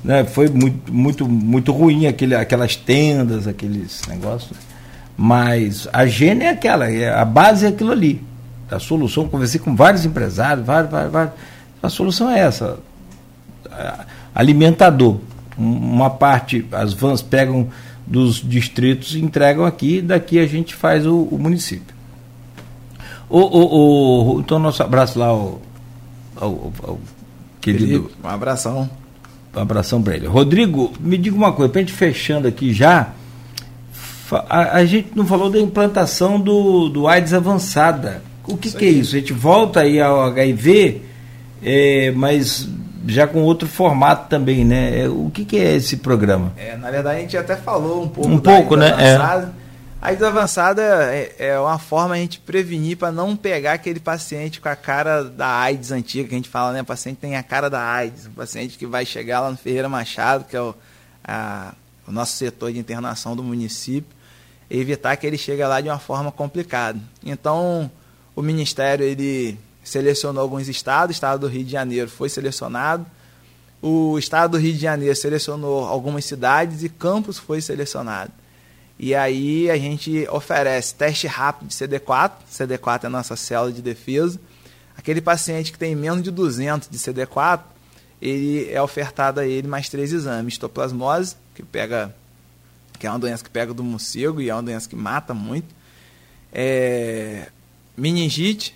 Né? 0.03 0.23
Foi 0.23 0.49
muito, 0.49 0.91
muito, 0.91 1.29
muito 1.29 1.71
ruim 1.71 2.07
aquele, 2.07 2.33
aquelas 2.33 2.75
tendas, 2.75 3.47
aqueles 3.47 4.01
negócios. 4.07 4.57
Mas 5.15 5.87
a 5.93 6.07
gene 6.07 6.43
é 6.43 6.49
aquela, 6.49 6.91
é, 6.91 7.13
a 7.13 7.23
base 7.23 7.67
é 7.67 7.69
aquilo 7.69 7.91
ali 7.91 8.19
a 8.69 8.79
solução, 8.79 9.27
conversei 9.27 9.59
com 9.59 9.75
vários 9.75 10.05
empresários, 10.05 10.65
vários, 10.65 10.91
vários, 10.91 11.11
vários, 11.11 11.33
a 11.81 11.89
solução 11.89 12.29
é 12.29 12.39
essa. 12.39 12.79
Alimentador. 14.33 15.19
Uma 15.57 16.09
parte, 16.09 16.65
as 16.71 16.93
vans 16.93 17.21
pegam 17.21 17.69
dos 18.05 18.41
distritos 18.41 19.15
e 19.15 19.19
entregam 19.19 19.65
aqui, 19.65 20.01
daqui 20.01 20.37
a 20.37 20.45
gente 20.45 20.75
faz 20.75 21.05
o, 21.05 21.23
o 21.23 21.37
município. 21.37 21.95
O, 23.29 23.39
o, 23.39 24.35
o, 24.35 24.39
então, 24.39 24.59
nosso 24.59 24.83
abraço 24.83 25.17
lá 25.17 25.27
ao, 25.27 25.61
ao, 26.35 26.73
ao 26.83 26.99
querido. 27.61 27.85
Felipe, 27.85 28.15
um 28.23 28.27
abração. 28.27 28.89
Um 29.55 29.59
abração 29.59 30.01
para 30.01 30.15
ele. 30.15 30.27
Rodrigo, 30.27 30.91
me 30.99 31.17
diga 31.17 31.35
uma 31.35 31.53
coisa, 31.53 31.71
para 31.71 31.79
a 31.79 31.83
gente 31.83 31.93
fechando 31.93 32.47
aqui 32.47 32.73
já, 32.73 33.13
a, 34.31 34.77
a, 34.77 34.85
gente 34.85 35.09
não 35.15 35.25
falou 35.25 35.49
da 35.49 35.59
implantação 35.59 36.39
do, 36.39 36.89
do 36.89 37.07
AIDS 37.07 37.33
avançada. 37.33 38.21
O 38.47 38.57
que, 38.57 38.71
que 38.71 38.85
é 38.85 38.89
isso? 38.89 39.15
A 39.15 39.19
gente 39.19 39.33
volta 39.33 39.81
aí 39.81 39.99
ao 39.99 40.21
HIV, 40.21 41.01
é, 41.63 42.11
mas 42.11 42.67
já 43.07 43.27
com 43.27 43.41
outro 43.43 43.67
formato 43.67 44.29
também, 44.29 44.65
né? 44.65 45.01
É, 45.01 45.09
o 45.09 45.29
que, 45.33 45.45
que 45.45 45.57
é 45.57 45.75
esse 45.75 45.97
programa? 45.97 46.53
É, 46.57 46.75
na 46.75 46.89
verdade, 46.89 47.17
a 47.17 47.21
gente 47.21 47.37
até 47.37 47.55
falou 47.55 48.03
um 48.03 48.07
pouco 48.07 48.29
um 48.29 48.39
pouco, 48.39 48.75
né? 48.75 48.89
Avançada. 48.91 49.53
É. 49.61 49.65
A 50.01 50.09
AIDS 50.09 50.21
avançada 50.21 50.83
é, 50.83 51.35
é 51.39 51.59
uma 51.59 51.79
forma 51.79 52.13
a 52.13 52.17
gente 52.17 52.39
prevenir 52.39 52.95
para 52.95 53.11
não 53.11 53.35
pegar 53.35 53.73
aquele 53.73 53.99
paciente 53.99 54.61
com 54.61 54.69
a 54.69 54.75
cara 54.75 55.23
da 55.23 55.47
AIDS 55.47 55.91
antiga, 55.91 56.29
que 56.29 56.35
a 56.35 56.37
gente 56.37 56.49
fala, 56.49 56.73
né? 56.73 56.81
O 56.81 56.85
paciente 56.85 57.17
tem 57.17 57.35
a 57.35 57.41
cara 57.41 57.69
da 57.71 57.81
AIDS, 57.81 58.27
o 58.27 58.31
paciente 58.31 58.77
que 58.77 58.85
vai 58.85 59.03
chegar 59.03 59.39
lá 59.39 59.49
no 59.49 59.57
Ferreira 59.57 59.89
Machado, 59.89 60.45
que 60.45 60.55
é 60.55 60.61
o, 60.61 60.75
a, 61.23 61.73
o 62.07 62.11
nosso 62.11 62.37
setor 62.37 62.71
de 62.71 62.77
internação 62.77 63.35
do 63.35 63.41
município, 63.41 64.15
evitar 64.69 65.15
que 65.15 65.25
ele 65.25 65.39
chegue 65.39 65.63
lá 65.63 65.81
de 65.81 65.89
uma 65.89 65.97
forma 65.97 66.31
complicada. 66.31 66.99
Então, 67.23 67.89
o 68.35 68.41
Ministério 68.41 69.05
ele 69.05 69.57
selecionou 69.83 70.41
alguns 70.41 70.67
estados, 70.67 71.15
o 71.15 71.17
estado 71.17 71.41
do 71.41 71.47
Rio 71.47 71.63
de 71.63 71.71
Janeiro 71.71 72.09
foi 72.09 72.27
selecionado, 72.27 73.05
o 73.81 74.17
estado 74.17 74.51
do 74.51 74.57
Rio 74.57 74.73
de 74.73 74.79
Janeiro 74.79 75.15
selecionou 75.15 75.85
algumas 75.85 76.25
cidades 76.25 76.83
e 76.83 76.89
Campos 76.89 77.37
foi 77.37 77.61
selecionado. 77.61 78.31
E 78.97 79.13
aí 79.13 79.69
a 79.69 79.77
gente 79.77 80.27
oferece 80.29 80.95
teste 80.95 81.27
rápido 81.27 81.67
de 81.67 81.75
CD4, 81.75 82.31
CD4 82.51 83.03
é 83.03 83.07
a 83.07 83.09
nossa 83.09 83.35
célula 83.35 83.71
de 83.71 83.81
defesa. 83.81 84.39
Aquele 84.97 85.21
paciente 85.21 85.71
que 85.71 85.77
tem 85.77 85.93
menos 85.95 86.23
de 86.23 86.31
200 86.31 86.87
de 86.89 86.97
CD4, 86.97 87.61
ele 88.21 88.71
é 88.71 88.81
ofertado 88.81 89.41
a 89.41 89.45
ele 89.45 89.67
mais 89.67 89.89
três 89.89 90.13
exames: 90.13 90.53
histoplasmose, 90.53 91.35
que 91.53 91.61
pega 91.61 92.15
que 92.97 93.05
é 93.05 93.09
uma 93.09 93.19
doença 93.19 93.43
que 93.43 93.49
pega 93.49 93.73
do 93.73 93.83
morcego 93.83 94.41
e 94.41 94.49
é 94.49 94.53
uma 94.55 94.63
doença 94.63 94.87
que 94.87 94.95
mata 94.95 95.33
muito. 95.33 95.75
É, 96.51 97.49
meningite 97.97 98.75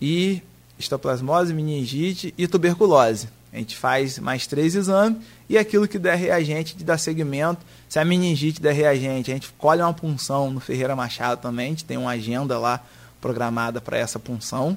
e 0.00 0.42
histoplasmose, 0.78 1.54
meningite 1.54 2.34
e 2.36 2.46
tuberculose. 2.46 3.28
A 3.52 3.58
gente 3.58 3.76
faz 3.76 4.18
mais 4.18 4.46
três 4.46 4.74
exames 4.74 5.18
e 5.48 5.58
aquilo 5.58 5.86
que 5.86 5.98
der 5.98 6.16
reagente 6.16 6.74
de 6.74 6.82
dar 6.82 6.98
segmento. 6.98 7.60
Se 7.88 7.98
a 7.98 8.04
meningite 8.04 8.60
der 8.60 8.72
reagente, 8.72 9.30
a 9.30 9.34
gente 9.34 9.52
colhe 9.58 9.82
uma 9.82 9.92
punção 9.92 10.50
no 10.50 10.58
Ferreira 10.58 10.96
Machado 10.96 11.40
também, 11.40 11.66
a 11.66 11.70
gente 11.70 11.84
tem 11.84 11.98
uma 11.98 12.12
agenda 12.12 12.58
lá 12.58 12.80
programada 13.20 13.80
para 13.80 13.98
essa 13.98 14.18
punção. 14.18 14.76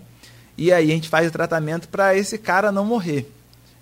E 0.58 0.72
aí 0.72 0.92
a 0.92 0.94
gente 0.94 1.10
faz 1.10 1.28
o 1.28 1.32
tratamento 1.32 1.88
para 1.88 2.16
esse 2.16 2.38
cara 2.38 2.72
não 2.72 2.86
morrer. 2.86 3.32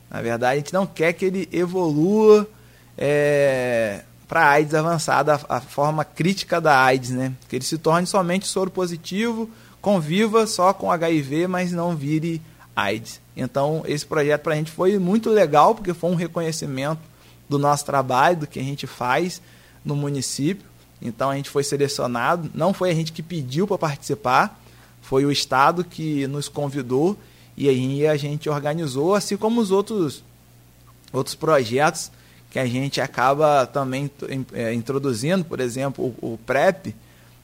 Na 0.09 0.21
verdade, 0.21 0.53
a 0.53 0.57
gente 0.57 0.73
não 0.73 0.85
quer 0.85 1.13
que 1.13 1.25
ele 1.25 1.49
evolua 1.51 2.47
é, 2.95 4.01
para 4.27 4.49
AIDS 4.49 4.75
avançada, 4.75 5.35
a, 5.35 5.57
a, 5.57 5.61
forma 5.61 6.05
crítica 6.05 6.61
da 6.61 6.79
AIDS, 6.79 7.09
né? 7.09 7.33
Que 7.49 7.55
ele 7.55 7.65
se 7.65 7.79
torne 7.79 8.05
somente 8.05 8.47
soro 8.47 8.69
positivo 8.69 9.49
conviva 9.84 10.47
só 10.47 10.73
com 10.73 10.89
HIV, 10.89 11.45
mas 11.45 11.73
não 11.73 11.93
vire 11.93 12.41
AIDS. 12.73 13.19
Então, 13.35 13.84
esse 13.85 14.05
projeto 14.05 14.41
para 14.41 14.53
a 14.53 14.55
gente 14.55 14.72
foi 14.72 14.97
muito 14.97 15.30
legal, 15.30 15.76
porque 15.76 15.93
foi 15.93 16.10
um 16.10 16.15
reconhecimento 16.15 17.01
do 17.49 17.60
nosso 17.60 17.84
trabalho, 17.84 18.38
do 18.38 18.47
que 18.47 18.60
a 18.60 18.64
gente 18.64 18.88
faz 18.88 19.41
no 19.84 19.93
município. 19.93 20.65
Então, 21.01 21.30
a 21.30 21.35
gente 21.35 21.49
foi 21.49 21.65
selecionado, 21.65 22.49
não 22.55 22.73
foi 22.73 22.91
a 22.91 22.93
gente 22.93 23.11
que 23.11 23.22
pediu 23.22 23.68
para 23.68 23.77
participar, 23.77 24.57
foi 25.01 25.26
o 25.26 25.31
Estado 25.31 25.84
que 25.84 26.26
nos 26.27 26.47
convidou 26.47 27.18
e 27.57 27.68
aí 27.68 28.07
a 28.07 28.15
gente 28.15 28.49
organizou, 28.49 29.14
assim 29.14 29.35
como 29.35 29.60
os 29.60 29.69
outros, 29.69 30.23
outros 31.11 31.35
projetos 31.35 32.10
que 32.49 32.57
a 32.57 32.65
gente 32.65 33.01
acaba 33.01 33.65
também 33.68 34.10
é, 34.53 34.73
introduzindo, 34.73 35.43
por 35.43 35.60
exemplo, 35.60 36.15
o, 36.22 36.34
o 36.34 36.38
PrEP, 36.38 36.95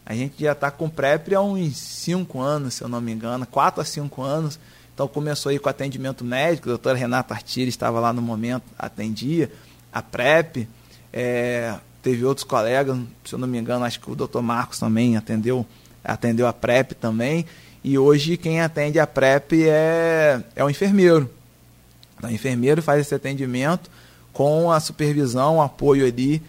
A 0.10 0.15
gente 0.15 0.44
já 0.44 0.53
está 0.53 0.72
com 0.72 0.90
PrEP 0.90 1.36
há 1.36 1.41
uns 1.41 1.77
5 1.77 2.41
anos, 2.41 2.73
se 2.73 2.84
eu 2.84 2.90
não 2.90 2.99
me 2.99 3.11
engano, 3.11 3.45
4 3.45 3.80
a 3.80 3.86
5 3.86 4.23
anos. 4.23 4.60
Então 4.91 5.07
começou 5.07 5.52
aí 5.52 5.60
com 5.60 5.69
atendimento 5.69 6.26
médico, 6.26 6.68
a 6.68 6.72
doutora 6.72 6.98
Renata 6.98 7.36
Artiri 7.36 7.69
estava 7.69 7.99
lá 7.99 8.11
no 8.11 8.19
momento, 8.19 8.64
atendia 8.76 9.52
a 9.94 10.02
PrEP. 10.02 10.68
É, 11.14 11.76
teve 12.02 12.26
outros 12.26 12.44
colegas, 12.44 12.98
se 13.23 13.36
eu 13.36 13.38
não 13.38 13.48
me 13.48 13.60
engano, 13.60 13.86
acho 13.86 13.99
que 13.99 14.10
o 14.10 14.15
doutor 14.15 14.41
Marcos 14.41 14.80
também 14.80 15.15
atendeu, 15.15 15.64
atendeu 16.03 16.48
a 16.48 16.53
PrEP 16.53 16.94
também. 16.94 17.45
E 17.84 17.95
hoje 17.95 18.36
quem 18.36 18.61
atende 18.61 18.99
a 18.99 19.06
PrEP 19.06 19.64
é, 19.68 20.41
é 20.56 20.64
o 20.64 20.72
enfermeiro. 20.72 21.30
O 22.23 22.27
enfermeiro 22.30 22.81
faz 22.81 23.02
esse 23.02 23.14
atendimento 23.14 23.91
com 24.34 24.72
a 24.72 24.80
supervisão, 24.80 25.57
o 25.57 25.61
apoio 25.61 26.07
ali 26.07 26.41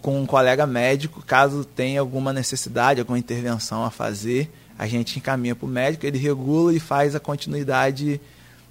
com 0.00 0.20
um 0.20 0.26
colega 0.26 0.66
médico, 0.66 1.22
caso 1.24 1.64
tenha 1.64 2.00
alguma 2.00 2.32
necessidade, 2.32 3.00
alguma 3.00 3.18
intervenção 3.18 3.84
a 3.84 3.90
fazer, 3.90 4.50
a 4.78 4.86
gente 4.86 5.18
encaminha 5.18 5.54
para 5.54 5.66
o 5.66 5.68
médico, 5.68 6.06
ele 6.06 6.18
regula 6.18 6.74
e 6.74 6.80
faz 6.80 7.14
a 7.14 7.20
continuidade 7.20 8.20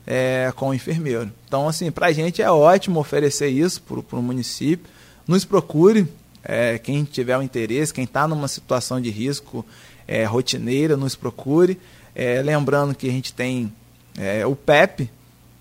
é, 0.06 0.52
com 0.56 0.70
o 0.70 0.74
enfermeiro. 0.74 1.32
Então, 1.46 1.68
assim, 1.68 1.92
para 1.92 2.08
a 2.08 2.12
gente 2.14 2.42
é 2.42 2.50
ótimo 2.50 3.00
oferecer 3.00 3.50
isso 3.50 3.82
para 3.82 4.18
o 4.18 4.24
município. 4.24 4.90
Nos 5.28 5.44
procure, 5.44 6.08
é, 6.44 6.78
quem 6.78 7.04
tiver 7.04 7.38
o 7.38 7.42
interesse, 7.42 7.94
quem 7.94 8.06
está 8.06 8.26
numa 8.26 8.48
situação 8.48 9.02
de 9.02 9.10
risco 9.10 9.66
é, 10.08 10.24
rotineira, 10.24 10.96
nos 10.96 11.16
procure. 11.16 11.78
É, 12.16 12.42
lembrando 12.42 12.96
que 12.96 13.10
a 13.10 13.12
gente 13.12 13.34
tem 13.34 13.72
é, 14.18 14.46
o 14.46 14.56
PEP 14.56 15.10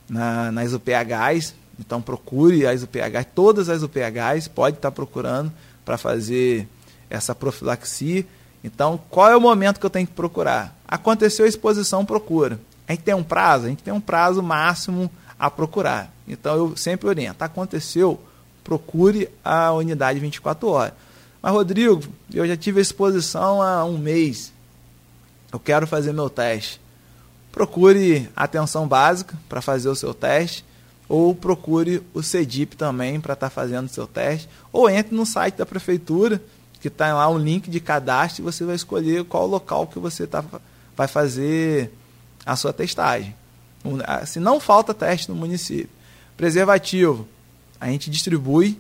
na, 0.09 0.53
nas 0.53 0.73
UPHs, 0.73 1.55
então 1.79 2.01
procure 2.01 2.67
as 2.67 2.83
UPHs, 2.83 3.27
todas 3.35 3.69
as 3.69 3.83
UPHs, 3.83 4.49
pode 4.49 4.77
estar 4.77 4.91
tá 4.91 4.95
procurando 4.95 5.53
para 5.85 5.99
fazer 5.99 6.69
essa 7.09 7.35
profilaxia. 7.35 8.25
Então, 8.65 8.99
qual 9.11 9.31
é 9.31 9.37
o 9.37 9.41
momento 9.41 9.79
que 9.79 9.87
eu 9.87 9.91
tenho 9.91 10.07
que 10.07 10.13
procurar? 10.13 10.77
Aconteceu 10.87 11.45
a 11.45 11.49
exposição, 11.49 12.05
procura. 12.05 12.59
A 12.89 12.93
gente 12.93 13.03
tem 13.03 13.15
um 13.15 13.23
prazo? 13.23 13.67
A 13.67 13.69
gente 13.69 13.83
tem 13.83 13.93
um 13.93 14.01
prazo 14.01 14.43
máximo 14.43 15.11
a 15.39 15.51
procurar. 15.51 16.13
Então, 16.27 16.57
eu 16.57 16.77
sempre 16.77 17.09
oriento. 17.09 17.45
Aconteceu, 17.45 18.21
procure 18.65 19.29
a 19.45 19.73
unidade 19.73 20.19
24 20.19 20.69
horas. 20.69 20.95
Mas, 21.41 21.53
Rodrigo, 21.53 22.03
eu 22.33 22.47
já 22.47 22.57
tive 22.57 22.81
a 22.81 22.83
exposição 22.83 23.63
há 23.63 23.85
um 23.85 23.99
mês 23.99 24.53
eu 25.57 25.61
quero 25.61 25.87
fazer 25.87 26.13
meu 26.13 26.29
teste. 26.29 26.79
Procure 27.51 28.29
atenção 28.37 28.87
básica 28.87 29.35
para 29.49 29.63
fazer 29.63 29.89
o 29.89 29.95
seu 29.95 30.13
teste, 30.13 30.63
ou 31.09 31.35
procure 31.35 32.03
o 32.13 32.23
CEDIP 32.23 32.77
também 32.77 33.21
para 33.21 33.35
estar 33.35 33.49
tá 33.49 33.51
fazendo 33.51 33.87
o 33.87 33.91
seu 33.91 34.07
teste, 34.07 34.49
ou 34.73 34.91
entre 34.91 35.15
no 35.15 35.25
site 35.25 35.57
da 35.57 35.67
prefeitura, 35.67 36.43
que 36.81 36.89
está 36.89 37.15
lá 37.15 37.29
um 37.29 37.39
link 37.39 37.71
de 37.71 37.81
cadastro, 37.81 38.43
e 38.43 38.45
você 38.45 38.65
vai 38.65 38.75
escolher 38.75 39.25
qual 39.25 39.47
local 39.47 39.87
que 39.87 39.99
você 39.99 40.27
tá, 40.27 40.45
vai 40.97 41.09
fazer 41.09 41.93
a 42.45 42.57
sua 42.57 42.73
testagem. 42.73 43.35
Se 44.27 44.41
não 44.41 44.59
falta 44.59 44.93
teste 44.93 45.29
no 45.29 45.37
município. 45.37 45.89
Preservativo, 46.37 47.27
a 47.81 47.89
gente 47.89 48.11
distribui 48.11 48.79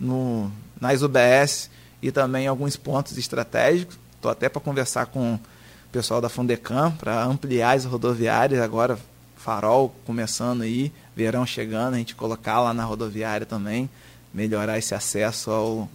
no, 0.00 0.50
nas 0.80 1.02
UBS 1.02 1.70
e 2.02 2.10
também 2.10 2.44
em 2.44 2.48
alguns 2.48 2.76
pontos 2.76 3.16
estratégicos. 3.18 3.98
Estou 4.14 4.30
até 4.30 4.48
para 4.48 4.60
conversar 4.60 5.06
com 5.06 5.38
pessoal 5.96 6.20
da 6.20 6.28
Fundecam 6.28 6.92
para 6.92 7.24
ampliar 7.24 7.74
as 7.74 7.86
rodoviárias 7.86 8.60
agora 8.60 8.98
farol 9.36 9.94
começando 10.04 10.62
aí, 10.62 10.92
verão 11.14 11.46
chegando, 11.46 11.94
a 11.94 11.98
gente 11.98 12.14
colocar 12.14 12.60
lá 12.60 12.74
na 12.74 12.84
rodoviária 12.84 13.46
também, 13.46 13.88
melhorar 14.32 14.78
esse 14.78 14.94
acesso 14.94 15.50
ao 15.50 15.88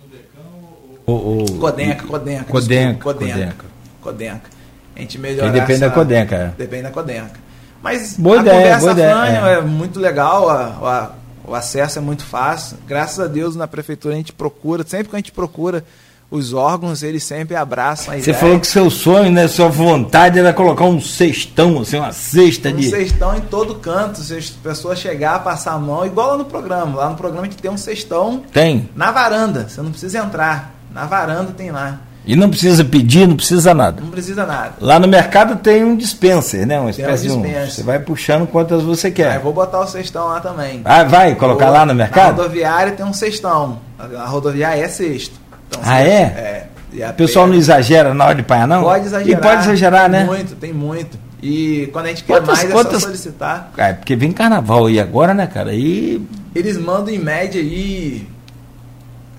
o, 1.06 1.44
o, 1.44 1.60
Codenca, 1.60 2.06
Codenca, 2.06 2.46
Codenca, 2.46 3.04
Codenca, 3.04 3.66
Codenca. 4.02 4.50
A 4.96 5.00
gente 5.00 5.18
melhorar 5.18 5.52
depende 5.52 5.74
essa, 5.74 5.90
da 5.90 5.92
Codenca. 5.92 6.36
É. 6.36 6.48
Depende 6.58 6.84
da 6.84 6.92
Codenca. 6.92 7.40
Mas 7.82 8.16
boa 8.18 8.38
a 8.38 8.42
ideia, 8.42 8.58
conversa 8.58 8.80
boa 8.80 8.92
ideia, 8.94 9.48
é. 9.48 9.54
é. 9.58 9.62
muito 9.62 10.00
legal, 10.00 10.50
a, 10.50 10.66
a, 10.66 11.12
o 11.44 11.56
acesso 11.56 11.98
é 11.98 12.02
muito 12.02 12.24
fácil. 12.24 12.78
Graças 12.88 13.20
a 13.20 13.28
Deus 13.28 13.56
na 13.56 13.68
prefeitura 13.68 14.14
a 14.14 14.18
gente 14.18 14.32
procura, 14.32 14.86
sempre 14.86 15.10
que 15.10 15.16
a 15.16 15.20
gente 15.20 15.32
procura 15.32 15.84
os 16.32 16.54
órgãos 16.54 17.04
eles 17.04 17.26
sempre 17.26 17.58
abraçam 17.58 18.14
a 18.14 18.18
Você 18.18 18.30
ideia. 18.30 18.38
falou 18.38 18.60
que 18.60 18.66
seu 18.66 18.90
sonho, 18.90 19.30
né, 19.30 19.50
sua 19.50 19.68
vontade 19.68 20.40
era 20.40 20.54
colocar 20.54 20.86
um 20.86 21.02
cestão, 21.02 21.82
assim, 21.82 21.98
uma 21.98 22.14
cesta 22.14 22.70
um 22.70 22.76
de. 22.78 22.88
Um 22.88 22.90
cestão 22.90 23.36
em 23.36 23.42
todo 23.42 23.76
canto, 23.76 24.22
se 24.22 24.38
as 24.38 24.50
pessoas 24.50 24.98
chegar, 24.98 25.44
passar 25.44 25.74
a 25.74 25.78
mão, 25.78 26.06
igual 26.06 26.30
lá 26.32 26.38
no 26.38 26.46
programa. 26.46 26.96
Lá 26.98 27.10
no 27.10 27.18
programa 27.18 27.46
a 27.46 27.50
gente 27.50 27.62
tem 27.62 27.70
um 27.70 27.76
cestão. 27.76 28.44
Tem. 28.54 28.90
Na 28.96 29.12
varanda, 29.12 29.68
você 29.68 29.82
não 29.82 29.92
precisa 29.92 30.20
entrar. 30.20 30.74
Na 30.94 31.06
varanda 31.06 31.52
tem 31.52 31.70
lá. 31.70 32.00
E 32.26 32.36
não 32.36 32.50
precisa 32.50 32.86
pedir, 32.86 33.28
não 33.28 33.36
precisa 33.36 33.74
nada. 33.74 34.00
Não 34.00 34.12
precisa 34.12 34.46
nada. 34.46 34.76
Lá 34.80 35.00
no 35.00 35.08
mercado 35.08 35.58
tem 35.58 35.84
um 35.84 35.98
dispenser, 35.98 36.68
né? 36.68 36.80
Uma 36.80 36.92
espécie 36.92 37.30
um 37.32 37.42
de 37.42 37.48
um. 37.48 37.66
Você 37.66 37.82
vai 37.82 38.00
puxando 38.00 38.48
quantas 38.48 38.84
você 38.84 39.10
quer. 39.10 39.38
Ah, 39.38 39.40
vou 39.40 39.52
botar 39.52 39.80
o 39.80 39.88
cestão 39.88 40.28
lá 40.28 40.40
também. 40.40 40.82
Ah, 40.86 41.04
vai 41.04 41.34
colocar 41.36 41.66
vou, 41.66 41.74
lá 41.74 41.86
no 41.86 41.96
mercado? 41.96 42.38
Na 42.38 42.44
rodoviária 42.44 42.94
tem 42.94 43.06
um 43.06 43.14
cestão. 43.14 43.80
A 43.98 44.28
rodoviária 44.28 44.84
é 44.84 44.88
cesto. 44.88 45.41
Então, 45.72 45.82
ah, 45.84 46.02
é? 46.02 46.68
É. 46.94 47.10
o 47.10 47.14
pessoal 47.14 47.48
não 47.48 47.56
exagera 47.56 48.14
na 48.14 48.26
hora 48.26 48.36
de 48.36 48.44
pagar, 48.44 48.68
não? 48.68 48.84
Pode 48.84 49.06
exagerar. 49.06 49.40
E 49.40 49.42
pode 49.42 49.64
exagerar, 49.64 50.10
né? 50.10 50.26
Muito, 50.26 50.56
tem 50.56 50.74
muito. 50.74 51.18
E 51.42 51.90
quando 51.94 52.06
a 52.06 52.10
gente 52.10 52.24
quer 52.26 52.34
quantas, 52.34 52.58
mais, 52.58 52.72
quantas... 52.72 52.94
é 52.94 53.00
só 53.00 53.06
solicitar. 53.08 53.72
É, 53.78 53.94
porque 53.94 54.16
vem 54.16 54.32
carnaval 54.32 54.88
aí 54.88 55.00
agora, 55.00 55.34
né, 55.34 55.48
cara? 55.48 55.74
E... 55.74 56.22
Eles 56.54 56.78
mandam 56.78 57.14
em 57.14 57.18
média 57.18 57.60
aí 57.60 58.28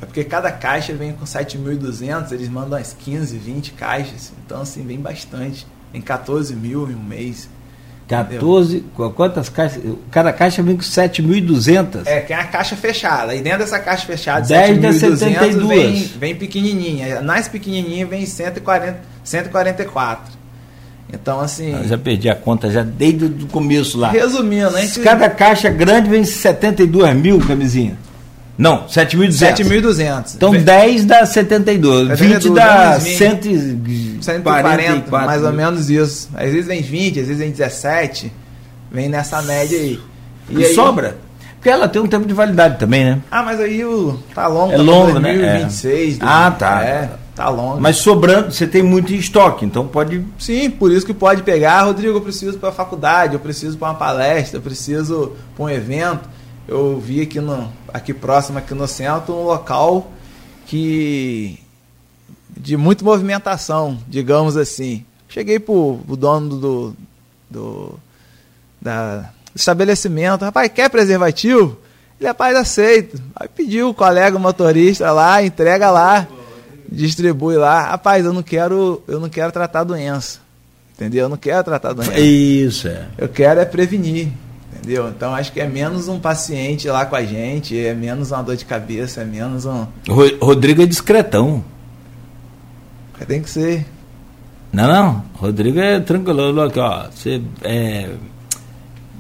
é 0.03 0.05
porque 0.05 0.25
cada 0.25 0.51
caixa 0.51 0.93
vem 0.93 1.13
com 1.13 1.25
7.200, 1.25 2.33
eles 2.33 2.49
mandam 2.49 2.77
umas 2.77 2.93
15, 2.93 3.39
20 3.39 3.73
caixas. 3.75 4.33
Então, 4.45 4.61
assim, 4.61 4.85
vem 4.85 4.99
bastante. 4.99 5.65
Vem 5.93 6.03
14 6.03 6.57
mil 6.57 6.91
em 6.91 6.97
um 6.97 7.03
mês. 7.03 7.49
14, 8.13 8.77
entendeu? 8.77 9.11
quantas 9.11 9.49
caixas? 9.49 9.83
Cada 10.11 10.33
caixa 10.33 10.63
vem 10.63 10.77
com 10.77 10.83
7.200. 10.83 12.03
É, 12.07 12.21
que 12.21 12.33
é 12.33 12.37
a 12.37 12.45
caixa 12.45 12.77
fechada. 12.77 13.35
E 13.35 13.41
dentro 13.41 13.61
dessa 13.61 13.79
caixa 13.79 14.07
fechada, 14.07 14.47
10 14.47 14.81
de 14.81 14.93
72. 14.93 15.69
Vem, 15.69 16.13
vem 16.19 16.35
pequenininha. 16.37 17.21
Nas 17.21 17.49
pequenininhas 17.49 18.09
vem 18.09 18.27
140, 18.27 19.01
144. 19.25 20.33
Então, 21.13 21.41
assim. 21.41 21.73
Eu 21.73 21.89
já 21.89 21.99
perdi 21.99 22.29
a 22.29 22.35
conta 22.35 22.71
já 22.71 22.83
desde 22.83 23.27
o 23.27 23.47
começo 23.49 23.99
lá. 23.99 24.11
Resumindo, 24.11 24.77
a 24.77 24.81
gente... 24.81 25.01
Cada 25.01 25.29
caixa 25.29 25.69
grande 25.69 26.09
vem 26.09 26.25
72 26.25 27.15
mil 27.15 27.39
camisinha. 27.41 27.97
Não, 28.57 28.85
7.200. 28.85 29.67
7.200. 29.67 30.35
Então 30.37 30.51
Vem. 30.51 30.63
10 30.63 31.05
dá 31.05 31.25
72. 31.25 32.09
72 32.09 32.45
20 32.45 32.55
dá 32.55 33.01
140, 33.01 34.23
140, 34.23 35.11
mais 35.11 35.43
ou 35.43 35.53
menos 35.53 35.89
isso. 35.89 36.29
Às 36.35 36.53
vezes 36.53 36.67
vem 36.67 36.83
20, 36.83 37.21
às 37.21 37.27
vezes 37.27 37.39
vem 37.39 37.51
17. 37.51 38.33
Vem 38.91 39.09
nessa 39.09 39.41
média 39.43 39.79
aí. 39.79 39.99
E, 40.51 40.59
e 40.59 40.65
aí, 40.65 40.75
sobra? 40.75 41.17
Porque 41.55 41.71
ela 41.71 41.89
tem 41.89 42.03
um 42.03 42.09
tempo 42.09 42.27
de 42.27 42.35
validade 42.35 42.79
também, 42.79 43.05
né? 43.05 43.21
Ah, 43.31 43.43
mas 43.43 43.61
aí 43.61 43.85
o 43.85 44.19
tá 44.35 44.49
longo, 44.49 44.73
é 44.73 44.77
tá 44.77 44.83
longo, 44.83 45.13
2026, 45.21 46.19
né? 46.19 46.25
É. 46.25 46.29
Ah, 46.29 46.51
tá. 46.51 46.85
É, 46.85 47.11
tá 47.35 47.49
longo. 47.49 47.81
Mas 47.81 47.97
sobrando, 47.99 48.53
você 48.53 48.67
tem 48.67 48.83
muito 48.83 49.15
em 49.15 49.17
estoque, 49.17 49.65
então 49.65 49.87
pode. 49.87 50.25
Sim, 50.39 50.69
por 50.71 50.91
isso 50.91 51.07
que 51.07 51.15
pode 51.15 51.43
pegar, 51.43 51.83
Rodrigo, 51.83 52.17
eu 52.17 52.21
preciso 52.21 52.59
para 52.59 52.71
a 52.71 52.73
faculdade, 52.73 53.35
eu 53.35 53.41
preciso 53.41 53.79
para 53.79 53.89
uma 53.89 53.95
palestra, 53.95 54.59
eu 54.59 54.63
preciso 54.63 55.33
para 55.57 55.65
um 55.65 55.71
evento 55.71 56.29
eu 56.67 56.99
vi 56.99 57.23
aqui, 57.23 57.41
no, 57.41 57.73
aqui 57.89 58.15
próximo, 58.15 58.59
aqui 58.59 58.75
no 58.75 58.87
centro, 58.87 59.35
um 59.35 59.45
local 59.45 60.11
que 60.67 61.59
de 62.57 62.77
muita 62.77 63.05
movimentação, 63.05 63.99
digamos 64.07 64.57
assim. 64.57 65.05
Cheguei 65.29 65.59
pro, 65.59 65.99
pro 66.07 66.17
dono 66.17 66.57
do, 66.57 66.97
do, 67.51 67.99
da, 68.81 69.31
estabelecimento, 69.55 70.45
rapaz, 70.45 70.71
quer 70.73 70.91
preservativo? 70.91 71.79
Ele, 72.21 72.29
rapaz, 72.29 72.57
aceita. 72.57 73.19
Aí 73.35 73.49
pediu 73.49 73.89
o 73.89 73.95
colega 73.95 74.39
motorista 74.39 75.11
lá, 75.11 75.43
entrega 75.43 75.91
lá, 75.91 76.27
distribui 76.89 77.57
lá. 77.57 77.91
Rapaz, 77.91 78.25
eu 78.25 78.33
não 78.33 78.43
quero, 78.43 79.03
eu 79.09 79.19
não 79.19 79.29
quero 79.29 79.51
tratar 79.51 79.85
doença. 79.85 80.41
Entendeu? 80.95 81.25
Eu 81.25 81.29
não 81.29 81.37
quero 81.37 81.65
tratar 81.65 81.93
doença. 81.95 82.19
Isso, 82.19 82.87
é. 82.87 83.07
Eu 83.19 83.29
quero 83.29 83.59
é 83.59 83.65
prevenir. 83.65 84.29
Entendeu? 84.73 85.09
Então 85.09 85.35
acho 85.35 85.53
que 85.53 85.61
é 85.61 85.67
menos 85.67 86.09
um 86.09 86.19
paciente 86.19 86.89
lá 86.89 87.05
com 87.07 87.15
a 87.15 87.25
gente, 87.25 87.79
é 87.79 87.95
menos 87.95 88.31
uma 88.31 88.43
dor 88.43 88.57
de 88.57 88.65
cabeça, 88.65 89.21
é 89.21 89.25
menos 89.25 89.67
um. 89.67 89.87
Rodrigo 90.41 90.83
é 90.83 90.87
discretão. 90.87 91.63
Tem 93.27 93.41
que 93.41 93.51
ser. 93.51 93.87
Não, 94.73 94.89
não. 94.89 95.25
Rodrigo 95.35 95.79
é 95.79 96.01
tranquilo. 96.01 96.61
Aqui, 96.61 96.81
ó. 96.81 97.07
Você 97.11 97.41
é 97.63 98.11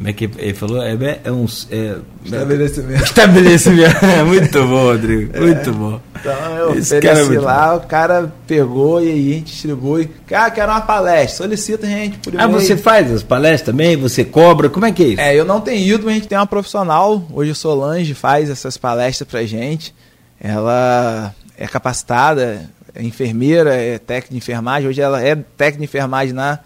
como 0.02 0.10
é 0.10 0.12
que 0.12 0.24
ele 0.36 0.52
falou? 0.52 0.82
É, 0.82 1.20
é 1.22 1.30
um. 1.30 1.46
É, 1.70 1.96
estabelecimento. 2.24 3.04
Estabelecimento. 3.04 3.94
muito 4.26 4.66
bom, 4.66 4.82
Rodrigo. 4.82 5.36
É. 5.36 5.40
Muito 5.40 5.72
bom. 5.72 6.00
Então 6.18 6.56
eu 6.56 6.74
Esse 6.76 6.98
ofereci 6.98 7.36
é 7.36 7.40
lá, 7.40 7.70
bom. 7.70 7.84
o 7.84 7.86
cara 7.86 8.32
pegou 8.44 9.00
e 9.00 9.08
aí 9.08 9.30
a 9.30 9.34
gente 9.34 9.52
distribui. 9.52 10.10
Ah, 10.32 10.50
quero 10.50 10.72
uma 10.72 10.80
palestra. 10.80 11.44
Solicita 11.44 11.86
a 11.86 11.88
gente 11.88 12.18
por 12.18 12.36
Ah, 12.36 12.48
você 12.48 12.76
faz 12.76 13.12
as 13.12 13.22
palestras 13.22 13.62
também? 13.62 13.96
Você 13.96 14.24
cobra? 14.24 14.68
Como 14.68 14.84
é 14.84 14.90
que 14.90 15.04
é 15.04 15.06
isso? 15.06 15.20
É, 15.20 15.36
eu 15.36 15.44
não 15.44 15.60
tenho 15.60 15.94
ido, 15.94 16.04
mas 16.04 16.14
a 16.14 16.14
gente 16.14 16.26
tem 16.26 16.36
uma 16.36 16.48
profissional. 16.48 17.24
Hoje 17.32 17.52
o 17.52 17.54
Solange 17.54 18.12
faz 18.12 18.50
essas 18.50 18.76
palestras 18.76 19.28
pra 19.28 19.44
gente. 19.44 19.94
Ela 20.40 21.32
é 21.56 21.68
capacitada, 21.68 22.68
é 22.92 23.04
enfermeira, 23.04 23.72
é 23.76 23.98
técnica 24.00 24.32
de 24.32 24.38
enfermagem. 24.38 24.88
Hoje 24.88 25.00
ela 25.00 25.22
é 25.22 25.36
técnica 25.36 25.78
de 25.78 25.84
enfermagem 25.84 26.34
na 26.34 26.58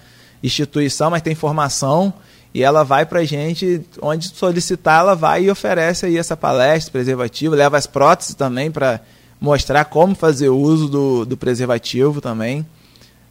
instituição, 0.43 1.11
mas 1.11 1.21
tem 1.21 1.35
formação 1.35 2.15
e 2.57 2.63
ela 2.63 2.83
vai 2.83 3.05
para 3.05 3.23
gente, 3.23 3.83
onde 4.01 4.29
solicitar, 4.29 5.01
ela 5.01 5.15
vai 5.15 5.45
e 5.45 5.51
oferece 5.51 6.07
aí 6.07 6.17
essa 6.17 6.35
palestra 6.35 6.91
preservativo, 6.91 7.55
leva 7.55 7.77
as 7.77 7.87
próteses 7.87 8.35
também 8.35 8.71
para 8.71 8.99
mostrar 9.39 9.85
como 9.85 10.15
fazer 10.15 10.49
uso 10.49 10.89
do, 10.89 11.27
do 11.27 11.37
preservativo 11.37 12.19
também. 12.19 12.65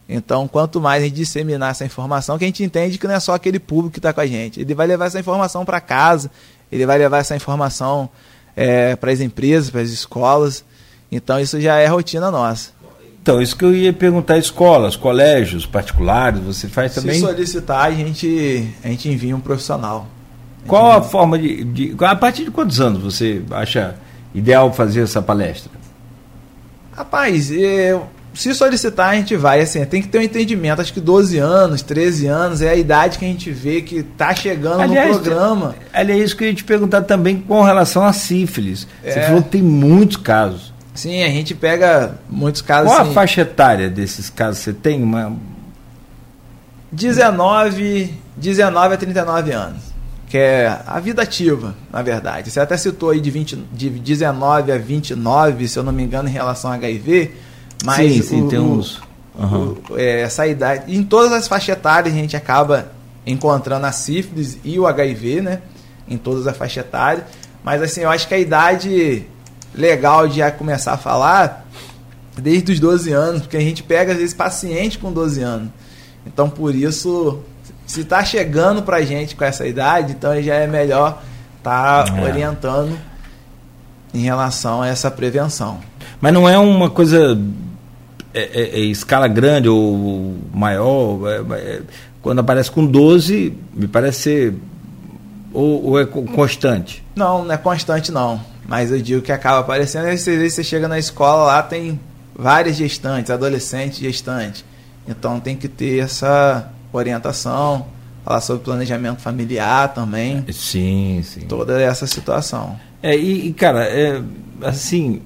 Então, 0.08 0.46
quanto 0.46 0.80
mais 0.80 1.02
a 1.02 1.06
gente 1.06 1.16
disseminar 1.16 1.72
essa 1.72 1.84
informação, 1.84 2.38
que 2.38 2.44
a 2.44 2.46
gente 2.46 2.62
entende 2.62 2.98
que 2.98 3.08
não 3.08 3.16
é 3.16 3.18
só 3.18 3.34
aquele 3.34 3.58
público 3.58 3.94
que 3.94 3.98
está 3.98 4.12
com 4.12 4.20
a 4.20 4.26
gente. 4.28 4.60
Ele 4.60 4.76
vai 4.76 4.86
levar 4.86 5.06
essa 5.06 5.18
informação 5.18 5.64
para 5.64 5.80
casa, 5.80 6.30
ele 6.70 6.86
vai 6.86 6.96
levar 6.96 7.18
essa 7.18 7.34
informação 7.34 8.08
é, 8.54 8.94
para 8.94 9.10
as 9.10 9.18
empresas, 9.18 9.70
para 9.70 9.80
as 9.80 9.88
escolas. 9.88 10.64
Então, 11.10 11.40
isso 11.40 11.60
já 11.60 11.78
é 11.78 11.86
rotina 11.88 12.30
nossa. 12.30 12.70
Então, 13.26 13.42
isso 13.42 13.56
que 13.56 13.64
eu 13.64 13.74
ia 13.74 13.92
perguntar, 13.92 14.38
escolas, 14.38 14.94
colégios 14.94 15.66
particulares, 15.66 16.38
você 16.38 16.68
faz 16.68 16.94
também? 16.94 17.16
Se 17.16 17.22
solicitar, 17.22 17.86
a 17.86 17.90
gente, 17.90 18.72
a 18.84 18.86
gente 18.86 19.08
envia 19.08 19.34
um 19.34 19.40
profissional. 19.40 20.06
A 20.64 20.68
Qual 20.68 20.92
a 20.92 21.02
forma 21.02 21.36
de, 21.36 21.64
de, 21.64 21.96
A 22.04 22.14
partir 22.14 22.44
de 22.44 22.52
quantos 22.52 22.80
anos 22.80 23.02
você 23.02 23.42
acha 23.50 23.96
ideal 24.32 24.72
fazer 24.72 25.00
essa 25.00 25.20
palestra? 25.20 25.72
Rapaz, 26.92 27.50
eu, 27.50 28.06
se 28.32 28.54
solicitar, 28.54 29.08
a 29.08 29.16
gente 29.16 29.34
vai, 29.34 29.60
assim, 29.60 29.84
tem 29.86 30.00
que 30.00 30.06
ter 30.06 30.18
um 30.18 30.22
entendimento. 30.22 30.80
Acho 30.80 30.92
que 30.92 31.00
12 31.00 31.36
anos, 31.36 31.82
13 31.82 32.28
anos 32.28 32.62
é 32.62 32.68
a 32.68 32.76
idade 32.76 33.18
que 33.18 33.24
a 33.24 33.28
gente 33.28 33.50
vê 33.50 33.82
que 33.82 33.96
está 33.96 34.32
chegando 34.36 34.82
aliás, 34.82 35.16
no 35.16 35.20
programa. 35.20 35.74
Aliás, 35.92 36.20
é 36.20 36.24
isso 36.24 36.36
que 36.36 36.44
eu 36.44 36.48
ia 36.48 36.54
te 36.54 36.62
perguntar 36.62 37.02
também 37.02 37.40
com 37.40 37.60
relação 37.64 38.04
a 38.04 38.12
sífilis. 38.12 38.86
É. 39.02 39.10
Você 39.10 39.20
falou 39.22 39.42
que 39.42 39.48
tem 39.48 39.62
muitos 39.62 40.16
casos. 40.16 40.75
Sim, 40.96 41.22
a 41.22 41.28
gente 41.28 41.54
pega 41.54 42.18
muitos 42.28 42.62
casos. 42.62 42.90
Qual 42.90 43.02
assim, 43.02 43.10
a 43.10 43.14
faixa 43.14 43.40
etária 43.42 43.88
desses 43.88 44.28
casos? 44.28 44.58
Você 44.58 44.72
tem 44.72 45.02
uma. 45.02 45.36
19, 46.90 48.14
19 48.36 48.94
a 48.94 48.96
39 48.96 49.52
anos. 49.52 49.82
Que 50.28 50.38
é 50.38 50.80
a 50.86 50.98
vida 50.98 51.22
ativa, 51.22 51.76
na 51.92 52.02
verdade. 52.02 52.50
Você 52.50 52.58
até 52.58 52.76
citou 52.76 53.10
aí 53.10 53.20
de, 53.20 53.30
20, 53.30 53.56
de 53.72 53.90
19 53.90 54.72
a 54.72 54.78
29, 54.78 55.68
se 55.68 55.78
eu 55.78 55.84
não 55.84 55.92
me 55.92 56.02
engano, 56.02 56.28
em 56.28 56.32
relação 56.32 56.72
a 56.72 56.74
HIV 56.74 57.32
mas 57.84 57.96
sim, 57.96 58.22
sim, 58.22 58.42
o, 58.42 58.48
tem 58.48 58.58
uns. 58.58 59.00
Uhum. 59.34 59.76
O, 59.90 59.98
é, 59.98 60.22
essa 60.22 60.46
idade. 60.46 60.94
Em 60.94 61.02
todas 61.02 61.32
as 61.32 61.46
faixas 61.46 61.76
etárias 61.76 62.14
a 62.14 62.16
gente 62.16 62.36
acaba 62.36 62.92
encontrando 63.26 63.86
a 63.86 63.92
sífilis 63.92 64.58
e 64.64 64.78
o 64.78 64.86
HIV, 64.86 65.42
né? 65.42 65.60
Em 66.08 66.16
todas 66.16 66.46
as 66.46 66.56
faixas 66.56 66.84
etárias. 66.84 67.24
Mas 67.62 67.82
assim, 67.82 68.02
eu 68.02 68.10
acho 68.10 68.28
que 68.28 68.34
a 68.34 68.38
idade 68.38 69.24
legal 69.76 70.26
de 70.26 70.40
começar 70.52 70.94
a 70.94 70.96
falar 70.96 71.66
desde 72.36 72.72
os 72.72 72.80
12 72.80 73.12
anos, 73.12 73.42
porque 73.42 73.56
a 73.56 73.60
gente 73.60 73.82
pega 73.82 74.12
às 74.12 74.18
vezes 74.18 74.34
paciente 74.34 74.98
com 74.98 75.12
12 75.12 75.42
anos. 75.42 75.68
Então 76.26 76.48
por 76.48 76.74
isso, 76.74 77.40
se 77.86 78.00
está 78.00 78.24
chegando 78.24 78.82
pra 78.82 79.02
gente 79.02 79.36
com 79.36 79.44
essa 79.44 79.66
idade, 79.66 80.12
então 80.12 80.40
já 80.42 80.54
é 80.54 80.66
melhor 80.66 81.22
estar 81.58 82.04
tá 82.04 82.18
é. 82.18 82.24
orientando 82.24 82.98
em 84.12 84.20
relação 84.20 84.82
a 84.82 84.88
essa 84.88 85.10
prevenção. 85.10 85.78
Mas 86.20 86.32
não 86.32 86.48
é 86.48 86.58
uma 86.58 86.88
coisa 86.90 87.38
é, 88.32 88.40
é, 88.40 88.62
é 88.76 88.80
escala 88.80 89.28
grande 89.28 89.68
ou 89.68 90.36
maior. 90.52 91.20
É, 91.26 91.54
é 91.58 91.82
quando 92.20 92.40
aparece 92.40 92.70
com 92.70 92.84
12, 92.84 93.56
me 93.72 93.86
parece 93.86 94.20
ser. 94.20 94.54
Ou, 95.52 95.84
ou, 95.84 96.00
é 96.00 96.04
constante? 96.04 97.02
Não, 97.14 97.44
não 97.44 97.54
é 97.54 97.56
constante 97.56 98.10
não. 98.10 98.40
Mas 98.68 98.90
eu 98.90 99.00
digo 99.00 99.22
que 99.22 99.32
acaba 99.32 99.60
aparecendo. 99.60 100.06
Às 100.06 100.24
vezes 100.24 100.54
você 100.54 100.64
chega 100.64 100.88
na 100.88 100.98
escola 100.98 101.44
lá, 101.44 101.62
tem 101.62 102.00
várias 102.34 102.76
gestantes, 102.76 103.30
adolescentes, 103.30 103.98
gestantes. 103.98 104.64
Então 105.08 105.38
tem 105.38 105.56
que 105.56 105.68
ter 105.68 106.00
essa 106.00 106.70
orientação, 106.92 107.86
falar 108.24 108.40
sobre 108.40 108.64
planejamento 108.64 109.20
familiar 109.20 109.94
também. 109.94 110.44
Sim, 110.52 111.22
sim. 111.24 111.40
Toda 111.42 111.80
essa 111.80 112.06
situação. 112.06 112.78
É, 113.02 113.16
e, 113.16 113.48
e 113.48 113.52
cara, 113.52 113.84
é, 113.84 114.20
assim, 114.62 115.22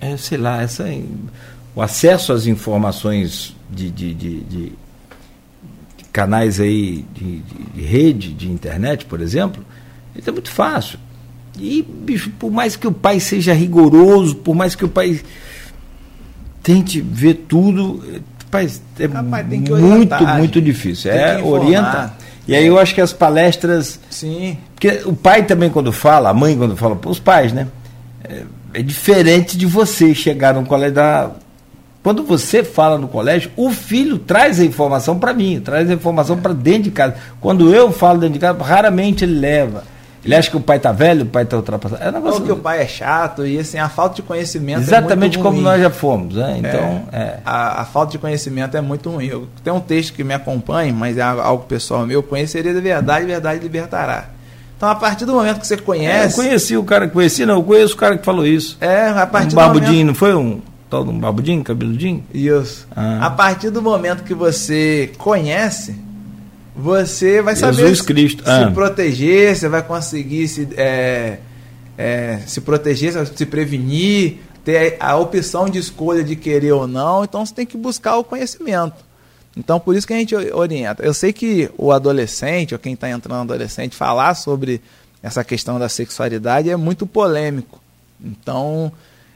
é, 0.00 0.16
sei 0.16 0.38
lá, 0.38 0.62
essa, 0.62 0.84
o 1.74 1.82
acesso 1.82 2.32
às 2.32 2.46
informações 2.46 3.54
de, 3.70 3.90
de, 3.90 4.14
de, 4.14 4.40
de 4.40 4.72
canais 6.12 6.60
aí 6.60 7.04
de, 7.12 7.40
de, 7.74 7.82
rede, 7.82 8.32
de 8.32 8.50
internet, 8.50 9.04
por 9.04 9.20
exemplo, 9.20 9.64
é 10.26 10.30
muito 10.30 10.50
fácil. 10.50 10.98
E, 11.58 11.82
bicho, 11.82 12.30
por 12.38 12.50
mais 12.50 12.76
que 12.76 12.86
o 12.86 12.92
pai 12.92 13.20
seja 13.20 13.52
rigoroso, 13.52 14.36
por 14.36 14.54
mais 14.54 14.74
que 14.74 14.84
o 14.84 14.88
pai 14.88 15.20
tente 16.62 17.00
ver 17.00 17.44
tudo, 17.48 18.02
rapaz, 18.44 18.80
é 18.98 19.06
Rapaz, 19.06 19.46
muito, 19.46 20.26
muito 20.38 20.60
difícil. 20.60 21.10
é, 21.10 21.42
orienta. 21.42 22.14
E 22.46 22.56
aí 22.56 22.66
eu 22.66 22.78
acho 22.78 22.94
que 22.94 23.00
as 23.00 23.12
palestras. 23.12 24.00
Sim. 24.08 24.56
Porque 24.74 25.02
o 25.04 25.14
pai 25.14 25.44
também, 25.44 25.68
quando 25.68 25.92
fala, 25.92 26.30
a 26.30 26.34
mãe, 26.34 26.56
quando 26.56 26.76
fala, 26.76 26.98
os 27.06 27.18
pais, 27.18 27.52
né? 27.52 27.68
É, 28.24 28.42
é 28.74 28.82
diferente 28.82 29.56
de 29.56 29.66
você 29.66 30.14
chegar 30.14 30.54
no 30.54 30.64
colégio 30.64 30.94
da. 30.94 31.30
Quando 32.02 32.22
você 32.22 32.64
fala 32.64 32.96
no 32.96 33.06
colégio, 33.08 33.50
o 33.54 33.70
filho 33.70 34.18
traz 34.18 34.60
a 34.60 34.64
informação 34.64 35.18
para 35.18 35.34
mim, 35.34 35.60
traz 35.62 35.90
a 35.90 35.92
informação 35.92 36.38
para 36.38 36.54
dentro 36.54 36.84
de 36.84 36.90
casa. 36.90 37.16
Quando 37.40 37.74
eu 37.74 37.92
falo 37.92 38.18
dentro 38.18 38.34
de 38.34 38.38
casa, 38.38 38.62
raramente 38.62 39.24
ele 39.24 39.38
leva. 39.38 39.84
Ele 40.28 40.36
acha 40.36 40.50
que 40.50 40.56
o 40.56 40.60
pai 40.60 40.76
está 40.76 40.92
velho, 40.92 41.22
o 41.22 41.26
pai 41.26 41.44
está 41.44 41.56
ultrapassado. 41.56 42.02
É 42.02 42.10
um 42.10 42.12
negócio... 42.12 42.40
Ou 42.40 42.46
que 42.46 42.52
o 42.52 42.56
pai 42.56 42.82
é 42.82 42.86
chato 42.86 43.46
e 43.46 43.58
assim, 43.58 43.78
a 43.78 43.88
falta 43.88 44.16
de 44.16 44.22
conhecimento 44.22 44.80
Exatamente 44.80 45.38
é 45.38 45.42
como 45.42 45.58
nós 45.60 45.80
já 45.80 45.88
fomos. 45.88 46.34
Né? 46.34 46.56
Então, 46.58 47.08
é, 47.10 47.18
é. 47.18 47.40
A, 47.44 47.80
a, 47.80 47.84
falta 47.86 48.12
de 48.12 48.18
conhecimento 48.18 48.76
é 48.76 48.80
muito 48.82 49.08
ruim. 49.08 49.26
Eu, 49.26 49.48
tem 49.64 49.72
um 49.72 49.80
texto 49.80 50.12
que 50.12 50.22
me 50.22 50.34
acompanha, 50.34 50.92
mas 50.92 51.16
é 51.16 51.22
algo 51.22 51.64
pessoal 51.64 52.06
meu. 52.06 52.22
Conheceria 52.22 52.76
a 52.76 52.80
verdade, 52.80 53.24
verdade 53.24 53.62
libertará. 53.62 54.26
Então, 54.76 54.88
a 54.88 54.94
partir 54.94 55.24
do 55.24 55.32
momento 55.32 55.60
que 55.60 55.66
você 55.66 55.76
conhece. 55.76 56.40
É, 56.40 56.42
eu 56.42 56.44
conheci 56.44 56.76
o 56.76 56.84
cara 56.84 57.08
que 57.08 57.14
conheci, 57.14 57.46
não, 57.46 57.56
eu 57.56 57.62
conheço 57.64 57.94
o 57.94 57.96
cara 57.96 58.16
que 58.18 58.24
falou 58.24 58.46
isso. 58.46 58.76
É, 58.80 59.08
a 59.08 59.26
partir 59.26 59.54
um 59.54 59.56
barbudinho, 59.56 59.92
momento... 59.92 60.06
não 60.06 60.14
foi 60.14 60.34
um 60.34 60.60
tal 60.88 61.04
de 61.04 61.10
um 61.10 61.18
barbudinho, 61.18 61.64
cabeludinho? 61.64 62.24
Isso. 62.32 62.86
Ah. 62.94 63.26
A 63.26 63.30
partir 63.30 63.70
do 63.70 63.82
momento 63.82 64.24
que 64.24 64.34
você 64.34 65.10
conhece, 65.18 65.96
você 66.78 67.42
vai 67.42 67.56
saber 67.56 67.96
se, 67.96 68.04
Cristo. 68.04 68.44
se 68.44 68.50
ah. 68.50 68.70
proteger, 68.72 69.56
você 69.56 69.68
vai 69.68 69.82
conseguir 69.82 70.46
se, 70.46 70.68
é, 70.76 71.38
é, 71.98 72.38
se 72.46 72.60
proteger, 72.60 73.12
se 73.26 73.44
prevenir, 73.44 74.36
ter 74.64 74.96
a 75.00 75.16
opção 75.16 75.68
de 75.68 75.76
escolha 75.76 76.22
de 76.22 76.36
querer 76.36 76.70
ou 76.70 76.86
não. 76.86 77.24
Então, 77.24 77.44
você 77.44 77.52
tem 77.52 77.66
que 77.66 77.76
buscar 77.76 78.16
o 78.16 78.22
conhecimento. 78.22 78.94
Então, 79.56 79.80
por 79.80 79.96
isso 79.96 80.06
que 80.06 80.12
a 80.12 80.16
gente 80.16 80.36
orienta. 80.36 81.02
Eu 81.02 81.12
sei 81.12 81.32
que 81.32 81.68
o 81.76 81.90
adolescente, 81.90 82.74
ou 82.74 82.78
quem 82.78 82.94
está 82.94 83.10
entrando 83.10 83.52
adolescente, 83.52 83.96
falar 83.96 84.36
sobre 84.36 84.80
essa 85.20 85.42
questão 85.42 85.80
da 85.80 85.88
sexualidade 85.88 86.70
é 86.70 86.76
muito 86.76 87.08
polêmico. 87.08 87.80
Então, 88.24 88.92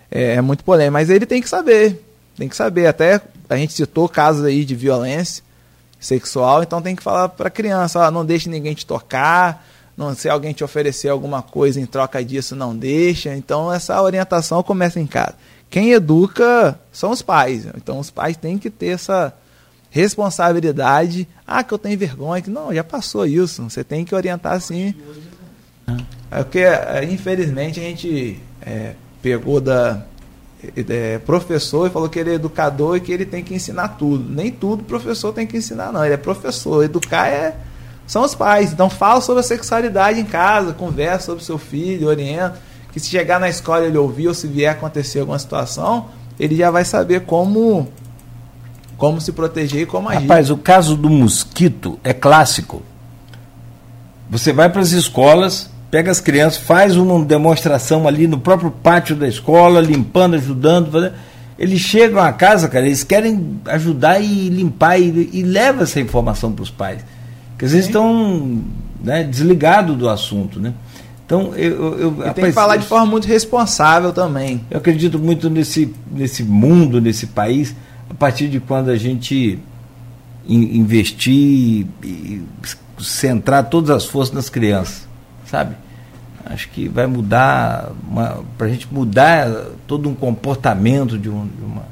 é, 0.08 0.34
é 0.34 0.40
muito 0.40 0.62
polêmico. 0.62 0.92
Mas 0.92 1.10
ele 1.10 1.26
tem 1.26 1.42
que 1.42 1.48
saber. 1.48 2.00
Tem 2.36 2.48
que 2.48 2.54
saber. 2.54 2.86
Até 2.86 3.20
a 3.50 3.56
gente 3.56 3.72
citou 3.72 4.08
casos 4.08 4.44
aí 4.44 4.64
de 4.64 4.76
violência 4.76 5.42
sexual, 6.02 6.62
então 6.62 6.82
tem 6.82 6.94
que 6.94 7.02
falar 7.02 7.30
para 7.30 7.48
a 7.48 7.50
criança, 7.50 8.00
ó, 8.00 8.10
não 8.10 8.26
deixe 8.26 8.50
ninguém 8.50 8.74
te 8.74 8.84
tocar, 8.84 9.64
não, 9.96 10.14
se 10.14 10.28
alguém 10.28 10.52
te 10.52 10.64
oferecer 10.64 11.08
alguma 11.08 11.42
coisa 11.42 11.80
em 11.80 11.86
troca 11.86 12.24
disso, 12.24 12.56
não 12.56 12.76
deixa. 12.76 13.34
Então 13.36 13.72
essa 13.72 14.00
orientação 14.02 14.62
começa 14.62 14.98
em 14.98 15.06
casa. 15.06 15.34
Quem 15.68 15.92
educa 15.92 16.78
são 16.90 17.10
os 17.10 17.22
pais. 17.22 17.66
Então 17.76 17.98
os 17.98 18.10
pais 18.10 18.36
têm 18.36 18.58
que 18.58 18.70
ter 18.70 18.88
essa 18.88 19.34
responsabilidade. 19.90 21.28
Ah, 21.46 21.62
que 21.62 21.72
eu 21.72 21.78
tenho 21.78 21.98
vergonha. 21.98 22.42
Não, 22.48 22.74
já 22.74 22.82
passou 22.82 23.26
isso. 23.26 23.62
Você 23.64 23.84
tem 23.84 24.04
que 24.04 24.14
orientar 24.14 24.54
assim. 24.54 24.94
É 26.30 26.42
porque, 26.42 26.60
é, 26.60 27.04
infelizmente, 27.04 27.78
a 27.78 27.82
gente 27.82 28.40
é, 28.62 28.94
pegou 29.20 29.60
da 29.60 30.02
é, 30.88 31.18
professor 31.18 31.86
e 31.86 31.90
falou 31.90 32.08
que 32.08 32.18
ele 32.18 32.30
é 32.30 32.34
educador 32.34 32.96
e 32.96 33.00
que 33.00 33.12
ele 33.12 33.26
tem 33.26 33.42
que 33.42 33.54
ensinar 33.54 33.88
tudo. 33.88 34.28
Nem 34.28 34.50
tudo 34.50 34.84
professor 34.84 35.32
tem 35.32 35.46
que 35.46 35.56
ensinar, 35.56 35.92
não. 35.92 36.04
Ele 36.04 36.14
é 36.14 36.18
professor. 36.18 36.84
Educar 36.84 37.28
é 37.28 37.56
são 38.06 38.24
os 38.24 38.34
pais. 38.34 38.72
Então 38.72 38.90
fala 38.90 39.20
sobre 39.20 39.40
a 39.40 39.42
sexualidade 39.42 40.20
em 40.20 40.24
casa, 40.24 40.72
conversa 40.72 41.26
sobre 41.26 41.44
seu 41.44 41.58
filho, 41.58 42.08
orienta. 42.08 42.58
Que 42.92 43.00
se 43.00 43.08
chegar 43.08 43.40
na 43.40 43.48
escola 43.48 43.86
ele 43.86 43.96
ouvir 43.96 44.28
ou 44.28 44.34
se 44.34 44.46
vier 44.46 44.70
acontecer 44.70 45.20
alguma 45.20 45.38
situação, 45.38 46.08
ele 46.38 46.54
já 46.54 46.70
vai 46.70 46.84
saber 46.84 47.22
como 47.22 47.88
como 48.98 49.20
se 49.20 49.32
proteger 49.32 49.82
e 49.82 49.86
como 49.86 50.08
agir. 50.08 50.20
Rapaz, 50.20 50.50
o 50.50 50.56
caso 50.56 50.96
do 50.96 51.10
mosquito 51.10 51.98
é 52.04 52.12
clássico. 52.12 52.82
Você 54.30 54.52
vai 54.52 54.68
para 54.70 54.80
as 54.80 54.92
escolas, 54.92 55.71
pega 55.92 56.10
as 56.10 56.20
crianças, 56.20 56.58
faz 56.58 56.96
uma 56.96 57.22
demonstração 57.22 58.08
ali 58.08 58.26
no 58.26 58.38
próprio 58.38 58.70
pátio 58.70 59.14
da 59.14 59.28
escola, 59.28 59.78
limpando, 59.78 60.36
ajudando. 60.36 61.12
Eles 61.58 61.80
chegam 61.80 62.18
à 62.18 62.32
casa, 62.32 62.66
cara, 62.66 62.86
eles 62.86 63.04
querem 63.04 63.60
ajudar 63.66 64.18
e 64.18 64.48
limpar 64.48 64.98
e, 64.98 65.28
e 65.34 65.42
leva 65.42 65.82
essa 65.82 66.00
informação 66.00 66.50
para 66.50 66.62
os 66.62 66.70
pais. 66.70 67.04
Que 67.58 67.66
às 67.66 67.72
vezes 67.72 67.88
estão 67.88 68.62
né, 69.04 69.22
desligados 69.22 69.94
do 69.94 70.08
assunto, 70.08 70.58
né? 70.58 70.72
Então, 71.26 71.54
eu, 71.54 71.98
eu, 71.98 72.16
e 72.26 72.32
tem 72.32 72.46
que 72.46 72.52
falar 72.52 72.78
de 72.78 72.86
forma 72.86 73.04
muito 73.04 73.28
responsável 73.28 74.14
também. 74.14 74.62
Eu 74.70 74.78
acredito 74.78 75.18
muito 75.18 75.50
nesse, 75.50 75.94
nesse 76.10 76.42
mundo, 76.42 77.02
nesse 77.02 77.26
país, 77.26 77.76
a 78.08 78.14
partir 78.14 78.48
de 78.48 78.60
quando 78.60 78.88
a 78.88 78.96
gente 78.96 79.58
investir 80.48 81.86
e 82.02 82.42
centrar 82.98 83.68
todas 83.68 83.90
as 83.90 84.06
forças 84.06 84.34
nas 84.34 84.48
crianças, 84.48 85.11
sabe? 85.52 85.76
Acho 86.46 86.68
que 86.70 86.88
vai 86.88 87.06
mudar, 87.06 87.92
para 88.56 88.66
a 88.66 88.70
gente 88.70 88.92
mudar 88.92 89.48
todo 89.86 90.08
um 90.08 90.14
comportamento 90.14 91.18
de, 91.18 91.28
um, 91.28 91.46
de, 91.46 91.62
uma, 91.62 91.82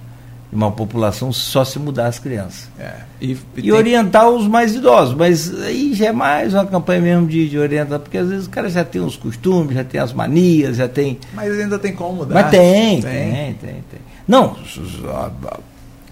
de 0.50 0.56
uma 0.56 0.72
população 0.72 1.30
só 1.30 1.62
se 1.62 1.78
mudar 1.78 2.06
as 2.06 2.18
crianças. 2.18 2.68
É. 2.78 2.94
E, 3.20 3.32
e, 3.32 3.38
e 3.56 3.62
tem... 3.62 3.72
orientar 3.72 4.28
os 4.28 4.48
mais 4.48 4.74
idosos, 4.74 5.14
mas 5.14 5.54
aí 5.62 5.94
já 5.94 6.06
é 6.06 6.12
mais 6.12 6.54
uma 6.54 6.66
campanha 6.66 7.02
mesmo 7.02 7.28
de, 7.28 7.48
de 7.48 7.58
orientar, 7.58 8.00
porque 8.00 8.16
às 8.16 8.28
vezes 8.28 8.46
o 8.46 8.50
cara 8.50 8.68
já 8.70 8.82
tem 8.82 9.02
os 9.02 9.14
costumes, 9.14 9.74
já 9.74 9.84
tem 9.84 10.00
as 10.00 10.12
manias, 10.12 10.78
já 10.78 10.88
tem. 10.88 11.18
Mas 11.34 11.52
ainda 11.52 11.78
tem 11.78 11.94
como 11.94 12.16
mudar. 12.16 12.34
Mas 12.34 12.50
tem, 12.50 13.02
tem, 13.02 13.12
tem, 13.12 13.54
tem. 13.54 13.84
tem. 13.90 14.00
Não, 14.26 14.56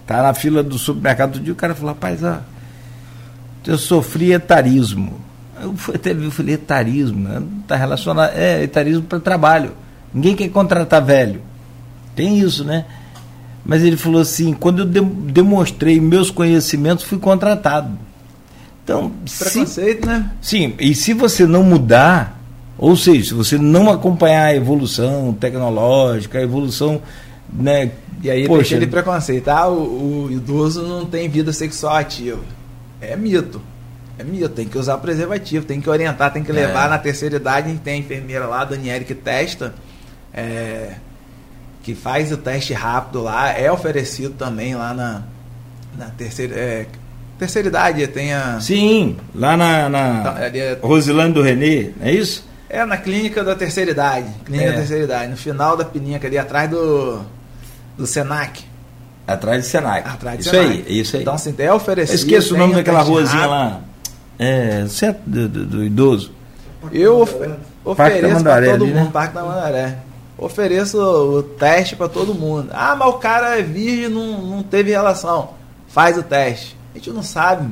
tá 0.07 0.23
na 0.23 0.35
fila 0.35 0.63
do 0.63 0.79
supermercado 0.79 1.33
do 1.33 1.41
dia, 1.41 1.53
o 1.53 1.57
cara 1.57 1.75
falou, 1.75 1.95
rapaz, 1.95 2.23
ó, 2.23 2.39
eu 3.67 3.79
sofri 3.79 4.33
etarismo. 4.33 5.28
Eu 5.63 5.75
até 5.95 6.15
vi, 6.15 6.25
eu 6.25 6.31
falei, 6.31 6.55
etarismo, 6.55 7.29
né? 7.29 7.43
Está 7.63 7.77
relacionado, 7.77 8.33
é 8.35 8.63
etarismo 8.63 9.03
para 9.03 9.21
trabalho. 9.21 9.73
Ninguém 10.13 10.35
quer 10.35 10.49
contratar 10.49 11.05
velho. 11.05 11.43
Tem 12.15 12.39
isso, 12.39 12.65
né? 12.65 12.85
Mas 13.65 13.83
ele 13.83 13.97
falou 13.97 14.21
assim, 14.21 14.53
quando 14.55 14.81
eu 14.81 14.87
de, 14.87 15.01
demonstrei 15.01 16.01
meus 16.01 16.31
conhecimentos, 16.31 17.05
fui 17.05 17.19
contratado. 17.19 17.99
Então, 18.83 19.13
preconceito, 19.39 20.05
se, 20.05 20.07
né? 20.07 20.31
Sim, 20.41 20.75
e 20.81 20.95
se 20.95 21.13
você 21.13 21.47
não 21.47 21.63
mudar, 21.63 22.41
ou 22.79 22.97
seja, 22.97 23.29
se 23.29 23.35
você 23.35 23.59
não 23.59 23.91
acompanhar 23.91 24.47
a 24.47 24.55
evolução 24.55 25.37
tecnológica, 25.39 26.39
a 26.39 26.43
evolução, 26.43 27.03
né? 27.53 27.91
E 28.23 28.31
aí 28.31 28.47
Poxa, 28.47 28.71
tem 28.71 28.79
aquele 28.79 28.91
preconceito, 28.91 29.49
ah, 29.49 29.69
o, 29.69 30.25
o 30.25 30.33
idoso 30.33 30.83
não 30.83 31.05
tem 31.05 31.29
vida 31.29 31.53
sexual 31.53 31.97
ativa. 31.97 32.41
É 33.01 33.15
mito. 33.15 33.61
É 34.19 34.25
mito, 34.25 34.49
tem 34.49 34.67
que 34.67 34.77
usar 34.77 34.99
preservativo, 34.99 35.65
tem 35.65 35.81
que 35.81 35.89
orientar, 35.89 36.33
tem 36.33 36.43
que 36.43 36.51
levar 36.51 36.87
é. 36.87 36.89
na 36.89 36.99
terceira 36.99 37.37
idade. 37.37 37.69
A 37.69 37.71
gente 37.71 37.83
tem 37.83 37.95
a 37.95 37.97
enfermeira 37.99 38.47
lá, 38.47 38.63
a 38.63 38.65
Daniele, 38.65 39.05
que 39.05 39.15
testa, 39.15 39.73
é, 40.35 40.95
que 41.85 41.95
faz 41.95 42.33
o 42.33 42.37
teste 42.37 42.75
rápido 42.75 43.23
lá, 43.23 43.53
é 43.53 43.71
oferecido 43.71 44.35
também 44.35 44.75
lá 44.75 44.93
na, 44.93 45.23
na 45.97 46.07
terceira. 46.07 46.55
É, 46.57 46.87
terceira 47.39 47.69
idade, 47.69 48.07
tem 48.09 48.35
a. 48.35 48.59
Sim, 48.61 49.17
lá 49.33 49.57
na, 49.57 49.89
na 49.89 50.21
então, 50.21 50.37
é, 50.39 50.79
Rosilândia 50.83 51.35
do 51.35 51.43
Renê, 51.43 51.93
é 52.01 52.11
isso? 52.11 52.45
É, 52.69 52.85
na 52.85 52.97
clínica 52.97 53.45
da 53.45 53.55
terceira 53.55 53.93
idade. 53.93 54.27
Clínica 54.45 54.69
é. 54.69 54.73
da 54.73 54.79
terceira 54.79 55.05
idade, 55.05 55.31
no 55.31 55.37
final 55.37 55.77
da 55.77 55.85
pininha 55.85 56.21
ali 56.23 56.37
atrás 56.37 56.69
do, 56.69 57.21
do 57.97 58.05
Senac. 58.05 58.65
Atrás 59.27 59.63
do 59.63 59.69
Senac. 59.69 60.09
Atrás 60.09 60.39
do 60.39 60.41
isso 60.41 60.51
Senac. 60.51 60.85
aí, 60.89 61.01
isso 61.01 61.17
aí. 61.17 61.23
Então, 61.23 61.35
assim, 61.35 61.55
é 61.57 61.73
oferecido. 61.73 62.15
Eu 62.15 62.17
esqueço 62.17 62.55
o 62.57 62.59
nome 62.59 62.75
daquela 62.75 63.01
ruazinha 63.01 63.47
lá. 63.47 63.81
É, 64.39 64.87
centro 64.89 65.23
do, 65.27 65.49
do, 65.49 65.67
do 65.67 65.85
idoso. 65.85 66.33
Eu 66.93 67.21
of, 67.21 67.35
ofereço 67.85 68.43
para 68.43 68.67
todo 68.67 68.85
ali, 68.85 68.93
mundo, 68.93 69.05
né? 69.05 69.11
Parque 69.13 69.35
da 69.35 69.43
Mandaré. 69.43 69.99
Ofereço 70.37 70.99
o 70.99 71.43
teste 71.43 71.97
para 71.97 72.09
todo 72.09 72.33
mundo. 72.33 72.71
Ah, 72.73 72.95
mas 72.95 73.09
o 73.09 73.15
cara 73.15 73.59
é 73.59 73.63
virgem, 73.63 74.09
não, 74.09 74.41
não 74.41 74.63
teve 74.63 74.93
relação. 74.93 75.51
Faz 75.89 76.17
o 76.17 76.23
teste. 76.23 76.77
A 76.95 76.99
gente 76.99 77.11
não 77.11 77.23
sabe. 77.23 77.69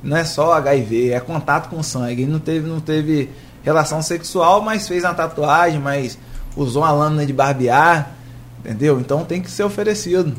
Não 0.00 0.16
é 0.16 0.24
só 0.24 0.52
HIV, 0.52 1.10
é 1.10 1.18
contato 1.18 1.68
com 1.68 1.82
sangue. 1.82 2.22
Ele 2.22 2.30
não 2.30 2.38
teve, 2.38 2.68
não 2.68 2.78
teve 2.78 3.30
relação 3.64 4.00
sexual, 4.00 4.62
mas 4.62 4.86
fez 4.86 5.02
uma 5.02 5.14
tatuagem, 5.14 5.80
mas 5.80 6.16
usou 6.56 6.82
uma 6.82 6.92
lâmina 6.92 7.26
de 7.26 7.32
barbear. 7.32 8.12
Entendeu? 8.60 9.00
Então 9.00 9.24
tem 9.24 9.42
que 9.42 9.50
ser 9.50 9.64
oferecido. 9.64 10.36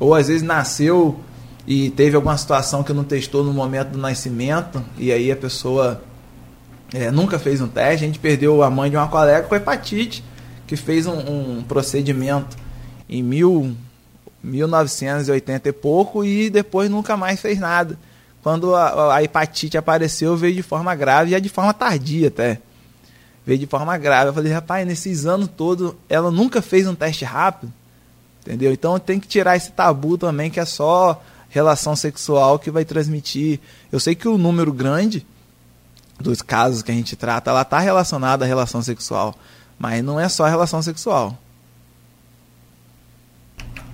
Ou 0.00 0.14
às 0.14 0.28
vezes 0.28 0.42
nasceu 0.42 1.20
e 1.66 1.90
teve 1.90 2.14
alguma 2.16 2.36
situação 2.36 2.82
que 2.82 2.92
não 2.92 3.04
testou 3.04 3.42
no 3.42 3.52
momento 3.52 3.90
do 3.90 3.98
nascimento, 3.98 4.84
e 4.98 5.10
aí 5.10 5.32
a 5.32 5.36
pessoa 5.36 6.02
é, 6.92 7.10
nunca 7.10 7.38
fez 7.38 7.60
um 7.60 7.68
teste. 7.68 8.04
A 8.04 8.06
gente 8.06 8.18
perdeu 8.18 8.62
a 8.62 8.70
mãe 8.70 8.90
de 8.90 8.96
uma 8.96 9.08
colega 9.08 9.46
com 9.46 9.54
hepatite, 9.54 10.22
que 10.66 10.76
fez 10.76 11.06
um, 11.06 11.18
um 11.58 11.62
procedimento 11.62 12.56
em 13.08 13.22
mil, 13.22 13.74
1980 14.42 15.68
e 15.68 15.72
pouco 15.72 16.24
e 16.24 16.50
depois 16.50 16.90
nunca 16.90 17.16
mais 17.16 17.40
fez 17.40 17.58
nada. 17.58 17.98
Quando 18.42 18.74
a, 18.74 19.16
a 19.16 19.22
hepatite 19.22 19.78
apareceu, 19.78 20.36
veio 20.36 20.54
de 20.54 20.62
forma 20.62 20.94
grave, 20.94 21.30
já 21.30 21.38
de 21.38 21.48
forma 21.48 21.72
tardia 21.72 22.28
até. 22.28 22.60
Veio 23.46 23.58
de 23.58 23.66
forma 23.66 23.96
grave. 23.96 24.28
Eu 24.28 24.34
falei, 24.34 24.52
rapaz, 24.52 24.86
nesses 24.86 25.24
anos 25.24 25.48
todos, 25.56 25.94
ela 26.08 26.30
nunca 26.30 26.60
fez 26.60 26.86
um 26.86 26.94
teste 26.94 27.24
rápido. 27.24 27.72
Entendeu? 28.42 28.70
Então 28.72 28.98
tem 28.98 29.18
que 29.18 29.26
tirar 29.26 29.56
esse 29.56 29.72
tabu 29.72 30.18
também, 30.18 30.50
que 30.50 30.60
é 30.60 30.64
só 30.66 31.22
relação 31.54 31.94
sexual 31.94 32.58
que 32.58 32.68
vai 32.68 32.84
transmitir. 32.84 33.60
Eu 33.92 34.00
sei 34.00 34.16
que 34.16 34.26
o 34.26 34.36
número 34.36 34.72
grande 34.72 35.24
dos 36.18 36.42
casos 36.42 36.82
que 36.82 36.90
a 36.90 36.94
gente 36.94 37.14
trata, 37.14 37.50
ela 37.50 37.62
está 37.62 37.78
relacionada 37.78 38.44
à 38.44 38.48
relação 38.48 38.82
sexual, 38.82 39.36
mas 39.78 40.02
não 40.02 40.18
é 40.18 40.28
só 40.28 40.46
a 40.46 40.48
relação 40.48 40.82
sexual. 40.82 41.38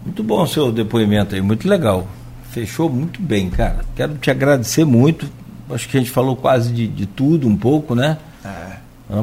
Muito 0.02 0.24
bom 0.24 0.42
o 0.42 0.46
seu 0.46 0.72
depoimento 0.72 1.34
aí, 1.34 1.42
muito 1.42 1.68
legal. 1.68 2.08
Fechou 2.50 2.88
muito 2.88 3.20
bem, 3.20 3.50
cara. 3.50 3.84
Quero 3.94 4.16
te 4.16 4.30
agradecer 4.30 4.86
muito. 4.86 5.30
Acho 5.68 5.86
que 5.86 5.98
a 5.98 6.00
gente 6.00 6.10
falou 6.10 6.36
quase 6.36 6.72
de, 6.72 6.88
de 6.88 7.04
tudo 7.04 7.46
um 7.46 7.56
pouco, 7.56 7.94
né? 7.94 8.16
É. 8.42 8.80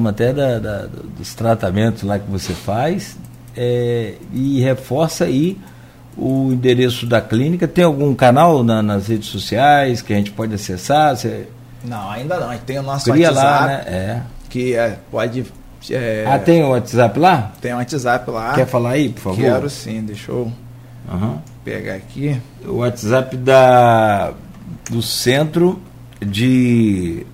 Até 0.07 0.31
da, 0.31 0.59
da, 0.59 0.85
dos 1.17 1.33
tratamentos 1.33 2.03
lá 2.03 2.19
que 2.19 2.29
você 2.29 2.53
faz. 2.53 3.17
É, 3.55 4.13
e 4.31 4.61
reforça 4.61 5.25
aí 5.25 5.57
o 6.17 6.51
endereço 6.51 7.05
da 7.05 7.21
clínica. 7.21 7.67
Tem 7.67 7.83
algum 7.83 8.13
canal 8.15 8.63
na, 8.63 8.81
nas 8.81 9.07
redes 9.07 9.27
sociais 9.27 10.01
que 10.01 10.13
a 10.13 10.15
gente 10.15 10.31
pode 10.31 10.53
acessar? 10.53 11.15
Você... 11.15 11.47
Não, 11.83 12.09
ainda 12.09 12.39
não. 12.39 12.49
A 12.49 12.53
gente 12.53 12.63
tem 12.63 12.79
o 12.79 12.83
nosso 12.83 13.11
Cria 13.11 13.29
WhatsApp. 13.29 13.47
Lá, 13.47 13.67
né? 13.67 13.83
é. 13.87 14.21
Que 14.49 14.75
é, 14.75 14.97
pode. 15.11 15.45
É... 15.91 16.25
Ah, 16.27 16.39
tem 16.39 16.63
o 16.63 16.69
WhatsApp 16.69 17.19
lá? 17.19 17.51
Tem 17.61 17.73
o 17.73 17.77
WhatsApp 17.77 18.31
lá. 18.31 18.53
Quer 18.53 18.65
falar 18.65 18.91
aí, 18.91 19.09
por 19.09 19.21
favor? 19.21 19.37
Quero 19.37 19.69
sim, 19.69 20.01
deixa 20.01 20.31
eu 20.31 20.51
uhum. 21.11 21.37
pegar 21.63 21.95
aqui. 21.95 22.41
O 22.65 22.77
WhatsApp 22.77 23.37
da, 23.37 24.33
do 24.89 25.01
centro 25.01 25.79
de. 26.19 27.25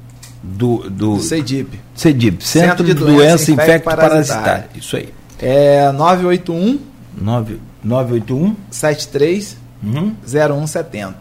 Do, 0.45 0.89
do, 0.89 1.15
do 1.15 1.19
CEDIP. 1.21 1.79
CEDIP, 1.95 2.43
Centro, 2.43 2.69
Centro 2.69 2.85
de 2.85 2.93
Doença, 2.93 3.15
Doença 3.15 3.51
Infecto 3.53 3.85
Parasitária. 3.85 4.67
Isso 4.75 4.97
aí. 4.97 5.07
É 5.41 5.89
981 5.93 6.79
9 7.21 7.59
981 7.83 8.55
73 8.71 9.57
uhum. 9.83 10.15
0170. 10.25 11.15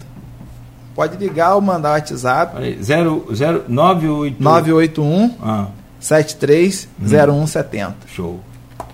Pode 0.94 1.16
ligar 1.16 1.54
ou 1.54 1.60
mandar 1.60 1.90
o 1.90 1.92
WhatsApp. 1.92 2.56
Aí, 2.56 2.82
0, 2.82 3.26
0, 3.34 3.64
981 3.68 4.36
981 4.38 5.36
ah. 5.42 5.68
73 5.98 6.88
uhum. 7.00 7.08
0170. 7.08 7.96
Show. 8.06 8.40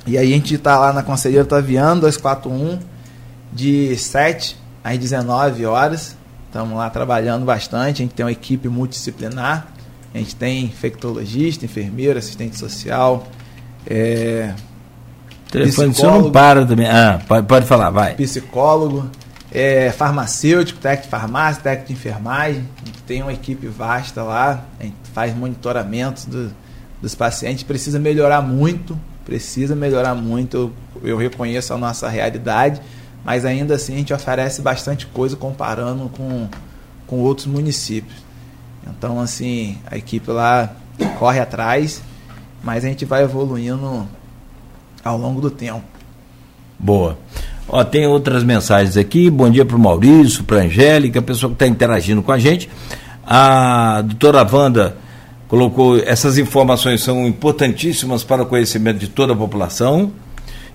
E 0.07 0.17
aí 0.17 0.33
a 0.33 0.37
gente 0.37 0.55
está 0.55 0.79
lá 0.79 0.93
na 0.93 1.03
Conselheiro 1.03 1.47
Taviano 1.47 2.01
241 2.03 2.79
de 3.53 3.97
7 3.97 4.57
às 4.83 4.99
19 4.99 5.67
horas. 5.67 6.17
Estamos 6.47 6.77
lá 6.77 6.89
trabalhando 6.89 7.45
bastante. 7.45 8.03
A 8.03 8.05
gente 8.05 8.15
tem 8.15 8.25
uma 8.25 8.33
equipe 8.33 8.69
multidisciplinar. 8.69 9.69
A 10.15 10.19
gente 10.19 10.35
tem 10.35 10.65
infectologista, 10.65 11.65
enfermeiro, 11.67 12.19
assistente 12.19 12.57
social, 12.57 13.27
é, 13.87 14.55
telefone 15.51 15.95
não 16.03 16.31
para 16.31 16.65
também. 16.67 16.87
Ah, 16.87 17.21
pode, 17.27 17.47
pode 17.47 17.67
falar, 17.67 17.91
vai. 17.91 18.15
Psicólogo, 18.15 19.11
é, 19.51 19.91
farmacêutico, 19.91 20.79
técnico 20.79 21.05
de 21.05 21.11
farmácia, 21.11 21.63
técnico 21.63 21.89
de 21.89 21.93
enfermagem. 21.95 22.69
A 22.83 22.87
gente 22.87 23.03
tem 23.03 23.23
uma 23.23 23.33
equipe 23.33 23.67
vasta 23.67 24.23
lá, 24.23 24.65
a 24.79 24.85
gente 24.85 24.97
faz 25.13 25.35
monitoramento 25.35 26.29
do, 26.29 26.53
dos 27.01 27.15
pacientes. 27.15 27.63
Precisa 27.63 27.99
melhorar 27.99 28.43
muito, 28.43 28.99
precisa 29.25 29.75
melhorar 29.75 30.15
muito. 30.15 30.73
Eu, 31.03 31.09
eu 31.11 31.17
reconheço 31.17 31.73
a 31.73 31.79
nossa 31.79 32.09
realidade, 32.09 32.81
mas 33.25 33.45
ainda 33.45 33.75
assim 33.75 33.95
a 33.95 33.99
gente 33.99 34.13
oferece 34.13 34.61
bastante 34.61 35.07
coisa 35.07 35.37
comparando 35.37 36.09
com, 36.11 36.49
com 37.07 37.17
outros 37.21 37.47
municípios. 37.47 38.29
Então, 38.87 39.21
assim, 39.21 39.79
a 39.87 39.97
equipe 39.97 40.31
lá 40.31 40.73
corre 41.19 41.41
atrás, 41.41 42.03
mas 42.63 42.85
a 42.85 42.89
gente 42.89 43.05
vai 43.05 43.23
evoluindo 43.23 44.09
ao 45.05 45.19
longo 45.19 45.41
do 45.41 45.51
tempo. 45.51 45.83
Boa. 46.79 47.19
Ó, 47.69 47.85
tem 47.85 48.07
outras 48.07 48.43
mensagens 48.43 48.97
aqui. 48.97 49.29
Bom 49.29 49.51
dia 49.51 49.65
para 49.65 49.77
o 49.77 49.79
Maurício, 49.79 50.45
para 50.45 50.61
a 50.61 50.65
Angélica, 50.65 51.19
a 51.19 51.23
pessoa 51.23 51.51
que 51.51 51.55
está 51.57 51.67
interagindo 51.67 52.23
com 52.23 52.33
a 52.33 52.39
gente. 52.39 52.69
A 53.27 54.03
doutora 54.03 54.47
Wanda 54.51 54.97
colocou 55.49 55.99
essas 55.99 56.39
informações 56.39 57.03
são 57.03 57.27
importantíssimas 57.27 58.25
para 58.25 58.43
o 58.43 58.47
conhecimento 58.47 58.99
de 58.99 59.09
toda 59.09 59.33
a 59.33 59.37
população. 59.37 60.13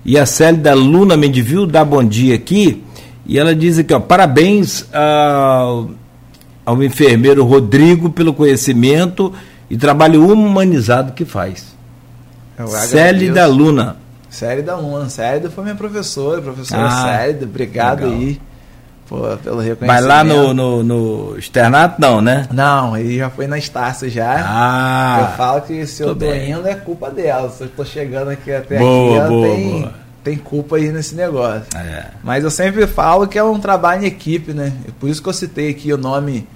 E 0.05 0.19
a 0.19 0.25
Célida 0.25 0.73
Luna 0.73 1.15
Mendivil 1.15 1.65
dá 1.65 1.83
bom 1.83 2.03
dia 2.03 2.35
aqui. 2.35 2.83
E 3.25 3.39
ela 3.39 3.55
diz 3.55 3.79
aqui, 3.79 3.93
ó, 3.93 3.99
parabéns 3.99 4.85
ao, 4.93 5.91
ao 6.65 6.83
enfermeiro 6.83 7.45
Rodrigo 7.45 8.09
pelo 8.09 8.33
conhecimento 8.33 9.33
e 9.69 9.77
trabalho 9.77 10.27
humanizado 10.27 11.13
que 11.13 11.23
faz. 11.23 11.73
Célida 12.67 13.45
agradeço. 13.45 13.57
Luna. 13.57 14.02
Célida 14.33 14.75
Luna. 14.75 15.09
Célida 15.09 15.49
foi 15.49 15.63
minha 15.63 15.75
professora, 15.75 16.41
professora 16.41 16.87
Ah. 16.89 17.25
Obrigado 17.43 18.01
legal. 18.05 18.11
aí 18.19 18.41
pô, 19.07 19.17
pelo 19.43 19.59
reconhecimento. 19.59 19.85
Mas 19.87 20.05
lá 20.05 20.23
no, 20.23 20.53
no, 20.53 20.83
no 20.83 21.37
externato, 21.37 21.99
não, 22.01 22.21
né? 22.21 22.47
Não, 22.51 22.97
ele 22.97 23.17
já 23.17 23.29
foi 23.29 23.47
na 23.47 23.57
Estácio 23.57 24.09
já. 24.09 24.39
eu 24.39 24.45
Ah, 24.45 25.33
falo 25.37 25.61
que 25.61 25.85
se 25.85 26.01
eu 26.01 26.09
tô 26.09 26.15
bem. 26.15 26.51
indo 26.51 26.67
é 26.67 26.75
culpa 26.75 27.11
dela. 27.11 27.49
Se 27.49 27.63
eu 27.63 27.69
tô 27.69 27.85
chegando 27.85 28.29
aqui 28.31 28.51
até 28.51 28.79
Boa, 28.79 29.19
aqui, 29.19 29.29
boa, 29.29 29.47
tem, 29.47 29.71
boa. 29.81 29.93
tem 30.23 30.37
culpa 30.37 30.77
aí 30.77 30.91
nesse 30.91 31.13
negócio. 31.15 31.65
é. 31.75 32.07
Mas 32.23 32.43
eu 32.43 32.49
sempre 32.51 32.87
falo 32.87 33.27
que 33.27 33.37
é 33.37 33.43
um 33.43 33.59
trabalho 33.59 34.03
em 34.03 34.07
equipe, 34.07 34.53
né? 34.53 34.73
Por 34.99 35.09
isso 35.09 35.21
que 35.21 35.29
eu 35.29 35.33
citei 35.33 35.69
aqui 35.69 35.91
o 35.93 35.97
nome 35.97 36.47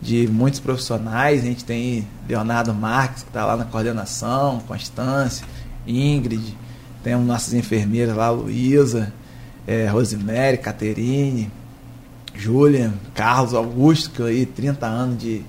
de 0.00 0.28
muitos 0.28 0.60
profissionais. 0.60 1.40
A 1.42 1.46
gente 1.46 1.64
tem 1.64 2.06
Leonardo 2.28 2.72
Marques, 2.74 3.22
que 3.22 3.30
está 3.30 3.44
lá 3.46 3.56
na 3.56 3.64
coordenação, 3.64 4.60
Constância, 4.68 5.44
Ingrid, 5.86 6.56
temos 7.04 7.24
nossas 7.26 7.54
enfermeiras 7.54 8.16
lá, 8.16 8.30
Luísa, 8.30 9.12
eh, 9.66 9.86
Rosemary, 9.86 10.58
Caterine, 10.58 11.48
Júlia, 12.34 12.92
Carlos 13.14 13.54
Augusto, 13.54 14.10
que 14.10 14.22
aí 14.22 14.44
30 14.46 14.86
anos 14.86 15.18
de, 15.18 15.42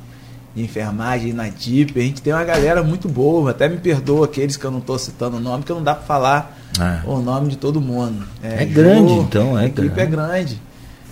de 0.55 0.63
enfermagem 0.63 1.33
na 1.33 1.49
DIP. 1.49 1.99
A 1.99 2.03
gente 2.03 2.21
tem 2.21 2.31
uma 2.33 2.43
galera 2.43 2.83
muito 2.83 3.07
boa, 3.09 3.49
até 3.51 3.67
me 3.67 3.77
perdoa 3.77 4.25
aqueles 4.25 4.55
que 4.55 4.65
eu 4.65 4.69
não 4.71 4.79
estou 4.79 4.99
citando 4.99 5.37
o 5.37 5.39
nome, 5.39 5.59
porque 5.63 5.73
não 5.73 5.83
dá 5.83 5.95
para 5.95 6.03
falar 6.05 6.57
É. 6.79 7.01
o 7.09 7.19
nome 7.19 7.49
de 7.49 7.55
todo 7.57 7.81
mundo. 7.81 8.23
É 8.43 8.65
grande, 8.65 9.13
então, 9.13 9.57
é 9.57 9.63
A 9.63 9.65
equipe 9.67 9.87
grande. 9.87 10.01
é 10.01 10.05
grande. 10.05 10.61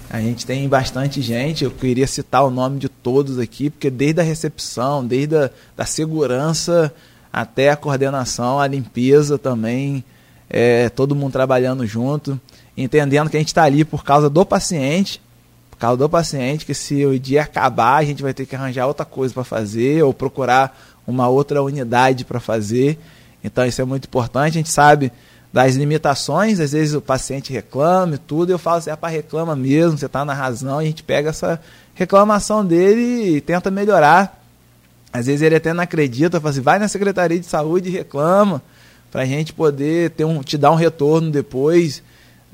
A 0.09 0.19
gente 0.21 0.45
tem 0.45 0.69
bastante 0.69 1.23
gente, 1.23 1.63
eu 1.63 1.71
queria 1.71 2.05
citar 2.05 2.43
o 2.45 2.51
nome 2.51 2.77
de 2.77 2.87
todos 2.87 3.39
aqui, 3.39 3.71
porque 3.71 3.89
desde 3.89 4.19
a 4.21 4.23
recepção, 4.23 5.03
desde 5.03 5.35
a 5.35 5.49
da 5.75 5.85
segurança 5.87 6.93
até 7.31 7.71
a 7.71 7.75
coordenação, 7.75 8.59
a 8.59 8.67
limpeza 8.67 9.39
também, 9.39 10.03
é, 10.53 10.87
todo 10.89 11.15
mundo 11.15 11.31
trabalhando 11.31 11.83
junto, 11.87 12.39
entendendo 12.77 13.27
que 13.27 13.35
a 13.35 13.39
gente 13.39 13.47
está 13.47 13.63
ali 13.63 13.83
por 13.83 14.03
causa 14.03 14.29
do 14.29 14.45
paciente, 14.45 15.19
por 15.71 15.77
causa 15.77 15.97
do 15.97 16.07
paciente, 16.07 16.63
que 16.63 16.75
se 16.75 17.03
o 17.03 17.19
dia 17.19 17.41
acabar, 17.41 17.97
a 17.97 18.03
gente 18.05 18.21
vai 18.21 18.35
ter 18.35 18.45
que 18.45 18.55
arranjar 18.55 18.85
outra 18.85 19.03
coisa 19.03 19.33
para 19.33 19.43
fazer, 19.43 20.03
ou 20.03 20.13
procurar 20.13 20.79
uma 21.07 21.27
outra 21.27 21.63
unidade 21.63 22.23
para 22.23 22.39
fazer. 22.39 22.99
Então 23.43 23.65
isso 23.65 23.81
é 23.81 23.85
muito 23.85 24.05
importante, 24.05 24.53
a 24.53 24.59
gente 24.59 24.69
sabe 24.69 25.11
das 25.51 25.75
limitações, 25.75 26.59
às 26.59 26.71
vezes 26.71 26.93
o 26.93 27.01
paciente 27.01 27.51
reclama 27.51 28.15
e 28.15 28.17
tudo, 28.17 28.51
eu 28.51 28.59
falo 28.59 28.77
assim, 28.77 28.91
é 28.91 28.95
para 28.95 29.09
reclama 29.09 29.55
mesmo, 29.55 29.97
você 29.97 30.05
está 30.05 30.23
na 30.23 30.33
razão, 30.33 30.81
e 30.81 30.85
a 30.85 30.87
gente 30.87 31.03
pega 31.03 31.29
essa 31.29 31.59
reclamação 31.95 32.65
dele 32.65 33.37
e 33.37 33.41
tenta 33.41 33.69
melhorar. 33.69 34.39
Às 35.11 35.27
vezes 35.27 35.41
ele 35.41 35.55
até 35.55 35.73
não 35.73 35.83
acredita, 35.83 36.39
fala 36.39 36.51
assim, 36.51 36.61
vai 36.61 36.79
na 36.79 36.87
Secretaria 36.87 37.39
de 37.39 37.45
Saúde 37.45 37.89
e 37.89 37.91
reclama, 37.91 38.63
para 39.13 39.21
a 39.21 39.25
gente 39.27 39.53
poder 39.53 40.09
ter 40.09 40.25
um, 40.25 40.41
te 40.41 40.57
dar 40.57 40.71
um 40.71 40.75
retorno 40.75 41.29
depois, 41.29 42.01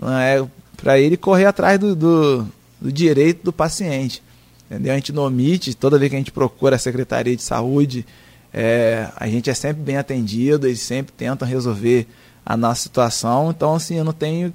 é, 0.03 0.45
para 0.75 0.99
ele 0.99 1.15
correr 1.15 1.45
atrás 1.45 1.79
do, 1.79 1.95
do, 1.95 2.45
do 2.81 2.91
direito 2.91 3.45
do 3.45 3.53
paciente. 3.53 4.21
Entendeu? 4.65 4.91
A 4.91 4.95
gente 4.95 5.13
não 5.13 5.23
omite, 5.23 5.73
toda 5.73 5.97
vez 5.97 6.09
que 6.09 6.17
a 6.17 6.19
gente 6.19 6.33
procura 6.33 6.75
a 6.75 6.79
Secretaria 6.79 7.33
de 7.33 7.41
Saúde, 7.41 8.05
é, 8.53 9.07
a 9.15 9.25
gente 9.25 9.49
é 9.49 9.53
sempre 9.53 9.81
bem 9.81 9.95
atendido, 9.95 10.67
eles 10.67 10.81
sempre 10.81 11.13
tentam 11.13 11.47
resolver 11.47 12.05
a 12.45 12.57
nossa 12.57 12.83
situação. 12.83 13.51
Então, 13.51 13.75
assim, 13.75 13.95
eu 13.95 14.03
não 14.03 14.11
tenho 14.11 14.53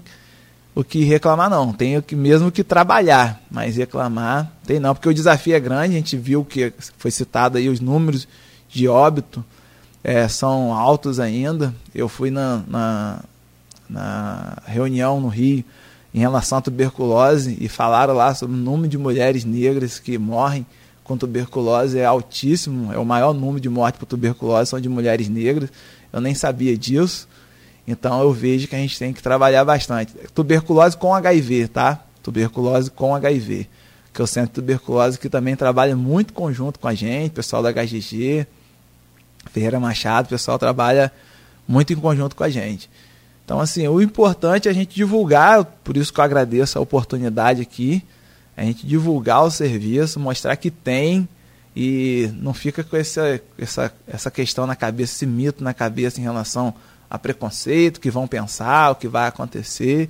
o 0.74 0.84
que 0.84 1.04
reclamar, 1.04 1.48
não. 1.48 1.72
Tenho 1.72 2.02
que 2.02 2.14
mesmo 2.14 2.52
que 2.52 2.62
trabalhar, 2.62 3.42
mas 3.50 3.78
reclamar 3.78 4.52
tem 4.66 4.78
não, 4.78 4.94
porque 4.94 5.08
o 5.08 5.14
desafio 5.14 5.54
é 5.54 5.60
grande. 5.60 5.94
A 5.94 5.98
gente 5.98 6.18
viu 6.18 6.44
que 6.44 6.70
foi 6.98 7.10
citado 7.10 7.56
aí 7.56 7.66
os 7.66 7.80
números 7.80 8.28
de 8.68 8.86
óbito 8.86 9.42
é, 10.04 10.28
são 10.28 10.74
altos 10.74 11.18
ainda. 11.18 11.74
Eu 11.94 12.10
fui 12.10 12.30
na, 12.30 12.62
na, 12.68 13.24
na 13.88 14.58
reunião 14.66 15.18
no 15.18 15.28
Rio 15.28 15.64
em 16.12 16.20
relação 16.20 16.58
à 16.58 16.60
tuberculose 16.60 17.56
e 17.58 17.68
falaram 17.68 18.12
lá 18.14 18.34
sobre 18.34 18.54
o 18.54 18.58
número 18.58 18.86
de 18.86 18.98
mulheres 18.98 19.44
negras 19.44 19.98
que 19.98 20.16
morrem 20.18 20.64
com 21.02 21.18
tuberculose 21.18 21.98
é 21.98 22.04
altíssimo, 22.04 22.92
é 22.92 22.98
o 22.98 23.04
maior 23.04 23.34
número 23.34 23.60
de 23.60 23.68
mortes 23.68 23.98
por 23.98 24.06
tuberculose 24.06 24.70
são 24.70 24.80
de 24.80 24.88
mulheres 24.88 25.28
negras. 25.28 25.70
Eu 26.12 26.20
nem 26.20 26.34
sabia 26.34 26.76
disso. 26.78 27.28
Então 27.86 28.22
eu 28.22 28.32
vejo 28.32 28.68
que 28.68 28.74
a 28.74 28.78
gente 28.78 28.98
tem 28.98 29.12
que 29.12 29.22
trabalhar 29.22 29.64
bastante. 29.64 30.14
Tuberculose 30.34 30.96
com 30.96 31.14
HIV, 31.14 31.68
tá? 31.68 32.02
Tuberculose 32.22 32.90
com 32.90 33.14
HIV. 33.14 33.68
Que 34.14 34.20
é 34.20 34.24
o 34.24 34.26
Centro 34.26 34.50
de 34.50 34.54
Tuberculose 34.54 35.18
que 35.18 35.28
também 35.28 35.56
trabalha 35.56 35.94
muito 35.94 36.32
conjunto 36.32 36.78
com 36.78 36.88
a 36.88 36.94
gente, 36.94 37.32
pessoal 37.32 37.62
da 37.62 37.70
HGG, 37.70 38.46
Ferreira 39.54 39.78
Machado, 39.78 40.26
o 40.26 40.30
pessoal 40.30 40.58
trabalha 40.58 41.12
muito 41.66 41.92
em 41.92 41.96
conjunto 41.96 42.34
com 42.34 42.42
a 42.42 42.50
gente. 42.50 42.90
Então, 43.44 43.60
assim, 43.60 43.86
o 43.86 44.02
importante 44.02 44.66
é 44.66 44.70
a 44.70 44.74
gente 44.74 44.94
divulgar, 44.94 45.64
por 45.64 45.96
isso 45.96 46.12
que 46.12 46.18
eu 46.18 46.24
agradeço 46.24 46.76
a 46.76 46.82
oportunidade 46.82 47.62
aqui, 47.62 48.02
a 48.56 48.64
gente 48.64 48.84
divulgar 48.84 49.44
o 49.44 49.50
serviço, 49.50 50.18
mostrar 50.18 50.56
que 50.56 50.70
tem 50.70 51.28
e 51.76 52.30
não 52.34 52.52
fica 52.52 52.82
com 52.82 52.96
essa, 52.96 53.40
essa, 53.56 53.92
essa 54.08 54.30
questão 54.30 54.66
na 54.66 54.74
cabeça, 54.74 55.14
esse 55.14 55.26
mito 55.26 55.62
na 55.62 55.72
cabeça 55.72 56.20
em 56.20 56.24
relação 56.24 56.74
a 57.08 57.16
preconceito, 57.16 58.00
que 58.00 58.10
vão 58.10 58.26
pensar, 58.26 58.90
o 58.90 58.96
que 58.96 59.06
vai 59.06 59.28
acontecer, 59.28 60.08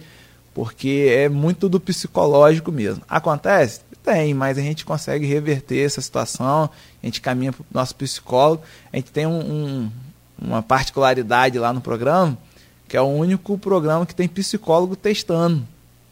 porque 0.54 1.12
é 1.14 1.28
muito 1.28 1.68
do 1.68 1.78
psicológico 1.78 2.72
mesmo. 2.72 3.02
Acontece? 3.08 3.80
Tem, 4.04 4.34
mas 4.34 4.58
a 4.58 4.60
gente 4.60 4.84
consegue 4.84 5.24
reverter 5.24 5.82
essa 5.82 5.98
situação, 5.98 6.68
a 7.02 7.06
gente 7.06 7.22
caminha 7.22 7.54
para 7.54 7.62
o 7.62 7.66
nosso 7.72 7.96
psicólogo, 7.96 8.62
a 8.92 8.96
gente 8.96 9.10
tem 9.10 9.26
um, 9.26 9.40
um, 9.40 9.90
uma 10.38 10.62
particularidade 10.62 11.58
lá 11.58 11.72
no 11.72 11.80
programa, 11.80 12.36
que 12.86 12.98
é 12.98 13.00
o 13.00 13.06
único 13.06 13.56
programa 13.56 14.04
que 14.04 14.14
tem 14.14 14.28
psicólogo 14.28 14.94
testando, 14.94 15.66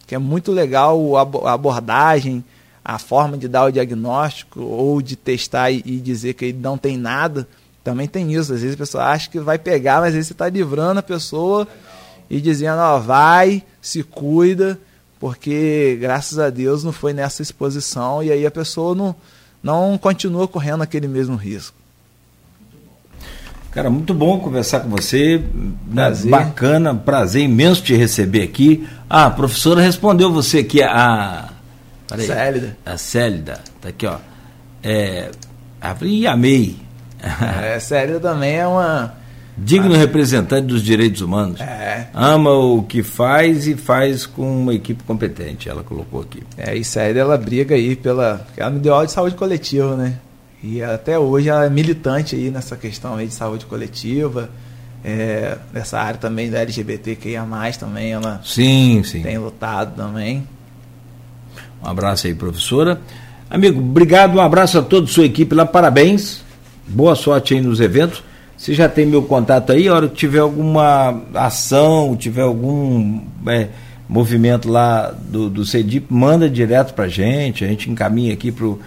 que 0.07 0.15
é 0.15 0.19
muito 0.19 0.51
legal 0.53 0.99
a 1.45 1.53
abordagem, 1.53 2.43
a 2.83 2.99
forma 2.99 3.37
de 3.37 3.47
dar 3.47 3.65
o 3.67 3.71
diagnóstico 3.71 4.63
ou 4.63 5.03
de 5.03 5.15
testar 5.15 5.71
e, 5.71 5.83
e 5.85 5.99
dizer 5.99 6.33
que 6.33 6.47
ele 6.47 6.59
não 6.59 6.79
tem 6.79 6.97
nada, 6.97 7.47
também 7.85 8.09
tem 8.09 8.33
isso. 8.33 8.55
Às 8.55 8.63
vezes 8.63 8.75
a 8.75 8.79
pessoa 8.79 9.05
acha 9.05 9.29
que 9.29 9.39
vai 9.39 9.59
pegar, 9.59 10.01
mas 10.01 10.09
às 10.09 10.15
vezes 10.15 10.29
você 10.29 10.33
está 10.33 10.49
livrando 10.49 11.01
a 11.01 11.03
pessoa 11.03 11.69
e 12.31 12.41
dizendo, 12.41 12.79
ó, 12.79 12.99
vai, 12.99 13.63
se 13.83 14.03
cuida, 14.03 14.81
porque 15.23 15.97
graças 16.01 16.37
a 16.41 16.51
Deus 16.51 16.83
não 16.83 16.91
foi 16.91 17.13
nessa 17.13 17.43
exposição 17.43 18.25
e 18.25 18.33
aí 18.33 18.45
a 18.45 18.51
pessoa 18.51 18.93
não, 18.93 19.15
não 19.63 19.97
continua 19.97 20.49
correndo 20.49 20.83
aquele 20.83 21.07
mesmo 21.07 21.37
risco. 21.37 21.77
Cara, 23.71 23.89
muito 23.89 24.13
bom 24.13 24.41
conversar 24.41 24.81
com 24.81 24.89
você. 24.89 25.41
Prazer. 25.95 26.29
Bacana, 26.29 26.93
prazer 26.93 27.45
imenso 27.45 27.83
te 27.83 27.95
receber 27.95 28.43
aqui. 28.43 28.85
Ah, 29.09 29.27
a 29.27 29.31
professora 29.31 29.81
respondeu 29.81 30.33
você 30.33 30.59
aqui, 30.59 30.83
a. 30.83 31.51
Peraí. 32.09 32.27
Célida. 32.27 32.77
A 32.85 32.99
Célida. 32.99 33.61
Tá 33.81 33.91
aqui, 33.91 34.07
ó. 34.07 34.19
É. 34.83 35.31
E 36.03 36.27
amei. 36.27 36.77
É, 37.63 37.79
Célida 37.79 38.19
também 38.19 38.57
é 38.57 38.67
uma. 38.67 39.15
Digno 39.57 39.95
representante 39.95 40.67
dos 40.67 40.83
direitos 40.83 41.21
humanos. 41.21 41.61
É. 41.61 42.09
Ama 42.15 42.51
o 42.51 42.83
que 42.83 43.03
faz 43.03 43.67
e 43.67 43.77
faz 43.77 44.25
com 44.25 44.63
uma 44.63 44.75
equipe 44.75 45.05
competente, 45.05 45.69
ela 45.69 45.83
colocou 45.83 46.23
aqui. 46.23 46.43
É, 46.57 46.75
e 46.75 46.83
Célida 46.83 47.21
ela 47.21 47.37
briga 47.37 47.75
aí 47.75 47.95
pela. 47.95 48.47
Ela 48.57 48.71
me 48.71 48.81
deu 48.81 48.95
aula 48.95 49.07
de 49.07 49.13
saúde 49.13 49.37
coletiva, 49.37 49.95
né? 49.95 50.15
E 50.63 50.83
até 50.83 51.19
hoje 51.19 51.49
ela 51.49 51.67
é 51.67 51.71
militante 51.71 52.35
aí 52.35 52.51
nessa 52.51 52.77
questão 52.77 53.17
aí 53.17 53.27
de 53.27 53.35
saúde 53.35 53.67
coletiva. 53.67 54.49
É, 55.05 55.59
nessa 55.73 55.99
área 55.99 56.19
também 56.19 56.49
da 56.49 56.61
LGBTQIA, 56.61 57.45
também, 57.79 58.13
ela 58.13 58.41
Sim, 58.45 59.03
sim. 59.03 59.21
tem 59.21 59.37
lutado 59.37 59.97
também. 59.97 60.47
Um 61.83 61.89
abraço 61.89 62.29
aí, 62.29 62.35
professora. 62.35 63.01
Amigo, 63.51 63.81
obrigado, 63.81 64.37
um 64.37 64.41
abraço 64.41 64.79
a 64.79 64.83
toda 64.83 65.07
a 65.07 65.11
sua 65.11 65.25
equipe 65.25 65.55
lá, 65.55 65.67
parabéns. 65.67 66.43
Boa 66.87 67.17
sorte 67.17 67.55
aí 67.55 67.61
nos 67.61 67.81
eventos. 67.81 68.23
Você 68.63 68.75
já 68.75 68.89
tem 68.89 69.05
meu 69.05 69.23
contato 69.23 69.73
aí, 69.73 69.89
a 69.89 69.95
hora 69.95 70.09
que 70.09 70.15
tiver 70.15 70.39
alguma 70.39 71.21
ação, 71.35 72.15
tiver 72.17 72.43
algum 72.43 73.21
é, 73.49 73.67
movimento 74.09 74.71
lá 74.71 75.13
do, 75.21 75.51
do 75.51 75.67
CEDIP, 75.67 76.07
manda 76.15 76.49
direto 76.49 76.95
pra 76.95 77.09
gente, 77.09 77.65
a 77.65 77.67
gente 77.67 77.91
encaminha 77.91 78.33
aqui 78.33 78.53
pro, 78.53 78.79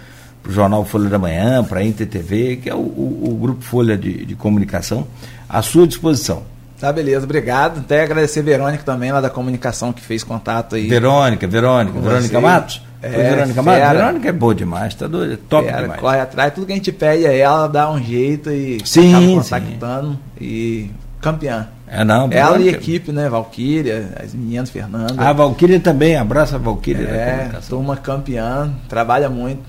pro 0.42 0.50
Jornal 0.50 0.82
Folha 0.86 1.10
da 1.10 1.18
Manhã, 1.18 1.62
pra 1.62 1.84
Inter 1.84 2.06
TV, 2.06 2.56
que 2.56 2.70
é 2.70 2.74
o, 2.74 2.78
o, 2.78 3.24
o 3.28 3.34
Grupo 3.34 3.62
Folha 3.62 3.98
de, 3.98 4.24
de 4.24 4.34
Comunicação, 4.34 5.06
à 5.46 5.60
sua 5.60 5.86
disposição. 5.86 6.44
Tá, 6.80 6.90
beleza, 6.90 7.26
obrigado. 7.26 7.80
Até 7.80 8.02
agradecer 8.02 8.40
a 8.40 8.44
Verônica 8.44 8.82
também, 8.82 9.12
lá 9.12 9.20
da 9.20 9.28
comunicação, 9.28 9.92
que 9.92 10.00
fez 10.00 10.24
contato 10.24 10.76
aí. 10.76 10.88
Verônica, 10.88 11.46
Verônica, 11.46 12.00
Verônica. 12.00 12.40
Matos? 12.40 12.80
É, 13.06 13.10
Foi 13.12 13.22
Verônica 13.22 13.62
Matos? 13.62 13.80
fera. 13.80 13.94
Verônica 13.94 14.28
é 14.28 14.32
boa 14.32 14.54
demais, 14.54 14.94
tá 14.94 15.06
doido, 15.06 15.34
é 15.34 15.38
top 15.48 15.68
Ela 15.68 15.82
demais. 15.82 16.00
corre 16.00 16.20
atrás, 16.20 16.54
tudo 16.54 16.66
que 16.66 16.72
a 16.72 16.76
gente 16.76 16.92
pede 16.92 17.26
a 17.26 17.32
ela, 17.32 17.58
ela 17.58 17.66
dá 17.68 17.90
um 17.90 18.02
jeito 18.02 18.50
e 18.50 18.78
Sim, 18.84 19.10
acaba 19.14 19.26
sim. 19.26 19.34
contactando 19.36 20.18
e 20.40 20.90
campeã. 21.20 21.68
É 21.88 22.04
não, 22.04 22.28
Ela 22.32 22.58
e 22.58 22.68
a 22.68 22.72
equipe, 22.72 23.12
né? 23.12 23.28
Valquíria, 23.28 24.12
as 24.22 24.34
meninas 24.34 24.70
Fernanda. 24.70 25.14
A 25.22 25.32
Valquíria 25.32 25.78
também, 25.78 26.16
abraça 26.16 26.56
a 26.56 26.58
Valquíria 26.58 27.04
é, 27.04 27.50
turma 27.68 27.96
campeã, 27.96 28.72
trabalha 28.88 29.28
muito. 29.28 29.62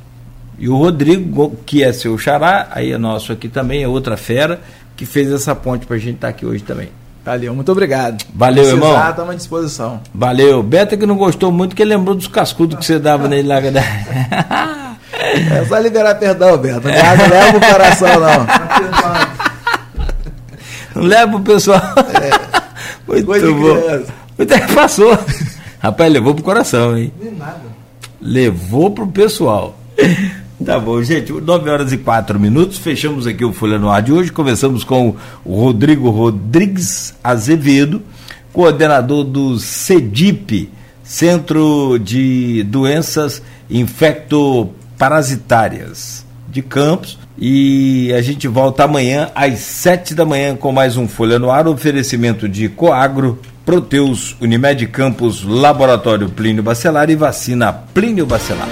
E 0.57 0.67
o 0.67 0.75
Rodrigo, 0.75 1.55
que 1.65 1.83
é 1.83 1.93
seu 1.93 2.17
xará, 2.17 2.67
aí 2.71 2.91
é 2.91 2.97
nosso 2.97 3.31
aqui 3.31 3.47
também, 3.47 3.83
é 3.83 3.87
outra 3.87 4.17
fera, 4.17 4.59
que 4.95 5.05
fez 5.05 5.31
essa 5.31 5.53
ponte 5.53 5.85
para 5.85 5.95
a 5.95 5.99
gente 5.99 6.15
estar 6.15 6.27
tá 6.27 6.31
aqui 6.31 6.45
hoje 6.45 6.63
também. 6.63 6.89
Valeu, 7.27 7.53
muito 7.53 7.69
obrado. 7.69 8.23
Valeu, 8.33 8.63
Precisar, 8.63 8.87
irmão. 8.87 9.09
Estamos 9.09 9.31
à 9.31 9.35
disposição. 9.35 9.99
Valeu. 10.13 10.63
Beta 10.63 10.95
que 10.95 11.05
não 11.05 11.17
gostou 11.17 11.51
muito, 11.51 11.75
que 11.75 11.83
lembrou 11.83 12.15
dos 12.15 12.29
cascudos 12.29 12.77
que 12.77 12.85
você 12.85 12.97
dava 12.99 13.27
nele 13.27 13.49
lá. 13.49 13.57
é 15.11 15.65
só 15.67 15.77
liberar 15.79 16.15
perdão, 16.15 16.57
Beto. 16.57 16.87
Não 16.87 16.93
leva 17.29 17.57
o 17.57 17.59
coração, 17.59 18.07
não. 18.17 18.47
Não 20.95 21.03
leva 21.03 21.35
o 21.35 21.41
pessoal. 21.41 21.81
É. 22.13 22.31
Muito 23.05 23.25
Coisa 23.25 23.51
bom. 23.51 24.05
Muito 24.37 24.73
passou. 24.73 25.19
Rapaz, 25.79 26.13
levou 26.13 26.33
pro 26.33 26.45
coração, 26.45 26.97
hein? 26.97 27.11
Nem 27.21 27.33
nada. 27.33 27.59
Levou 28.21 28.89
pro 28.91 29.05
pessoal. 29.05 29.77
Tá 30.65 30.79
bom, 30.79 31.03
gente, 31.03 31.31
9 31.31 31.69
horas 31.69 31.93
e 31.93 31.97
4 31.97 32.39
minutos, 32.39 32.79
fechamos 32.79 33.27
aqui 33.27 33.45
o 33.45 33.53
Folha 33.53 33.77
no 33.77 33.91
Ar 33.91 34.01
de 34.01 34.11
hoje, 34.11 34.31
começamos 34.31 34.83
com 34.83 35.15
o 35.45 35.61
Rodrigo 35.61 36.09
Rodrigues 36.09 37.13
Azevedo, 37.23 38.01
coordenador 38.51 39.23
do 39.23 39.59
CEDIP, 39.59 40.71
Centro 41.03 41.99
de 41.99 42.63
Doenças 42.63 43.39
Infectoparasitárias 43.69 46.25
de 46.49 46.63
Campos, 46.63 47.19
e 47.37 48.11
a 48.13 48.21
gente 48.23 48.47
volta 48.47 48.85
amanhã 48.85 49.29
às 49.35 49.59
7 49.59 50.15
da 50.15 50.25
manhã 50.25 50.55
com 50.55 50.71
mais 50.71 50.97
um 50.97 51.07
Folha 51.07 51.37
no 51.37 51.51
Ar, 51.51 51.67
oferecimento 51.67 52.49
de 52.49 52.67
Coagro, 52.67 53.39
Proteus, 53.63 54.35
Unimed 54.41 54.87
Campos, 54.87 55.43
Laboratório 55.43 56.29
Plínio 56.29 56.63
Bacelar 56.63 57.11
e 57.11 57.15
Vacina 57.15 57.71
Plínio 57.71 58.25
Bacelar. 58.25 58.65